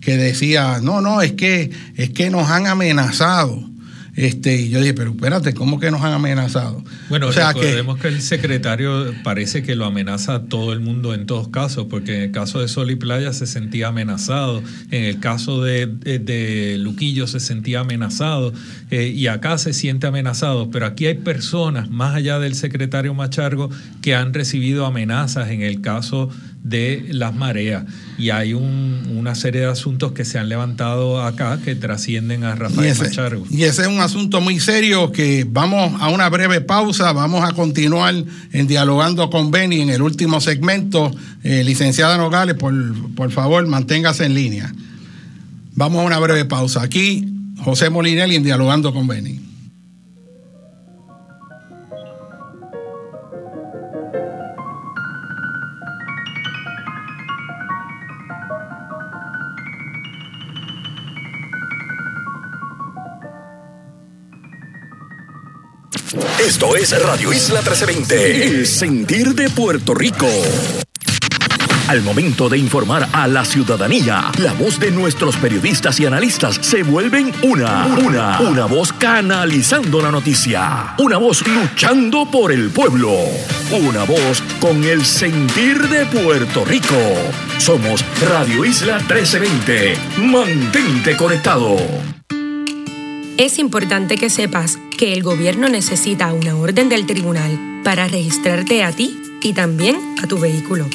que 0.00 0.16
decía, 0.16 0.80
no, 0.82 1.00
no, 1.00 1.22
es 1.22 1.32
que, 1.32 1.70
es 1.96 2.10
que 2.10 2.30
nos 2.30 2.50
han 2.50 2.66
amenazado. 2.66 3.67
Este, 4.18 4.56
y 4.56 4.68
yo 4.68 4.80
dije, 4.80 4.94
pero 4.94 5.12
espérate, 5.12 5.54
¿cómo 5.54 5.78
que 5.78 5.92
nos 5.92 6.02
han 6.02 6.12
amenazado? 6.12 6.82
Bueno, 7.08 7.28
o 7.28 7.32
sea 7.32 7.52
recordemos 7.52 8.00
que, 8.00 8.08
el 8.08 8.20
secretario 8.20 9.14
parece 9.22 9.62
que 9.62 9.76
lo 9.76 9.84
amenaza 9.84 10.34
a 10.34 10.42
todo 10.46 10.72
el 10.72 10.80
mundo 10.80 11.14
en 11.14 11.24
todos 11.24 11.46
casos, 11.50 11.86
porque 11.88 12.16
en 12.16 12.22
el 12.22 12.30
caso 12.32 12.58
de 12.58 12.66
Sol 12.66 12.90
y 12.90 12.96
Playa 12.96 13.32
se 13.32 13.46
sentía 13.46 13.86
amenazado, 13.86 14.60
en 14.90 15.04
el 15.04 15.20
caso 15.20 15.62
de, 15.62 15.86
de, 15.86 16.78
Luquillo 16.80 17.28
se 17.28 17.38
sentía 17.38 17.80
amenazado, 17.80 18.52
eh, 18.90 19.06
y 19.06 19.28
acá 19.28 19.56
se 19.56 19.72
siente 19.72 20.08
amenazado, 20.08 20.68
pero 20.72 20.86
aquí 20.86 21.06
hay 21.06 21.14
personas, 21.14 21.88
más 21.88 22.16
allá 22.16 22.40
del 22.40 22.56
secretario 22.56 23.14
Machargo, 23.14 23.70
que 24.02 24.16
han 24.16 24.34
recibido 24.34 24.84
amenazas 24.84 25.50
en 25.50 25.62
el 25.62 25.80
caso 25.80 26.28
de 26.68 27.06
las 27.10 27.34
mareas. 27.34 27.84
Y 28.18 28.30
hay 28.30 28.52
una 28.52 29.34
serie 29.34 29.62
de 29.62 29.66
asuntos 29.68 30.12
que 30.12 30.24
se 30.24 30.38
han 30.38 30.48
levantado 30.48 31.22
acá 31.22 31.58
que 31.64 31.74
trascienden 31.74 32.44
a 32.44 32.54
Rafael 32.54 32.96
Machargo. 32.96 33.46
Y 33.50 33.64
ese 33.64 33.82
es 33.82 33.88
un 33.88 34.00
asunto 34.00 34.40
muy 34.40 34.60
serio 34.60 35.12
que 35.12 35.46
vamos 35.48 36.00
a 36.00 36.08
una 36.08 36.28
breve 36.28 36.60
pausa, 36.60 37.12
vamos 37.12 37.48
a 37.48 37.52
continuar 37.52 38.14
en 38.52 38.66
dialogando 38.66 39.30
con 39.30 39.50
Benny 39.50 39.80
en 39.80 39.90
el 39.90 40.02
último 40.02 40.40
segmento. 40.40 41.10
Eh, 41.42 41.62
licenciada 41.64 42.16
Nogales, 42.16 42.56
por, 42.56 42.74
por 43.14 43.30
favor, 43.30 43.66
manténgase 43.66 44.26
en 44.26 44.34
línea. 44.34 44.74
Vamos 45.74 46.02
a 46.02 46.04
una 46.04 46.18
breve 46.18 46.44
pausa. 46.44 46.82
Aquí, 46.82 47.32
José 47.58 47.90
Molinelli 47.90 48.36
en 48.36 48.42
dialogando 48.42 48.92
con 48.92 49.06
Benny. 49.06 49.47
Esto 66.48 66.74
es 66.76 66.98
Radio 67.02 67.30
Isla 67.30 67.60
1320, 67.60 68.46
el 68.46 68.66
sentir 68.66 69.34
de 69.34 69.50
Puerto 69.50 69.92
Rico. 69.92 70.26
Al 71.88 72.00
momento 72.00 72.48
de 72.48 72.56
informar 72.56 73.06
a 73.12 73.28
la 73.28 73.44
ciudadanía, 73.44 74.32
la 74.38 74.54
voz 74.54 74.80
de 74.80 74.90
nuestros 74.90 75.36
periodistas 75.36 76.00
y 76.00 76.06
analistas 76.06 76.58
se 76.62 76.84
vuelven 76.84 77.34
una, 77.42 77.84
una, 78.02 78.40
una 78.40 78.64
voz 78.64 78.94
canalizando 78.94 80.00
la 80.00 80.10
noticia, 80.10 80.94
una 80.96 81.18
voz 81.18 81.46
luchando 81.46 82.24
por 82.30 82.50
el 82.50 82.70
pueblo, 82.70 83.12
una 83.70 84.04
voz 84.04 84.42
con 84.58 84.82
el 84.84 85.04
sentir 85.04 85.86
de 85.90 86.06
Puerto 86.06 86.64
Rico. 86.64 86.96
Somos 87.58 88.02
Radio 88.26 88.64
Isla 88.64 89.00
1320. 89.00 89.98
Mantente 90.16 91.14
conectado. 91.14 92.17
Es 93.38 93.60
importante 93.60 94.16
que 94.16 94.30
sepas 94.30 94.80
que 94.98 95.12
el 95.12 95.22
gobierno 95.22 95.68
necesita 95.68 96.32
una 96.32 96.56
orden 96.56 96.88
del 96.88 97.06
tribunal 97.06 97.80
para 97.84 98.08
registrarte 98.08 98.82
a 98.82 98.90
ti 98.90 99.22
y 99.40 99.52
también 99.52 99.96
a 100.20 100.26
tu 100.26 100.40
vehículo. 100.40 100.86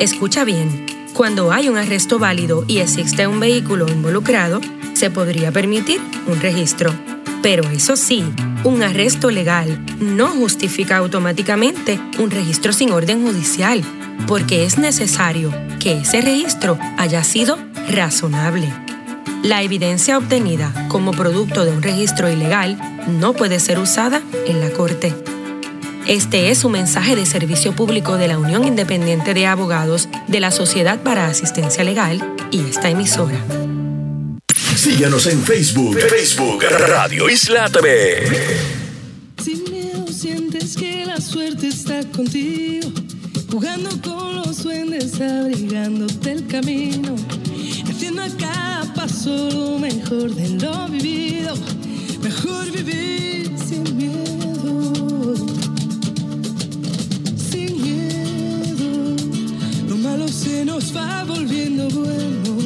Escucha 0.00 0.44
bien, 0.44 0.86
cuando 1.12 1.52
hay 1.52 1.68
un 1.68 1.76
arresto 1.76 2.18
válido 2.18 2.64
y 2.66 2.78
existe 2.78 3.26
un 3.26 3.38
vehículo 3.38 3.86
involucrado, 3.86 4.62
se 4.94 5.10
podría 5.10 5.52
permitir 5.52 6.00
un 6.26 6.40
registro. 6.40 6.90
Pero 7.42 7.68
eso 7.68 7.96
sí, 7.96 8.24
un 8.64 8.82
arresto 8.82 9.30
legal 9.30 9.78
no 10.00 10.28
justifica 10.28 10.96
automáticamente 10.96 12.00
un 12.18 12.30
registro 12.30 12.72
sin 12.72 12.92
orden 12.92 13.22
judicial, 13.22 13.82
porque 14.26 14.64
es 14.64 14.78
necesario 14.78 15.52
que 15.80 15.98
ese 15.98 16.22
registro 16.22 16.78
haya 16.96 17.22
sido 17.24 17.58
razonable. 17.90 18.72
La 19.44 19.62
evidencia 19.62 20.16
obtenida 20.16 20.88
como 20.88 21.10
producto 21.10 21.66
de 21.66 21.70
un 21.70 21.82
registro 21.82 22.30
ilegal 22.30 22.78
no 23.06 23.34
puede 23.34 23.60
ser 23.60 23.78
usada 23.78 24.22
en 24.46 24.58
la 24.58 24.70
corte. 24.70 25.14
Este 26.06 26.48
es 26.48 26.64
un 26.64 26.72
mensaje 26.72 27.14
de 27.14 27.26
servicio 27.26 27.76
público 27.76 28.16
de 28.16 28.26
la 28.26 28.38
Unión 28.38 28.64
Independiente 28.64 29.34
de 29.34 29.46
Abogados 29.46 30.08
de 30.28 30.40
la 30.40 30.50
Sociedad 30.50 30.98
para 31.02 31.26
Asistencia 31.26 31.84
Legal 31.84 32.26
y 32.50 32.60
esta 32.60 32.88
emisora. 32.88 33.38
Síguenos 34.76 35.26
en 35.26 35.42
Facebook, 35.42 35.98
Facebook 35.98 36.64
Radio 36.88 37.28
Isla 37.28 37.68
TV. 37.68 38.26
Sin 39.44 39.62
miedo 39.64 40.06
sientes 40.06 40.74
que 40.74 41.04
la 41.04 41.20
suerte 41.20 41.68
está 41.68 42.02
contigo, 42.16 42.90
jugando 43.50 43.90
con 44.00 44.36
los 44.36 44.62
duendes, 44.62 45.20
abrigándote 45.20 46.32
el 46.32 46.46
camino, 46.46 47.14
haciendo 47.94 48.22
a 48.22 48.28
cada 48.28 48.94
paso 48.94 49.50
lo 49.50 49.78
mejor 49.78 50.34
de 50.34 50.48
lo 50.58 50.88
vivido, 50.88 51.54
mejor 52.22 52.70
vivir 52.72 53.52
sin 53.56 53.96
miedo. 53.96 55.36
Sin 57.36 57.82
miedo, 57.82 59.16
lo 59.88 59.96
malo 59.98 60.26
se 60.26 60.64
nos 60.64 60.94
va 60.96 61.22
volviendo 61.24 61.88
bueno. 61.90 62.58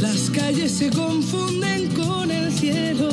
Las 0.00 0.30
calles 0.30 0.72
se 0.72 0.90
confunden 0.90 1.88
con 1.94 2.30
el 2.30 2.52
cielo 2.52 3.08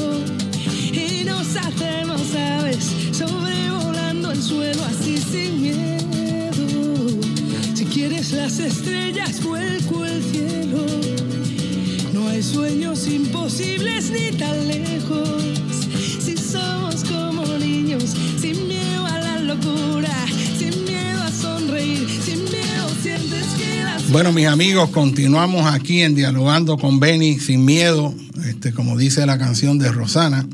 y 0.92 1.24
nos 1.24 1.56
hacemos 1.56 2.34
aves 2.34 2.86
sobrevolando 3.12 4.32
el 4.32 4.42
suelo 4.42 4.84
así 4.86 5.18
sin 5.18 5.62
miedo. 5.62 5.97
Quieres 8.08 8.32
las 8.32 8.58
estrellas, 8.60 9.44
vuelco 9.44 10.06
el 10.06 10.24
cielo. 10.24 10.86
No 12.14 12.30
hay 12.30 12.42
sueños 12.42 13.06
imposibles 13.06 14.12
ni 14.12 14.32
tan 14.38 14.66
lejos. 14.66 15.44
Si 16.24 16.38
somos 16.38 17.04
como 17.04 17.46
niños, 17.58 18.16
sin 18.40 18.66
miedo 18.66 19.06
a 19.06 19.20
la 19.20 19.40
locura, 19.42 20.10
sin 20.58 20.86
miedo 20.86 21.22
a 21.22 21.32
sonreír, 21.34 22.08
sin 22.24 22.46
miedo 22.46 22.88
sientes 23.04 23.46
que 23.58 23.84
las 23.84 24.10
Bueno, 24.10 24.32
mis 24.32 24.48
amigos, 24.48 24.90
continuamos 24.92 25.66
aquí 25.66 26.02
en 26.02 26.16
Dialogando 26.16 26.78
con 26.78 27.02
Benny 27.02 27.38
sin 27.40 27.66
miedo, 27.66 28.16
este, 28.46 28.72
como 28.72 28.98
dice 28.98 29.26
la 29.26 29.38
canción 29.38 29.80
de 29.80 29.92
Rosana, 29.92 30.48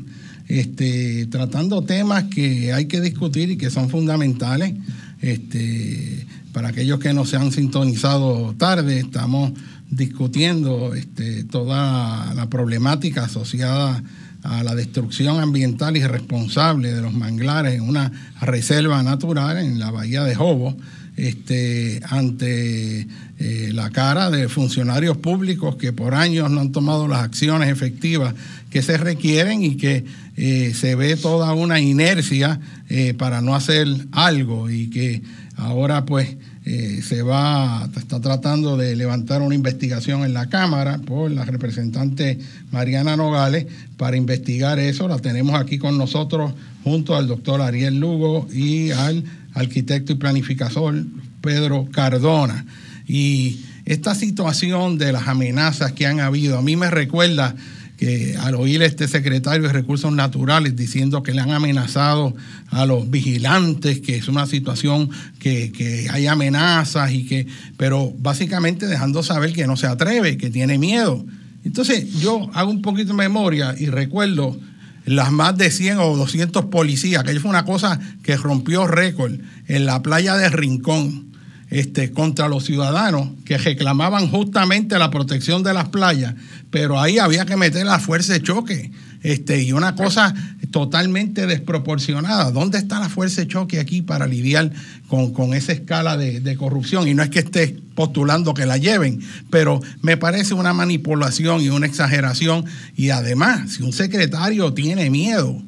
este, 0.48 1.26
tratando 1.26 1.84
temas 1.84 2.24
que 2.24 2.72
hay 2.72 2.86
que 2.86 3.00
discutir 3.00 3.52
y 3.52 3.56
que 3.56 3.70
son 3.70 3.90
fundamentales. 3.90 4.74
Este, 5.20 6.26
para 6.54 6.68
aquellos 6.68 7.00
que 7.00 7.12
no 7.12 7.26
se 7.26 7.36
han 7.36 7.50
sintonizado 7.50 8.54
tarde, 8.56 9.00
estamos 9.00 9.52
discutiendo 9.90 10.94
este, 10.94 11.42
toda 11.42 12.32
la 12.32 12.48
problemática 12.48 13.24
asociada 13.24 14.02
a 14.44 14.62
la 14.62 14.76
destrucción 14.76 15.40
ambiental 15.40 15.96
irresponsable 15.96 16.92
de 16.92 17.02
los 17.02 17.12
manglares 17.12 17.74
en 17.74 17.82
una 17.82 18.12
reserva 18.40 19.02
natural 19.02 19.58
en 19.58 19.80
la 19.80 19.90
bahía 19.90 20.22
de 20.22 20.36
Jobo 20.36 20.76
este, 21.16 22.00
ante 22.08 23.06
eh, 23.38 23.70
la 23.72 23.90
cara 23.90 24.30
de 24.30 24.48
funcionarios 24.48 25.16
públicos 25.16 25.76
que 25.76 25.92
por 25.92 26.14
años 26.14 26.50
no 26.50 26.60
han 26.60 26.72
tomado 26.72 27.08
las 27.08 27.22
acciones 27.22 27.68
efectivas 27.68 28.34
que 28.70 28.82
se 28.82 28.96
requieren 28.96 29.62
y 29.64 29.76
que 29.76 30.04
eh, 30.36 30.72
se 30.74 30.94
ve 30.94 31.16
toda 31.16 31.52
una 31.52 31.80
inercia 31.80 32.60
eh, 32.88 33.14
para 33.14 33.40
no 33.40 33.54
hacer 33.54 33.86
algo 34.12 34.68
y 34.70 34.90
que 34.90 35.22
ahora 35.56 36.04
pues 36.04 36.36
eh, 36.64 37.00
se 37.02 37.22
va, 37.22 37.88
está 37.96 38.20
tratando 38.20 38.76
de 38.76 38.96
levantar 38.96 39.42
una 39.42 39.54
investigación 39.54 40.24
en 40.24 40.32
la 40.32 40.48
Cámara 40.48 40.98
por 40.98 41.30
la 41.30 41.44
representante 41.44 42.38
Mariana 42.70 43.16
Nogales 43.16 43.66
para 43.96 44.16
investigar 44.16 44.78
eso. 44.78 45.06
La 45.06 45.18
tenemos 45.18 45.60
aquí 45.60 45.78
con 45.78 45.98
nosotros 45.98 46.52
junto 46.82 47.16
al 47.16 47.26
doctor 47.26 47.60
Ariel 47.60 48.00
Lugo 48.00 48.48
y 48.52 48.90
al 48.92 49.24
arquitecto 49.52 50.12
y 50.12 50.16
planificador 50.16 51.04
Pedro 51.40 51.86
Cardona. 51.92 52.64
Y 53.06 53.60
esta 53.84 54.14
situación 54.14 54.96
de 54.96 55.12
las 55.12 55.28
amenazas 55.28 55.92
que 55.92 56.06
han 56.06 56.20
habido, 56.20 56.58
a 56.58 56.62
mí 56.62 56.76
me 56.76 56.90
recuerda 56.90 57.54
que 57.96 58.36
al 58.40 58.54
oír 58.54 58.82
este 58.82 59.08
secretario 59.08 59.66
de 59.66 59.72
Recursos 59.72 60.12
Naturales 60.12 60.76
diciendo 60.76 61.22
que 61.22 61.32
le 61.32 61.40
han 61.40 61.52
amenazado 61.52 62.34
a 62.68 62.86
los 62.86 63.10
vigilantes, 63.10 64.00
que 64.00 64.16
es 64.16 64.28
una 64.28 64.46
situación 64.46 65.10
que, 65.38 65.70
que, 65.72 66.08
hay 66.10 66.26
amenazas 66.26 67.12
y 67.12 67.24
que, 67.26 67.46
pero 67.76 68.12
básicamente 68.18 68.86
dejando 68.86 69.22
saber 69.22 69.52
que 69.52 69.66
no 69.66 69.76
se 69.76 69.86
atreve, 69.86 70.36
que 70.36 70.50
tiene 70.50 70.78
miedo. 70.78 71.24
Entonces 71.64 72.20
yo 72.20 72.50
hago 72.52 72.70
un 72.70 72.82
poquito 72.82 73.12
de 73.12 73.18
memoria 73.18 73.74
y 73.78 73.86
recuerdo 73.86 74.58
las 75.06 75.30
más 75.32 75.56
de 75.56 75.70
100 75.70 75.98
o 75.98 76.16
200 76.16 76.66
policías, 76.66 77.24
que 77.24 77.38
fue 77.38 77.50
una 77.50 77.64
cosa 77.64 78.00
que 78.22 78.36
rompió 78.36 78.86
récord 78.86 79.34
en 79.68 79.86
la 79.86 80.02
playa 80.02 80.36
de 80.36 80.48
Rincón 80.48 81.33
este, 81.74 82.12
contra 82.12 82.46
los 82.46 82.64
ciudadanos 82.64 83.30
que 83.44 83.58
reclamaban 83.58 84.30
justamente 84.30 84.96
la 84.96 85.10
protección 85.10 85.64
de 85.64 85.74
las 85.74 85.88
playas, 85.88 86.34
pero 86.70 87.00
ahí 87.00 87.18
había 87.18 87.46
que 87.46 87.56
meter 87.56 87.84
la 87.84 87.98
fuerza 87.98 88.32
de 88.32 88.42
choque. 88.42 88.92
Este, 89.24 89.60
y 89.60 89.72
una 89.72 89.96
cosa 89.96 90.32
totalmente 90.70 91.48
desproporcionada. 91.48 92.52
¿Dónde 92.52 92.78
está 92.78 93.00
la 93.00 93.08
fuerza 93.08 93.40
de 93.40 93.48
choque 93.48 93.80
aquí 93.80 94.02
para 94.02 94.28
lidiar 94.28 94.70
con, 95.08 95.32
con 95.32 95.52
esa 95.52 95.72
escala 95.72 96.16
de, 96.16 96.38
de, 96.38 96.56
corrupción? 96.56 97.08
Y 97.08 97.14
no 97.14 97.24
es 97.24 97.30
que 97.30 97.40
esté 97.40 97.76
postulando 97.96 98.54
que 98.54 98.66
la 98.66 98.76
lleven, 98.76 99.20
pero 99.50 99.80
me 100.00 100.16
parece 100.16 100.54
una 100.54 100.74
manipulación 100.74 101.60
y 101.60 101.70
una 101.70 101.86
exageración. 101.86 102.66
Y 102.94 103.10
además, 103.10 103.72
si 103.72 103.82
un 103.82 103.92
secretario 103.92 104.72
tiene 104.74 105.10
miedo, 105.10 105.60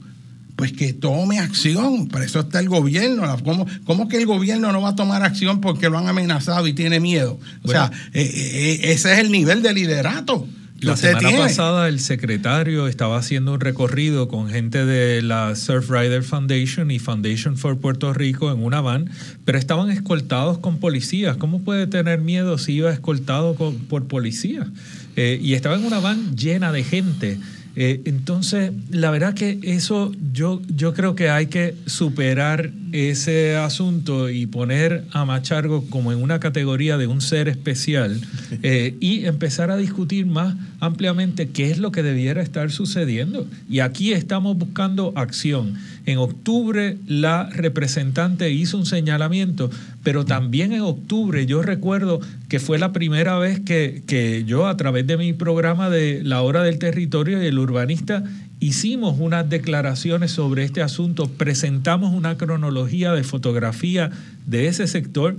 pues 0.57 0.73
que 0.73 0.93
tome 0.95 1.39
acción. 1.39 2.09
Para 2.09 2.25
eso 2.25 2.41
está 2.41 2.61
el 2.61 2.69
gobierno. 2.69 3.25
¿Cómo, 3.45 3.67
¿Cómo, 3.85 4.09
que 4.09 4.17
el 4.17 4.27
gobierno 4.27 4.73
no 4.73 4.81
va 4.81 4.91
a 4.91 4.97
tomar 4.97 5.23
acción 5.23 5.61
porque 5.61 5.91
lo 5.91 5.99
han 5.99 6.09
amenazado 6.09 6.67
y 6.67 6.73
tiene 6.73 6.99
miedo? 6.99 7.39
O 7.63 7.67
bueno, 7.67 7.89
sea, 7.89 7.93
eh, 8.15 8.31
eh, 8.35 8.81
ese 8.93 9.13
es 9.13 9.19
el 9.19 9.31
nivel 9.31 9.63
de 9.63 9.75
liderato. 9.75 10.49
La 10.81 10.97
semana 10.97 11.21
tiene. 11.21 11.39
pasada 11.39 11.89
el 11.89 12.01
secretario 12.01 12.87
estaba 12.87 13.17
haciendo 13.17 13.55
un 13.55 13.61
recorrido 13.61 14.29
con 14.29 14.49
gente 14.49 14.85
de 14.85 15.23
la 15.23 15.57
Surfrider 15.57 16.23
Foundation 16.23 16.91
y 16.91 16.99
Foundation 16.99 17.57
for 17.57 17.79
Puerto 17.79 18.13
Rico 18.13 18.53
en 18.53 18.63
una 18.63 18.83
van, 18.83 19.11
pero 19.45 19.57
estaban 19.57 19.91
escoltados 19.91 20.59
con 20.59 20.79
policías. 20.79 21.39
¿Cómo 21.39 21.63
puede 21.63 21.87
tener 21.87 22.21
miedo 22.21 22.59
si 22.59 22.75
iba 22.75 22.93
escoltado 22.93 23.55
con, 23.55 23.77
por 23.79 24.07
policías? 24.07 24.69
Eh, 25.17 25.41
y 25.43 25.55
estaba 25.55 25.77
en 25.77 25.85
una 25.85 25.99
van 25.99 26.37
llena 26.37 26.73
de 26.73 26.85
gente. 26.85 27.39
Eh, 27.79 28.01
entonces, 28.07 28.73
la 28.91 29.11
verdad 29.11 29.35
que 29.35 29.59
eso 29.63 30.11
yo, 30.33 30.63
yo 30.67 30.95
creo 30.95 31.15
que 31.15 31.29
hay 31.29 31.47
que 31.47 31.75
superar 31.85 32.73
ese 32.93 33.57
asunto 33.57 34.31
y 34.31 34.47
poner 34.47 35.05
a 35.13 35.27
Machargo 35.27 35.85
como 35.91 36.11
en 36.11 36.23
una 36.23 36.41
categoría 36.41 36.97
de 36.97 37.07
un 37.07 37.21
ser 37.21 37.49
especial 37.49 38.19
eh, 38.63 38.97
y 39.01 39.27
empezar 39.27 39.71
a 39.71 39.77
discutir 39.77 40.25
más 40.25 40.57
ampliamente 40.81 41.49
qué 41.49 41.71
es 41.71 41.79
lo 41.79 41.93
que 41.93 42.03
debiera 42.03 42.41
estar 42.41 42.71
sucediendo. 42.71 43.47
Y 43.69 43.81
aquí 43.81 44.13
estamos 44.13 44.57
buscando 44.57 45.13
acción. 45.15 45.75
En 46.07 46.19
octubre 46.19 46.97
la 47.07 47.51
representante 47.51 48.51
hizo 48.53 48.79
un 48.79 48.87
señalamiento, 48.87 49.71
pero 50.05 50.25
también 50.25 50.73
en 50.73 50.83
octubre 50.83 51.47
yo 51.47 51.63
recuerdo 51.63 52.21
que 52.49 52.61
fue 52.61 52.79
la 52.79 52.93
primera 52.93 53.39
vez 53.39 53.59
que, 53.59 54.03
que 54.07 54.45
yo 54.45 54.69
a 54.69 54.77
través 54.77 55.07
de 55.09 55.17
mi 55.17 55.33
programa 55.33 55.91
de 55.91 56.23
La 56.23 56.43
Hora 56.43 56.63
del 56.63 56.79
Territorio 56.79 57.43
y 57.43 57.47
el 57.47 57.59
Urbanista 57.59 58.23
hicimos 58.61 59.17
unas 59.19 59.51
declaraciones 59.51 60.31
sobre 60.31 60.65
este 60.65 60.81
asunto, 60.81 61.29
presentamos 61.29 62.15
una 62.15 62.39
cronología 62.39 63.13
de 63.13 63.25
fotografía 63.25 64.11
de 64.47 64.69
ese 64.69 64.87
sector 64.87 65.37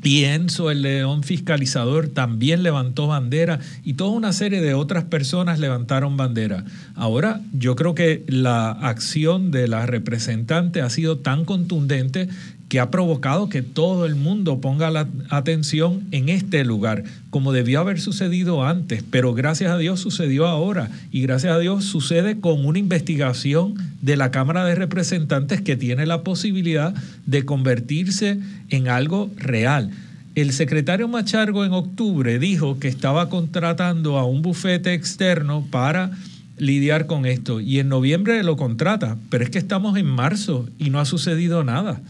Pienso, 0.00 0.70
el 0.70 0.82
león 0.82 1.24
fiscalizador, 1.24 2.08
también 2.08 2.62
levantó 2.62 3.08
bandera 3.08 3.58
y 3.82 3.94
toda 3.94 4.10
una 4.10 4.32
serie 4.32 4.60
de 4.60 4.74
otras 4.74 5.04
personas 5.04 5.58
levantaron 5.58 6.16
bandera. 6.16 6.64
Ahora, 6.94 7.40
yo 7.52 7.74
creo 7.74 7.96
que 7.96 8.24
la 8.28 8.70
acción 8.70 9.50
de 9.50 9.66
la 9.66 9.86
representante 9.86 10.82
ha 10.82 10.90
sido 10.90 11.18
tan 11.18 11.44
contundente 11.44 12.28
que 12.68 12.80
ha 12.80 12.90
provocado 12.90 13.48
que 13.48 13.62
todo 13.62 14.04
el 14.04 14.14
mundo 14.14 14.60
ponga 14.60 14.90
la 14.90 15.08
atención 15.30 16.04
en 16.10 16.28
este 16.28 16.64
lugar, 16.64 17.04
como 17.30 17.52
debió 17.52 17.80
haber 17.80 17.98
sucedido 17.98 18.64
antes, 18.64 19.02
pero 19.10 19.32
gracias 19.32 19.70
a 19.70 19.78
Dios 19.78 20.00
sucedió 20.00 20.46
ahora 20.46 20.90
y 21.10 21.22
gracias 21.22 21.54
a 21.54 21.58
Dios 21.58 21.84
sucede 21.84 22.40
con 22.40 22.66
una 22.66 22.78
investigación 22.78 23.74
de 24.02 24.16
la 24.16 24.30
Cámara 24.30 24.64
de 24.64 24.74
Representantes 24.74 25.62
que 25.62 25.76
tiene 25.76 26.04
la 26.04 26.22
posibilidad 26.22 26.94
de 27.26 27.44
convertirse 27.44 28.38
en 28.68 28.88
algo 28.88 29.30
real. 29.36 29.90
El 30.34 30.52
secretario 30.52 31.08
Machargo 31.08 31.64
en 31.64 31.72
octubre 31.72 32.38
dijo 32.38 32.78
que 32.78 32.88
estaba 32.88 33.28
contratando 33.28 34.18
a 34.18 34.24
un 34.24 34.42
bufete 34.42 34.92
externo 34.92 35.66
para 35.70 36.12
lidiar 36.58 37.06
con 37.06 37.24
esto 37.24 37.60
y 37.60 37.78
en 37.78 37.88
noviembre 37.88 38.42
lo 38.42 38.56
contrata, 38.56 39.16
pero 39.30 39.42
es 39.42 39.50
que 39.50 39.58
estamos 39.58 39.96
en 39.96 40.06
marzo 40.06 40.68
y 40.78 40.90
no 40.90 41.00
ha 41.00 41.06
sucedido 41.06 41.64
nada. 41.64 42.00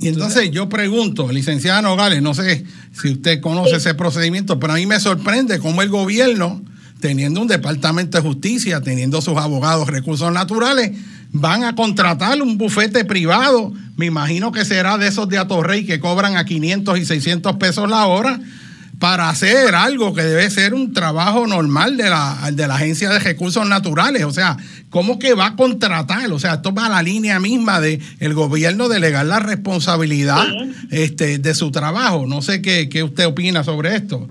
Y 0.00 0.08
entonces 0.08 0.50
yo 0.50 0.68
pregunto, 0.68 1.30
licenciada 1.32 1.82
Nogales, 1.82 2.22
no 2.22 2.32
sé 2.32 2.64
si 2.92 3.10
usted 3.10 3.40
conoce 3.40 3.76
ese 3.76 3.94
procedimiento, 3.94 4.60
pero 4.60 4.74
a 4.74 4.76
mí 4.76 4.86
me 4.86 5.00
sorprende 5.00 5.58
cómo 5.58 5.82
el 5.82 5.88
gobierno, 5.88 6.62
teniendo 7.00 7.40
un 7.40 7.48
departamento 7.48 8.16
de 8.16 8.22
justicia, 8.22 8.80
teniendo 8.80 9.20
sus 9.20 9.36
abogados 9.36 9.88
recursos 9.88 10.32
naturales, 10.32 10.92
van 11.32 11.64
a 11.64 11.74
contratar 11.74 12.40
un 12.40 12.58
bufete 12.58 13.04
privado. 13.04 13.72
Me 13.96 14.06
imagino 14.06 14.52
que 14.52 14.64
será 14.64 14.98
de 14.98 15.08
esos 15.08 15.28
de 15.28 15.38
Atorrey 15.38 15.84
que 15.84 15.98
cobran 15.98 16.36
a 16.36 16.44
500 16.44 16.98
y 16.98 17.04
600 17.04 17.56
pesos 17.56 17.90
la 17.90 18.06
hora 18.06 18.40
para 18.98 19.28
hacer 19.28 19.74
algo 19.74 20.12
que 20.12 20.22
debe 20.22 20.50
ser 20.50 20.74
un 20.74 20.92
trabajo 20.92 21.46
normal 21.46 21.96
de 21.96 22.10
la, 22.10 22.50
de 22.52 22.66
la 22.66 22.74
Agencia 22.74 23.08
de 23.10 23.20
Recursos 23.20 23.66
Naturales. 23.68 24.24
O 24.24 24.32
sea, 24.32 24.56
¿cómo 24.90 25.18
que 25.18 25.34
va 25.34 25.46
a 25.46 25.56
contratar? 25.56 26.30
O 26.32 26.38
sea, 26.38 26.54
esto 26.54 26.74
va 26.74 26.86
a 26.86 26.88
la 26.88 27.02
línea 27.02 27.38
misma 27.38 27.80
de 27.80 28.00
el 28.18 28.34
gobierno 28.34 28.88
delegar 28.88 29.26
la 29.26 29.38
responsabilidad 29.38 30.44
este, 30.90 31.38
de 31.38 31.54
su 31.54 31.70
trabajo. 31.70 32.26
No 32.26 32.42
sé 32.42 32.60
qué, 32.60 32.88
qué 32.88 33.04
usted 33.04 33.26
opina 33.26 33.62
sobre 33.62 33.94
esto. 33.94 34.26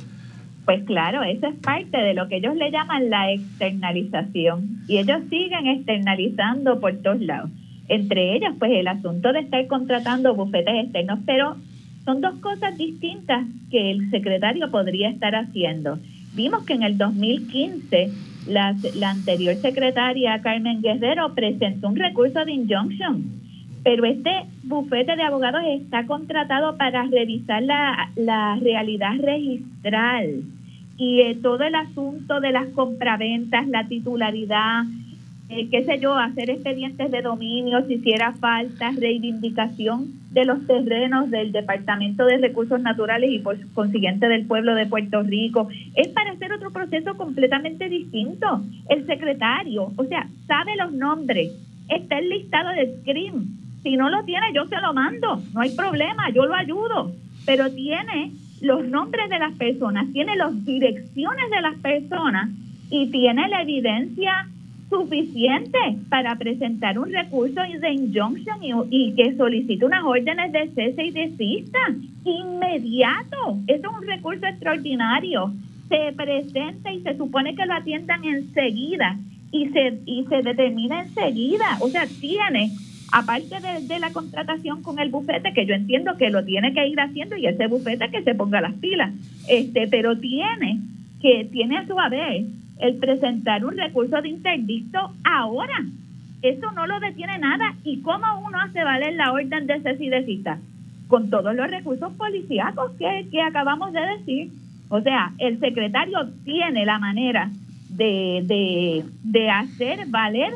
Pues 0.65 0.83
claro, 0.83 1.23
eso 1.23 1.47
es 1.47 1.55
parte 1.61 1.97
de 1.97 2.13
lo 2.13 2.27
que 2.27 2.37
ellos 2.37 2.55
le 2.57 2.69
llaman 2.69 3.09
la 3.09 3.31
externalización. 3.31 4.83
Y 4.89 4.97
ellos 4.97 5.21
siguen 5.29 5.65
externalizando 5.65 6.81
por 6.81 6.93
todos 6.97 7.21
lados. 7.21 7.49
Entre 7.87 8.35
ellos, 8.35 8.53
pues 8.59 8.71
el 8.73 8.87
asunto 8.89 9.31
de 9.31 9.39
estar 9.39 9.65
contratando 9.67 10.35
bufetes 10.35 10.75
externos, 10.83 11.19
pero 11.25 11.55
son 12.07 12.21
dos 12.21 12.35
cosas 12.39 12.77
distintas 12.77 13.45
que 13.69 13.91
el 13.91 14.09
secretario 14.11 14.71
podría 14.71 15.09
estar 15.09 15.35
haciendo. 15.35 15.99
Vimos 16.35 16.63
que 16.63 16.71
en 16.71 16.83
el 16.83 16.97
2015 16.97 18.09
la, 18.47 18.73
la 18.95 19.09
anterior 19.09 19.55
secretaria 19.55 20.41
Carmen 20.41 20.81
Guerrero 20.81 21.35
presentó 21.35 21.89
un 21.89 21.97
recurso 21.97 22.45
de 22.45 22.53
injunction, 22.53 23.25
pero 23.83 24.05
este 24.05 24.31
bufete 24.63 25.17
de 25.17 25.23
abogados 25.23 25.61
está 25.67 26.05
contratado 26.05 26.77
para 26.77 27.03
revisar 27.03 27.61
la, 27.63 28.09
la 28.15 28.55
realidad 28.55 29.17
registral 29.19 30.43
y 30.97 31.19
eh, 31.19 31.35
todo 31.35 31.61
el 31.63 31.75
asunto 31.75 32.39
de 32.39 32.53
las 32.53 32.67
compraventas, 32.67 33.67
la 33.67 33.85
titularidad, 33.85 34.85
eh, 35.49 35.69
qué 35.69 35.85
sé 35.85 35.99
yo, 35.99 36.13
hacer 36.13 36.49
expedientes 36.49 37.09
de 37.09 37.21
dominio 37.21 37.85
si 37.85 37.93
hiciera 37.93 38.33
falta, 38.33 38.91
reivindicación 38.91 40.11
de 40.31 40.43
los 40.43 40.67
terrenos 40.67 41.31
del 41.31 41.53
Departamento 41.53 42.25
de 42.25 42.37
Recursos 42.37 42.81
Naturales 42.81 43.31
y 43.31 43.39
por 43.39 43.57
consiguiente 43.73 44.27
del 44.27 44.45
pueblo 44.45 44.75
de 44.75 44.87
Puerto 44.87 45.23
Rico. 45.23 45.69
Es 45.95 46.09
para 46.09 46.31
hacer 46.31 46.51
otro 46.51 46.71
proceso 46.71 47.15
completamente 47.15 47.87
distinto. 47.87 48.61
El 48.89 49.05
secretario, 49.05 49.93
o 49.95 50.03
sea, 50.03 50.27
sabe 50.47 50.75
los 50.75 50.91
nombres, 50.91 51.51
está 51.87 52.19
el 52.19 52.27
listado 52.27 52.69
del 52.71 53.01
CRIM. 53.05 53.45
Si 53.83 53.95
no 53.95 54.09
lo 54.09 54.23
tiene, 54.25 54.51
yo 54.53 54.65
se 54.65 54.81
lo 54.81 54.93
mando, 54.93 55.41
no 55.53 55.61
hay 55.61 55.69
problema, 55.69 56.29
yo 56.31 56.45
lo 56.45 56.55
ayudo, 56.55 57.13
pero 57.45 57.71
tiene 57.71 58.33
los 58.61 58.85
nombres 58.85 59.29
de 59.29 59.39
las 59.39 59.53
personas, 59.53 60.11
tiene 60.11 60.35
las 60.35 60.65
direcciones 60.65 61.49
de 61.49 61.61
las 61.61 61.75
personas 61.75 62.49
y 62.89 63.09
tiene 63.11 63.47
la 63.47 63.61
evidencia 63.61 64.47
suficiente 64.89 65.77
para 66.09 66.35
presentar 66.37 66.97
un 66.97 67.11
recurso 67.11 67.61
de 67.61 67.91
injunction 67.91 68.57
y, 68.89 69.13
que 69.13 69.35
solicite 69.35 69.85
unas 69.85 70.03
órdenes 70.03 70.51
de 70.51 70.69
cese 70.73 71.05
y 71.05 71.11
desista 71.11 71.79
inmediato. 72.23 73.57
Eso 73.67 73.89
es 73.89 74.01
un 74.01 74.07
recurso 74.07 74.45
extraordinario. 74.45 75.53
Se 75.89 76.13
presenta 76.13 76.91
y 76.91 77.01
se 77.01 77.17
supone 77.17 77.55
que 77.55 77.65
lo 77.65 77.73
atiendan 77.73 78.23
enseguida 78.23 79.17
y 79.51 79.67
se, 79.69 79.99
y 80.05 80.25
se 80.25 80.41
determina 80.41 81.01
enseguida. 81.01 81.77
O 81.81 81.89
sea, 81.89 82.05
tiene, 82.19 82.71
aparte 83.11 83.55
de, 83.59 83.87
de 83.87 83.99
la 83.99 84.11
contratación 84.11 84.83
con 84.83 84.99
el 84.99 85.09
bufete, 85.09 85.53
que 85.53 85.65
yo 85.65 85.73
entiendo 85.73 86.17
que 86.17 86.29
lo 86.29 86.43
tiene 86.45 86.73
que 86.73 86.87
ir 86.87 86.99
haciendo 86.99 87.35
y 87.35 87.47
ese 87.47 87.67
bufete 87.67 88.09
que 88.09 88.23
se 88.23 88.35
ponga 88.35 88.61
las 88.61 88.73
pilas, 88.75 89.13
este, 89.49 89.87
pero 89.87 90.17
tiene 90.17 90.79
que 91.21 91.45
tiene 91.51 91.77
a 91.77 91.87
su 91.87 91.99
haber 91.99 92.43
el 92.79 92.95
presentar 92.97 93.65
un 93.65 93.77
recurso 93.77 94.21
de 94.21 94.29
interdicto 94.29 95.11
ahora. 95.23 95.85
Eso 96.41 96.71
no 96.71 96.85
lo 96.85 96.99
detiene 96.99 97.37
nada. 97.39 97.75
¿Y 97.83 98.01
cómo 98.01 98.25
uno 98.45 98.59
hace 98.59 98.83
valer 98.83 99.15
la 99.15 99.31
orden 99.31 99.67
de 99.67 100.23
cita? 100.25 100.59
Con 101.07 101.29
todos 101.29 101.55
los 101.55 101.69
recursos 101.69 102.13
policíacos 102.13 102.91
que, 102.99 103.27
que 103.31 103.41
acabamos 103.41 103.93
de 103.93 104.01
decir. 104.01 104.51
O 104.89 105.01
sea, 105.01 105.33
el 105.39 105.59
secretario 105.59 106.29
tiene 106.43 106.85
la 106.85 106.99
manera 106.99 107.49
de, 107.89 108.43
de, 108.45 109.05
de 109.23 109.49
hacer 109.49 110.05
valer 110.07 110.53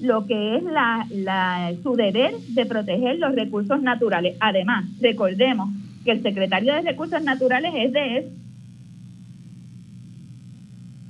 lo 0.00 0.26
que 0.26 0.56
es 0.56 0.64
la, 0.64 1.06
la, 1.10 1.72
su 1.82 1.94
deber 1.94 2.34
de 2.48 2.66
proteger 2.66 3.18
los 3.18 3.34
recursos 3.34 3.80
naturales. 3.82 4.36
Además, 4.40 4.84
recordemos 5.00 5.70
que 6.04 6.10
el 6.10 6.22
secretario 6.22 6.74
de 6.74 6.82
Recursos 6.82 7.22
Naturales 7.22 7.72
es 7.76 7.92
de 7.92 8.28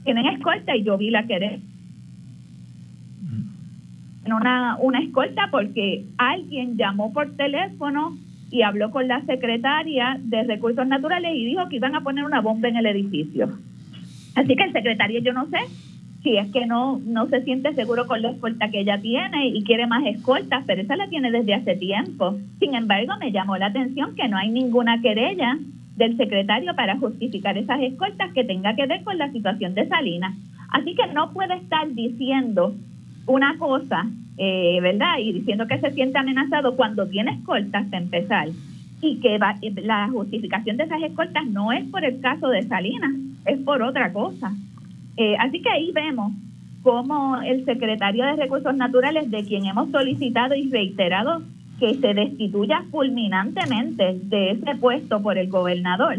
tienen 0.04 0.26
escolta 0.26 0.76
y 0.76 0.82
yo 0.82 0.98
vi 0.98 1.10
la 1.10 1.26
querer 1.26 1.60
una, 4.34 4.76
una 4.80 5.00
escolta 5.00 5.48
porque 5.50 6.04
alguien 6.16 6.76
llamó 6.76 7.12
por 7.12 7.36
teléfono 7.36 8.16
y 8.50 8.62
habló 8.62 8.90
con 8.90 9.08
la 9.08 9.22
secretaria 9.22 10.18
de 10.22 10.44
Recursos 10.44 10.86
Naturales 10.86 11.32
y 11.34 11.44
dijo 11.44 11.68
que 11.68 11.76
iban 11.76 11.94
a 11.94 12.02
poner 12.02 12.24
una 12.24 12.40
bomba 12.40 12.68
en 12.68 12.76
el 12.76 12.86
edificio. 12.86 13.48
Así 14.34 14.54
que 14.54 14.64
el 14.64 14.72
secretario 14.72 15.20
yo 15.20 15.32
no 15.32 15.46
sé 15.46 15.58
si 16.22 16.36
es 16.36 16.52
que 16.52 16.66
no, 16.66 17.00
no 17.04 17.26
se 17.26 17.42
siente 17.42 17.74
seguro 17.74 18.06
con 18.06 18.22
la 18.22 18.30
escolta 18.30 18.70
que 18.70 18.80
ella 18.80 19.00
tiene 19.00 19.48
y 19.48 19.64
quiere 19.64 19.86
más 19.86 20.06
escoltas, 20.06 20.62
pero 20.66 20.82
esa 20.82 20.96
la 20.96 21.08
tiene 21.08 21.32
desde 21.32 21.54
hace 21.54 21.74
tiempo. 21.74 22.38
Sin 22.60 22.74
embargo, 22.74 23.14
me 23.18 23.32
llamó 23.32 23.56
la 23.56 23.66
atención 23.66 24.14
que 24.14 24.28
no 24.28 24.36
hay 24.36 24.50
ninguna 24.50 25.00
querella 25.00 25.58
del 25.96 26.16
secretario 26.16 26.74
para 26.74 26.98
justificar 26.98 27.56
esas 27.58 27.80
escoltas 27.80 28.32
que 28.32 28.44
tenga 28.44 28.74
que 28.74 28.86
ver 28.86 29.02
con 29.04 29.18
la 29.18 29.30
situación 29.30 29.74
de 29.74 29.88
Salinas. 29.88 30.34
Así 30.70 30.94
que 30.94 31.06
no 31.12 31.32
puede 31.32 31.54
estar 31.54 31.92
diciendo 31.92 32.74
una 33.26 33.56
cosa, 33.58 34.06
eh, 34.38 34.78
¿verdad? 34.80 35.18
Y 35.18 35.32
diciendo 35.32 35.66
que 35.66 35.78
se 35.78 35.90
siente 35.92 36.18
amenazado 36.18 36.76
cuando 36.76 37.06
tiene 37.06 37.32
escoltas 37.32 37.84
para 37.86 38.02
empezar 38.02 38.48
y 39.02 39.16
que 39.16 39.36
va, 39.36 39.56
la 39.82 40.08
justificación 40.08 40.76
de 40.76 40.84
esas 40.84 41.02
escoltas 41.02 41.44
no 41.46 41.72
es 41.72 41.84
por 41.90 42.04
el 42.04 42.20
caso 42.20 42.48
de 42.48 42.62
Salinas, 42.62 43.12
es 43.44 43.58
por 43.60 43.82
otra 43.82 44.12
cosa. 44.12 44.52
Eh, 45.16 45.36
así 45.38 45.60
que 45.60 45.68
ahí 45.68 45.90
vemos 45.92 46.32
cómo 46.82 47.40
el 47.42 47.64
secretario 47.64 48.24
de 48.24 48.36
Recursos 48.36 48.74
Naturales, 48.74 49.30
de 49.30 49.44
quien 49.44 49.66
hemos 49.66 49.90
solicitado 49.90 50.54
y 50.54 50.70
reiterado 50.70 51.42
que 51.82 51.96
se 51.96 52.14
destituya 52.14 52.84
fulminantemente 52.92 54.20
de 54.22 54.52
ese 54.52 54.76
puesto 54.76 55.20
por 55.20 55.36
el 55.36 55.50
gobernador, 55.50 56.16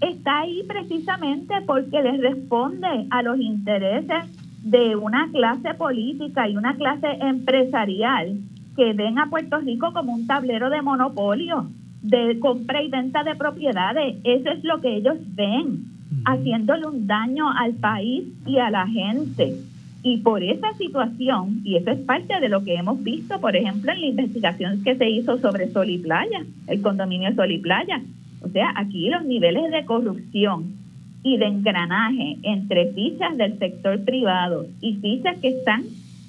está 0.00 0.40
ahí 0.40 0.62
precisamente 0.66 1.52
porque 1.66 2.02
le 2.02 2.16
responde 2.16 2.88
a 3.10 3.20
los 3.20 3.38
intereses 3.38 4.24
de 4.62 4.96
una 4.96 5.28
clase 5.30 5.74
política 5.74 6.48
y 6.48 6.56
una 6.56 6.76
clase 6.76 7.08
empresarial 7.20 8.38
que 8.74 8.94
ven 8.94 9.18
a 9.18 9.28
Puerto 9.28 9.58
Rico 9.58 9.92
como 9.92 10.14
un 10.14 10.26
tablero 10.26 10.70
de 10.70 10.80
monopolio, 10.80 11.66
de 12.00 12.38
compra 12.40 12.80
y 12.80 12.88
venta 12.88 13.22
de 13.22 13.34
propiedades. 13.34 14.16
Eso 14.24 14.48
es 14.48 14.64
lo 14.64 14.80
que 14.80 14.96
ellos 14.96 15.18
ven, 15.34 15.84
haciéndole 16.24 16.86
un 16.86 17.06
daño 17.06 17.50
al 17.50 17.74
país 17.74 18.24
y 18.46 18.56
a 18.56 18.70
la 18.70 18.86
gente. 18.86 19.58
Y 20.02 20.18
por 20.18 20.42
esa 20.42 20.72
situación, 20.74 21.60
y 21.64 21.76
eso 21.76 21.92
es 21.92 22.00
parte 22.00 22.40
de 22.40 22.48
lo 22.48 22.64
que 22.64 22.74
hemos 22.74 23.02
visto, 23.02 23.40
por 23.40 23.54
ejemplo, 23.54 23.92
en 23.92 24.00
la 24.00 24.06
investigación 24.06 24.82
que 24.82 24.96
se 24.96 25.08
hizo 25.08 25.38
sobre 25.38 25.68
Sol 25.68 25.90
y 25.90 25.98
Playa, 25.98 26.44
el 26.66 26.82
condominio 26.82 27.32
Sol 27.34 27.52
y 27.52 27.58
Playa. 27.58 28.02
O 28.40 28.48
sea, 28.48 28.72
aquí 28.74 29.08
los 29.08 29.24
niveles 29.24 29.70
de 29.70 29.84
corrupción 29.84 30.74
y 31.22 31.36
de 31.36 31.46
engranaje 31.46 32.38
entre 32.42 32.92
fichas 32.92 33.36
del 33.36 33.58
sector 33.58 34.04
privado 34.04 34.66
y 34.80 34.94
fichas 34.94 35.38
que 35.38 35.48
están 35.48 35.84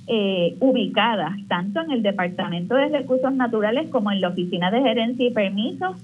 eh, 0.05 0.55
ubicadas 0.59 1.33
tanto 1.47 1.81
en 1.81 1.91
el 1.91 2.03
Departamento 2.03 2.75
de 2.75 2.89
Recursos 2.89 3.33
Naturales 3.33 3.89
como 3.89 4.11
en 4.11 4.21
la 4.21 4.29
Oficina 4.29 4.69
de 4.69 4.81
Gerencia 4.81 5.27
y 5.27 5.31
Permisos, 5.31 5.95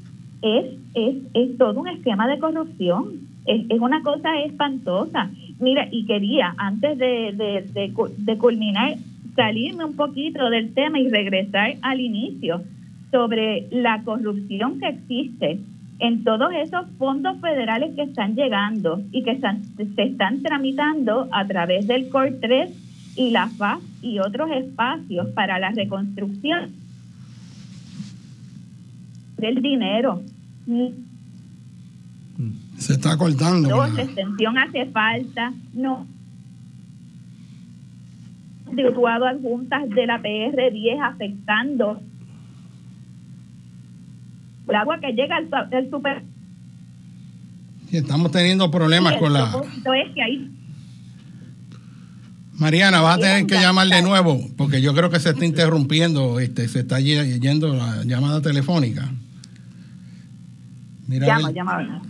es, 0.42 0.66
es, 0.94 1.16
es 1.34 1.58
todo 1.58 1.82
un 1.82 1.88
esquema 1.88 2.28
de 2.28 2.40
corrupción. 2.40 3.28
Es, 3.46 3.66
es 3.70 3.80
una 3.80 4.02
cosa 4.02 4.40
espantosa. 4.42 5.30
Mira, 5.60 5.88
y 5.92 6.06
quería, 6.06 6.54
antes 6.58 6.98
de, 6.98 7.64
de, 7.74 8.38
culminar, 8.38 8.96
salirme 9.36 9.86
un 9.86 9.96
poquito 9.96 10.50
del 10.50 10.74
tema 10.74 11.00
y 11.00 11.10
regresar 11.10 11.76
al 11.82 12.00
inicio 12.00 12.64
sobre 13.12 13.68
la 13.72 14.02
corrupción 14.04 14.80
que 14.80 14.88
existe 14.88 15.60
en 16.00 16.24
todos 16.24 16.54
esos 16.54 16.86
fondos 16.98 17.40
federales 17.42 17.94
que 17.96 18.04
están 18.04 18.36
llegando 18.36 19.02
y 19.12 19.24
que 19.24 19.32
están, 19.32 19.64
se 19.96 20.04
están 20.04 20.42
tramitando 20.42 21.28
a 21.32 21.46
través 21.46 21.88
del 21.88 22.10
COR 22.10 22.38
3 22.40 22.70
y 23.18 23.32
la 23.32 23.48
FAS 23.50 23.82
y 24.02 24.20
otros 24.20 24.50
espacios 24.52 25.28
para 25.30 25.60
la 25.60 25.72
reconstrucción 25.72 26.72
del 29.38 29.62
dinero. 29.62 30.22
Se 32.80 32.94
está 32.94 33.18
cortando. 33.18 33.70
No, 33.70 33.88
la 33.88 34.02
extensión 34.02 34.58
hace 34.58 34.86
falta, 34.88 35.54
no. 35.74 36.08
Situado 38.76 39.26
adjuntas 39.26 39.90
de 39.90 40.08
la 40.08 40.22
PR10 40.22 41.02
afectando 41.04 42.02
el 44.68 44.76
agua 44.76 45.00
que 45.00 45.12
llega 45.14 45.38
al, 45.38 45.50
al 45.54 45.90
super. 45.90 46.24
Sí, 47.90 47.98
estamos 47.98 48.32
teniendo 48.32 48.70
problemas 48.70 49.18
con 49.18 49.34
la. 49.34 49.46
Es 49.46 50.14
que 50.14 50.22
ahí 50.22 50.52
Mariana, 52.60 53.00
vas 53.00 53.18
a 53.18 53.22
tener 53.22 53.48
que 53.48 53.56
llamar 53.56 53.88
de 53.88 54.02
nuevo, 54.02 54.38
porque 54.58 54.82
yo 54.82 54.94
creo 54.94 55.10
que 55.10 55.20
se 55.22 55.30
está 55.30 55.46
interrumpiendo, 55.46 56.42
este, 56.42 56.68
se 56.68 56.80
está 56.80 57.00
yendo 57.00 57.74
la 57.74 58.04
llamada 58.04 58.42
telefónica. 58.42 59.10
Mira 61.08 61.28
llama, 61.28 61.52
llama. 61.52 62.02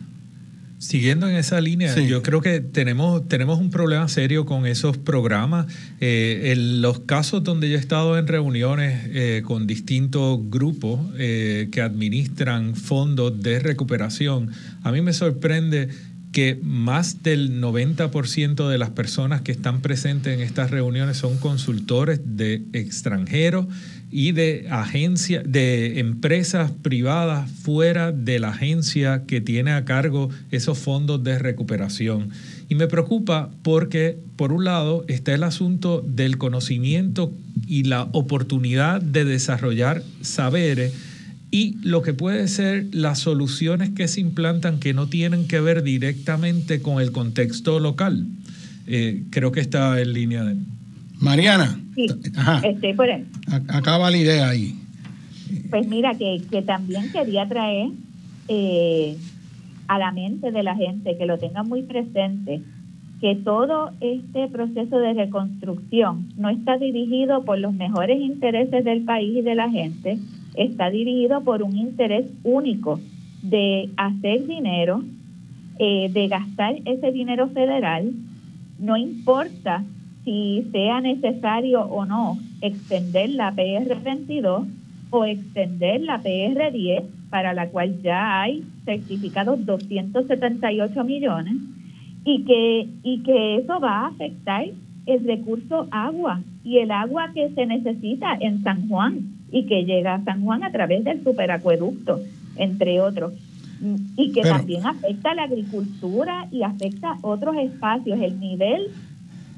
Siguiendo 0.80 1.28
en 1.28 1.36
esa 1.36 1.60
línea, 1.60 1.94
Sí. 1.94 2.08
yo 2.08 2.24
creo 2.24 2.40
que 2.40 2.62
tenemos, 2.62 3.28
tenemos 3.28 3.60
un 3.60 3.70
problema 3.70 4.08
serio 4.08 4.46
con 4.46 4.66
esos 4.66 4.98
programas. 4.98 5.68
Eh, 6.00 6.54
en 6.54 6.82
los 6.82 7.02
casos 7.02 7.44
donde 7.44 7.70
yo 7.70 7.76
he 7.76 7.80
estado 7.80 8.18
en 8.18 8.28
reuniones 8.28 9.02
eh, 9.10 9.42
con 9.46 9.68
distintos 9.68 10.40
grupos 10.50 11.02
eh, 11.18 11.68
que 11.74 11.82
administran 11.82 12.76
fondos 12.76 13.44
de 13.44 13.60
recuperación, 13.60 14.52
a 14.82 14.94
mí 14.94 15.02
me 15.02 15.12
sorprende 15.12 15.90
que 16.32 16.58
más 16.62 17.24
del 17.24 17.60
90% 17.60 18.70
de 18.70 18.78
las 18.78 18.92
personas 18.92 19.42
que 19.42 19.52
están 19.52 19.82
presentes 19.82 20.34
en 20.34 20.42
estas 20.42 20.72
reuniones 20.72 21.18
son 21.18 21.38
consultores 21.40 22.22
de 22.24 22.62
extranjeros 22.72 23.66
y 24.12 24.32
de 24.32 24.68
agencias, 24.72 25.44
de 25.48 26.00
empresas 26.00 26.72
privadas 26.72 27.50
fuera 27.52 28.12
de 28.12 28.40
la 28.40 28.50
agencia 28.50 29.24
que 29.28 29.40
tiene 29.42 29.72
a 29.72 29.86
cargo 29.86 30.30
esos 30.52 30.78
fondos 30.80 31.24
de 31.24 31.38
recuperación. 31.38 32.30
Y 32.70 32.76
me 32.76 32.88
preocupa 32.88 33.52
porque, 33.64 34.18
por 34.36 34.52
un 34.52 34.66
lado, 34.66 35.06
está 35.08 35.34
el 35.34 35.44
asunto 35.44 36.04
del 36.06 36.38
conocimiento 36.38 37.32
y 37.68 37.84
la 37.84 38.04
oportunidad 38.12 39.02
de 39.02 39.26
desarrollar 39.26 40.04
saberes 40.22 40.94
y 41.52 41.78
lo 41.82 42.02
que 42.02 42.14
puede 42.14 42.48
ser 42.48 42.88
las 42.92 43.20
soluciones 43.20 43.90
que 43.90 44.08
se 44.08 44.22
implantan 44.22 44.80
que 44.80 44.94
no 44.94 45.08
tienen 45.08 45.48
que 45.48 45.60
ver 45.60 45.84
directamente 45.84 46.82
con 46.82 47.02
el 47.02 47.12
contexto 47.12 47.80
local. 47.80 48.26
Eh, 48.88 49.24
creo 49.30 49.52
que 49.52 49.60
está 49.60 50.00
en 50.02 50.14
línea 50.14 50.44
de... 50.44 50.56
Mariana, 51.20 51.80
Sí, 51.96 52.08
Ajá. 52.38 52.66
estoy 52.66 52.94
por 52.94 53.10
ahí. 53.10 53.26
acaba 53.68 54.10
la 54.10 54.18
idea 54.18 54.50
ahí. 54.50 54.74
Pues 55.70 55.88
mira, 55.88 56.14
que, 56.16 56.42
que 56.50 56.62
también 56.62 57.12
quería 57.12 57.48
traer 57.48 57.90
eh, 58.48 59.18
a 59.88 59.98
la 60.00 60.12
mente 60.12 60.52
de 60.52 60.64
la 60.64 60.76
gente, 60.76 61.18
que 61.18 61.26
lo 61.26 61.38
tengan 61.38 61.68
muy 61.68 61.82
presente, 61.84 62.62
que 63.20 63.36
todo 63.36 63.92
este 64.00 64.48
proceso 64.48 64.98
de 65.00 65.14
reconstrucción 65.14 66.30
no 66.38 66.50
está 66.50 66.78
dirigido 66.78 67.44
por 67.44 67.60
los 67.60 67.74
mejores 67.74 68.22
intereses 68.22 68.86
del 68.86 69.02
país 69.04 69.38
y 69.38 69.42
de 69.42 69.56
la 69.56 69.70
gente, 69.70 70.18
está 70.56 70.90
dirigido 70.90 71.42
por 71.42 71.64
un 71.64 71.76
interés 71.76 72.26
único 72.44 73.00
de 73.42 73.90
hacer 73.98 74.48
dinero, 74.48 75.04
eh, 75.80 76.10
de 76.14 76.28
gastar 76.28 76.76
ese 76.86 77.12
dinero 77.12 77.50
federal, 77.50 78.12
no 78.80 78.96
importa 78.96 79.84
si 80.30 80.68
sea 80.72 81.02
necesario 81.02 81.82
o 81.82 82.06
no 82.06 82.38
extender 82.62 83.32
la 83.32 83.52
PR22 83.56 84.68
o 85.10 85.26
extender 85.26 86.02
la 86.02 86.22
PR10, 86.22 87.04
para 87.32 87.54
la 87.54 87.68
cual 87.70 88.00
ya 88.04 88.42
hay 88.42 88.64
certificados 88.86 89.66
278 89.66 91.04
millones, 91.04 91.56
y 92.26 92.44
que, 92.44 92.88
y 93.02 93.24
que 93.24 93.56
eso 93.56 93.80
va 93.80 94.02
a 94.02 94.08
afectar 94.08 94.66
el 95.08 95.24
recurso 95.26 95.88
agua 95.90 96.42
y 96.64 96.78
el 96.78 96.92
agua 96.92 97.32
que 97.34 97.50
se 97.56 97.66
necesita 97.66 98.38
en 98.40 98.62
San 98.62 98.88
Juan 98.88 99.22
y 99.52 99.64
que 99.66 99.84
llega 99.84 100.14
a 100.14 100.24
San 100.24 100.44
Juan 100.44 100.64
a 100.64 100.72
través 100.72 101.04
del 101.06 101.24
superacueducto, 101.24 102.20
entre 102.56 103.02
otros. 103.02 103.34
Y 104.16 104.32
que 104.34 104.42
Pero- 104.42 104.58
también 104.58 104.86
afecta 104.86 105.32
a 105.32 105.36
la 105.36 105.44
agricultura 105.44 106.48
y 106.52 106.62
afecta 106.62 107.18
otros 107.24 107.56
espacios. 107.58 108.20
El 108.20 108.40
nivel 108.40 108.90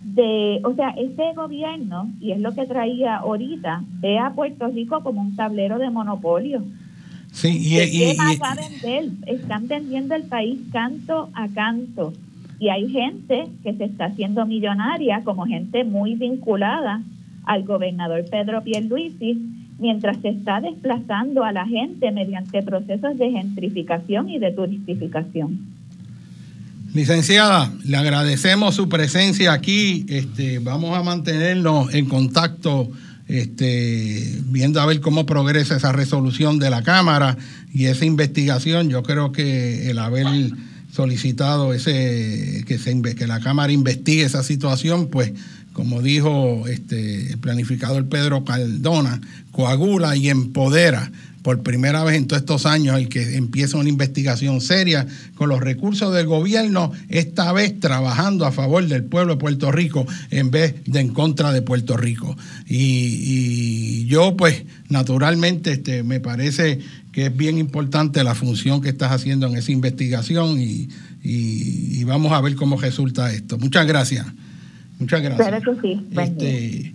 de, 0.03 0.59
o 0.63 0.73
sea, 0.73 0.89
este 0.91 1.33
gobierno, 1.35 2.09
y 2.19 2.31
es 2.31 2.41
lo 2.41 2.53
que 2.53 2.65
traía 2.65 3.17
ahorita, 3.17 3.83
ve 3.99 4.17
a 4.19 4.31
Puerto 4.31 4.67
Rico 4.67 5.01
como 5.03 5.21
un 5.21 5.35
tablero 5.35 5.77
de 5.77 5.89
monopolio. 5.89 6.63
Sí, 7.31 7.49
y, 7.59 7.75
¿Qué 7.77 7.85
y- 7.87 8.03
y- 8.11 8.17
a 8.41 8.55
vender? 8.55 9.11
Están 9.27 9.67
vendiendo 9.67 10.15
el 10.15 10.23
país 10.23 10.59
canto 10.71 11.29
a 11.33 11.47
canto. 11.47 12.13
Y 12.59 12.69
hay 12.69 12.89
gente 12.89 13.47
que 13.63 13.73
se 13.73 13.85
está 13.85 14.05
haciendo 14.05 14.45
millonaria, 14.45 15.21
como 15.23 15.45
gente 15.45 15.83
muy 15.83 16.15
vinculada 16.15 17.01
al 17.45 17.63
gobernador 17.63 18.23
Pedro 18.29 18.61
Pierluisi, 18.63 19.37
mientras 19.79 20.17
se 20.17 20.29
está 20.29 20.61
desplazando 20.61 21.43
a 21.43 21.51
la 21.51 21.65
gente 21.65 22.11
mediante 22.11 22.61
procesos 22.61 23.17
de 23.17 23.31
gentrificación 23.31 24.29
y 24.29 24.37
de 24.37 24.51
turistificación. 24.51 25.59
Licenciada, 26.93 27.73
le 27.85 27.95
agradecemos 27.95 28.75
su 28.75 28.89
presencia 28.89 29.53
aquí. 29.53 30.05
Este, 30.09 30.59
vamos 30.59 30.97
a 30.97 31.01
mantenernos 31.03 31.93
en 31.93 32.05
contacto, 32.05 32.91
este, 33.27 34.39
viendo 34.47 34.81
a 34.81 34.85
ver 34.85 34.99
cómo 34.99 35.25
progresa 35.25 35.77
esa 35.77 35.93
resolución 35.93 36.59
de 36.59 36.69
la 36.69 36.83
Cámara 36.83 37.37
y 37.73 37.85
esa 37.85 38.03
investigación. 38.03 38.89
Yo 38.89 39.03
creo 39.03 39.31
que 39.31 39.89
el 39.89 39.99
haber 39.99 40.27
solicitado 40.91 41.73
ese 41.73 42.65
que 42.67 43.27
la 43.27 43.39
Cámara 43.39 43.71
investigue 43.71 44.23
esa 44.23 44.43
situación, 44.43 45.07
pues 45.07 45.31
como 45.71 46.01
dijo 46.01 46.67
este 46.67 47.31
el 47.31 47.37
planificador 47.37 48.09
Pedro 48.09 48.43
Cardona, 48.43 49.21
coagula 49.51 50.17
y 50.17 50.29
empodera 50.29 51.09
por 51.41 51.63
primera 51.63 52.03
vez 52.03 52.15
en 52.17 52.27
todos 52.27 52.41
estos 52.41 52.65
años 52.65 52.97
el 52.97 53.09
que 53.09 53.35
empieza 53.35 53.77
una 53.77 53.89
investigación 53.89 54.61
seria 54.61 55.07
con 55.35 55.49
los 55.49 55.59
recursos 55.59 56.13
del 56.13 56.27
gobierno, 56.27 56.91
esta 57.09 57.51
vez 57.51 57.79
trabajando 57.79 58.45
a 58.45 58.51
favor 58.51 58.87
del 58.87 59.03
pueblo 59.03 59.33
de 59.33 59.39
Puerto 59.39 59.71
Rico 59.71 60.05
en 60.29 60.51
vez 60.51 60.75
de 60.85 60.99
en 60.99 61.09
contra 61.09 61.51
de 61.51 61.61
Puerto 61.63 61.97
Rico. 61.97 62.37
Y, 62.67 62.77
y 62.77 64.05
yo 64.05 64.37
pues 64.37 64.63
naturalmente 64.89 65.71
este, 65.71 66.03
me 66.03 66.19
parece 66.19 66.79
que 67.11 67.25
es 67.25 67.35
bien 67.35 67.57
importante 67.57 68.23
la 68.23 68.35
función 68.35 68.81
que 68.81 68.89
estás 68.89 69.11
haciendo 69.11 69.47
en 69.47 69.57
esa 69.57 69.71
investigación 69.71 70.61
y, 70.61 70.89
y- 71.23 71.99
y 71.99 72.03
vamos 72.03 72.31
a 72.31 72.41
ver 72.41 72.55
cómo 72.55 72.79
resulta 72.79 73.33
esto. 73.33 73.57
Muchas 73.57 73.85
gracias. 73.87 74.25
Muchas 74.99 75.21
gracias. 75.21 75.47
Claro 75.47 75.75
que 75.75 75.81
sí. 75.81 76.07
Este, 76.11 76.93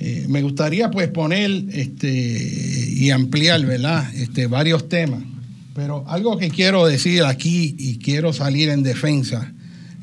eh, 0.00 0.26
me 0.28 0.42
gustaría 0.42 0.90
pues 0.90 1.08
poner 1.08 1.50
este 1.72 2.08
y 2.08 3.10
ampliar, 3.10 3.64
¿verdad? 3.66 4.12
Este, 4.14 4.46
varios 4.46 4.88
temas. 4.88 5.22
Pero 5.74 6.04
algo 6.08 6.38
que 6.38 6.50
quiero 6.50 6.86
decir 6.86 7.22
aquí 7.24 7.74
y 7.78 7.98
quiero 7.98 8.32
salir 8.32 8.68
en 8.68 8.82
defensa, 8.82 9.52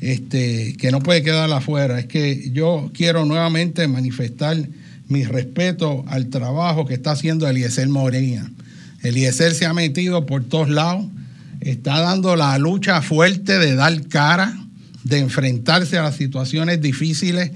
este, 0.00 0.74
que 0.78 0.90
no 0.90 1.00
puede 1.00 1.22
quedar 1.22 1.50
afuera, 1.50 1.98
es 1.98 2.06
que 2.06 2.50
yo 2.52 2.90
quiero 2.94 3.24
nuevamente 3.24 3.86
manifestar 3.88 4.56
mi 5.08 5.24
respeto 5.24 6.04
al 6.08 6.28
trabajo 6.28 6.86
que 6.86 6.94
está 6.94 7.12
haciendo 7.12 7.48
Eliezer 7.48 7.88
Moreira. 7.88 8.50
Eliezer 9.02 9.54
se 9.54 9.66
ha 9.66 9.72
metido 9.72 10.26
por 10.26 10.44
todos 10.44 10.68
lados, 10.68 11.06
está 11.60 12.00
dando 12.00 12.36
la 12.36 12.58
lucha 12.58 13.02
fuerte 13.02 13.58
de 13.58 13.74
dar 13.74 14.08
cara, 14.08 14.56
de 15.04 15.18
enfrentarse 15.18 15.96
a 15.96 16.02
las 16.02 16.16
situaciones 16.16 16.80
difíciles. 16.80 17.52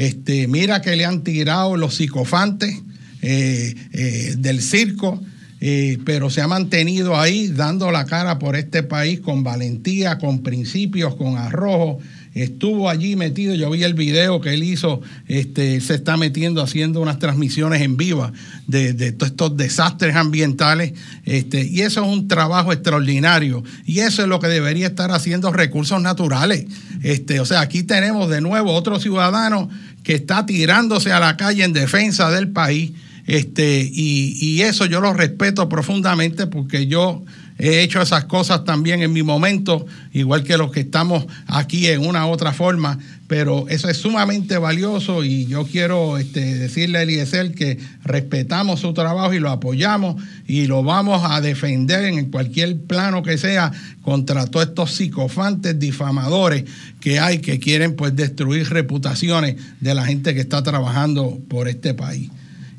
Este, 0.00 0.48
mira 0.48 0.80
que 0.80 0.96
le 0.96 1.04
han 1.04 1.24
tirado 1.24 1.76
los 1.76 1.96
psicofantes 1.96 2.74
eh, 3.20 3.74
eh, 3.92 4.34
del 4.38 4.62
circo, 4.62 5.22
eh, 5.60 5.98
pero 6.06 6.30
se 6.30 6.40
ha 6.40 6.48
mantenido 6.48 7.20
ahí 7.20 7.48
dando 7.48 7.90
la 7.90 8.06
cara 8.06 8.38
por 8.38 8.56
este 8.56 8.82
país 8.82 9.20
con 9.20 9.44
valentía, 9.44 10.16
con 10.16 10.42
principios, 10.42 11.16
con 11.16 11.36
arrojo 11.36 11.98
estuvo 12.34 12.88
allí 12.88 13.16
metido, 13.16 13.54
yo 13.54 13.70
vi 13.70 13.82
el 13.82 13.94
video 13.94 14.40
que 14.40 14.54
él 14.54 14.62
hizo, 14.62 15.00
este, 15.26 15.80
se 15.80 15.94
está 15.94 16.16
metiendo 16.16 16.62
haciendo 16.62 17.00
unas 17.00 17.18
transmisiones 17.18 17.82
en 17.82 17.96
viva 17.96 18.32
de, 18.66 18.92
de 18.92 19.12
todos 19.12 19.32
estos 19.32 19.56
desastres 19.56 20.14
ambientales, 20.14 20.92
este, 21.24 21.66
y 21.66 21.80
eso 21.80 22.02
es 22.04 22.08
un 22.08 22.28
trabajo 22.28 22.72
extraordinario, 22.72 23.64
y 23.84 24.00
eso 24.00 24.22
es 24.22 24.28
lo 24.28 24.38
que 24.38 24.46
debería 24.46 24.88
estar 24.88 25.10
haciendo 25.10 25.52
recursos 25.52 26.00
naturales. 26.00 26.66
Este, 27.02 27.40
o 27.40 27.44
sea, 27.44 27.60
aquí 27.60 27.82
tenemos 27.82 28.28
de 28.28 28.40
nuevo 28.40 28.72
otro 28.72 29.00
ciudadano 29.00 29.68
que 30.02 30.14
está 30.14 30.46
tirándose 30.46 31.12
a 31.12 31.20
la 31.20 31.36
calle 31.36 31.64
en 31.64 31.72
defensa 31.72 32.30
del 32.30 32.50
país. 32.50 32.92
Este, 33.26 33.88
y, 33.92 34.36
y 34.40 34.62
eso 34.62 34.86
yo 34.86 35.00
lo 35.00 35.12
respeto 35.12 35.68
profundamente 35.68 36.46
porque 36.46 36.86
yo 36.86 37.22
he 37.58 37.82
hecho 37.82 38.00
esas 38.00 38.24
cosas 38.24 38.64
también 38.64 39.02
en 39.02 39.12
mi 39.12 39.22
momento, 39.22 39.86
igual 40.12 40.42
que 40.42 40.56
los 40.56 40.72
que 40.72 40.80
estamos 40.80 41.26
aquí 41.46 41.86
en 41.86 42.06
una 42.06 42.26
u 42.26 42.30
otra 42.30 42.52
forma, 42.52 42.98
pero 43.30 43.68
eso 43.68 43.88
es 43.88 43.96
sumamente 43.96 44.58
valioso 44.58 45.22
y 45.22 45.46
yo 45.46 45.64
quiero 45.64 46.18
este, 46.18 46.56
decirle 46.56 46.98
a 46.98 47.02
Eliezer 47.02 47.54
que 47.54 47.78
respetamos 48.02 48.80
su 48.80 48.92
trabajo 48.92 49.32
y 49.32 49.38
lo 49.38 49.50
apoyamos 49.50 50.20
y 50.48 50.66
lo 50.66 50.82
vamos 50.82 51.22
a 51.24 51.40
defender 51.40 52.06
en 52.06 52.28
cualquier 52.32 52.80
plano 52.80 53.22
que 53.22 53.38
sea 53.38 53.70
contra 54.02 54.46
todos 54.46 54.66
estos 54.66 54.96
psicofantes 54.96 55.78
difamadores 55.78 56.64
que 56.98 57.20
hay 57.20 57.38
que 57.38 57.60
quieren 57.60 57.94
pues 57.94 58.16
destruir 58.16 58.68
reputaciones 58.68 59.54
de 59.78 59.94
la 59.94 60.04
gente 60.04 60.34
que 60.34 60.40
está 60.40 60.64
trabajando 60.64 61.38
por 61.48 61.68
este 61.68 61.94
país. 61.94 62.30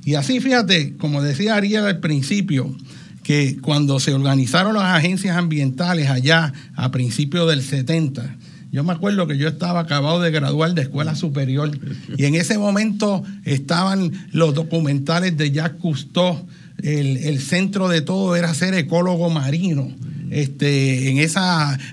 Y 0.03 0.15
así, 0.15 0.41
fíjate, 0.41 0.97
como 0.97 1.23
decía 1.23 1.55
Ariel 1.55 1.85
al 1.85 2.01
principio, 2.01 2.75
que 3.23 3.57
cuando 3.61 4.01
se 4.01 4.13
organizaron 4.13 4.73
las 4.73 4.97
agencias 4.97 5.37
ambientales 5.37 6.09
allá 6.09 6.51
a 6.75 6.91
principios 6.91 7.49
del 7.49 7.63
70, 7.63 8.35
yo 8.72 8.84
me 8.84 8.93
acuerdo 8.93 9.27
que 9.27 9.38
yo 9.38 9.48
estaba 9.48 9.81
acabado 9.81 10.22
de 10.22 10.31
graduar 10.31 10.73
de 10.73 10.84
escuela 10.84 11.15
superior 11.15 11.72
y 12.18 12.26
en 12.26 12.35
ese 12.35 12.57
momento 12.57 13.23
estaban 13.43 14.11
los 14.31 14.53
documentales 14.53 15.35
de 15.35 15.52
Jacques 15.52 15.81
Cousteau. 15.81 16.48
El, 16.81 17.18
el 17.18 17.39
centro 17.41 17.89
de 17.89 18.02
todo 18.02 18.35
era 18.35 18.53
ser 18.53 18.73
ecólogo 18.73 19.30
marino 19.30 19.91
este, 20.31 21.09
en 21.09 21.17
ese 21.17 21.39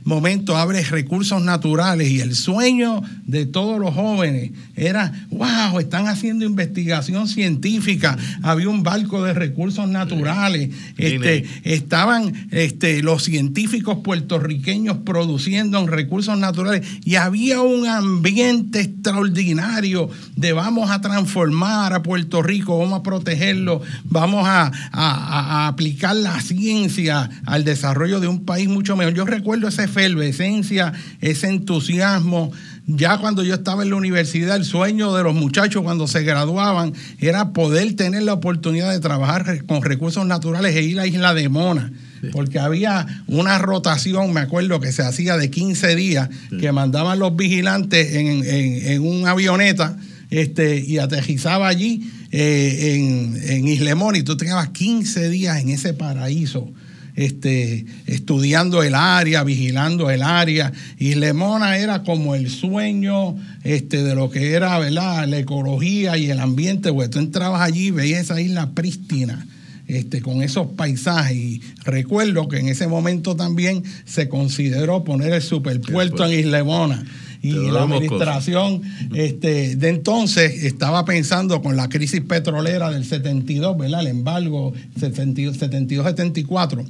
momento 0.05 0.57
abre 0.57 0.83
recursos 0.85 1.43
naturales 1.43 2.09
y 2.09 2.21
el 2.21 2.37
sueño 2.37 3.03
de 3.27 3.47
todos 3.47 3.81
los 3.81 3.95
jóvenes 3.95 4.53
era, 4.77 5.13
wow, 5.31 5.81
están 5.81 6.07
haciendo 6.07 6.45
investigación 6.45 7.27
científica, 7.27 8.17
había 8.43 8.69
un 8.69 8.85
barco 8.85 9.25
de 9.25 9.35
recursos 9.35 9.89
naturales, 9.89 10.71
este, 10.97 11.47
estaban 11.65 12.49
este, 12.53 13.03
los 13.03 13.25
científicos 13.25 13.99
puertorriqueños 14.05 14.99
produciendo 14.99 15.81
en 15.81 15.89
recursos 15.89 16.39
naturales 16.39 16.87
y 17.05 17.17
había 17.17 17.61
un 17.61 17.89
ambiente 17.89 18.81
extraordinario 18.81 20.11
de 20.37 20.53
vamos 20.53 20.91
a 20.91 21.01
transformar 21.01 21.93
a 21.93 22.05
Puerto 22.05 22.41
Rico, 22.41 22.79
vamos 22.79 23.01
a 23.01 23.03
protegerlo, 23.03 23.83
vamos 24.05 24.47
a, 24.47 24.71
a 24.93 25.67
aplicar 25.67 26.15
la 26.15 26.41
ciencia 26.41 27.29
al 27.45 27.65
desarrollo 27.65 28.21
de 28.21 28.28
un 28.29 28.45
país 28.45 28.69
mucho 28.69 28.97
mejor. 28.97 29.15
Yo 29.15 29.25
recuerdo 29.25 29.69
esa 29.69 29.85
efervescencia, 29.85 30.93
ese 31.21 31.49
entusiasmo. 31.49 32.53
Ya 32.87 33.19
cuando 33.19 33.43
yo 33.43 33.55
estaba 33.55 33.83
en 33.83 33.91
la 33.91 33.97
universidad, 33.97 34.57
el 34.57 34.65
sueño 34.65 35.15
de 35.15 35.23
los 35.23 35.35
muchachos 35.35 35.83
cuando 35.83 36.07
se 36.07 36.23
graduaban 36.23 36.95
era 37.19 37.53
poder 37.53 37.95
tener 37.97 38.23
la 38.23 38.33
oportunidad 38.33 38.91
de 38.91 39.01
trabajar 39.01 39.65
con 39.67 39.83
recursos 39.83 40.27
naturales 40.27 40.75
e 40.75 40.83
ir 40.83 40.99
a 40.99 41.03
la 41.03 41.07
isla 41.07 41.35
de 41.35 41.49
Mona. 41.49 41.93
Porque 42.33 42.59
había 42.59 43.07
una 43.29 43.59
rotación, 43.59 44.33
me 44.33 44.41
acuerdo, 44.41 44.81
que 44.81 44.91
se 44.91 45.03
hacía 45.03 45.37
de 45.37 45.51
15 45.51 45.95
días, 45.95 46.29
que 46.59 46.73
mandaban 46.73 47.19
los 47.19 47.37
vigilantes 47.37 48.15
en, 48.15 48.45
en, 48.45 49.03
una 49.03 49.31
avioneta 49.31 49.97
este, 50.31 50.81
y 50.81 50.99
aterrizaba 50.99 51.69
allí 51.69 52.11
eh, 52.33 52.95
en, 52.97 53.51
en 53.51 53.69
Islemón 53.69 54.17
y 54.17 54.23
tú 54.23 54.37
tenías 54.37 54.69
15 54.69 55.29
días 55.29 55.61
en 55.61 55.69
ese 55.69 55.95
paraíso 55.95 56.73
este, 57.19 57.85
estudiando 58.07 58.85
el 58.85 58.95
área, 58.95 59.43
vigilando 59.43 60.09
el 60.09 60.23
área. 60.23 60.73
Y 60.99 61.17
Lemona 61.17 61.77
era 61.77 62.05
como 62.05 62.37
el 62.37 62.49
sueño 62.49 63.37
este, 63.65 64.05
de 64.05 64.15
lo 64.15 64.31
que 64.31 64.53
era 64.53 64.79
¿verdad? 64.79 65.27
la 65.27 65.39
ecología 65.39 66.17
y 66.17 66.31
el 66.31 66.39
ambiente, 66.39 66.93
porque 66.93 67.09
tú 67.09 67.19
entrabas 67.19 67.61
allí 67.61 67.89
y 67.89 67.91
veías 67.91 68.21
esa 68.21 68.41
isla 68.41 68.71
prístina. 68.71 69.45
Este, 69.89 70.21
con 70.21 70.43
esos 70.43 70.67
paisajes. 70.77 71.35
Y 71.35 71.63
recuerdo 71.83 72.47
que 72.47 72.59
en 72.59 72.69
ese 72.69 72.87
momento 72.87 73.37
también 73.37 73.83
se 74.05 74.29
consideró 74.29 75.03
poner 75.03 75.33
el 75.33 75.41
superpuerto 75.41 76.27
en 76.27 76.39
Islemona 76.39 77.03
y 77.43 77.53
la 77.53 77.83
administración 77.83 78.83
este, 79.15 79.77
de 79.77 79.89
entonces 79.89 80.65
estaba 80.65 81.05
pensando 81.05 81.63
con 81.63 81.77
la 81.77 81.89
crisis 81.89 82.21
petrolera 82.23 82.91
del 82.91 83.05
72, 83.05 83.77
¿verdad? 83.79 84.01
El 84.01 84.09
embargo 84.09 84.73
72-74 84.99 86.85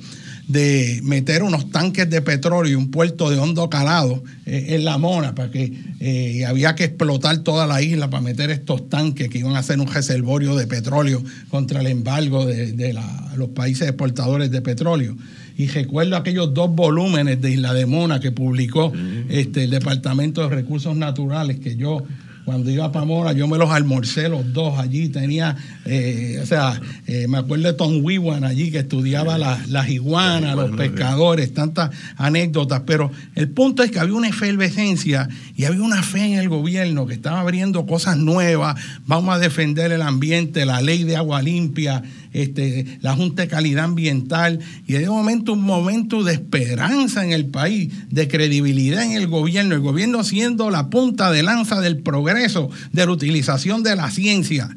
de 0.49 1.01
meter 1.05 1.43
unos 1.43 1.71
tanques 1.71 2.09
de 2.09 2.23
petróleo 2.23 2.73
y 2.73 2.75
un 2.75 2.91
puerto 2.91 3.29
de 3.29 3.39
hondo 3.39 3.69
calado 3.69 4.25
eh, 4.47 4.69
en 4.71 4.85
la 4.85 4.97
Mona, 4.97 5.35
para 5.35 5.51
que 5.51 5.75
eh, 6.01 6.47
había 6.47 6.75
que 6.75 6.85
explotar 6.85 7.39
toda 7.39 7.67
la 7.67 7.83
isla 7.83 8.09
para 8.09 8.23
meter 8.23 8.51
estos 8.51 8.89
tanques 8.89 9.29
que 9.29 9.39
iban 9.39 9.57
a 9.57 9.63
ser 9.63 9.79
un 9.79 9.87
reservorio 9.87 10.57
de 10.57 10.67
petróleo 10.67 11.23
contra 11.51 11.81
el 11.81 11.87
embargo 11.87 12.47
de, 12.47 12.97
los 13.37 13.51
países 13.51 13.89
exportadores 13.89 14.51
de 14.51 14.63
petróleo. 14.63 15.17
Y 15.59 15.67
recuerdo 15.67 16.17
aquellos 16.17 16.55
dos 16.55 16.71
volúmenes 16.71 17.43
de 17.43 17.51
Isla 17.51 17.75
de 17.75 17.85
Mona 17.85 18.21
que 18.21 18.31
publicó 18.31 18.93
este, 19.29 19.65
el 19.65 19.71
Departamento 19.71 20.49
de 20.49 20.55
Recursos 20.55 20.97
Naturales, 20.97 21.59
que 21.59 21.75
yo 21.75 22.05
cuando 22.49 22.71
iba 22.71 22.87
a 22.87 22.93
Pamora, 22.93 23.33
yo 23.33 23.47
me 23.47 23.59
los 23.59 23.69
almorcé 23.69 24.31
los 24.31 24.55
dos 24.55 24.79
allí. 24.79 25.11
Tenía, 25.11 25.55
eh, 25.85 26.39
o 26.43 26.47
sea, 26.47 26.81
eh, 27.07 27.27
me 27.29 27.37
acuerdo 27.37 27.67
de 27.67 27.75
Tom 27.75 28.03
Wiwan 28.03 28.43
allí 28.43 28.71
que 28.71 28.79
estudiaba 28.79 29.37
las 29.37 29.91
iguanas, 29.91 30.57
los 30.57 30.71
pescadores, 30.71 31.53
tantas 31.53 31.91
anécdotas. 32.17 32.85
Pero 32.87 33.11
el 33.35 33.51
punto 33.51 33.83
es 33.83 33.91
que 33.91 33.99
había 33.99 34.15
una 34.15 34.29
efervescencia 34.29 35.29
y 35.57 35.65
había 35.65 35.83
una 35.83 36.03
fe 36.03 36.25
en 36.25 36.39
el 36.39 36.49
gobierno 36.49 37.05
que 37.07 37.13
estaba 37.13 37.41
abriendo 37.41 37.85
cosas 37.85 38.17
nuevas. 38.17 38.81
Vamos 39.07 39.35
a 39.35 39.39
defender 39.39 39.93
el 39.93 40.01
ambiente, 40.01 40.65
la 40.65 40.81
ley 40.81 41.05
de 41.05 41.17
agua 41.17 41.43
limpia, 41.43 42.03
este, 42.33 42.99
la 43.01 43.15
Junta 43.15 43.43
de 43.43 43.49
Calidad 43.49 43.85
Ambiental, 43.85 44.61
y 44.87 44.95
de 44.95 45.09
momento 45.09 45.53
un 45.53 45.63
momento 45.63 46.25
de 46.25 46.35
esperanza 46.35 47.25
en 47.25 47.33
el 47.33 47.47
país, 47.47 47.93
de 48.11 48.29
credibilidad 48.29 49.03
en 49.03 49.13
el 49.13 49.27
gobierno, 49.27 49.75
el 49.75 49.81
gobierno 49.81 50.25
siendo 50.25 50.71
la 50.71 50.91
punta 50.91 51.31
de 51.31 51.43
lanza 51.43 51.81
del 51.81 51.99
progreso, 51.99 52.71
de 52.93 53.07
la 53.07 53.13
utilización 53.13 53.83
de 53.83 53.97
la 53.97 54.11
ciencia. 54.11 54.77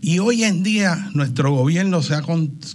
Y 0.00 0.18
hoy 0.18 0.44
en 0.44 0.62
día 0.62 1.10
nuestro 1.12 1.54
gobierno 1.54 2.02
se 2.02 2.14
ha 2.14 2.22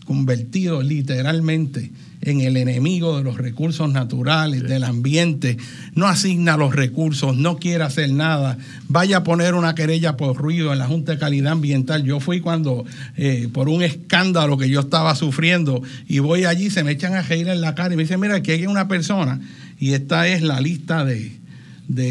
convertido 0.06 0.84
literalmente 0.84 1.92
en 2.22 2.42
el 2.42 2.58
enemigo 2.58 3.18
de 3.18 3.24
los 3.24 3.38
recursos 3.38 3.92
naturales, 3.92 4.64
del 4.64 4.84
ambiente, 4.84 5.58
no 5.94 6.08
asigna 6.08 6.58
los 6.58 6.76
recursos, 6.76 7.38
no 7.38 7.58
quiere 7.58 7.84
hacer 7.84 8.12
nada, 8.12 8.58
vaya 8.88 9.18
a 9.18 9.24
poner 9.24 9.54
una 9.54 9.76
querella 9.76 10.18
por 10.18 10.36
ruido 10.36 10.74
en 10.74 10.80
la 10.80 10.88
Junta 10.88 11.14
de 11.14 11.20
Calidad 11.20 11.54
Ambiental. 11.54 12.04
Yo 12.04 12.20
fui 12.20 12.40
cuando, 12.40 12.86
eh, 13.16 13.48
por 13.54 13.70
un 13.70 13.84
escándalo 13.84 14.58
que 14.58 14.70
yo 14.70 14.80
estaba 14.82 15.16
sufriendo, 15.16 15.82
y 16.08 16.20
voy 16.20 16.46
allí, 16.46 16.70
se 16.70 16.84
me 16.84 16.92
echan 16.92 17.14
a 17.14 17.22
reír 17.22 17.48
en 17.48 17.62
la 17.62 17.76
cara 17.76 17.94
y 17.94 17.98
me 17.98 18.04
dicen, 18.04 18.20
mira, 18.20 18.36
aquí 18.36 18.52
hay 18.52 18.66
una 18.66 18.88
persona, 18.88 19.40
y 19.80 19.94
esta 19.94 20.28
es 20.28 20.42
la 20.42 20.62
lista 20.62 21.06
de, 21.06 21.32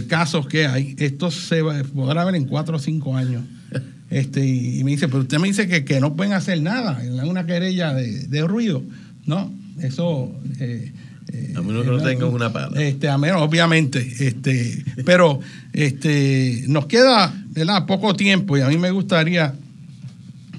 casos 0.07 0.47
que 0.47 0.67
hay. 0.67 0.95
Esto 0.99 1.31
se 1.33 1.65
podrá 1.95 2.25
ver 2.25 2.37
en 2.37 2.45
cuatro 2.45 2.77
o 2.77 2.81
cinco 2.81 3.17
años. 3.17 3.43
Este, 4.11 4.47
y 4.47 4.85
me 4.85 4.93
dice, 4.93 5.09
pero 5.09 5.23
usted 5.23 5.39
me 5.41 5.49
dice 5.49 5.67
que, 5.67 5.85
que 5.85 5.99
no 5.99 6.15
pueden 6.15 6.35
hacer 6.35 6.61
nada, 6.63 7.03
en 7.03 7.19
una 7.27 7.47
querella 7.47 7.95
de, 7.95 8.29
de 8.29 8.43
ruido. 8.47 8.85
No, 9.27 9.51
eso... 9.81 10.33
Eh, 10.61 10.93
a 11.57 11.63
menos 11.63 11.85
que 11.85 11.91
no 11.91 11.99
eh, 11.99 12.03
tengan 12.05 12.29
una 12.29 12.53
pala. 12.53 12.81
Este, 12.81 13.09
a 13.09 13.19
menos, 13.19 13.43
obviamente. 13.43 13.99
Este, 14.21 14.85
pero 15.05 15.41
este, 15.73 16.65
nos 16.69 16.87
queda 16.87 17.35
¿verdad? 17.49 17.87
poco 17.87 18.15
tiempo 18.15 18.57
y 18.57 18.61
a 18.61 18.69
mí 18.69 18.77
me 18.77 18.91
gustaría 18.91 19.55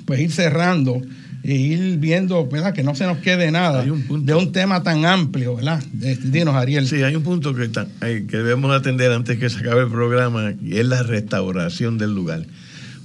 pues 0.06 0.20
ir 0.20 0.32
cerrando 0.32 1.02
e 1.44 1.56
ir 1.56 1.98
viendo 2.00 2.48
¿verdad? 2.48 2.74
que 2.74 2.84
no 2.84 2.96
se 2.96 3.06
nos 3.06 3.20
quede 3.20 3.52
nada 3.52 3.84
de 3.84 4.34
un 4.34 4.52
tema 4.52 4.82
tan 4.82 5.06
amplio, 5.06 5.56
¿verdad? 5.56 5.84
Dinos, 5.94 6.56
Ariel. 6.56 6.88
Sí, 6.88 7.04
hay 7.04 7.16
un 7.16 7.24
punto 7.24 7.54
que, 7.54 7.70
que 7.70 8.38
debemos 8.38 8.76
atender 8.76 9.12
antes 9.12 9.38
que 9.38 9.50
se 9.50 9.60
acabe 9.60 9.84
el 9.84 9.90
programa 9.90 10.54
y 10.64 10.78
es 10.78 10.86
la 10.88 11.04
restauración 11.04 12.00
del 12.00 12.16
lugar. 12.16 12.46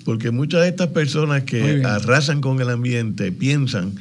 Porque 0.06 0.30
muchas 0.30 0.62
de 0.62 0.68
estas 0.68 0.88
personas 0.88 1.44
que 1.44 1.82
arrasan 1.84 2.40
con 2.40 2.60
el 2.60 2.70
ambiente 2.70 3.30
piensan 3.30 3.92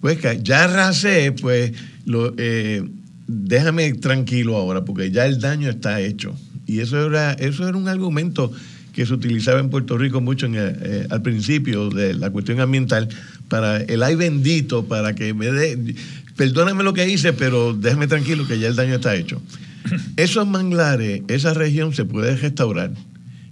pues 0.00 0.18
ya 0.42 0.64
arrasé, 0.64 1.32
pues 1.32 1.72
lo, 2.04 2.34
eh, 2.38 2.82
déjame 3.26 3.92
tranquilo 3.94 4.56
ahora, 4.56 4.84
porque 4.84 5.10
ya 5.10 5.26
el 5.26 5.40
daño 5.40 5.68
está 5.68 6.00
hecho. 6.00 6.34
Y 6.66 6.80
eso 6.80 7.06
era, 7.06 7.32
eso 7.34 7.68
era 7.68 7.76
un 7.76 7.88
argumento 7.88 8.50
que 8.92 9.06
se 9.06 9.12
utilizaba 9.12 9.60
en 9.60 9.70
Puerto 9.70 9.96
Rico 9.98 10.20
mucho 10.20 10.46
en 10.46 10.54
eh, 10.56 11.06
al 11.10 11.22
principio 11.22 11.90
de 11.90 12.14
la 12.14 12.30
cuestión 12.30 12.60
ambiental, 12.60 13.08
para 13.48 13.78
el 13.78 14.02
ay 14.02 14.14
bendito, 14.14 14.84
para 14.84 15.14
que 15.14 15.34
me 15.34 15.46
dé, 15.50 15.94
perdóname 16.36 16.82
lo 16.82 16.92
que 16.92 17.08
hice, 17.08 17.32
pero 17.32 17.74
déjame 17.74 18.06
tranquilo 18.06 18.46
que 18.46 18.58
ya 18.58 18.68
el 18.68 18.76
daño 18.76 18.94
está 18.94 19.14
hecho. 19.14 19.40
esos 20.16 20.46
manglares, 20.46 21.22
esa 21.28 21.54
región 21.54 21.92
se 21.94 22.04
puede 22.04 22.36
restaurar 22.36 22.92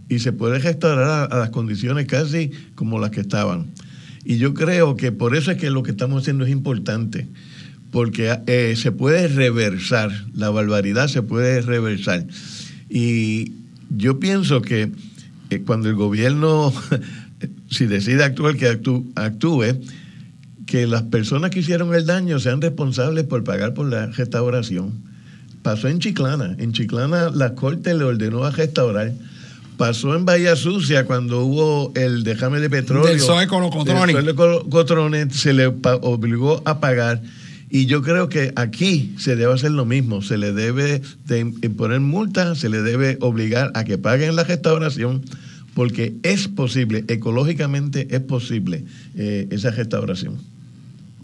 y 0.08 0.20
se 0.20 0.32
puede 0.32 0.58
restaurar 0.58 1.04
a, 1.04 1.24
a 1.24 1.38
las 1.38 1.50
condiciones 1.50 2.06
casi 2.06 2.50
como 2.74 2.98
las 2.98 3.10
que 3.10 3.20
estaban. 3.20 3.66
Y 4.28 4.36
yo 4.36 4.52
creo 4.52 4.94
que 4.94 5.10
por 5.10 5.34
eso 5.34 5.50
es 5.50 5.56
que 5.56 5.70
lo 5.70 5.82
que 5.82 5.90
estamos 5.92 6.20
haciendo 6.20 6.44
es 6.44 6.50
importante, 6.50 7.26
porque 7.90 8.38
eh, 8.46 8.74
se 8.76 8.92
puede 8.92 9.26
reversar, 9.26 10.10
la 10.34 10.50
barbaridad 10.50 11.08
se 11.08 11.22
puede 11.22 11.62
reversar. 11.62 12.26
Y 12.90 13.52
yo 13.88 14.20
pienso 14.20 14.60
que 14.60 14.92
eh, 15.48 15.62
cuando 15.64 15.88
el 15.88 15.94
gobierno, 15.94 16.74
si 17.70 17.86
decide 17.86 18.22
actuar, 18.22 18.56
que 18.56 18.70
actú- 18.70 19.06
actúe, 19.14 19.80
que 20.66 20.86
las 20.86 21.04
personas 21.04 21.50
que 21.50 21.60
hicieron 21.60 21.94
el 21.94 22.04
daño 22.04 22.38
sean 22.38 22.60
responsables 22.60 23.24
por 23.24 23.44
pagar 23.44 23.72
por 23.72 23.88
la 23.88 24.08
restauración. 24.08 24.92
Pasó 25.62 25.88
en 25.88 26.00
Chiclana. 26.00 26.54
En 26.58 26.72
Chiclana 26.72 27.30
la 27.30 27.54
corte 27.54 27.94
le 27.94 28.04
ordenó 28.04 28.44
a 28.44 28.50
restaurar. 28.50 29.14
Pasó 29.78 30.16
en 30.16 30.24
Bahía 30.24 30.56
Sucia 30.56 31.06
cuando 31.06 31.44
hubo 31.44 31.92
el 31.94 32.24
dejame 32.24 32.58
de 32.58 32.68
petróleo. 32.68 33.08
Del 33.08 33.20
Zoe 33.20 33.46
con 33.46 33.62
los 33.62 33.70
cotrones. 33.70 34.16
Del 34.16 34.24
Zoe 34.24 34.34
con 34.34 34.50
los 34.50 34.64
cotrones, 34.64 35.36
se 35.36 35.52
le 35.52 35.68
obligó 35.68 36.60
a 36.64 36.80
pagar. 36.80 37.22
Y 37.70 37.86
yo 37.86 38.02
creo 38.02 38.28
que 38.28 38.52
aquí 38.56 39.14
se 39.18 39.36
debe 39.36 39.52
hacer 39.52 39.70
lo 39.70 39.84
mismo. 39.84 40.20
Se 40.20 40.36
le 40.36 40.52
debe 40.52 41.00
de 41.26 41.38
imponer 41.38 42.00
multas, 42.00 42.58
se 42.58 42.68
le 42.68 42.82
debe 42.82 43.18
obligar 43.20 43.70
a 43.74 43.84
que 43.84 43.98
paguen 43.98 44.34
la 44.34 44.42
restauración, 44.42 45.22
porque 45.74 46.16
es 46.24 46.48
posible, 46.48 47.04
ecológicamente 47.06 48.08
es 48.10 48.20
posible 48.20 48.84
eh, 49.14 49.46
esa 49.52 49.70
restauración. 49.70 50.38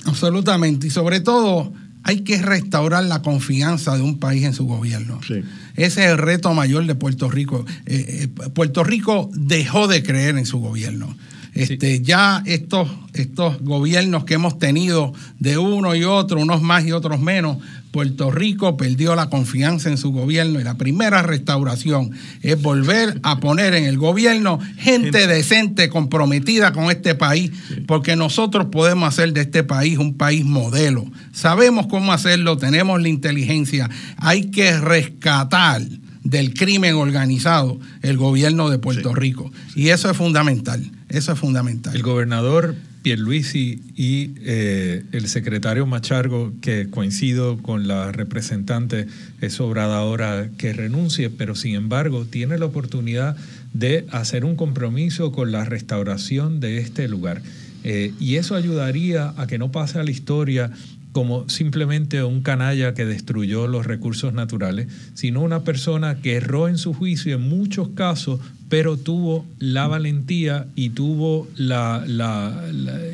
Absolutamente. 0.05 0.87
Y 0.87 0.91
sobre 0.91 1.19
todo, 1.19 1.73
hay 2.05 2.21
que 2.21 2.41
restaurar 2.41 3.03
la 3.05 3.21
confianza 3.21 3.97
de 3.97 4.03
un 4.03 4.21
país 4.21 4.45
en 4.45 4.53
su 4.53 4.67
gobierno. 4.67 5.21
Sí. 5.27 5.43
Ese 5.77 6.05
es 6.05 6.11
el 6.11 6.19
reto 6.19 6.55
mayor 6.55 6.87
de 6.87 6.95
Puerto 6.95 7.31
Rico. 7.31 7.65
Eh, 7.87 8.29
eh, 8.37 8.49
Puerto 8.51 8.85
Rico 8.85 9.31
dejó 9.35 9.89
de 9.89 10.03
creer 10.03 10.39
en 10.39 10.47
su 10.47 10.59
gobierno. 10.59 11.17
Este, 11.55 12.01
Ya 12.01 12.43
estos, 12.47 12.89
estos 13.13 13.61
gobiernos 13.61 14.25
que 14.25 14.35
hemos 14.35 14.59
tenido 14.59 15.13
de 15.39 15.59
uno 15.59 15.95
y 15.95 16.05
otro, 16.05 16.41
unos 16.41 16.63
más 16.63 16.85
y 16.85 16.93
otros 16.93 17.21
menos, 17.21 17.59
Puerto 17.95 18.33
Rico 18.33 18.77
perdió 18.77 19.15
la 19.15 19.31
confianza 19.31 19.89
en 19.89 19.99
su 19.99 20.11
gobierno 20.11 20.59
y 20.59 20.65
la 20.65 20.75
primera 20.75 21.23
restauración 21.23 22.11
es 22.43 22.61
volver 22.61 23.21
a 23.23 23.39
poner 23.39 23.73
en 23.75 23.85
el 23.85 23.99
gobierno 23.99 24.59
gente 24.79 25.29
decente, 25.29 25.89
comprometida 25.89 26.73
con 26.73 26.91
este 26.91 27.15
país, 27.15 27.53
porque 27.87 28.17
nosotros 28.17 28.67
podemos 28.73 29.09
hacer 29.09 29.33
de 29.33 29.43
este 29.43 29.63
país 29.63 29.97
un 29.99 30.15
país 30.15 30.45
modelo. 30.45 31.05
Sabemos 31.31 31.87
cómo 31.87 32.13
hacerlo, 32.13 32.57
tenemos 32.57 33.01
la 33.01 33.09
inteligencia. 33.09 33.89
Hay 34.17 34.51
que 34.51 34.77
rescatar 34.77 35.81
del 36.25 36.53
crimen 36.53 36.97
organizado 36.97 37.79
el 38.03 38.17
gobierno 38.17 38.71
de 38.71 38.79
Puerto 38.81 39.15
Rico. 39.15 39.53
Y 39.77 39.91
eso 39.91 40.11
es 40.11 40.17
fundamental, 40.17 40.83
eso 41.11 41.31
es 41.31 41.39
fundamental. 41.39 41.95
El 41.95 42.03
gobernador 42.03 42.75
Pierluisi 43.05 43.83
y 43.95 44.31
eh, 44.47 45.05
el 45.13 45.29
secretario 45.29 45.85
Machargo, 45.85 46.55
que 46.63 46.89
coincido 46.89 47.59
con 47.59 47.87
la 47.87 48.11
representante, 48.13 49.07
es 49.43 49.53
sobrada 49.53 49.99
ahora 49.99 50.49
que 50.57 50.73
renuncie, 50.73 51.29
pero 51.29 51.55
sin 51.55 51.75
embargo 51.75 52.25
tiene 52.25 52.57
la 52.57 52.65
oportunidad 52.65 53.37
de 53.75 54.07
hacer 54.11 54.47
un 54.47 54.57
compromiso 54.57 55.33
con 55.33 55.53
la 55.53 55.67
restauración 55.67 56.61
de 56.61 56.79
este 56.79 57.07
lugar. 57.07 57.43
Eh, 57.85 58.15
y 58.19 58.37
eso 58.37 58.55
ayudaría 58.55 59.35
a 59.37 59.47
que 59.47 59.59
no 59.59 59.71
pase 59.71 59.99
a 59.99 60.03
la 60.03 60.11
historia 60.11 60.71
como 61.15 61.49
simplemente 61.49 62.25
un 62.25 62.43
canalla 62.43 62.93
que 62.93 63.05
destruyó 63.05 63.69
los 63.69 63.87
recursos 63.87 64.35
naturales, 64.35 64.89
sino 65.15 65.43
una 65.43 65.63
persona 65.63 66.17
que 66.17 66.35
erró 66.35 66.67
en 66.67 66.77
su 66.77 66.93
juicio 66.93 67.37
en 67.37 67.49
muchos 67.49 67.91
casos, 67.91 68.41
pero 68.69 68.97
tuvo 68.97 69.47
la 69.61 69.87
valentía 69.87 70.67
y 70.75 70.91
tuvo 70.91 71.47
la, 71.57 72.05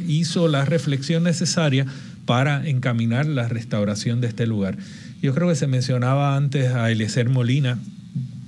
hizo 0.09 0.49
la 0.49 0.65
reflexión 0.65 1.25
necesaria 1.25 1.85
para 2.25 2.67
encaminar 2.67 3.27
la 3.27 3.49
restauración 3.49 4.23
de 4.23 4.29
este 4.29 4.47
lugar. 4.47 4.79
Yo 5.21 5.35
creo 5.35 5.49
que 5.49 5.55
se 5.55 5.67
mencionaba 5.67 6.39
antes 6.39 6.73
a 6.73 6.91
Eliezer 6.91 7.29
Molina, 7.29 7.79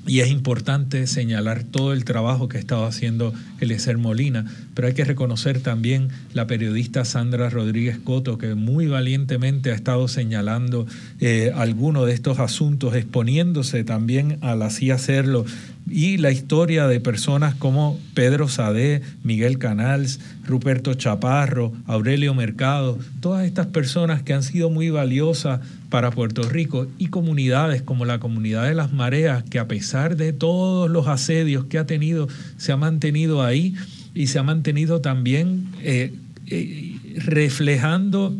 y 0.06 0.20
es 0.20 0.28
importante 0.28 1.06
señalar 1.06 1.62
todo 1.62 1.92
el 1.92 2.04
trabajo 2.04 2.48
que 2.48 2.56
ha 2.56 2.60
estado 2.60 2.86
haciendo 2.86 3.32
Eliezer 3.60 3.98
Molina, 3.98 4.46
pero 4.74 4.88
hay 4.88 4.94
que 4.94 5.04
reconocer 5.04 5.60
también 5.60 6.08
la 6.32 6.46
periodista 6.46 7.04
Sandra 7.04 7.50
Rodríguez 7.50 7.98
Coto, 7.98 8.36
que 8.36 8.54
muy 8.54 8.88
valientemente 8.88 9.70
ha 9.70 9.74
estado 9.74 10.08
señalando 10.08 10.86
eh, 11.20 11.52
algunos 11.54 12.06
de 12.06 12.14
estos 12.14 12.40
asuntos, 12.40 12.96
exponiéndose 12.96 13.84
también 13.84 14.38
al 14.40 14.62
así 14.62 14.90
hacerlo, 14.90 15.44
y 15.90 16.16
la 16.16 16.30
historia 16.30 16.86
de 16.86 17.00
personas 17.00 17.54
como 17.54 17.98
Pedro 18.14 18.48
Sadé, 18.48 19.02
Miguel 19.22 19.58
Canals, 19.58 20.20
Ruperto 20.46 20.94
Chaparro, 20.94 21.72
Aurelio 21.86 22.34
Mercado, 22.34 22.98
todas 23.20 23.44
estas 23.46 23.66
personas 23.66 24.22
que 24.22 24.32
han 24.32 24.42
sido 24.42 24.70
muy 24.70 24.90
valiosas 24.90 25.60
para 25.90 26.10
Puerto 26.10 26.42
Rico 26.48 26.86
y 26.98 27.08
comunidades 27.08 27.82
como 27.82 28.04
la 28.04 28.20
comunidad 28.20 28.64
de 28.64 28.74
las 28.74 28.92
mareas, 28.92 29.44
que 29.44 29.58
a 29.58 29.68
pesar 29.68 30.16
de 30.16 30.32
todos 30.32 30.88
los 30.88 31.08
asedios 31.08 31.66
que 31.66 31.78
ha 31.78 31.86
tenido, 31.86 32.28
se 32.56 32.72
ha 32.72 32.76
mantenido 32.76 33.42
ahí 33.42 33.74
y 34.14 34.28
se 34.28 34.38
ha 34.38 34.42
mantenido 34.42 35.00
también 35.00 35.68
eh, 35.82 36.14
eh, 36.46 36.96
reflejando 37.16 38.34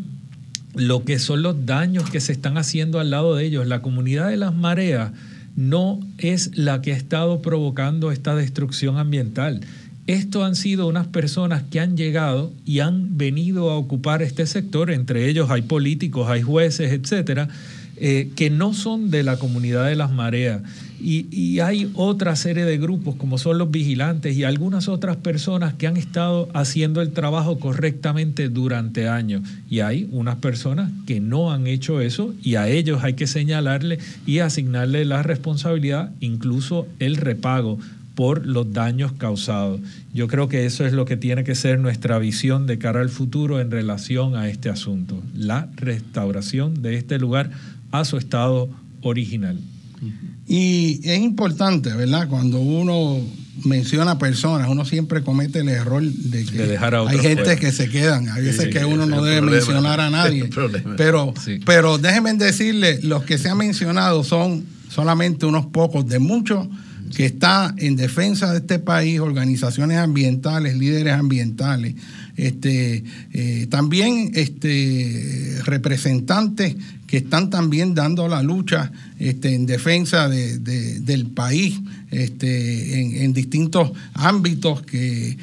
lo 0.75 1.03
que 1.03 1.19
son 1.19 1.43
los 1.43 1.65
daños 1.65 2.09
que 2.09 2.19
se 2.19 2.31
están 2.31 2.57
haciendo 2.57 2.99
al 2.99 3.11
lado 3.11 3.35
de 3.35 3.45
ellos. 3.45 3.67
La 3.67 3.81
comunidad 3.81 4.29
de 4.29 4.37
las 4.37 4.55
mareas 4.55 5.11
no 5.55 5.99
es 6.17 6.57
la 6.57 6.81
que 6.81 6.93
ha 6.93 6.97
estado 6.97 7.41
provocando 7.41 8.11
esta 8.11 8.35
destrucción 8.35 8.97
ambiental. 8.97 9.61
Estos 10.05 10.43
han 10.43 10.55
sido 10.55 10.87
unas 10.87 11.07
personas 11.07 11.63
que 11.63 11.79
han 11.79 11.95
llegado 11.95 12.51
y 12.65 12.79
han 12.79 13.17
venido 13.17 13.69
a 13.69 13.77
ocupar 13.77 14.21
este 14.21 14.45
sector, 14.45 14.91
entre 14.91 15.29
ellos 15.29 15.49
hay 15.49 15.61
políticos, 15.61 16.29
hay 16.29 16.41
jueces, 16.41 16.91
etcétera, 16.91 17.47
eh, 18.05 18.31
que 18.35 18.49
no 18.49 18.73
son 18.73 19.11
de 19.11 19.23
la 19.23 19.37
comunidad 19.37 19.87
de 19.87 19.95
las 19.95 20.11
mareas. 20.11 20.61
Y, 20.99 21.25
y 21.31 21.61
hay 21.61 21.89
otra 21.93 22.35
serie 22.35 22.65
de 22.65 22.77
grupos, 22.77 23.15
como 23.15 23.37
son 23.37 23.57
los 23.57 23.71
vigilantes 23.71 24.35
y 24.35 24.43
algunas 24.43 24.89
otras 24.89 25.15
personas 25.15 25.75
que 25.75 25.87
han 25.87 25.95
estado 25.95 26.49
haciendo 26.53 27.01
el 27.01 27.13
trabajo 27.13 27.59
correctamente 27.59 28.49
durante 28.49 29.07
años. 29.07 29.43
Y 29.69 29.79
hay 29.79 30.09
unas 30.11 30.35
personas 30.35 30.91
que 31.07 31.21
no 31.21 31.53
han 31.53 31.65
hecho 31.65 32.01
eso 32.01 32.33
y 32.43 32.55
a 32.55 32.67
ellos 32.67 33.05
hay 33.05 33.13
que 33.13 33.25
señalarle 33.25 33.99
y 34.25 34.39
asignarle 34.39 35.05
la 35.05 35.23
responsabilidad, 35.23 36.11
incluso 36.19 36.85
el 36.99 37.15
repago 37.15 37.79
por 38.15 38.45
los 38.45 38.73
daños 38.73 39.13
causados. 39.13 39.79
Yo 40.13 40.27
creo 40.27 40.47
que 40.47 40.65
eso 40.65 40.85
es 40.85 40.93
lo 40.93 41.05
que 41.05 41.17
tiene 41.17 41.43
que 41.43 41.55
ser 41.55 41.79
nuestra 41.79 42.19
visión 42.19 42.67
de 42.67 42.77
cara 42.77 43.01
al 43.01 43.09
futuro 43.09 43.59
en 43.59 43.71
relación 43.71 44.35
a 44.35 44.49
este 44.49 44.69
asunto, 44.69 45.21
la 45.35 45.69
restauración 45.75 46.81
de 46.81 46.95
este 46.95 47.17
lugar 47.17 47.51
a 47.93 48.03
su 48.05 48.17
estado 48.17 48.69
original. 49.03 49.59
Y 50.47 50.99
es 51.03 51.19
importante, 51.19 51.93
¿verdad? 51.93 52.27
Cuando 52.27 52.59
uno 52.59 53.19
menciona 53.63 54.17
personas, 54.17 54.67
uno 54.67 54.83
siempre 54.83 55.21
comete 55.21 55.59
el 55.59 55.69
error 55.69 56.01
de 56.03 56.43
que 56.43 56.57
De 56.57 56.67
dejar 56.67 56.95
a 56.95 57.07
hay 57.07 57.19
gente 57.19 57.43
fuera. 57.43 57.59
que 57.59 57.71
se 57.71 57.89
quedan. 57.89 58.27
Hay 58.29 58.41
veces 58.43 58.63
Sí, 58.65 58.69
que 58.71 58.83
uno 58.83 59.05
no 59.05 59.23
debe 59.23 59.37
problema. 59.41 59.57
mencionar 59.65 59.99
a 60.01 60.09
nadie. 60.09 60.49
Pero, 60.97 61.33
Sí. 61.45 61.59
pero 61.65 61.99
déjenme 61.99 62.33
decirle, 62.33 62.99
los 63.03 63.23
que 63.23 63.37
se 63.37 63.47
han 63.49 63.57
mencionado 63.59 64.23
son 64.23 64.65
solamente 64.89 65.45
unos 65.45 65.67
pocos 65.67 66.07
de 66.07 66.17
muchos 66.17 66.67
que 67.15 67.27
están 67.27 67.75
en 67.77 67.95
defensa 67.95 68.51
de 68.51 68.57
este 68.57 68.79
país, 68.79 69.19
organizaciones 69.19 69.99
ambientales, 69.99 70.75
líderes 70.75 71.13
ambientales, 71.13 71.93
este, 72.37 73.03
eh, 73.33 73.67
también 73.69 74.31
este, 74.33 75.59
representantes 75.63 76.75
que 77.13 77.17
están 77.17 77.51
también 77.51 77.93
dando 77.93 78.27
la 78.27 78.41
lucha 78.41 78.91
este, 79.19 79.53
en 79.53 79.67
defensa 79.67 80.27
de- 80.27 80.57
de- 80.57 80.99
del 81.01 81.27
país 81.27 81.79
este, 82.09 83.23
en, 83.23 83.33
distintos 83.33 83.91
ámbitos 84.15 84.81
que- 84.81 85.37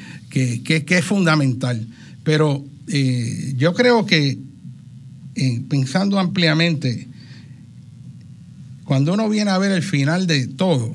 que 0.85 0.97
es 0.97 1.05
fundamental. 1.05 1.87
Pero 2.25 2.65
eh, 2.89 3.53
yo 3.57 3.73
creo 3.73 4.05
que 4.05 4.37
eh, 5.35 5.61
pensando 5.69 6.19
ampliamente, 6.19 7.07
cuando 8.83 9.13
uno 9.13 9.29
viene 9.29 9.51
a 9.51 9.57
ver 9.57 9.71
el 9.71 9.81
final 9.81 10.27
de 10.27 10.47
todo, 10.47 10.93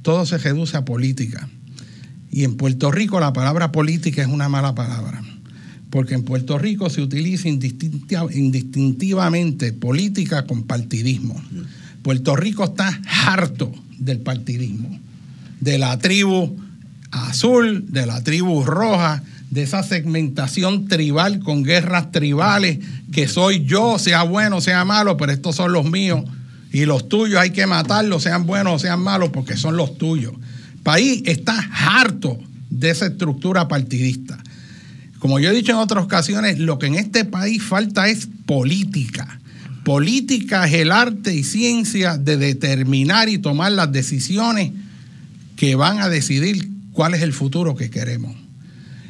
todo 0.00 0.24
se 0.24 0.38
reduce 0.38 0.74
a 0.78 0.86
política. 0.86 1.50
Y 2.30 2.44
en 2.44 2.56
Puerto 2.56 2.90
Rico 2.90 3.20
la 3.20 3.34
palabra 3.34 3.72
política 3.72 4.22
es 4.22 4.28
una 4.28 4.48
mala 4.48 4.74
palabra, 4.74 5.22
porque 5.90 6.14
en 6.14 6.22
Puerto 6.22 6.58
Rico 6.58 6.90
se 6.90 7.00
utiliza 7.00 7.48
indistinti- 7.48 8.34
indistintivamente 8.34 9.72
política 9.72 10.46
con 10.46 10.64
partidismo. 10.64 11.40
Puerto 12.02 12.36
Rico 12.36 12.64
está 12.64 13.00
harto 13.24 13.72
del 13.98 14.20
partidismo, 14.20 14.98
de 15.60 15.78
la 15.78 15.98
tribu 15.98 16.56
azul, 17.10 17.86
de 17.88 18.06
la 18.06 18.22
tribu 18.22 18.64
roja, 18.64 19.22
de 19.50 19.62
esa 19.62 19.82
segmentación 19.82 20.88
tribal 20.88 21.40
con 21.40 21.62
guerras 21.62 22.12
tribales, 22.12 22.78
que 23.12 23.26
soy 23.28 23.64
yo, 23.64 23.98
sea 23.98 24.22
bueno, 24.24 24.60
sea 24.60 24.84
malo, 24.84 25.16
pero 25.16 25.32
estos 25.32 25.56
son 25.56 25.72
los 25.72 25.90
míos. 25.90 26.24
y 26.70 26.84
los 26.84 27.08
tuyos 27.08 27.40
hay 27.40 27.50
que 27.50 27.66
matarlos, 27.66 28.22
sean 28.22 28.46
buenos 28.46 28.74
o 28.74 28.78
sean 28.78 29.00
malos, 29.00 29.30
porque 29.30 29.56
son 29.56 29.76
los 29.76 29.96
tuyos. 29.96 30.34
El 30.76 30.82
país 30.82 31.22
está 31.24 31.58
harto 31.72 32.38
de 32.68 32.90
esa 32.90 33.06
estructura 33.06 33.68
partidista. 33.68 34.38
Como 35.18 35.40
yo 35.40 35.50
he 35.50 35.54
dicho 35.54 35.72
en 35.72 35.78
otras 35.78 36.04
ocasiones, 36.04 36.58
lo 36.58 36.78
que 36.78 36.86
en 36.86 36.94
este 36.94 37.24
país 37.24 37.62
falta 37.62 38.08
es 38.08 38.28
política. 38.46 39.40
Política 39.84 40.66
es 40.66 40.74
el 40.74 40.92
arte 40.92 41.34
y 41.34 41.44
ciencia 41.44 42.18
de 42.18 42.36
determinar 42.36 43.28
y 43.28 43.38
tomar 43.38 43.72
las 43.72 43.90
decisiones 43.90 44.72
que 45.56 45.74
van 45.74 45.98
a 45.98 46.08
decidir 46.08 46.68
cuál 46.92 47.14
es 47.14 47.22
el 47.22 47.32
futuro 47.32 47.74
que 47.74 47.90
queremos. 47.90 48.36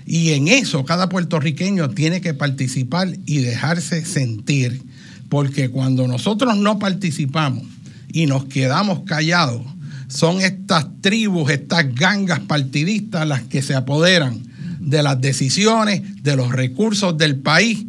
Y 0.06 0.30
en 0.30 0.48
eso 0.48 0.84
cada 0.84 1.10
puertorriqueño 1.10 1.90
tiene 1.90 2.22
que 2.22 2.32
participar 2.32 3.08
y 3.26 3.38
dejarse 3.38 4.04
sentir 4.06 4.82
porque 5.28 5.68
cuando 5.68 6.08
nosotros 6.08 6.56
no 6.56 6.78
participamos 6.78 7.64
y 8.10 8.24
nos 8.24 8.46
quedamos 8.46 9.00
callados, 9.00 9.60
son 10.08 10.40
estas 10.40 10.86
tribus, 11.02 11.50
estas 11.50 11.94
gangas 11.94 12.40
partidistas 12.40 13.28
las 13.28 13.42
que 13.42 13.60
se 13.60 13.74
apoderan 13.74 14.47
de 14.88 15.02
las 15.02 15.20
decisiones, 15.20 16.22
de 16.22 16.36
los 16.36 16.50
recursos 16.52 17.16
del 17.18 17.36
país 17.36 17.84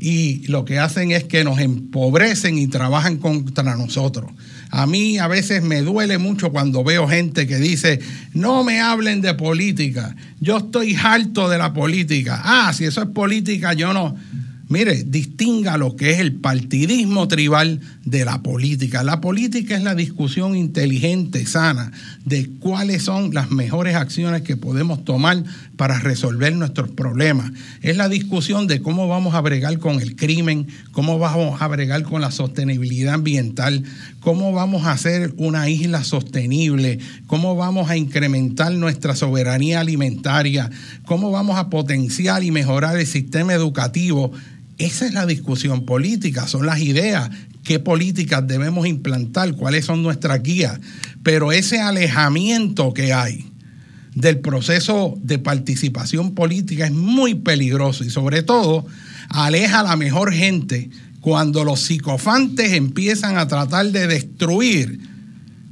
y 0.00 0.46
lo 0.46 0.64
que 0.64 0.78
hacen 0.78 1.12
es 1.12 1.24
que 1.24 1.44
nos 1.44 1.58
empobrecen 1.58 2.56
y 2.56 2.66
trabajan 2.66 3.18
contra 3.18 3.76
nosotros. 3.76 4.30
A 4.70 4.86
mí 4.86 5.18
a 5.18 5.28
veces 5.28 5.62
me 5.62 5.82
duele 5.82 6.16
mucho 6.16 6.50
cuando 6.50 6.82
veo 6.82 7.06
gente 7.06 7.46
que 7.46 7.56
dice, 7.56 8.00
no 8.32 8.64
me 8.64 8.80
hablen 8.80 9.20
de 9.20 9.34
política, 9.34 10.16
yo 10.40 10.56
estoy 10.56 10.94
harto 10.94 11.48
de 11.50 11.58
la 11.58 11.74
política. 11.74 12.40
Ah, 12.42 12.72
si 12.72 12.84
eso 12.86 13.02
es 13.02 13.08
política, 13.08 13.74
yo 13.74 13.92
no. 13.92 14.16
Mire, 14.70 15.02
distinga 15.02 15.76
lo 15.76 15.96
que 15.96 16.12
es 16.12 16.20
el 16.20 16.36
partidismo 16.36 17.26
tribal 17.26 17.80
de 18.04 18.24
la 18.24 18.40
política. 18.40 19.02
La 19.02 19.20
política 19.20 19.76
es 19.76 19.82
la 19.82 19.96
discusión 19.96 20.54
inteligente, 20.56 21.44
sana, 21.44 21.90
de 22.24 22.48
cuáles 22.60 23.02
son 23.02 23.34
las 23.34 23.50
mejores 23.50 23.96
acciones 23.96 24.42
que 24.42 24.56
podemos 24.56 25.04
tomar 25.04 25.42
para 25.80 25.98
resolver 25.98 26.54
nuestros 26.54 26.90
problemas. 26.90 27.52
Es 27.80 27.96
la 27.96 28.10
discusión 28.10 28.66
de 28.66 28.82
cómo 28.82 29.08
vamos 29.08 29.34
a 29.34 29.40
bregar 29.40 29.78
con 29.78 29.98
el 29.98 30.14
crimen, 30.14 30.66
cómo 30.92 31.18
vamos 31.18 31.62
a 31.62 31.68
bregar 31.68 32.02
con 32.02 32.20
la 32.20 32.30
sostenibilidad 32.30 33.14
ambiental, 33.14 33.82
cómo 34.20 34.52
vamos 34.52 34.84
a 34.84 34.92
hacer 34.92 35.32
una 35.38 35.70
isla 35.70 36.04
sostenible, 36.04 36.98
cómo 37.26 37.56
vamos 37.56 37.88
a 37.88 37.96
incrementar 37.96 38.72
nuestra 38.72 39.16
soberanía 39.16 39.80
alimentaria, 39.80 40.68
cómo 41.06 41.30
vamos 41.30 41.56
a 41.56 41.70
potenciar 41.70 42.44
y 42.44 42.50
mejorar 42.50 42.98
el 42.98 43.06
sistema 43.06 43.54
educativo 43.54 44.32
esa 44.76 45.06
es 45.06 45.14
la 45.14 45.24
discusión 45.24 45.86
política, 45.86 46.46
son 46.46 46.66
las 46.66 46.80
ideas, 46.80 47.30
qué 47.64 47.78
políticas 47.78 48.46
debemos 48.46 48.86
implantar, 48.86 49.54
cuáles 49.54 49.86
son 49.86 50.02
nuestras 50.02 50.42
guías. 50.42 50.78
Pero 51.22 51.52
ese 51.52 51.80
alejamiento 51.80 52.94
que 52.94 53.12
hay 53.12 53.49
del 54.14 54.40
proceso 54.40 55.14
de 55.22 55.38
participación 55.38 56.34
política 56.34 56.86
es 56.86 56.92
muy 56.92 57.34
peligroso 57.34 58.04
y 58.04 58.10
sobre 58.10 58.42
todo 58.42 58.86
aleja 59.28 59.80
a 59.80 59.84
la 59.84 59.96
mejor 59.96 60.32
gente 60.32 60.90
cuando 61.20 61.64
los 61.64 61.80
psicofantes 61.80 62.72
empiezan 62.72 63.38
a 63.38 63.46
tratar 63.46 63.86
de 63.86 64.06
destruir 64.06 65.00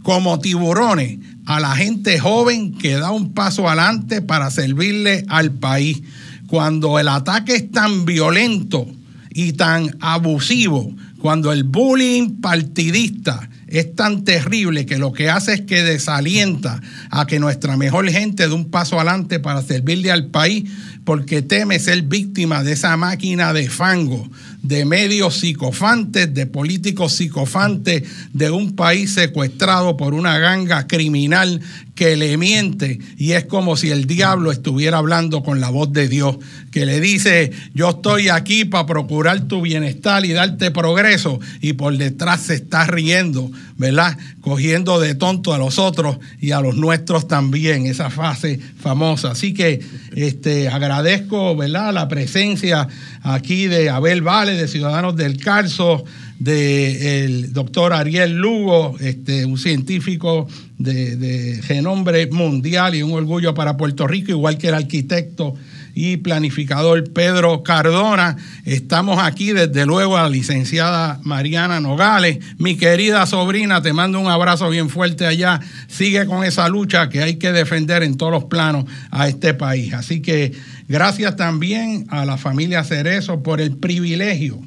como 0.02 0.38
tiburones 0.38 1.18
a 1.46 1.60
la 1.60 1.74
gente 1.74 2.18
joven 2.18 2.72
que 2.72 2.94
da 2.94 3.10
un 3.10 3.32
paso 3.32 3.66
adelante 3.66 4.22
para 4.22 4.50
servirle 4.50 5.24
al 5.28 5.52
país. 5.52 6.02
Cuando 6.46 6.98
el 6.98 7.08
ataque 7.08 7.56
es 7.56 7.70
tan 7.70 8.04
violento 8.04 8.86
y 9.30 9.52
tan 9.52 9.96
abusivo, 10.00 10.92
cuando 11.20 11.52
el 11.52 11.64
bullying 11.64 12.40
partidista 12.40 13.48
es 13.68 13.94
tan 13.94 14.24
terrible 14.24 14.86
que 14.86 14.98
lo 14.98 15.12
que 15.12 15.28
hace 15.28 15.54
es 15.54 15.60
que 15.62 15.82
desalienta 15.82 16.80
a 17.10 17.26
que 17.26 17.38
nuestra 17.38 17.76
mejor 17.76 18.08
gente 18.08 18.48
dé 18.48 18.54
un 18.54 18.70
paso 18.70 18.96
adelante 18.96 19.40
para 19.40 19.62
servirle 19.62 20.10
al 20.10 20.26
país, 20.26 20.64
porque 21.04 21.42
teme 21.42 21.78
ser 21.78 22.02
víctima 22.02 22.62
de 22.62 22.72
esa 22.72 22.96
máquina 22.96 23.52
de 23.52 23.68
fango, 23.68 24.28
de 24.62 24.84
medios 24.84 25.38
psicofantes, 25.38 26.32
de 26.34 26.46
políticos 26.46 27.14
psicofantes, 27.14 28.02
de 28.32 28.50
un 28.50 28.74
país 28.74 29.12
secuestrado 29.12 29.96
por 29.96 30.14
una 30.14 30.38
ganga 30.38 30.86
criminal 30.86 31.60
que 31.94 32.16
le 32.16 32.36
miente 32.36 32.98
y 33.16 33.32
es 33.32 33.44
como 33.44 33.76
si 33.76 33.90
el 33.90 34.06
diablo 34.06 34.52
estuviera 34.52 34.98
hablando 34.98 35.42
con 35.42 35.60
la 35.60 35.68
voz 35.68 35.92
de 35.92 36.08
Dios, 36.08 36.36
que 36.78 36.86
le 36.86 37.00
dice, 37.00 37.50
yo 37.74 37.90
estoy 37.90 38.28
aquí 38.28 38.64
para 38.64 38.86
procurar 38.86 39.48
tu 39.48 39.62
bienestar 39.62 40.24
y 40.24 40.32
darte 40.32 40.70
progreso 40.70 41.40
y 41.60 41.72
por 41.72 41.98
detrás 41.98 42.42
se 42.42 42.54
está 42.54 42.86
riendo, 42.86 43.50
¿verdad? 43.76 44.16
Cogiendo 44.40 45.00
de 45.00 45.16
tonto 45.16 45.52
a 45.52 45.58
los 45.58 45.80
otros 45.80 46.18
y 46.40 46.52
a 46.52 46.60
los 46.60 46.76
nuestros 46.76 47.26
también, 47.26 47.86
esa 47.86 48.10
fase 48.10 48.60
famosa. 48.78 49.32
Así 49.32 49.54
que 49.54 49.80
este, 50.14 50.68
agradezco, 50.68 51.56
¿verdad? 51.56 51.92
La 51.92 52.06
presencia 52.06 52.86
aquí 53.22 53.66
de 53.66 53.90
Abel 53.90 54.22
Vale, 54.22 54.52
de 54.52 54.68
Ciudadanos 54.68 55.16
del 55.16 55.38
Carso, 55.38 56.04
del 56.38 57.52
doctor 57.52 57.92
Ariel 57.92 58.36
Lugo, 58.36 58.94
este, 59.00 59.44
un 59.46 59.58
científico 59.58 60.46
de, 60.78 61.16
de 61.16 61.60
renombre 61.62 62.28
mundial 62.28 62.94
y 62.94 63.02
un 63.02 63.10
orgullo 63.14 63.52
para 63.52 63.76
Puerto 63.76 64.06
Rico, 64.06 64.30
igual 64.30 64.58
que 64.58 64.68
el 64.68 64.74
arquitecto 64.74 65.56
y 66.00 66.16
planificador 66.16 67.12
Pedro 67.12 67.64
Cardona. 67.64 68.36
Estamos 68.64 69.18
aquí 69.20 69.52
desde 69.52 69.84
luego 69.84 70.16
a 70.16 70.22
la 70.22 70.28
licenciada 70.28 71.18
Mariana 71.24 71.80
Nogales. 71.80 72.38
Mi 72.56 72.76
querida 72.76 73.26
sobrina, 73.26 73.82
te 73.82 73.92
mando 73.92 74.20
un 74.20 74.28
abrazo 74.28 74.70
bien 74.70 74.90
fuerte 74.90 75.26
allá. 75.26 75.58
Sigue 75.88 76.24
con 76.26 76.44
esa 76.44 76.68
lucha 76.68 77.08
que 77.08 77.24
hay 77.24 77.34
que 77.34 77.50
defender 77.50 78.04
en 78.04 78.16
todos 78.16 78.30
los 78.30 78.44
planos 78.44 78.84
a 79.10 79.26
este 79.26 79.54
país. 79.54 79.92
Así 79.92 80.22
que 80.22 80.52
gracias 80.86 81.34
también 81.34 82.06
a 82.10 82.24
la 82.24 82.38
familia 82.38 82.84
Cerezo 82.84 83.42
por 83.42 83.60
el 83.60 83.76
privilegio 83.76 84.60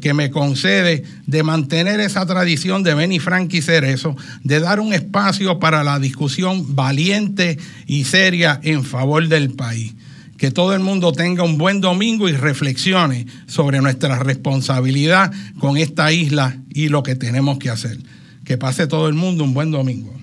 que 0.00 0.14
me 0.14 0.30
concede 0.30 1.02
de 1.26 1.42
mantener 1.42 1.98
esa 1.98 2.24
tradición 2.24 2.84
de 2.84 2.94
Benny 2.94 3.18
Frank 3.18 3.52
Cerezo, 3.60 4.14
de 4.44 4.60
dar 4.60 4.78
un 4.78 4.92
espacio 4.92 5.58
para 5.58 5.82
la 5.82 5.98
discusión 5.98 6.76
valiente 6.76 7.58
y 7.88 8.04
seria 8.04 8.60
en 8.62 8.84
favor 8.84 9.26
del 9.26 9.50
país. 9.50 9.94
Que 10.38 10.50
todo 10.50 10.72
el 10.72 10.80
mundo 10.80 11.12
tenga 11.12 11.42
un 11.42 11.58
buen 11.58 11.82
domingo 11.82 12.28
y 12.28 12.32
reflexione 12.32 13.26
sobre 13.46 13.82
nuestra 13.82 14.18
responsabilidad 14.20 15.32
con 15.58 15.76
esta 15.76 16.10
isla 16.12 16.56
y 16.70 16.88
lo 16.88 17.02
que 17.02 17.14
tenemos 17.14 17.58
que 17.58 17.68
hacer. 17.68 17.98
Que 18.44 18.56
pase 18.56 18.86
todo 18.86 19.08
el 19.08 19.14
mundo 19.14 19.44
un 19.44 19.52
buen 19.52 19.70
domingo. 19.70 20.14